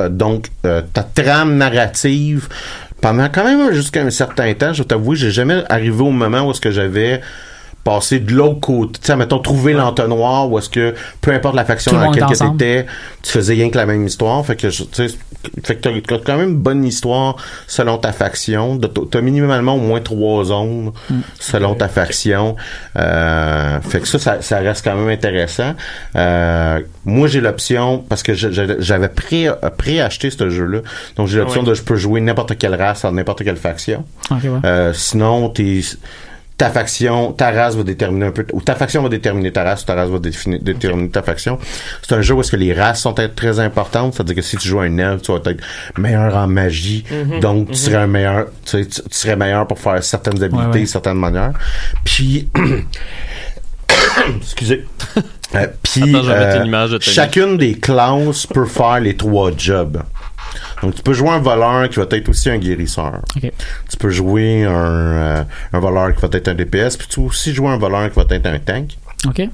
euh, 0.00 0.08
donc, 0.08 0.48
euh, 0.64 0.82
ta 0.92 1.02
trame 1.02 1.56
narrative... 1.56 2.48
Pendant 3.00 3.28
quand 3.28 3.44
même 3.44 3.72
jusqu'à 3.72 4.02
un 4.02 4.10
certain 4.10 4.52
temps, 4.54 4.72
je 4.72 4.82
t'avoue, 4.82 5.14
j'ai 5.14 5.30
jamais 5.30 5.62
arrivé 5.68 6.02
au 6.02 6.10
moment 6.10 6.40
où 6.40 6.50
est-ce 6.50 6.60
que 6.60 6.72
j'avais 6.72 7.20
passé 7.88 8.18
de 8.20 8.32
l'autre 8.34 8.60
côté, 8.60 8.98
tu 9.00 9.06
sais, 9.06 9.16
mettons, 9.16 9.38
trouver 9.38 9.72
l'entonnoir, 9.72 10.50
où 10.50 10.58
est-ce 10.58 10.68
que, 10.68 10.94
peu 11.22 11.32
importe 11.32 11.54
la 11.54 11.64
faction 11.64 11.92
dans 11.92 12.10
laquelle 12.10 12.26
tu 12.36 12.44
étais, 12.54 12.86
tu 13.22 13.30
faisais 13.32 13.54
rien 13.54 13.70
que 13.70 13.76
la 13.78 13.86
même 13.86 14.04
histoire, 14.06 14.44
fait 14.44 14.56
que, 14.56 14.66
tu 14.66 14.84
sais, 14.92 15.06
fait 15.64 15.76
que 15.76 15.80
t'as 15.80 15.90
t'as 16.06 16.18
quand 16.18 16.36
même 16.36 16.50
une 16.50 16.56
bonne 16.58 16.84
histoire 16.84 17.36
selon 17.66 17.96
ta 17.96 18.12
faction, 18.12 18.78
t'as 19.10 19.20
minimalement 19.20 19.76
au 19.76 19.80
moins 19.80 20.00
trois 20.00 20.44
zones 20.44 20.90
Mm. 21.08 21.20
selon 21.38 21.74
ta 21.74 21.88
faction, 21.88 22.56
euh, 22.98 23.80
fait 23.80 24.00
que 24.00 24.08
ça, 24.08 24.18
ça, 24.18 24.42
ça 24.42 24.58
reste 24.58 24.84
quand 24.84 24.96
même 24.96 25.08
intéressant. 25.08 25.74
Euh, 26.16 26.80
moi, 27.04 27.28
j'ai 27.28 27.40
l'option, 27.40 28.04
parce 28.08 28.22
que 28.22 28.32
j'avais 28.34 29.08
pré, 29.08 29.48
pré-acheté 29.78 30.30
ce 30.30 30.50
jeu-là, 30.50 30.80
donc 31.16 31.28
j'ai 31.28 31.38
l'option 31.38 31.62
Ouais. 31.62 31.68
de 31.68 31.74
je 31.74 31.82
peux 31.82 31.96
jouer 31.96 32.20
n'importe 32.20 32.58
quelle 32.58 32.74
race 32.74 33.04
en 33.04 33.12
n'importe 33.12 33.44
quelle 33.44 33.56
faction. 33.56 34.04
Ok, 34.30 34.42
ouais. 34.44 34.50
Euh, 34.64 34.92
sinon, 34.92 35.48
t'es 35.48 35.80
ta 36.58 36.70
faction, 36.70 37.32
ta 37.32 37.52
race 37.52 37.76
va 37.76 37.84
déterminer 37.84 38.26
un 38.26 38.30
peu, 38.32 38.44
ou 38.52 38.60
ta 38.60 38.74
faction 38.74 39.00
va 39.02 39.08
déterminer 39.08 39.52
ta 39.52 39.62
race, 39.62 39.82
ou 39.82 39.86
ta 39.86 39.94
race 39.94 40.08
va 40.10 40.18
définir- 40.18 40.60
déterminer 40.60 41.08
ta 41.08 41.22
faction. 41.22 41.56
C'est 42.02 42.14
un 42.16 42.20
jeu 42.20 42.34
où 42.34 42.40
est-ce 42.40 42.50
que 42.50 42.56
les 42.56 42.74
races 42.74 43.00
sont 43.00 43.14
être 43.14 43.36
très 43.36 43.60
importantes, 43.60 44.14
c'est-à-dire 44.14 44.34
que 44.34 44.42
si 44.42 44.56
tu 44.56 44.66
joues 44.68 44.80
un 44.80 44.98
elfe, 44.98 45.22
tu 45.22 45.30
vas 45.32 45.38
être 45.38 45.60
meilleur 45.96 46.34
en 46.36 46.48
magie, 46.48 47.04
Mhm, 47.10 47.38
donc 47.40 47.66
tu 47.66 47.70
mhm. 47.70 47.74
serais 47.76 47.96
un 47.96 48.06
meilleur, 48.08 48.46
tu, 48.64 48.70
sais, 48.70 48.86
tu- 48.86 49.02
tu 49.02 49.08
serais 49.16 49.36
meilleur 49.36 49.66
pour 49.68 49.78
faire 49.78 50.02
certaines 50.02 50.42
habilités, 50.42 50.66
Ouais, 50.68 50.80
ouais. 50.80 50.86
certaines 50.86 51.16
manières. 51.18 51.52
Puis, 52.04 52.48
excusez. 54.40 54.84
Euh, 55.54 55.66
puis, 55.82 56.14
euh, 56.14 56.98
chacune 57.00 57.56
des 57.56 57.74
classes 57.78 58.46
peut 58.46 58.66
faire 58.66 59.00
les 59.00 59.16
trois 59.16 59.50
jobs. 59.56 60.02
Donc, 60.82 60.94
tu 60.94 61.02
peux 61.02 61.12
jouer 61.12 61.30
un 61.30 61.38
voleur 61.40 61.88
qui 61.88 61.96
va 61.96 62.06
être 62.10 62.28
aussi 62.28 62.50
un 62.50 62.58
guérisseur. 62.58 63.20
Tu 63.40 63.96
peux 63.98 64.10
jouer 64.10 64.64
un, 64.64 64.70
euh, 64.70 65.44
un 65.72 65.80
voleur 65.80 66.14
qui 66.14 66.20
va 66.20 66.28
être 66.32 66.48
un 66.48 66.54
DPS, 66.54 66.96
puis 66.96 67.06
tu 67.08 67.20
peux 67.20 67.26
aussi 67.26 67.54
jouer 67.54 67.68
un 67.68 67.78
voleur 67.78 68.10
qui 68.10 68.16
va 68.16 68.24
être 68.30 68.46
un 68.46 68.58
tank. 68.58 68.96
OK. 69.26 69.48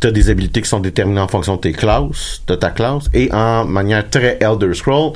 Tu 0.00 0.06
as 0.06 0.10
des 0.10 0.30
habilités 0.30 0.60
qui 0.60 0.68
sont 0.68 0.80
déterminées 0.80 1.20
en 1.20 1.28
fonction 1.28 1.56
de 1.56 1.60
tes 1.60 1.72
classes, 1.72 2.42
de 2.46 2.54
ta 2.54 2.70
classe, 2.70 3.04
et 3.14 3.32
en 3.32 3.64
manière 3.64 4.08
très 4.08 4.36
Elder 4.40 4.74
Scroll, 4.74 5.12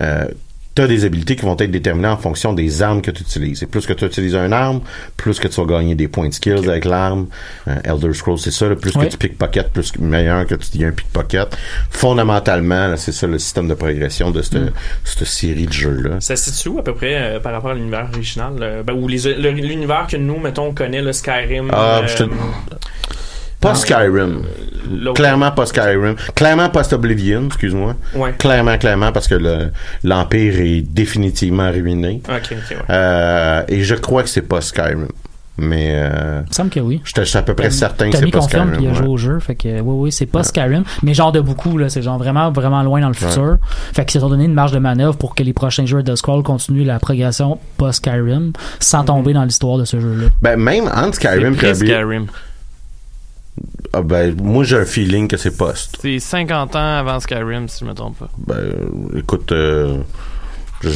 euh, 0.00 0.26
tu 0.74 0.82
as 0.82 0.86
des 0.88 1.04
habilités 1.04 1.36
qui 1.36 1.42
vont 1.44 1.56
être 1.56 1.70
déterminées 1.70 2.08
en 2.08 2.16
fonction 2.16 2.52
des 2.52 2.82
armes 2.82 3.00
que 3.00 3.10
tu 3.12 3.22
utilises. 3.22 3.62
Et 3.62 3.66
plus 3.66 3.86
que 3.86 3.92
tu 3.92 4.04
utilises 4.04 4.34
une 4.34 4.52
arme, 4.52 4.80
plus 5.16 5.38
que 5.38 5.46
tu 5.46 5.60
vas 5.60 5.66
gagner 5.66 5.94
des 5.94 6.08
points 6.08 6.28
de 6.28 6.34
skills 6.34 6.68
avec 6.68 6.84
l'arme. 6.84 7.26
Euh, 7.68 7.76
Elder 7.84 8.12
Scrolls, 8.12 8.38
c'est 8.38 8.50
ça. 8.50 8.68
là. 8.68 8.74
plus 8.74 8.92
que 8.92 9.04
tu 9.06 9.16
pickpocket, 9.16 9.70
plus 9.72 9.92
que- 9.92 10.00
meilleur 10.00 10.46
que 10.46 10.54
tu 10.56 10.70
deviens 10.72 10.88
un 10.88 10.92
pickpocket. 10.92 11.56
Fondamentalement, 11.90 12.88
là, 12.88 12.96
c'est 12.96 13.12
ça 13.12 13.26
le 13.26 13.38
système 13.38 13.68
de 13.68 13.74
progression 13.74 14.30
de 14.30 14.42
cette, 14.42 14.54
Mm. 14.54 14.70
cette 15.04 15.26
série 15.26 15.66
de 15.66 15.72
jeux-là. 15.72 16.20
Ça 16.20 16.34
se 16.36 16.50
situe 16.50 16.70
où, 16.70 16.78
à 16.78 16.82
peu 16.84 16.94
près 16.94 17.14
euh, 17.14 17.40
par 17.40 17.52
rapport 17.52 17.70
à 17.70 17.74
l'univers 17.74 18.08
original? 18.12 18.82
ben, 18.84 18.92
ou 18.94 19.06
l'univers 19.08 20.06
que 20.10 20.16
nous, 20.16 20.38
mettons, 20.38 20.66
on 20.66 20.74
connaît, 20.74 21.02
le 21.02 21.12
Skyrim. 21.12 21.70
Ah, 21.72 22.00
euh, 22.02 22.06
je 22.08 22.16
te- 22.24 22.30
Pas 23.68 23.74
Skyrim. 23.74 24.42
l'autre- 24.90 25.14
Clairement 25.20 25.50
pas 25.50 25.66
Skyrim. 25.66 26.14
Clairement 26.34 26.68
pas 26.68 26.82
Oblivion, 26.94 27.46
excuse-moi. 27.46 27.94
Ouais. 28.14 28.32
Clairement, 28.38 28.76
clairement, 28.78 29.10
parce 29.12 29.26
que 29.28 29.34
le- 29.34 29.70
l'Empire 30.04 30.60
est 30.60 30.82
définitivement 30.82 31.70
ruiné. 31.70 32.20
Ok, 32.28 32.52
ok, 32.52 32.70
ouais. 32.70 32.76
Euh, 32.90 33.62
et 33.68 33.82
je 33.82 33.94
crois 33.94 34.22
que 34.22 34.28
c'est 34.28 34.42
pas 34.42 34.60
Skyrim. 34.60 35.08
Mais 35.56 35.92
euh, 35.94 36.40
Il 36.46 36.48
me 36.48 36.52
semble 36.52 36.70
que 36.70 36.80
oui. 36.80 37.00
je 37.04 37.22
suis 37.22 37.38
à 37.38 37.42
peu 37.42 37.54
près 37.54 37.70
certain 37.70 38.10
que 38.10 38.16
c'est 38.16 38.26
pas 38.26 38.40
confirme 38.40 38.70
Skyrim. 38.74 38.76
qu'il 38.80 38.88
a 38.88 38.90
ouais. 38.90 38.96
joué 38.98 39.06
au 39.08 39.16
jeu. 39.16 39.38
Fait 39.38 39.54
que, 39.54 39.68
oui, 39.80 39.94
oui, 40.06 40.10
c'est 40.12 40.26
pas 40.26 40.42
Skyrim. 40.42 40.82
Mais 41.04 41.14
genre 41.14 41.30
de 41.30 41.40
beaucoup, 41.40 41.78
là. 41.78 41.88
C'est 41.88 42.02
genre 42.02 42.18
vraiment, 42.18 42.50
vraiment 42.50 42.82
loin 42.82 43.00
dans 43.00 43.08
le 43.08 43.14
Ouais. 43.14 43.28
futur. 43.28 43.58
Fait 43.94 44.04
qu'ils 44.04 44.14
se 44.14 44.20
sont 44.20 44.28
donné 44.30 44.46
une 44.46 44.52
marge 44.52 44.72
de 44.72 44.80
manœuvre 44.80 45.16
pour 45.16 45.36
que 45.36 45.44
les 45.44 45.52
prochains 45.52 45.86
jeux 45.86 46.02
de 46.02 46.16
Scroll 46.16 46.42
continuent 46.42 46.84
la 46.84 46.98
progression 46.98 47.60
post-Skyrim 47.76 48.52
sans 48.80 49.04
tomber 49.04 49.32
dans 49.32 49.44
l'histoire 49.44 49.78
de 49.78 49.84
ce 49.84 50.00
jeu-là. 50.00 50.26
Ben, 50.42 50.56
même 50.56 50.88
entre 50.92 51.14
Skyrim 51.14 51.54
et 51.62 51.74
Skyrim. 51.74 52.26
Ah, 53.92 54.02
ben, 54.02 54.34
moi, 54.42 54.64
j'ai 54.64 54.76
un 54.78 54.84
feeling 54.84 55.28
que 55.28 55.36
c'est 55.36 55.56
post. 55.56 55.98
C'est 56.00 56.18
50 56.18 56.74
ans 56.76 56.98
avant 56.98 57.20
Skyrim, 57.20 57.68
si 57.68 57.80
je 57.80 57.84
me 57.88 57.94
trompe 57.94 58.18
pas. 58.18 58.30
Ben, 58.38 58.54
euh, 58.56 59.18
écoute. 59.18 59.52
euh, 59.52 59.98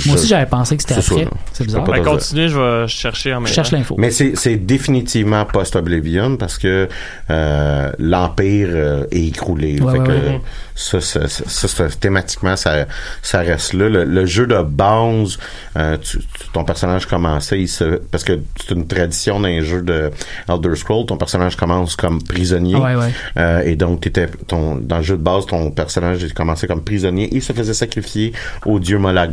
Moi 0.06 0.14
aussi, 0.16 0.26
j'avais 0.28 0.46
pensé 0.46 0.76
que 0.76 0.82
c'était 0.82 0.94
après. 0.94 1.28
C'est 1.52 1.64
Je 1.64 1.68
bizarre. 1.68 1.84
Ben, 1.84 2.18
je 2.48 2.58
vais 2.82 2.88
chercher 2.88 3.34
en 3.34 3.40
même 3.40 3.48
Je 3.48 3.54
cherche 3.54 3.72
l'info. 3.72 3.94
Mais 3.98 4.10
c'est, 4.10 4.32
c'est 4.36 4.56
définitivement 4.56 5.44
post-Oblivion 5.44 6.36
parce 6.36 6.58
que 6.58 6.88
euh, 7.30 7.92
l'Empire 7.98 8.68
euh, 8.72 9.04
est 9.10 9.26
écroulé. 9.26 9.80
Ouais, 9.80 9.92
Fait 9.92 9.98
ouais, 9.98 10.06
que, 10.06 10.12
ouais. 10.12 10.40
Ça, 10.74 11.00
ça, 11.00 11.26
ça, 11.26 11.66
ça, 11.68 11.88
thématiquement, 11.88 12.54
ça, 12.54 12.86
ça 13.20 13.40
reste 13.40 13.72
là. 13.72 13.88
Le, 13.88 14.04
le 14.04 14.26
jeu 14.26 14.46
de 14.46 14.62
base, 14.62 15.36
euh, 15.76 15.96
tu- 16.00 16.20
ton 16.52 16.62
personnage 16.64 17.06
commençait, 17.06 17.60
il 17.60 17.66
se, 17.68 17.96
parce 17.96 18.22
que 18.22 18.38
c'est 18.60 18.74
une 18.74 18.86
tradition 18.86 19.40
dans 19.40 19.48
les 19.48 19.62
jeux 19.62 19.82
de 19.82 20.10
Elder 20.48 20.76
Scrolls, 20.76 21.06
ton 21.06 21.16
personnage 21.16 21.56
commence 21.56 21.96
comme 21.96 22.22
prisonnier. 22.22 22.76
Ouais, 22.76 22.94
ouais. 22.94 23.12
Euh, 23.38 23.62
et 23.64 23.74
donc, 23.74 24.02
t'étais, 24.02 24.28
ton, 24.46 24.76
dans 24.76 24.98
le 24.98 25.02
jeu 25.02 25.16
de 25.16 25.22
base, 25.22 25.46
ton 25.46 25.72
personnage 25.72 26.22
il 26.22 26.32
commençait 26.32 26.68
comme 26.68 26.82
prisonnier 26.84 27.34
et 27.34 27.40
se 27.40 27.52
faisait 27.52 27.74
sacrifier 27.74 28.32
au 28.64 28.78
dieu 28.78 28.98
Molag 28.98 29.32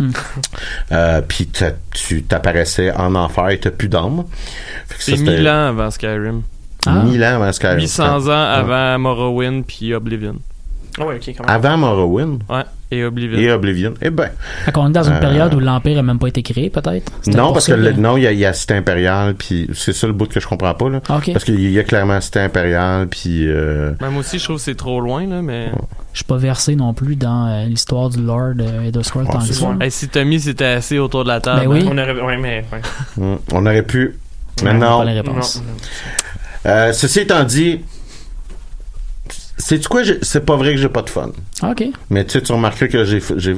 Hmm. 0.00 0.12
Euh, 0.92 1.20
puis 1.20 1.48
tu 1.92 2.22
t'apparaissais 2.22 2.90
en 2.92 3.14
enfer 3.14 3.50
et 3.50 3.60
t'as 3.60 3.70
plus 3.70 3.88
d'âme. 3.88 4.24
C'est 4.98 5.16
c'était 5.16 5.36
1000 5.36 5.48
ans 5.48 5.68
avant 5.68 5.90
Skyrim. 5.90 6.42
Ah. 6.86 7.02
1000 7.04 7.22
ans 7.22 7.34
avant 7.36 7.52
Skyrim. 7.52 7.78
800 7.78 8.26
ans 8.28 8.30
avant 8.30 8.98
Morrowind 8.98 9.64
puis 9.64 9.94
Oblivion. 9.94 10.36
Ah 11.00 11.06
ouais, 11.06 11.14
ok, 11.16 11.34
quand 11.38 11.46
même. 11.46 11.56
Avant 11.56 11.76
Morrowind 11.78 12.42
Ouais, 12.48 12.62
et 12.90 13.04
Oblivion. 13.04 13.38
et 13.38 13.50
Oblivion. 13.50 13.94
Eh 14.02 14.10
ben. 14.10 14.28
Fait 14.64 14.72
qu'on 14.72 14.88
est 14.88 14.92
dans 14.92 15.02
une 15.04 15.14
Euh, 15.14 15.20
période 15.20 15.54
où 15.54 15.60
l'Empire 15.60 15.98
a 15.98 16.02
même 16.02 16.18
pas 16.18 16.26
été 16.28 16.42
créé, 16.42 16.68
peut-être? 16.70 17.10
Non, 17.28 17.52
parce 17.52 17.66
que 17.68 17.72
le, 17.72 17.90
là? 17.90 17.96
non, 17.96 18.16
il 18.16 18.24
y 18.24 18.26
a, 18.26 18.32
y 18.32 18.44
a 18.44 18.52
Cité 18.52 18.74
Impériale, 18.74 19.34
puis 19.34 19.68
c'est 19.74 19.92
ça 19.94 20.06
le 20.06 20.12
bout 20.12 20.26
que 20.26 20.38
je 20.40 20.46
comprends 20.46 20.74
pas, 20.74 20.88
là. 20.90 21.00
Ah, 21.08 21.16
ok. 21.18 21.32
Parce 21.32 21.44
qu'il 21.44 21.70
y 21.70 21.78
a 21.78 21.84
clairement 21.84 22.20
Cité 22.20 22.40
Impériale, 22.40 23.06
puis... 23.08 23.48
Euh, 23.48 23.92
Ben, 23.98 24.10
moi 24.10 24.20
aussi, 24.20 24.38
je 24.38 24.44
trouve 24.44 24.56
que 24.56 24.62
c'est 24.62 24.74
trop 24.74 25.00
loin, 25.00 25.26
là, 25.26 25.40
mais. 25.42 25.70
Je 26.12 26.18
suis 26.18 26.24
pas 26.24 26.36
versé 26.36 26.74
non 26.76 26.92
plus 26.92 27.16
dans 27.16 27.46
euh, 27.48 27.64
l'histoire 27.66 28.10
du 28.10 28.20
Lord 28.20 28.54
euh, 28.60 28.82
et 28.82 28.90
de 28.92 29.00
Scroll 29.02 29.26
tant 29.26 29.38
que 29.38 29.44
ça. 29.52 29.76
Hey, 29.80 29.90
si 29.90 30.08
Tommy 30.08 30.40
s'était 30.40 30.64
assis 30.66 30.98
autour 30.98 31.22
de 31.24 31.28
la 31.28 31.40
table. 31.40 31.60
Ben 31.60 31.66
oui. 31.68 31.84
On 31.88 31.96
aurait, 31.96 32.20
ouais, 32.20 32.36
mais, 32.36 32.64
ouais. 32.72 32.80
hmm, 33.16 33.36
on 33.52 33.64
aurait 33.64 33.82
pu... 33.84 34.16
Mais 34.62 34.72
Ouais, 34.72 34.76
non. 34.76 34.98
pas 34.98 35.04
les 35.04 35.12
réponses. 35.20 35.62
Euh, 36.66 36.92
ceci 36.92 37.20
étant 37.20 37.44
dit... 37.44 37.80
C'est 39.60 39.86
quoi? 39.86 40.02
C'est 40.22 40.44
pas 40.44 40.56
vrai 40.56 40.72
que 40.74 40.78
j'ai 40.80 40.88
pas 40.88 41.02
de 41.02 41.10
fun. 41.10 41.30
Ok. 41.62 41.84
Mais 42.08 42.24
tu 42.24 42.32
sais, 42.32 42.42
tu 42.42 42.52
remarqueras 42.52 42.88
que 42.88 43.04
j'ai, 43.04 43.20
j'ai, 43.36 43.54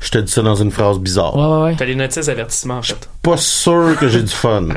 je 0.00 0.10
te 0.10 0.18
dis 0.18 0.30
ça 0.30 0.42
dans 0.42 0.54
une 0.54 0.70
phrase 0.70 0.98
bizarre. 0.98 1.34
Ouais, 1.36 1.44
ouais, 1.46 1.62
ouais. 1.70 1.74
T'as 1.76 1.84
les 1.86 1.94
notices 1.94 2.26
d'avertissement, 2.26 2.78
en 2.78 2.82
fait. 2.82 3.08
Pas 3.22 3.36
sûr 3.36 3.96
que 3.98 4.08
j'ai 4.08 4.22
du 4.22 4.32
fun. 4.32 4.68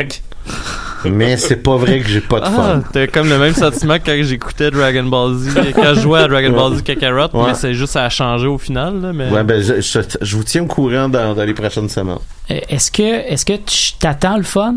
Ok. 1.04 1.12
mais 1.12 1.38
c'est 1.38 1.58
pas 1.58 1.76
vrai 1.78 2.00
que 2.00 2.08
j'ai 2.08 2.20
pas 2.22 2.40
de 2.40 2.46
Ah, 2.48 2.52
fun. 2.52 2.84
t'as 2.94 3.06
comme 3.08 3.30
le 3.30 3.38
même 3.38 3.54
sentiment 3.54 4.00
que 4.00 4.06
quand 4.06 4.24
j'écoutais 4.24 4.72
Dragon 4.72 5.04
Ball 5.04 5.36
Z, 5.36 5.56
quand 5.76 5.94
je 5.94 6.00
jouais 6.02 6.20
à 6.22 6.28
Dragon 6.28 6.52
Ball 6.52 6.76
Z 6.78 6.84
Kakarot, 6.84 7.30
Ouais. 7.34 7.48
mais 7.50 7.54
c'est 7.54 7.74
juste 7.76 7.94
ça 7.94 8.06
a 8.06 8.10
changé 8.10 8.48
au 8.48 8.58
final, 8.58 9.00
là, 9.02 9.14
mais. 9.14 9.30
Ouais, 9.30 9.44
ben, 9.44 9.62
je, 9.62 9.82
je, 9.82 10.00
je 10.22 10.36
vous 10.38 10.44
tiens 10.44 10.64
au 10.64 10.68
courant 10.68 11.10
dans, 11.10 11.36
dans 11.36 11.44
les 11.44 11.54
prochaines 11.54 11.90
semaines. 11.90 12.18
Euh, 12.50 12.60
Est-ce 12.70 12.92
que, 12.92 13.04
est-ce 13.32 13.46
que 13.46 13.54
tu 13.54 13.94
t'attends 14.00 14.38
le 14.38 14.44
fun? 14.44 14.76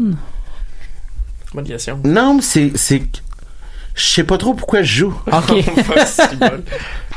Bonne 1.55 1.65
question. 1.67 1.99
Non, 2.05 2.35
mais 2.35 2.43
c'est, 2.43 2.73
c'est, 2.75 3.03
je 3.95 4.05
sais 4.05 4.25
pas 4.25 4.39
trop 4.39 4.55
pourquoi 4.55 4.83
je 4.83 4.99
joue. 5.01 5.15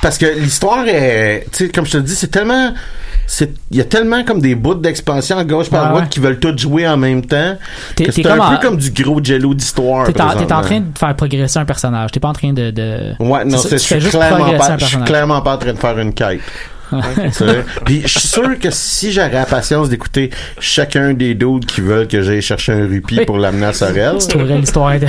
Parce 0.02 0.20
que 0.20 0.28
l'histoire 0.28 0.88
est, 0.88 1.48
tu 1.52 1.66
sais, 1.66 1.70
comme 1.70 1.86
je 1.86 1.94
te 1.94 1.98
dis, 1.98 2.16
c'est 2.16 2.28
tellement, 2.28 2.72
c'est 3.26 3.52
il 3.72 3.78
y 3.78 3.82
a 3.82 3.84
tellement 3.84 4.24
comme 4.24 4.40
des 4.40 4.54
bouts 4.54 4.76
d'expansion 4.76 5.38
à 5.40 5.44
gauche 5.44 5.72
par 5.72 5.84
Ouais, 5.84 5.90
droite 5.90 6.04
ouais. 6.04 6.10
qui 6.10 6.20
veulent 6.20 6.40
tous 6.40 6.56
jouer 6.56 6.88
en 6.88 6.98
même 6.98 7.26
temps. 7.26 7.58
C'est 7.98 8.26
un 8.28 8.50
peu 8.56 8.58
comme 8.62 8.78
du 8.78 8.92
gros 8.92 9.24
jello 9.24 9.56
d'histoire. 9.56 10.06
T'es 10.06 10.22
en, 10.22 10.62
train 10.62 10.82
de 10.82 10.98
faire 10.98 11.16
progresser 11.16 11.58
un 11.58 11.66
personnage. 11.66 12.12
T'es 12.12 12.20
pas 12.20 12.30
en 12.30 12.34
train 12.34 12.54
de. 12.54 12.70
de... 12.70 13.14
Ouais, 13.20 13.44
non, 13.44 13.58
c'est, 13.58 13.72
je 13.72 14.00
suis 14.00 14.10
clairement 14.10 14.54
pas, 14.54 14.78
je 14.78 14.86
suis 14.86 14.98
clairement 15.00 15.42
pas 15.42 15.56
en 15.56 15.58
train 15.58 15.74
de 15.74 15.80
faire 15.80 15.98
une 15.98 16.14
quête. 16.14 16.42
Puis 17.86 18.02
je 18.04 18.20
suis 18.20 18.28
sûr 18.28 18.58
que 18.60 18.70
si 18.72 19.12
j'aurais 19.12 19.32
la 19.32 19.46
patience 19.46 19.90
d'écouter 19.90 20.30
chacun 20.60 21.14
des 21.14 21.36
dudes 21.36 21.66
qui 21.66 21.82
veulent 21.82 22.08
que 22.08 22.22
j'aille 22.22 22.42
chercher 22.42 22.74
un 22.74 22.88
rupee 22.88 23.26
pour 23.26 23.38
l'amener 23.38 23.68
à 23.68 23.74
Sorel, 23.74 24.18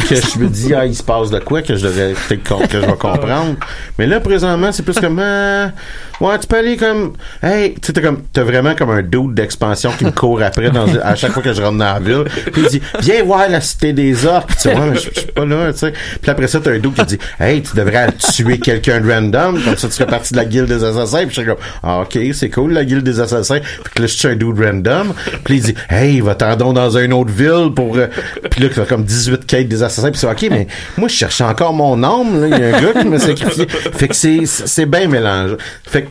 que 0.08 0.16
je 0.16 0.38
me 0.38 0.48
dis 0.48 0.74
ah 0.74 0.86
il 0.86 0.94
se 0.94 1.02
passe 1.02 1.30
de 1.30 1.38
quoi 1.38 1.62
que 1.62 1.76
je 1.76 1.86
devrais 1.86 2.14
que 2.28 2.36
je 2.72 2.78
vais 2.78 2.86
comprendre. 2.92 3.56
Mais 3.98 4.06
là 4.06 4.20
présentement 4.20 4.72
c'est 4.72 4.82
plus 4.82 4.98
comme 4.98 5.18
ah, 5.18 5.70
ouais 6.20 6.38
tu 6.38 6.46
peux 6.46 6.56
aller 6.56 6.76
comme 6.76 7.12
hey 7.42 7.74
tu 7.74 7.92
sais 7.92 8.02
comme 8.02 8.22
t'as 8.32 8.42
vraiment 8.42 8.74
comme 8.74 8.90
un 8.90 9.02
dude 9.02 9.34
d'expansion 9.34 9.90
qui 9.96 10.04
me 10.04 10.10
court 10.10 10.42
après 10.42 10.70
dans, 10.70 10.86
à 11.02 11.14
chaque 11.14 11.32
fois 11.32 11.42
que 11.42 11.52
je 11.52 11.62
rentre 11.62 11.78
dans 11.78 11.84
la 11.84 12.00
ville. 12.00 12.24
Puis 12.52 12.62
il 12.62 12.68
dit 12.68 12.82
viens 13.00 13.22
voir 13.22 13.48
la 13.48 13.60
cité 13.60 13.92
des 13.92 14.26
orques. 14.26 14.50
Tu 14.56 14.62
sais 14.62 14.74
ouais 14.74 14.94
je 14.94 15.00
suis 15.00 15.26
pas 15.34 15.44
là 15.44 15.72
tu 15.72 15.78
sais. 15.78 15.92
Puis 16.20 16.30
après 16.30 16.48
ça 16.48 16.60
t'as 16.60 16.72
un 16.72 16.78
dude 16.78 16.94
qui 16.94 17.04
dit 17.04 17.18
hey 17.40 17.62
tu 17.62 17.76
devrais 17.76 18.12
tuer 18.12 18.58
quelqu'un 18.58 19.00
de 19.00 19.12
random 19.12 19.62
comme 19.62 19.76
ça 19.76 19.88
tu 19.88 19.94
serais 19.94 20.06
partie 20.06 20.32
de 20.32 20.38
la 20.38 20.44
guilde 20.44 20.68
des 20.68 20.84
assassins. 20.84 21.26
Puis 21.26 21.34
je 21.36 21.40
suis 21.40 21.46
comme 21.46 21.58
ah 21.82 22.00
ok 22.00 22.18
c'est 22.32 22.50
cool 22.50 22.72
la 22.72 22.84
guilde 22.84 23.04
des 23.04 23.20
assassins. 23.20 23.60
Puis 23.60 24.02
là 24.02 24.06
je 24.06 24.14
suis 24.14 24.28
un 24.28 24.36
dude 24.36 24.58
random. 24.58 25.12
Puis 25.44 25.56
il 25.56 25.62
dit 25.62 25.74
hey 25.90 26.20
va-t'en 26.20 26.56
donc 26.56 26.74
dans 26.74 26.96
une 26.96 27.12
autre 27.12 27.30
ville 27.30 27.70
pour 27.74 27.96
euh, 27.96 28.06
puis 28.50 28.62
là 28.62 28.68
tu 28.72 28.80
as 28.80 28.84
comme 28.84 29.04
18 29.04 29.46
quêtes 29.46 29.68
des 29.68 29.82
assassins 29.82 30.10
puis 30.10 30.18
c'est 30.18 30.30
ok 30.30 30.48
mais 30.50 30.66
moi 30.96 31.08
je 31.08 31.14
cherchais 31.14 31.44
encore 31.44 31.72
mon 31.72 32.02
âme 32.02 32.40
là 32.40 32.48
il 32.48 32.62
y 32.62 32.64
a 32.64 32.76
un 32.76 32.80
gars 32.80 33.00
qui 33.00 33.08
m'a 33.08 33.18
sacrifié 33.18 33.66
fait 33.68 34.08
que 34.08 34.14
c'est 34.14 34.46
c'est 34.46 34.86
bien 34.86 35.08
mélangé 35.08 35.56
fait 35.86 36.02
que 36.02 36.07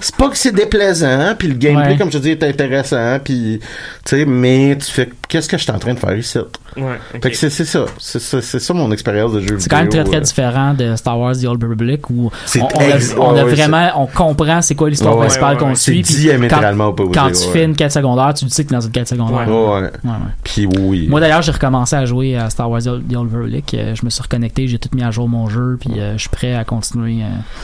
c'est 0.00 0.16
pas 0.16 0.28
que 0.28 0.36
c'est 0.36 0.52
déplaisant 0.52 1.34
puis 1.38 1.48
le 1.48 1.54
gameplay 1.54 1.92
Ouais. 1.92 1.96
comme 1.98 2.10
je 2.12 2.18
dis 2.18 2.30
est 2.30 2.42
intéressant 2.42 3.18
puis 3.22 3.60
tu 4.04 4.16
sais 4.16 4.24
mais 4.24 4.76
tu 4.78 4.90
fais 4.90 5.08
qu'est-ce 5.28 5.48
que 5.48 5.56
je 5.56 5.62
suis 5.62 5.72
en 5.72 5.78
train 5.78 5.94
de 5.94 5.98
faire 5.98 6.16
ici? 6.16 6.38
Ouais, 6.76 6.84
ok. 7.14 7.22
fait 7.22 7.30
que 7.30 7.36
c'est 7.36 7.50
ça 7.50 7.84
c'est 7.98 8.60
ça 8.60 8.74
mon 8.74 8.92
expérience 8.92 9.32
de 9.32 9.40
jeu 9.40 9.56
C'est 9.58 9.68
quand 9.68 9.78
même 9.78 9.88
très 9.88 9.98
vidéo, 10.00 10.12
très 10.12 10.20
euh. 10.20 10.24
différent 10.24 10.74
de 10.74 10.94
Star 10.96 11.18
Wars 11.18 11.34
The 11.36 11.44
Old 11.46 11.62
Republic 11.64 12.08
où 12.10 12.30
on, 12.56 12.60
on 12.60 12.66
a, 12.80 12.84
ex- 12.94 13.14
on 13.18 13.30
a 13.30 13.32
ouais, 13.32 13.42
ouais, 13.44 13.54
vraiment 13.54 13.88
on 13.96 14.06
comprend 14.06 14.62
c'est 14.62 14.74
quoi 14.74 14.88
l'histoire 14.90 15.14
Ouais, 15.16 15.26
principale 15.26 15.54
ouais, 15.54 15.60
qu'on 15.62 15.68
ouais. 15.70 15.74
suit. 15.74 16.02
C'est 16.04 16.12
puis 16.14 16.22
diamétralement 16.22 16.92
quand, 16.92 17.30
tu 17.30 17.46
ouais. 17.46 17.52
fais 17.52 17.64
une 17.64 17.74
quête 17.74 17.92
secondaire, 17.92 18.34
tu 18.34 18.48
sais 18.48 18.64
que 18.64 18.72
dans 18.72 18.80
une 18.80 18.90
quête 18.90 19.08
secondaire. 19.08 19.48
Ouais, 19.48 19.54
ouais. 19.54 19.80
Ouais, 19.80 19.90
ouais. 20.04 20.10
puis 20.44 20.66
oui 20.80 21.06
Moi 21.08 21.20
d'ailleurs, 21.20 21.42
j'ai 21.42 21.52
recommencé 21.52 21.96
à 21.96 22.04
jouer 22.04 22.36
à 22.36 22.50
Star 22.50 22.70
Wars 22.70 22.82
The 22.82 22.86
Old 22.88 23.08
The 23.12 23.16
Old 23.16 23.32
Republic. 23.34 23.74
Euh, 23.74 23.94
Je 23.94 24.04
me 24.04 24.10
suis 24.10 24.22
reconnecté, 24.22 24.68
j'ai 24.68 24.78
tout 24.78 24.90
mis 24.94 25.02
à 25.02 25.10
jour 25.10 25.28
mon 25.28 25.48
jeu, 25.48 25.78
puis 25.80 25.98
euh, 25.98 26.12
je 26.14 26.18
suis 26.18 26.28
prêt 26.30 26.54
à 26.54 26.64
continuer 26.64 27.18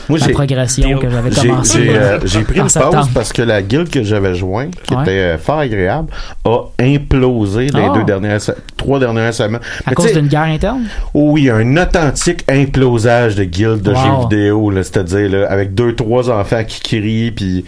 Moi, 0.09 0.19
la 0.19 0.29
progression 0.29 0.97
que 0.99 1.09
j'avais 1.09 1.31
J'ai- 1.31 1.47
commencé. 1.47 1.83
J'ai 1.83 1.97
euh, 1.97 2.19
j'ai 2.25 2.41
pris 2.43 2.59
en 2.59 2.63
une 2.63 2.69
septembre. 2.69 2.97
pause 3.01 3.09
parce 3.13 3.31
que 3.33 3.41
la 3.41 3.61
guilde 3.61 3.89
que 3.89 4.03
j'avais 4.03 4.35
joint, 4.35 4.69
qui 4.83 4.95
Ouais. 4.95 5.01
était 5.03 5.37
fort 5.37 5.59
agréable, 5.59 6.09
a 6.45 6.57
implosé 6.79 7.67
les 7.67 7.81
Ah. 7.89 7.93
deux 7.93 8.03
dernières, 8.03 8.41
se- 8.41 8.51
trois 8.99 9.13
dernières 9.13 9.33
semaines. 9.33 9.61
À 9.85 9.89
Mais 9.89 9.95
cause 9.95 10.13
d'une 10.13 10.27
guerre 10.27 10.43
interne? 10.43 10.83
Oh 11.13 11.31
oui, 11.31 11.49
un 11.49 11.77
authentique 11.77 12.43
implosage 12.49 13.35
de 13.35 13.43
guilde 13.43 13.81
de 13.81 13.91
Wow. 13.91 13.97
jeux 13.97 14.21
vidéo, 14.29 14.71
c'est-à-dire 14.75 15.45
avec 15.49 15.73
deux 15.73 15.95
trois 15.95 16.29
enfants 16.29 16.63
qui 16.63 16.79
crient, 16.81 17.31
puis 17.31 17.65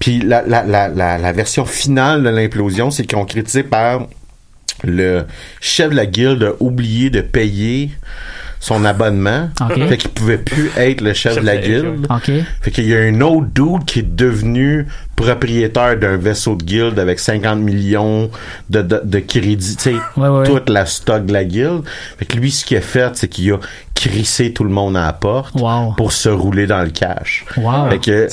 puis 0.00 0.20
la, 0.20 0.42
la, 0.42 0.64
la, 0.64 0.88
la, 0.88 1.18
la 1.18 1.32
version 1.32 1.64
finale 1.64 2.22
de 2.22 2.28
l'implosion, 2.28 2.90
c'est 2.90 3.06
qu'ils 3.06 3.16
ont 3.18 3.24
critiqué 3.24 3.62
par 3.62 4.02
le 4.82 5.24
chef 5.60 5.90
de 5.90 5.96
la 5.96 6.04
guilde 6.06 6.42
a 6.42 6.52
oublié 6.62 7.08
de 7.10 7.20
payer 7.22 7.90
son 8.60 8.84
abonnement, 8.84 9.50
fait 9.88 9.98
qu'il 9.98 10.10
pouvait 10.10 10.38
plus 10.38 10.70
être 10.76 11.00
le 11.02 11.12
chef, 11.12 11.36
de 11.36 11.40
la 11.44 11.56
guilde. 11.58 12.06
Fait 12.62 12.70
qu'il 12.70 12.88
y 12.88 12.94
a 12.96 13.00
un 13.00 13.20
autre 13.20 13.46
dude 13.54 13.84
qui 13.86 13.98
est 14.00 14.14
devenu 14.16 14.86
propriétaire 15.16 15.96
d'un 15.98 16.16
vaisseau 16.16 16.54
de 16.56 16.64
guilde 16.64 16.98
avec 16.98 17.18
50 17.18 17.58
millions 17.58 18.30
de, 18.70 18.82
de, 18.82 19.00
de 19.04 19.18
crédits, 19.20 19.76
tu 19.76 19.82
sais, 19.90 19.94
Ouais, 20.16 20.28
ouais. 20.28 20.44
toute 20.46 20.68
la 20.68 20.86
stock 20.86 21.24
de 21.26 21.32
la 21.32 21.44
guilde. 21.44 21.82
Fait 22.18 22.24
que 22.24 22.36
lui, 22.36 22.50
ce 22.50 22.64
qu'il 22.64 22.76
a 22.76 22.80
fait, 22.80 23.10
c'est 23.16 23.28
qu'il 23.28 23.52
a 23.52 23.58
crissé 23.94 24.52
tout 24.52 24.64
le 24.64 24.70
monde 24.70 24.96
à 24.96 25.06
la 25.06 25.12
porte 25.12 25.54
Wow. 25.54 25.92
pour 25.96 26.12
se 26.12 26.28
rouler 26.28 26.66
dans 26.66 26.82
le 26.82 26.90
cash. 26.90 27.44
Wow. 27.56 27.90
Fait 27.90 27.98
que, 27.98 28.28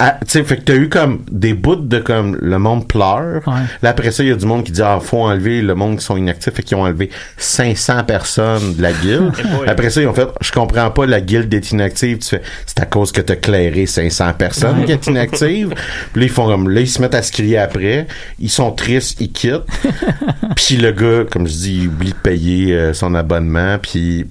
ah, 0.00 0.18
tu 0.20 0.26
sais, 0.28 0.42
fait 0.44 0.56
que 0.56 0.62
t'as 0.62 0.74
eu 0.74 0.88
comme 0.88 1.20
des 1.30 1.54
bouts 1.54 1.76
de 1.76 1.98
comme 1.98 2.36
le 2.40 2.58
monde 2.58 2.88
pleure. 2.88 3.40
Ouais. 3.46 3.52
Là, 3.82 3.90
après 3.90 4.10
ça, 4.10 4.22
il 4.24 4.28
y 4.30 4.32
a 4.32 4.36
du 4.36 4.44
monde 4.46 4.64
qui 4.64 4.72
dit, 4.72 4.82
ah, 4.82 4.98
faut 5.00 5.22
enlever 5.22 5.62
le 5.62 5.74
monde 5.76 5.98
qui 5.98 6.04
sont 6.04 6.16
inactifs. 6.16 6.52
Fait 6.52 6.62
qu'ils 6.64 6.76
ont 6.76 6.82
enlevé 6.82 7.10
500 7.38 8.02
personnes 8.04 8.74
de 8.74 8.82
la 8.82 8.92
guilde. 8.92 9.30
boy. 9.56 9.68
après 9.68 9.90
ça, 9.90 10.00
ils 10.02 10.08
ont 10.08 10.14
fait, 10.14 10.26
je 10.40 10.50
comprends 10.50 10.90
pas, 10.90 11.06
la 11.06 11.20
guilde 11.20 11.52
est 11.54 11.70
inactive. 11.70 12.18
Tu 12.18 12.30
fais, 12.30 12.42
c'est 12.66 12.80
à 12.80 12.86
cause 12.86 13.12
que 13.12 13.20
t'as 13.20 13.36
clairé 13.36 13.86
500 13.86 14.32
personnes 14.36 14.80
Ouais. 14.80 14.84
qui 14.86 14.92
est 14.92 15.06
inactive. 15.06 15.74
Puis 16.12 16.22
là, 16.24 16.26
ils 16.26 16.30
font 16.30 16.46
comme, 16.46 16.68
là, 16.70 16.80
ils 16.80 16.88
se 16.88 17.00
mettent 17.00 17.14
à 17.14 17.22
se 17.22 17.32
crier 17.32 17.58
après. 17.58 18.06
Ils 18.38 18.50
sont 18.50 18.70
tristes, 18.72 19.20
ils 19.20 19.30
quittent. 19.32 19.62
puis 20.56 20.76
le 20.76 20.92
gars, 20.92 21.28
comme 21.30 21.46
je 21.46 21.52
dis, 21.52 21.78
il 21.82 21.88
oublie 21.88 22.10
de 22.10 22.16
payer 22.16 22.72
euh, 22.74 22.92
son 22.94 23.14
abonnement. 23.14 23.78
Puis, 23.80 24.26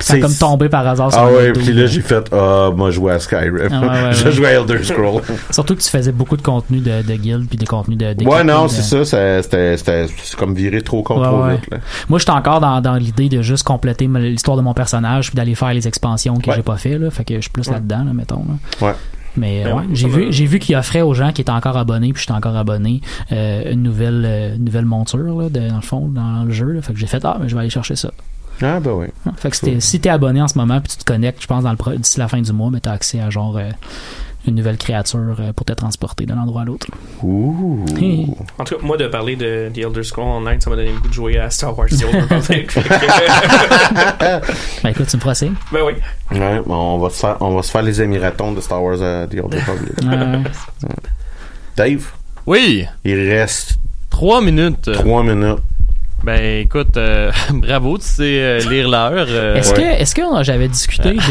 c'est- 0.00 0.18
comme 0.20 0.34
tombé 0.34 0.68
par 0.68 0.86
hasard 0.86 1.12
sur 1.12 1.20
ah 1.20 1.30
ouais, 1.30 1.52
puis 1.52 1.72
là, 1.72 1.86
j'ai 1.86 2.00
fait, 2.00 2.24
ah, 2.32 2.70
moi, 2.74 2.90
je 2.90 2.96
jouais 2.96 3.12
à 3.12 3.18
Skyrim. 3.20 3.68
Ah 3.70 3.80
ouais, 3.80 3.86
ouais, 4.08 4.12
je 4.12 4.24
ouais. 4.24 4.32
jouais 4.32 4.46
à 4.48 4.52
Elder 4.60 4.82
Scrolls. 4.82 5.22
Surtout 5.50 5.76
que 5.76 5.80
tu 5.80 5.88
faisais 5.88 6.10
beaucoup 6.12 6.36
de 6.36 6.42
contenu 6.42 6.80
de, 6.80 7.02
de 7.02 7.14
guild 7.14 7.46
puis 7.48 7.56
des 7.56 7.66
contenus 7.66 7.98
de 7.98 8.12
d'équipe, 8.12 8.28
Ouais, 8.28 8.42
non, 8.44 8.64
de- 8.64 8.70
c'est 8.70 8.82
ça, 9.04 9.42
c'était, 9.42 10.06
comme 10.38 10.54
viré 10.54 10.82
trop 10.82 11.02
contre 11.02 11.22
trop 11.22 11.46
vite, 11.48 11.70
là. 11.70 11.78
Moi, 12.08 12.18
j'étais 12.18 12.30
encore 12.32 12.60
dans, 12.60 12.80
dans 12.80 12.94
l'idée 12.96 13.28
de 13.28 13.42
juste 13.42 13.62
compléter 13.64 14.08
l'histoire 14.08 14.56
de 14.56 14.62
mon 14.62 14.74
personnage 14.74 15.28
puis 15.28 15.36
d'aller 15.36 15.54
faire 15.54 15.72
les 15.74 15.86
expansions 15.86 16.36
que 16.38 16.52
j'ai 16.52 16.62
pas 16.62 16.76
fait 16.76 16.98
là. 16.98 17.10
Fait 17.10 17.24
que 17.24 17.36
je 17.36 17.40
suis 17.42 17.50
plus 17.50 17.70
là-dedans, 17.70 18.04
là, 18.04 18.12
mettons. 18.12 18.44
là. 18.80 18.86
Ouais. 18.88 18.94
Mais 19.36 19.64
Ben 19.64 19.74
ouais, 19.76 19.82
oui, 19.88 19.94
j'ai 19.96 20.08
vu, 20.08 20.26
j'ai 20.32 20.46
vu 20.46 20.58
qu'il 20.58 20.76
offrait 20.76 21.00
aux 21.00 21.14
gens 21.14 21.32
qui 21.32 21.40
étaient 21.40 21.50
encore 21.50 21.76
abonnés, 21.76 22.12
puis 22.12 22.20
j'étais 22.22 22.32
encore 22.36 22.56
abonné, 22.56 23.00
euh, 23.32 23.72
une 23.72 23.82
nouvelle, 23.82 24.24
euh, 24.26 24.56
nouvelle 24.58 24.84
monture 24.84 25.18
là, 25.40 25.48
de- 25.48 25.68
dans 25.68 25.76
le 25.76 25.80
fond, 25.82 26.08
dans 26.08 26.44
le 26.44 26.50
jeu. 26.52 26.66
Là. 26.72 26.82
Fait 26.82 26.92
que 26.92 26.98
j'ai 26.98 27.06
fait 27.06 27.24
ah, 27.24 27.38
mais 27.40 27.48
je 27.48 27.54
vais 27.54 27.60
aller 27.62 27.70
chercher 27.70 27.96
ça. 27.96 28.10
Ah, 28.60 28.78
ben 28.80 28.92
oui. 28.92 29.06
Fait 29.36 29.50
que 29.50 29.56
si 29.56 29.62
t'es- 29.62 29.80
si 29.80 30.00
t'es 30.00 30.10
abonné 30.10 30.40
en 30.42 30.48
ce 30.48 30.58
moment, 30.58 30.78
puis 30.80 30.90
tu 30.92 30.98
te 30.98 31.04
connectes, 31.04 31.40
je 31.42 31.46
pense 31.46 31.64
dans 31.64 31.70
le 31.70 31.76
pro- 31.76 31.94
d'ici 31.94 32.18
la 32.18 32.28
fin 32.28 32.40
du 32.40 32.52
mois, 32.52 32.70
mais 32.70 32.80
t'as 32.80 32.92
accès 32.92 33.18
à 33.20 33.30
genre 33.30 33.56
euh, 33.56 33.70
une 34.46 34.54
nouvelle 34.56 34.76
créature 34.76 35.36
euh, 35.38 35.52
pour 35.52 35.64
te 35.64 35.72
transporter 35.72 36.26
d'un 36.26 36.36
endroit 36.38 36.62
à 36.62 36.64
l'autre. 36.64 36.86
Ouh. 37.22 37.84
Hey. 37.96 38.26
En 38.58 38.64
tout 38.64 38.74
cas, 38.76 38.80
moi, 38.84 38.96
de 38.96 39.06
parler 39.06 39.36
de 39.36 39.70
The 39.72 39.78
Elder 39.78 40.02
Scrolls 40.02 40.26
Online, 40.26 40.60
ça 40.60 40.68
m'a 40.70 40.76
donné 40.76 40.92
le 40.92 40.98
goût 40.98 41.08
de 41.08 41.12
jouer 41.12 41.38
à 41.38 41.48
Star 41.50 41.78
Wars 41.78 41.88
The 41.88 42.04
Old 42.04 42.24
Republic. 42.30 42.70
Ben 44.82 44.90
écoute, 44.90 45.06
tu 45.08 45.16
me 45.16 45.20
feras 45.22 45.34
signe. 45.34 45.54
ben 45.70 45.80
oui. 45.84 45.92
Ouais, 46.36 46.60
on 46.66 46.98
va 46.98 47.10
se 47.10 47.20
faire, 47.20 47.36
on 47.40 47.54
va 47.54 47.62
se 47.62 47.70
faire 47.70 47.82
les 47.82 48.02
émiratons 48.02 48.52
de 48.52 48.60
Star 48.60 48.82
Wars 48.82 48.98
The 48.98 49.34
Old 49.42 49.54
Republic. 49.54 49.92
Dave, 51.76 52.10
Oui, 52.46 52.86
il 53.04 53.30
reste 53.30 53.76
trois 54.10 54.40
minutes. 54.42 54.90
trois 54.92 55.22
minutes. 55.22 55.58
Ben 56.24 56.60
écoute, 56.60 56.96
euh, 56.96 57.32
bravo, 57.52 57.98
tu 57.98 58.04
sais 58.04 58.22
euh, 58.40 58.58
lire 58.70 58.88
l'heure. 58.88 59.26
euh, 59.28 59.56
Est-ce 59.56 59.72
Ouais. 59.74 59.76
que, 59.96 60.02
est-ce 60.02 60.14
que 60.14 60.22
j'avais 60.42 60.68
discuté 60.68 61.14
de, 61.14 61.18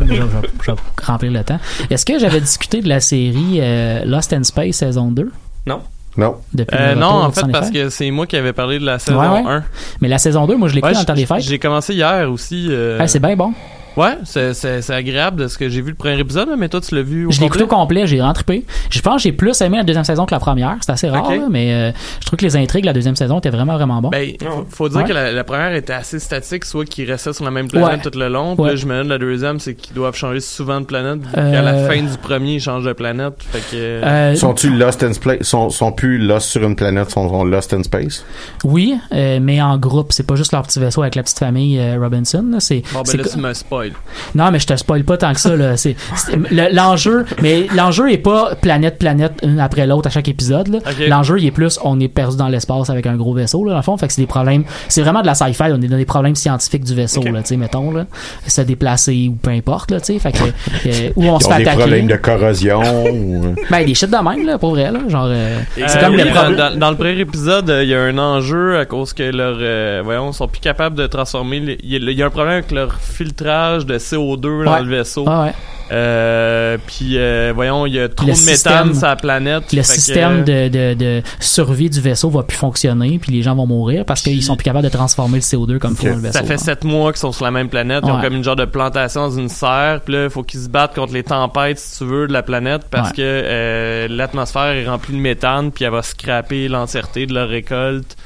je, 0.00 0.04
vais- 0.04 0.20
je 0.62 0.70
vais 0.72 0.76
remplir 1.02 1.32
le 1.32 1.44
temps. 1.44 1.58
Est-ce 1.90 2.06
que 2.06 2.18
j'avais 2.18 2.40
discuté 2.40 2.80
de 2.80 2.88
la 2.88 3.00
série 3.00 3.58
euh, 3.60 4.04
Lost 4.06 4.32
in 4.32 4.42
Space 4.42 4.76
saison 4.76 5.10
2 5.10 5.30
Non. 5.66 5.80
Non. 6.16 6.36
depuis 6.54 6.78
euh, 6.80 6.94
non, 6.94 7.08
en 7.08 7.30
fait, 7.30 7.44
parce 7.52 7.70
que 7.70 7.90
c'est 7.90 8.10
moi 8.10 8.26
qui 8.26 8.36
avais 8.38 8.54
parlé 8.54 8.78
de 8.78 8.86
la 8.86 8.98
saison 8.98 9.20
Ouais, 9.20 9.28
ouais. 9.42 9.50
1. 9.52 9.64
Mais 10.00 10.08
la 10.08 10.16
saison 10.16 10.46
2, 10.46 10.56
moi 10.56 10.68
je 10.68 10.74
l'ai 10.76 10.82
Ouais, 10.82 10.92
dans 10.94 11.00
le 11.00 11.04
temps 11.04 11.12
des 11.12 11.26
fêtes. 11.26 11.40
J'ai 11.42 11.58
commencé 11.58 11.92
hier 11.92 12.30
aussi. 12.32 12.68
euh, 12.70 12.96
Ah, 12.98 13.06
c'est 13.06 13.18
bien 13.20 13.36
bon. 13.36 13.52
Ouais, 13.96 14.18
c'est, 14.24 14.52
c'est, 14.54 14.82
c'est 14.82 14.92
agréable 14.94 15.42
de 15.42 15.48
ce 15.48 15.56
que 15.56 15.68
j'ai 15.68 15.80
vu 15.80 15.90
le 15.90 15.96
premier 15.96 16.18
épisode, 16.20 16.48
mais 16.58 16.68
toi 16.68 16.80
tu 16.80 16.94
l'as 16.94 17.02
vu 17.02 17.26
au 17.26 17.30
Je 17.30 17.40
l'ai 17.40 17.46
écouté 17.46 17.64
complet? 17.64 17.76
au 17.76 17.80
complet, 17.80 18.06
j'ai 18.06 18.20
rentré. 18.20 18.64
Je 18.90 19.00
pense 19.00 19.16
que 19.16 19.22
j'ai 19.22 19.32
plus 19.32 19.58
aimé 19.62 19.78
la 19.78 19.84
deuxième 19.84 20.04
saison 20.04 20.26
que 20.26 20.34
la 20.34 20.40
première. 20.40 20.76
C'est 20.80 20.92
assez 20.92 21.08
rare, 21.08 21.30
là, 21.30 21.46
mais 21.50 21.72
euh, 21.72 21.92
je 22.20 22.26
trouve 22.26 22.38
que 22.38 22.44
les 22.44 22.56
intrigues 22.56 22.82
de 22.82 22.86
la 22.88 22.92
deuxième 22.92 23.16
saison 23.16 23.38
étaient 23.38 23.50
vraiment, 23.50 23.74
vraiment 23.74 24.02
bons. 24.02 24.10
Ben, 24.10 24.32
faut, 24.42 24.66
faut 24.68 24.88
dire 24.88 24.98
Ouais. 24.98 25.04
que 25.04 25.12
la, 25.12 25.32
la 25.32 25.44
première 25.44 25.74
était 25.74 25.92
assez 25.94 26.18
statique, 26.18 26.64
soit 26.64 26.84
qu'ils 26.84 27.10
restaient 27.10 27.32
sur 27.32 27.44
la 27.44 27.50
même 27.50 27.68
planète 27.68 28.04
Ouais. 28.04 28.10
tout 28.10 28.18
le 28.18 28.28
long. 28.28 28.54
Puis 28.54 28.64
Ouais. 28.64 28.70
là, 28.70 28.76
je 28.76 28.86
me 28.86 28.94
donne 28.98 29.08
la 29.08 29.18
deuxième, 29.18 29.60
c'est 29.60 29.74
qu'ils 29.74 29.94
doivent 29.94 30.14
changer 30.16 30.40
souvent 30.40 30.80
de 30.80 30.86
planète. 30.86 31.20
Euh, 31.36 31.52
qu'à 31.52 31.62
la 31.62 31.88
fin 31.88 32.02
du 32.02 32.18
premier, 32.22 32.54
ils 32.54 32.60
changent 32.60 32.84
de 32.84 32.92
planète. 32.92 33.34
Fait 33.50 33.60
que. 33.70 33.76
Euh, 33.76 34.34
Sont-tu 34.34 34.70
Lost 34.76 35.02
in 35.02 35.12
Space? 35.14 35.42
Sont, 35.42 35.70
sont 35.70 35.92
plus 35.92 36.18
Lost 36.18 36.48
sur 36.48 36.62
une 36.62 36.76
planète, 36.76 37.10
sont, 37.10 37.28
sont 37.28 37.44
Lost 37.44 37.72
in 37.72 37.82
Space? 37.82 38.24
Oui, 38.64 38.94
euh, 39.12 39.38
mais 39.40 39.62
en 39.62 39.78
groupe. 39.78 40.12
C'est 40.12 40.26
pas 40.26 40.36
juste 40.36 40.52
leur 40.52 40.62
petit 40.62 40.78
vaisseau 40.80 41.02
avec 41.02 41.14
la 41.14 41.22
petite 41.22 41.38
famille 41.38 41.78
euh, 41.78 41.98
Robinson. 42.00 42.44
C'est, 42.58 42.82
bon, 42.92 43.00
ben 43.00 43.04
c'est 43.06 43.16
là, 43.16 43.24
co- 43.24 43.30
tu 43.30 43.38
me 43.38 43.52
spoil. 43.54 43.85
Non, 44.34 44.50
mais 44.50 44.58
je 44.58 44.66
te 44.66 44.76
spoil 44.76 45.04
pas 45.04 45.16
tant 45.16 45.32
que 45.32 45.40
ça. 45.40 45.56
Là. 45.56 45.76
C'est, 45.76 45.96
c'est- 46.16 46.36
le- 46.36 46.74
l'enjeu, 46.74 47.24
mais 47.42 47.66
l'enjeu 47.74 48.10
est 48.12 48.18
pas 48.18 48.54
planète, 48.60 48.98
planète, 48.98 49.34
une 49.42 49.60
après 49.60 49.86
l'autre 49.86 50.08
à 50.08 50.10
chaque 50.10 50.28
épisode. 50.28 50.68
Là. 50.68 50.78
Ok. 50.78 51.08
L'enjeu, 51.08 51.38
il 51.38 51.46
est 51.46 51.50
plus, 51.50 51.78
on 51.84 51.98
est 52.00 52.08
perdu 52.08 52.36
dans 52.36 52.48
l'espace 52.48 52.90
avec 52.90 53.06
un 53.06 53.16
gros 53.16 53.34
vaisseau, 53.34 53.64
là, 53.64 53.70
dans 53.72 53.76
le 53.76 53.82
fond. 53.82 53.96
Fait 53.96 54.06
que 54.06 54.12
c'est 54.12 54.22
des 54.22 54.26
problèmes, 54.26 54.64
c'est 54.88 55.02
vraiment 55.02 55.20
de 55.22 55.26
la 55.26 55.34
sci-fi. 55.34 55.64
On 55.72 55.80
est 55.82 55.88
dans 55.88 55.96
des 55.96 56.04
problèmes 56.04 56.34
scientifiques 56.36 56.84
du 56.84 56.94
vaisseau, 56.94 57.20
Ok. 57.20 57.30
là, 57.32 57.40
tu 57.42 57.48
sais, 57.48 57.56
mettons, 57.56 57.90
là. 57.90 58.06
Se 58.46 58.60
déplacer 58.62 59.28
ou 59.30 59.34
peu 59.36 59.50
importe, 59.50 59.90
là, 59.90 60.00
tu 60.00 60.12
sais. 60.14 60.18
Fait 60.18 60.32
que, 60.32 60.38
euh, 60.42 61.10
où 61.16 61.24
on 61.24 61.38
Ils 61.38 61.42
se 61.42 61.46
ont 61.46 61.50
fait 61.50 61.56
des 61.58 61.62
attaquer. 61.62 61.78
problèmes 61.78 62.06
de 62.06 62.16
corrosion. 62.16 62.80
ou- 63.12 63.54
Ben, 63.70 63.84
des 63.84 63.94
shit 63.94 64.10
de 64.10 64.16
même, 64.16 64.46
là, 64.46 64.58
pour 64.58 64.70
vrai, 64.70 64.90
là. 64.90 65.00
Genre, 65.08 65.26
euh, 65.28 65.58
c'est 65.76 65.82
Euh, 65.96 66.00
comme 66.00 66.14
oui, 66.14 66.22
le 66.22 66.24
dans, 66.28 66.32
problème. 66.34 66.56
dans- 66.56 66.78
dans 66.78 66.90
le 66.90 66.96
premier 66.96 67.18
épisode, 67.20 67.68
euh, 67.70 67.82
il 67.84 67.88
y 67.90 67.94
a 67.94 68.00
un 68.00 68.18
enjeu 68.18 68.78
à 68.78 68.84
cause 68.86 69.12
que 69.12 69.22
leur, 69.24 69.56
euh, 69.60 70.00
voyons, 70.04 70.30
ils 70.30 70.34
sont 70.34 70.48
plus 70.48 70.60
capables 70.60 70.96
de 70.96 71.06
transformer. 71.06 71.56
Il 71.82 71.92
y, 71.94 72.14
y 72.14 72.22
a 72.22 72.26
un 72.26 72.30
problème 72.30 72.54
avec 72.54 72.70
leur 72.70 72.94
filtrage 73.00 73.75
de 73.84 73.98
CO2 73.98 74.64
dans 74.64 74.72
Ouais. 74.74 74.82
le 74.82 74.96
vaisseau. 74.96 75.28
Ouais. 75.28 75.52
Euh, 75.92 76.78
puis 76.84 77.16
euh, 77.16 77.52
voyons, 77.54 77.86
il 77.86 77.94
y 77.94 78.00
a 78.00 78.08
trop 78.08 78.26
Le 78.26 78.32
de 78.32 78.38
méthane 78.38 78.54
système- 78.88 78.94
sur 78.94 79.06
la 79.06 79.14
planète. 79.16 79.72
Le 79.72 79.82
que- 79.82 79.86
système 79.86 80.42
de, 80.44 80.68
de, 80.68 80.94
de 80.94 81.22
survie 81.38 81.88
du 81.88 82.00
vaisseau 82.00 82.28
va 82.28 82.42
plus 82.42 82.56
fonctionner, 82.56 83.18
puis 83.20 83.30
les 83.32 83.42
gens 83.42 83.54
vont 83.54 83.66
mourir 83.66 84.04
parce 84.04 84.22
qu'ils 84.22 84.42
sont 84.42 84.56
plus 84.56 84.64
capables 84.64 84.84
de 84.84 84.90
transformer 84.92 85.36
le 85.36 85.42
CO2 85.42 85.78
comme 85.78 85.94
faut 85.94 86.08
dans 86.08 86.14
le 86.16 86.20
vaisseau. 86.22 86.38
Ça 86.38 86.42
fait 86.44 86.58
sept 86.58 86.82
mois 86.82 87.12
qu'ils 87.12 87.20
sont 87.20 87.30
sur 87.32 87.44
la 87.44 87.52
même 87.52 87.68
planète. 87.68 88.02
Ils 88.04 88.10
ont 88.10 88.20
comme 88.20 88.34
une 88.34 88.42
genre 88.44 88.56
de 88.56 88.64
plantation 88.64 89.28
dans 89.28 89.38
une 89.38 89.48
serre. 89.48 90.00
Puis 90.04 90.14
là, 90.14 90.24
il 90.24 90.30
faut 90.30 90.42
qu'ils 90.42 90.60
se 90.60 90.68
battent 90.68 90.94
contre 90.94 91.12
les 91.12 91.22
tempêtes, 91.22 91.78
si 91.78 91.98
tu 91.98 92.04
veux, 92.04 92.26
de 92.26 92.32
la 92.32 92.42
planète 92.42 92.82
parce 92.90 93.10
Ouais. 93.10 93.16
que 93.16 93.22
euh, 93.22 94.08
l'atmosphère 94.10 94.72
est 94.74 94.88
remplie 94.88 95.14
de 95.14 95.20
méthane 95.20 95.70
puis 95.70 95.84
elle 95.84 95.92
va 95.92 96.02
scraper 96.02 96.66
l'entièreté 96.68 97.26
de 97.26 97.34
leur 97.34 97.48
récolte. 97.48 98.16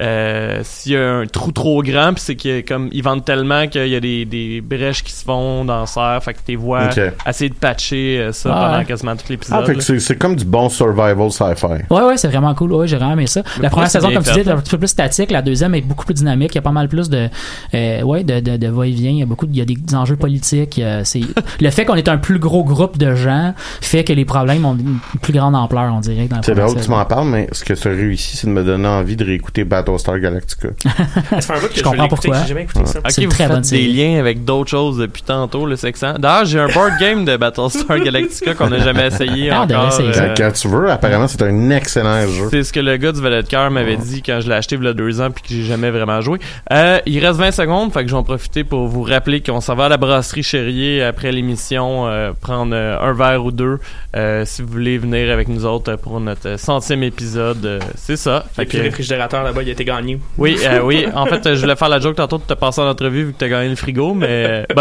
Euh, 0.00 0.60
S'il 0.62 0.92
y 0.92 0.96
a 0.96 1.14
un 1.20 1.26
trou 1.26 1.52
trop 1.52 1.82
grand, 1.82 2.12
puis 2.12 2.22
c'est 2.22 2.36
que 2.36 2.60
comme 2.60 2.88
ils 2.92 3.02
vendent 3.02 3.24
tellement 3.24 3.66
qu'il 3.66 3.88
y 3.88 3.96
a 3.96 4.00
des, 4.00 4.24
des 4.26 4.60
brèches 4.60 5.02
qui 5.02 5.12
se 5.12 5.24
font 5.24 5.64
dans 5.64 5.80
la 5.80 5.86
serre, 5.86 6.20
fait 6.22 6.34
que 6.34 6.40
tu 6.46 6.56
vois 6.56 6.88
essayer 7.26 7.48
de 7.48 7.54
patcher 7.54 8.18
euh, 8.20 8.32
ça 8.32 8.50
Ah 8.54 8.70
pendant 8.72 8.84
quasiment 8.84 9.16
tout 9.16 9.24
l'épisode. 9.30 9.58
Ah, 9.62 9.64
fait 9.66 9.74
que 9.74 9.80
c'est 9.80 9.98
c'est 10.00 10.16
comme 10.16 10.36
du 10.36 10.44
bon 10.44 10.68
survival 10.68 11.30
sci-fi. 11.30 11.66
Ouais, 11.90 12.02
ouais, 12.02 12.16
c'est 12.16 12.28
vraiment 12.28 12.54
cool. 12.54 12.72
Ouais, 12.72 12.86
j'ai 12.86 12.96
vraiment 12.96 13.12
aimé 13.14 13.26
ça. 13.26 13.42
Mais 13.56 13.62
la 13.64 13.70
première 13.70 13.90
saison, 13.90 14.12
comme 14.12 14.22
tu 14.22 14.32
dis, 14.32 14.40
est 14.40 14.48
un 14.48 14.58
petit 14.58 14.70
peu 14.70 14.78
plus 14.78 14.88
statique. 14.88 15.30
La 15.30 15.42
deuxième 15.42 15.74
est 15.74 15.80
beaucoup 15.80 16.04
plus 16.04 16.14
dynamique. 16.14 16.50
Il 16.52 16.56
y 16.56 16.58
a 16.58 16.62
pas 16.62 16.72
mal 16.72 16.88
plus 16.88 17.08
de, 17.08 17.28
euh, 17.74 18.02
ouais, 18.02 18.22
de, 18.24 18.40
de, 18.40 18.56
de 18.56 18.68
va-et-vient. 18.68 19.10
Il 19.12 19.18
y 19.18 19.22
a 19.22 19.26
beaucoup, 19.26 19.46
de- 19.46 19.52
il 19.52 19.58
y 19.58 19.62
a 19.62 19.64
des 19.64 19.76
enjeux 19.94 20.16
politiques. 20.16 20.78
Euh, 20.78 21.02
c'est, 21.04 21.20
le 21.60 21.70
fait 21.70 21.84
qu'on 21.86 21.94
est 21.94 22.08
un 22.08 22.18
plus 22.18 22.38
gros 22.38 22.64
groupe 22.64 22.98
de 22.98 23.14
gens 23.14 23.54
fait 23.80 24.04
que 24.04 24.12
les 24.12 24.24
problèmes 24.24 24.64
ont 24.66 24.76
une 24.76 24.98
plus 25.22 25.32
grande 25.32 25.54
ampleur, 25.56 25.92
on 25.94 26.00
dirait. 26.00 26.28
C'est 26.42 26.54
drôle 26.54 26.74
que 26.74 26.80
tu 26.84 26.90
m'en 26.90 27.04
parles, 27.04 27.28
mais 27.28 27.48
ce 27.52 27.64
que 27.64 27.72
tu 27.72 27.88
as 27.88 27.92
réussi, 27.92 28.36
c'est 28.36 28.46
de 28.46 28.52
me 28.52 28.62
donner 28.62 28.88
envie 28.88 29.16
de 29.16 29.24
réécouter 29.24 29.64
Battlestar 29.86 30.18
Galactica. 30.18 30.68
Ça 31.30 31.40
fait 31.40 31.52
un 31.54 31.60
bout 31.60 31.68
que 31.68 31.72
Je 31.74 31.78
je, 31.78 31.82
comprends 31.84 32.08
pourquoi. 32.08 32.42
j'ai 32.42 32.48
jamais 32.48 32.62
écouté 32.64 32.86
ça. 32.86 32.98
Ok, 32.98 33.04
C'est 33.10 33.22
une 33.22 33.28
vous 33.28 33.34
très 33.34 33.46
faites 33.46 33.56
des 33.58 33.64
série. 33.64 33.92
liens 33.92 34.18
avec 34.20 34.44
d'autres 34.44 34.70
choses 34.70 34.98
depuis 34.98 35.22
tantôt, 35.22 35.64
le 35.66 35.76
sexant. 35.76 36.14
D'ailleurs, 36.18 36.44
j'ai 36.44 36.58
un 36.58 36.68
board 36.68 36.92
game 37.00 37.24
de 37.24 37.36
Battlestar 37.36 38.00
Galactica 38.00 38.54
qu'on 38.54 38.68
n'a 38.68 38.80
jamais 38.80 39.06
essayé 39.06 39.50
Ah, 39.50 39.62
encore. 39.62 39.88
essayer 39.88 40.10
euh, 40.18 40.34
Quand 40.36 40.50
tu 40.52 40.68
veux, 40.68 40.90
apparemment, 40.90 41.28
c'est 41.28 41.42
un 41.42 41.70
excellent 41.70 42.26
jeu. 42.26 42.48
C'est 42.50 42.64
ce 42.64 42.72
que 42.72 42.80
le 42.80 42.96
gars 42.96 43.12
du 43.12 43.20
valet 43.20 43.42
de 43.42 43.48
cœur 43.48 43.70
m'avait 43.70 43.96
dit 43.96 44.22
quand 44.22 44.40
je 44.40 44.48
l'ai 44.48 44.54
acheté 44.54 44.76
il 44.76 44.84
y 44.84 44.88
a 44.88 44.92
deux 44.92 45.20
ans 45.20 45.30
puis 45.30 45.42
que 45.42 45.48
j'ai 45.54 45.62
jamais 45.62 45.90
vraiment 45.90 46.20
joué. 46.20 46.38
Euh, 46.72 46.98
il 47.06 47.24
reste 47.24 47.38
20 47.38 47.50
secondes, 47.52 47.92
fait 47.92 48.02
que 48.02 48.08
je 48.08 48.12
vais 48.14 48.18
en 48.18 48.24
profiter 48.24 48.64
pour 48.64 48.86
vous 48.88 49.02
rappeler 49.02 49.40
qu'on 49.40 49.60
s'en 49.60 49.74
va 49.74 49.84
à 49.84 49.88
la 49.88 49.96
brasserie 49.96 50.42
Chérier 50.42 51.02
après 51.02 51.32
l'émission, 51.32 52.06
euh, 52.08 52.32
prendre 52.40 52.74
euh, 52.74 52.98
un 53.00 53.12
verre 53.12 53.44
ou 53.44 53.52
deux 53.52 53.78
euh, 54.16 54.44
si 54.44 54.62
vous 54.62 54.68
voulez 54.68 54.98
venir 54.98 55.32
avec 55.32 55.48
nous 55.48 55.64
autres 55.64 55.96
pour 55.96 56.20
notre 56.20 56.58
centième 56.58 57.02
épisode. 57.02 57.64
euh, 57.64 57.78
c'est 57.96 58.16
ça. 58.16 58.44
Et 58.52 58.54
Fait 58.56 58.64
puis 58.66 58.78
le 58.78 58.84
que, 58.84 58.88
réfrigérateur 58.88 59.42
là-bas, 59.42 59.62
il 59.62 59.68
a 59.70 59.74
gagné. 59.84 60.18
oui, 60.38 60.58
euh, 60.64 60.80
oui. 60.82 61.06
En 61.14 61.26
fait, 61.26 61.54
je 61.54 61.60
voulais 61.60 61.76
faire 61.76 61.88
la 61.88 62.00
joke 62.00 62.16
tantôt 62.16 62.38
de 62.38 62.42
te 62.42 62.54
passer 62.54 62.80
en 62.80 62.88
entrevue 62.88 63.24
vu 63.24 63.32
que 63.32 63.38
t'as 63.38 63.48
gagné 63.48 63.68
le 63.68 63.76
frigo, 63.76 64.14
mais 64.14 64.26
euh, 64.28 64.62
bonne 64.68 64.74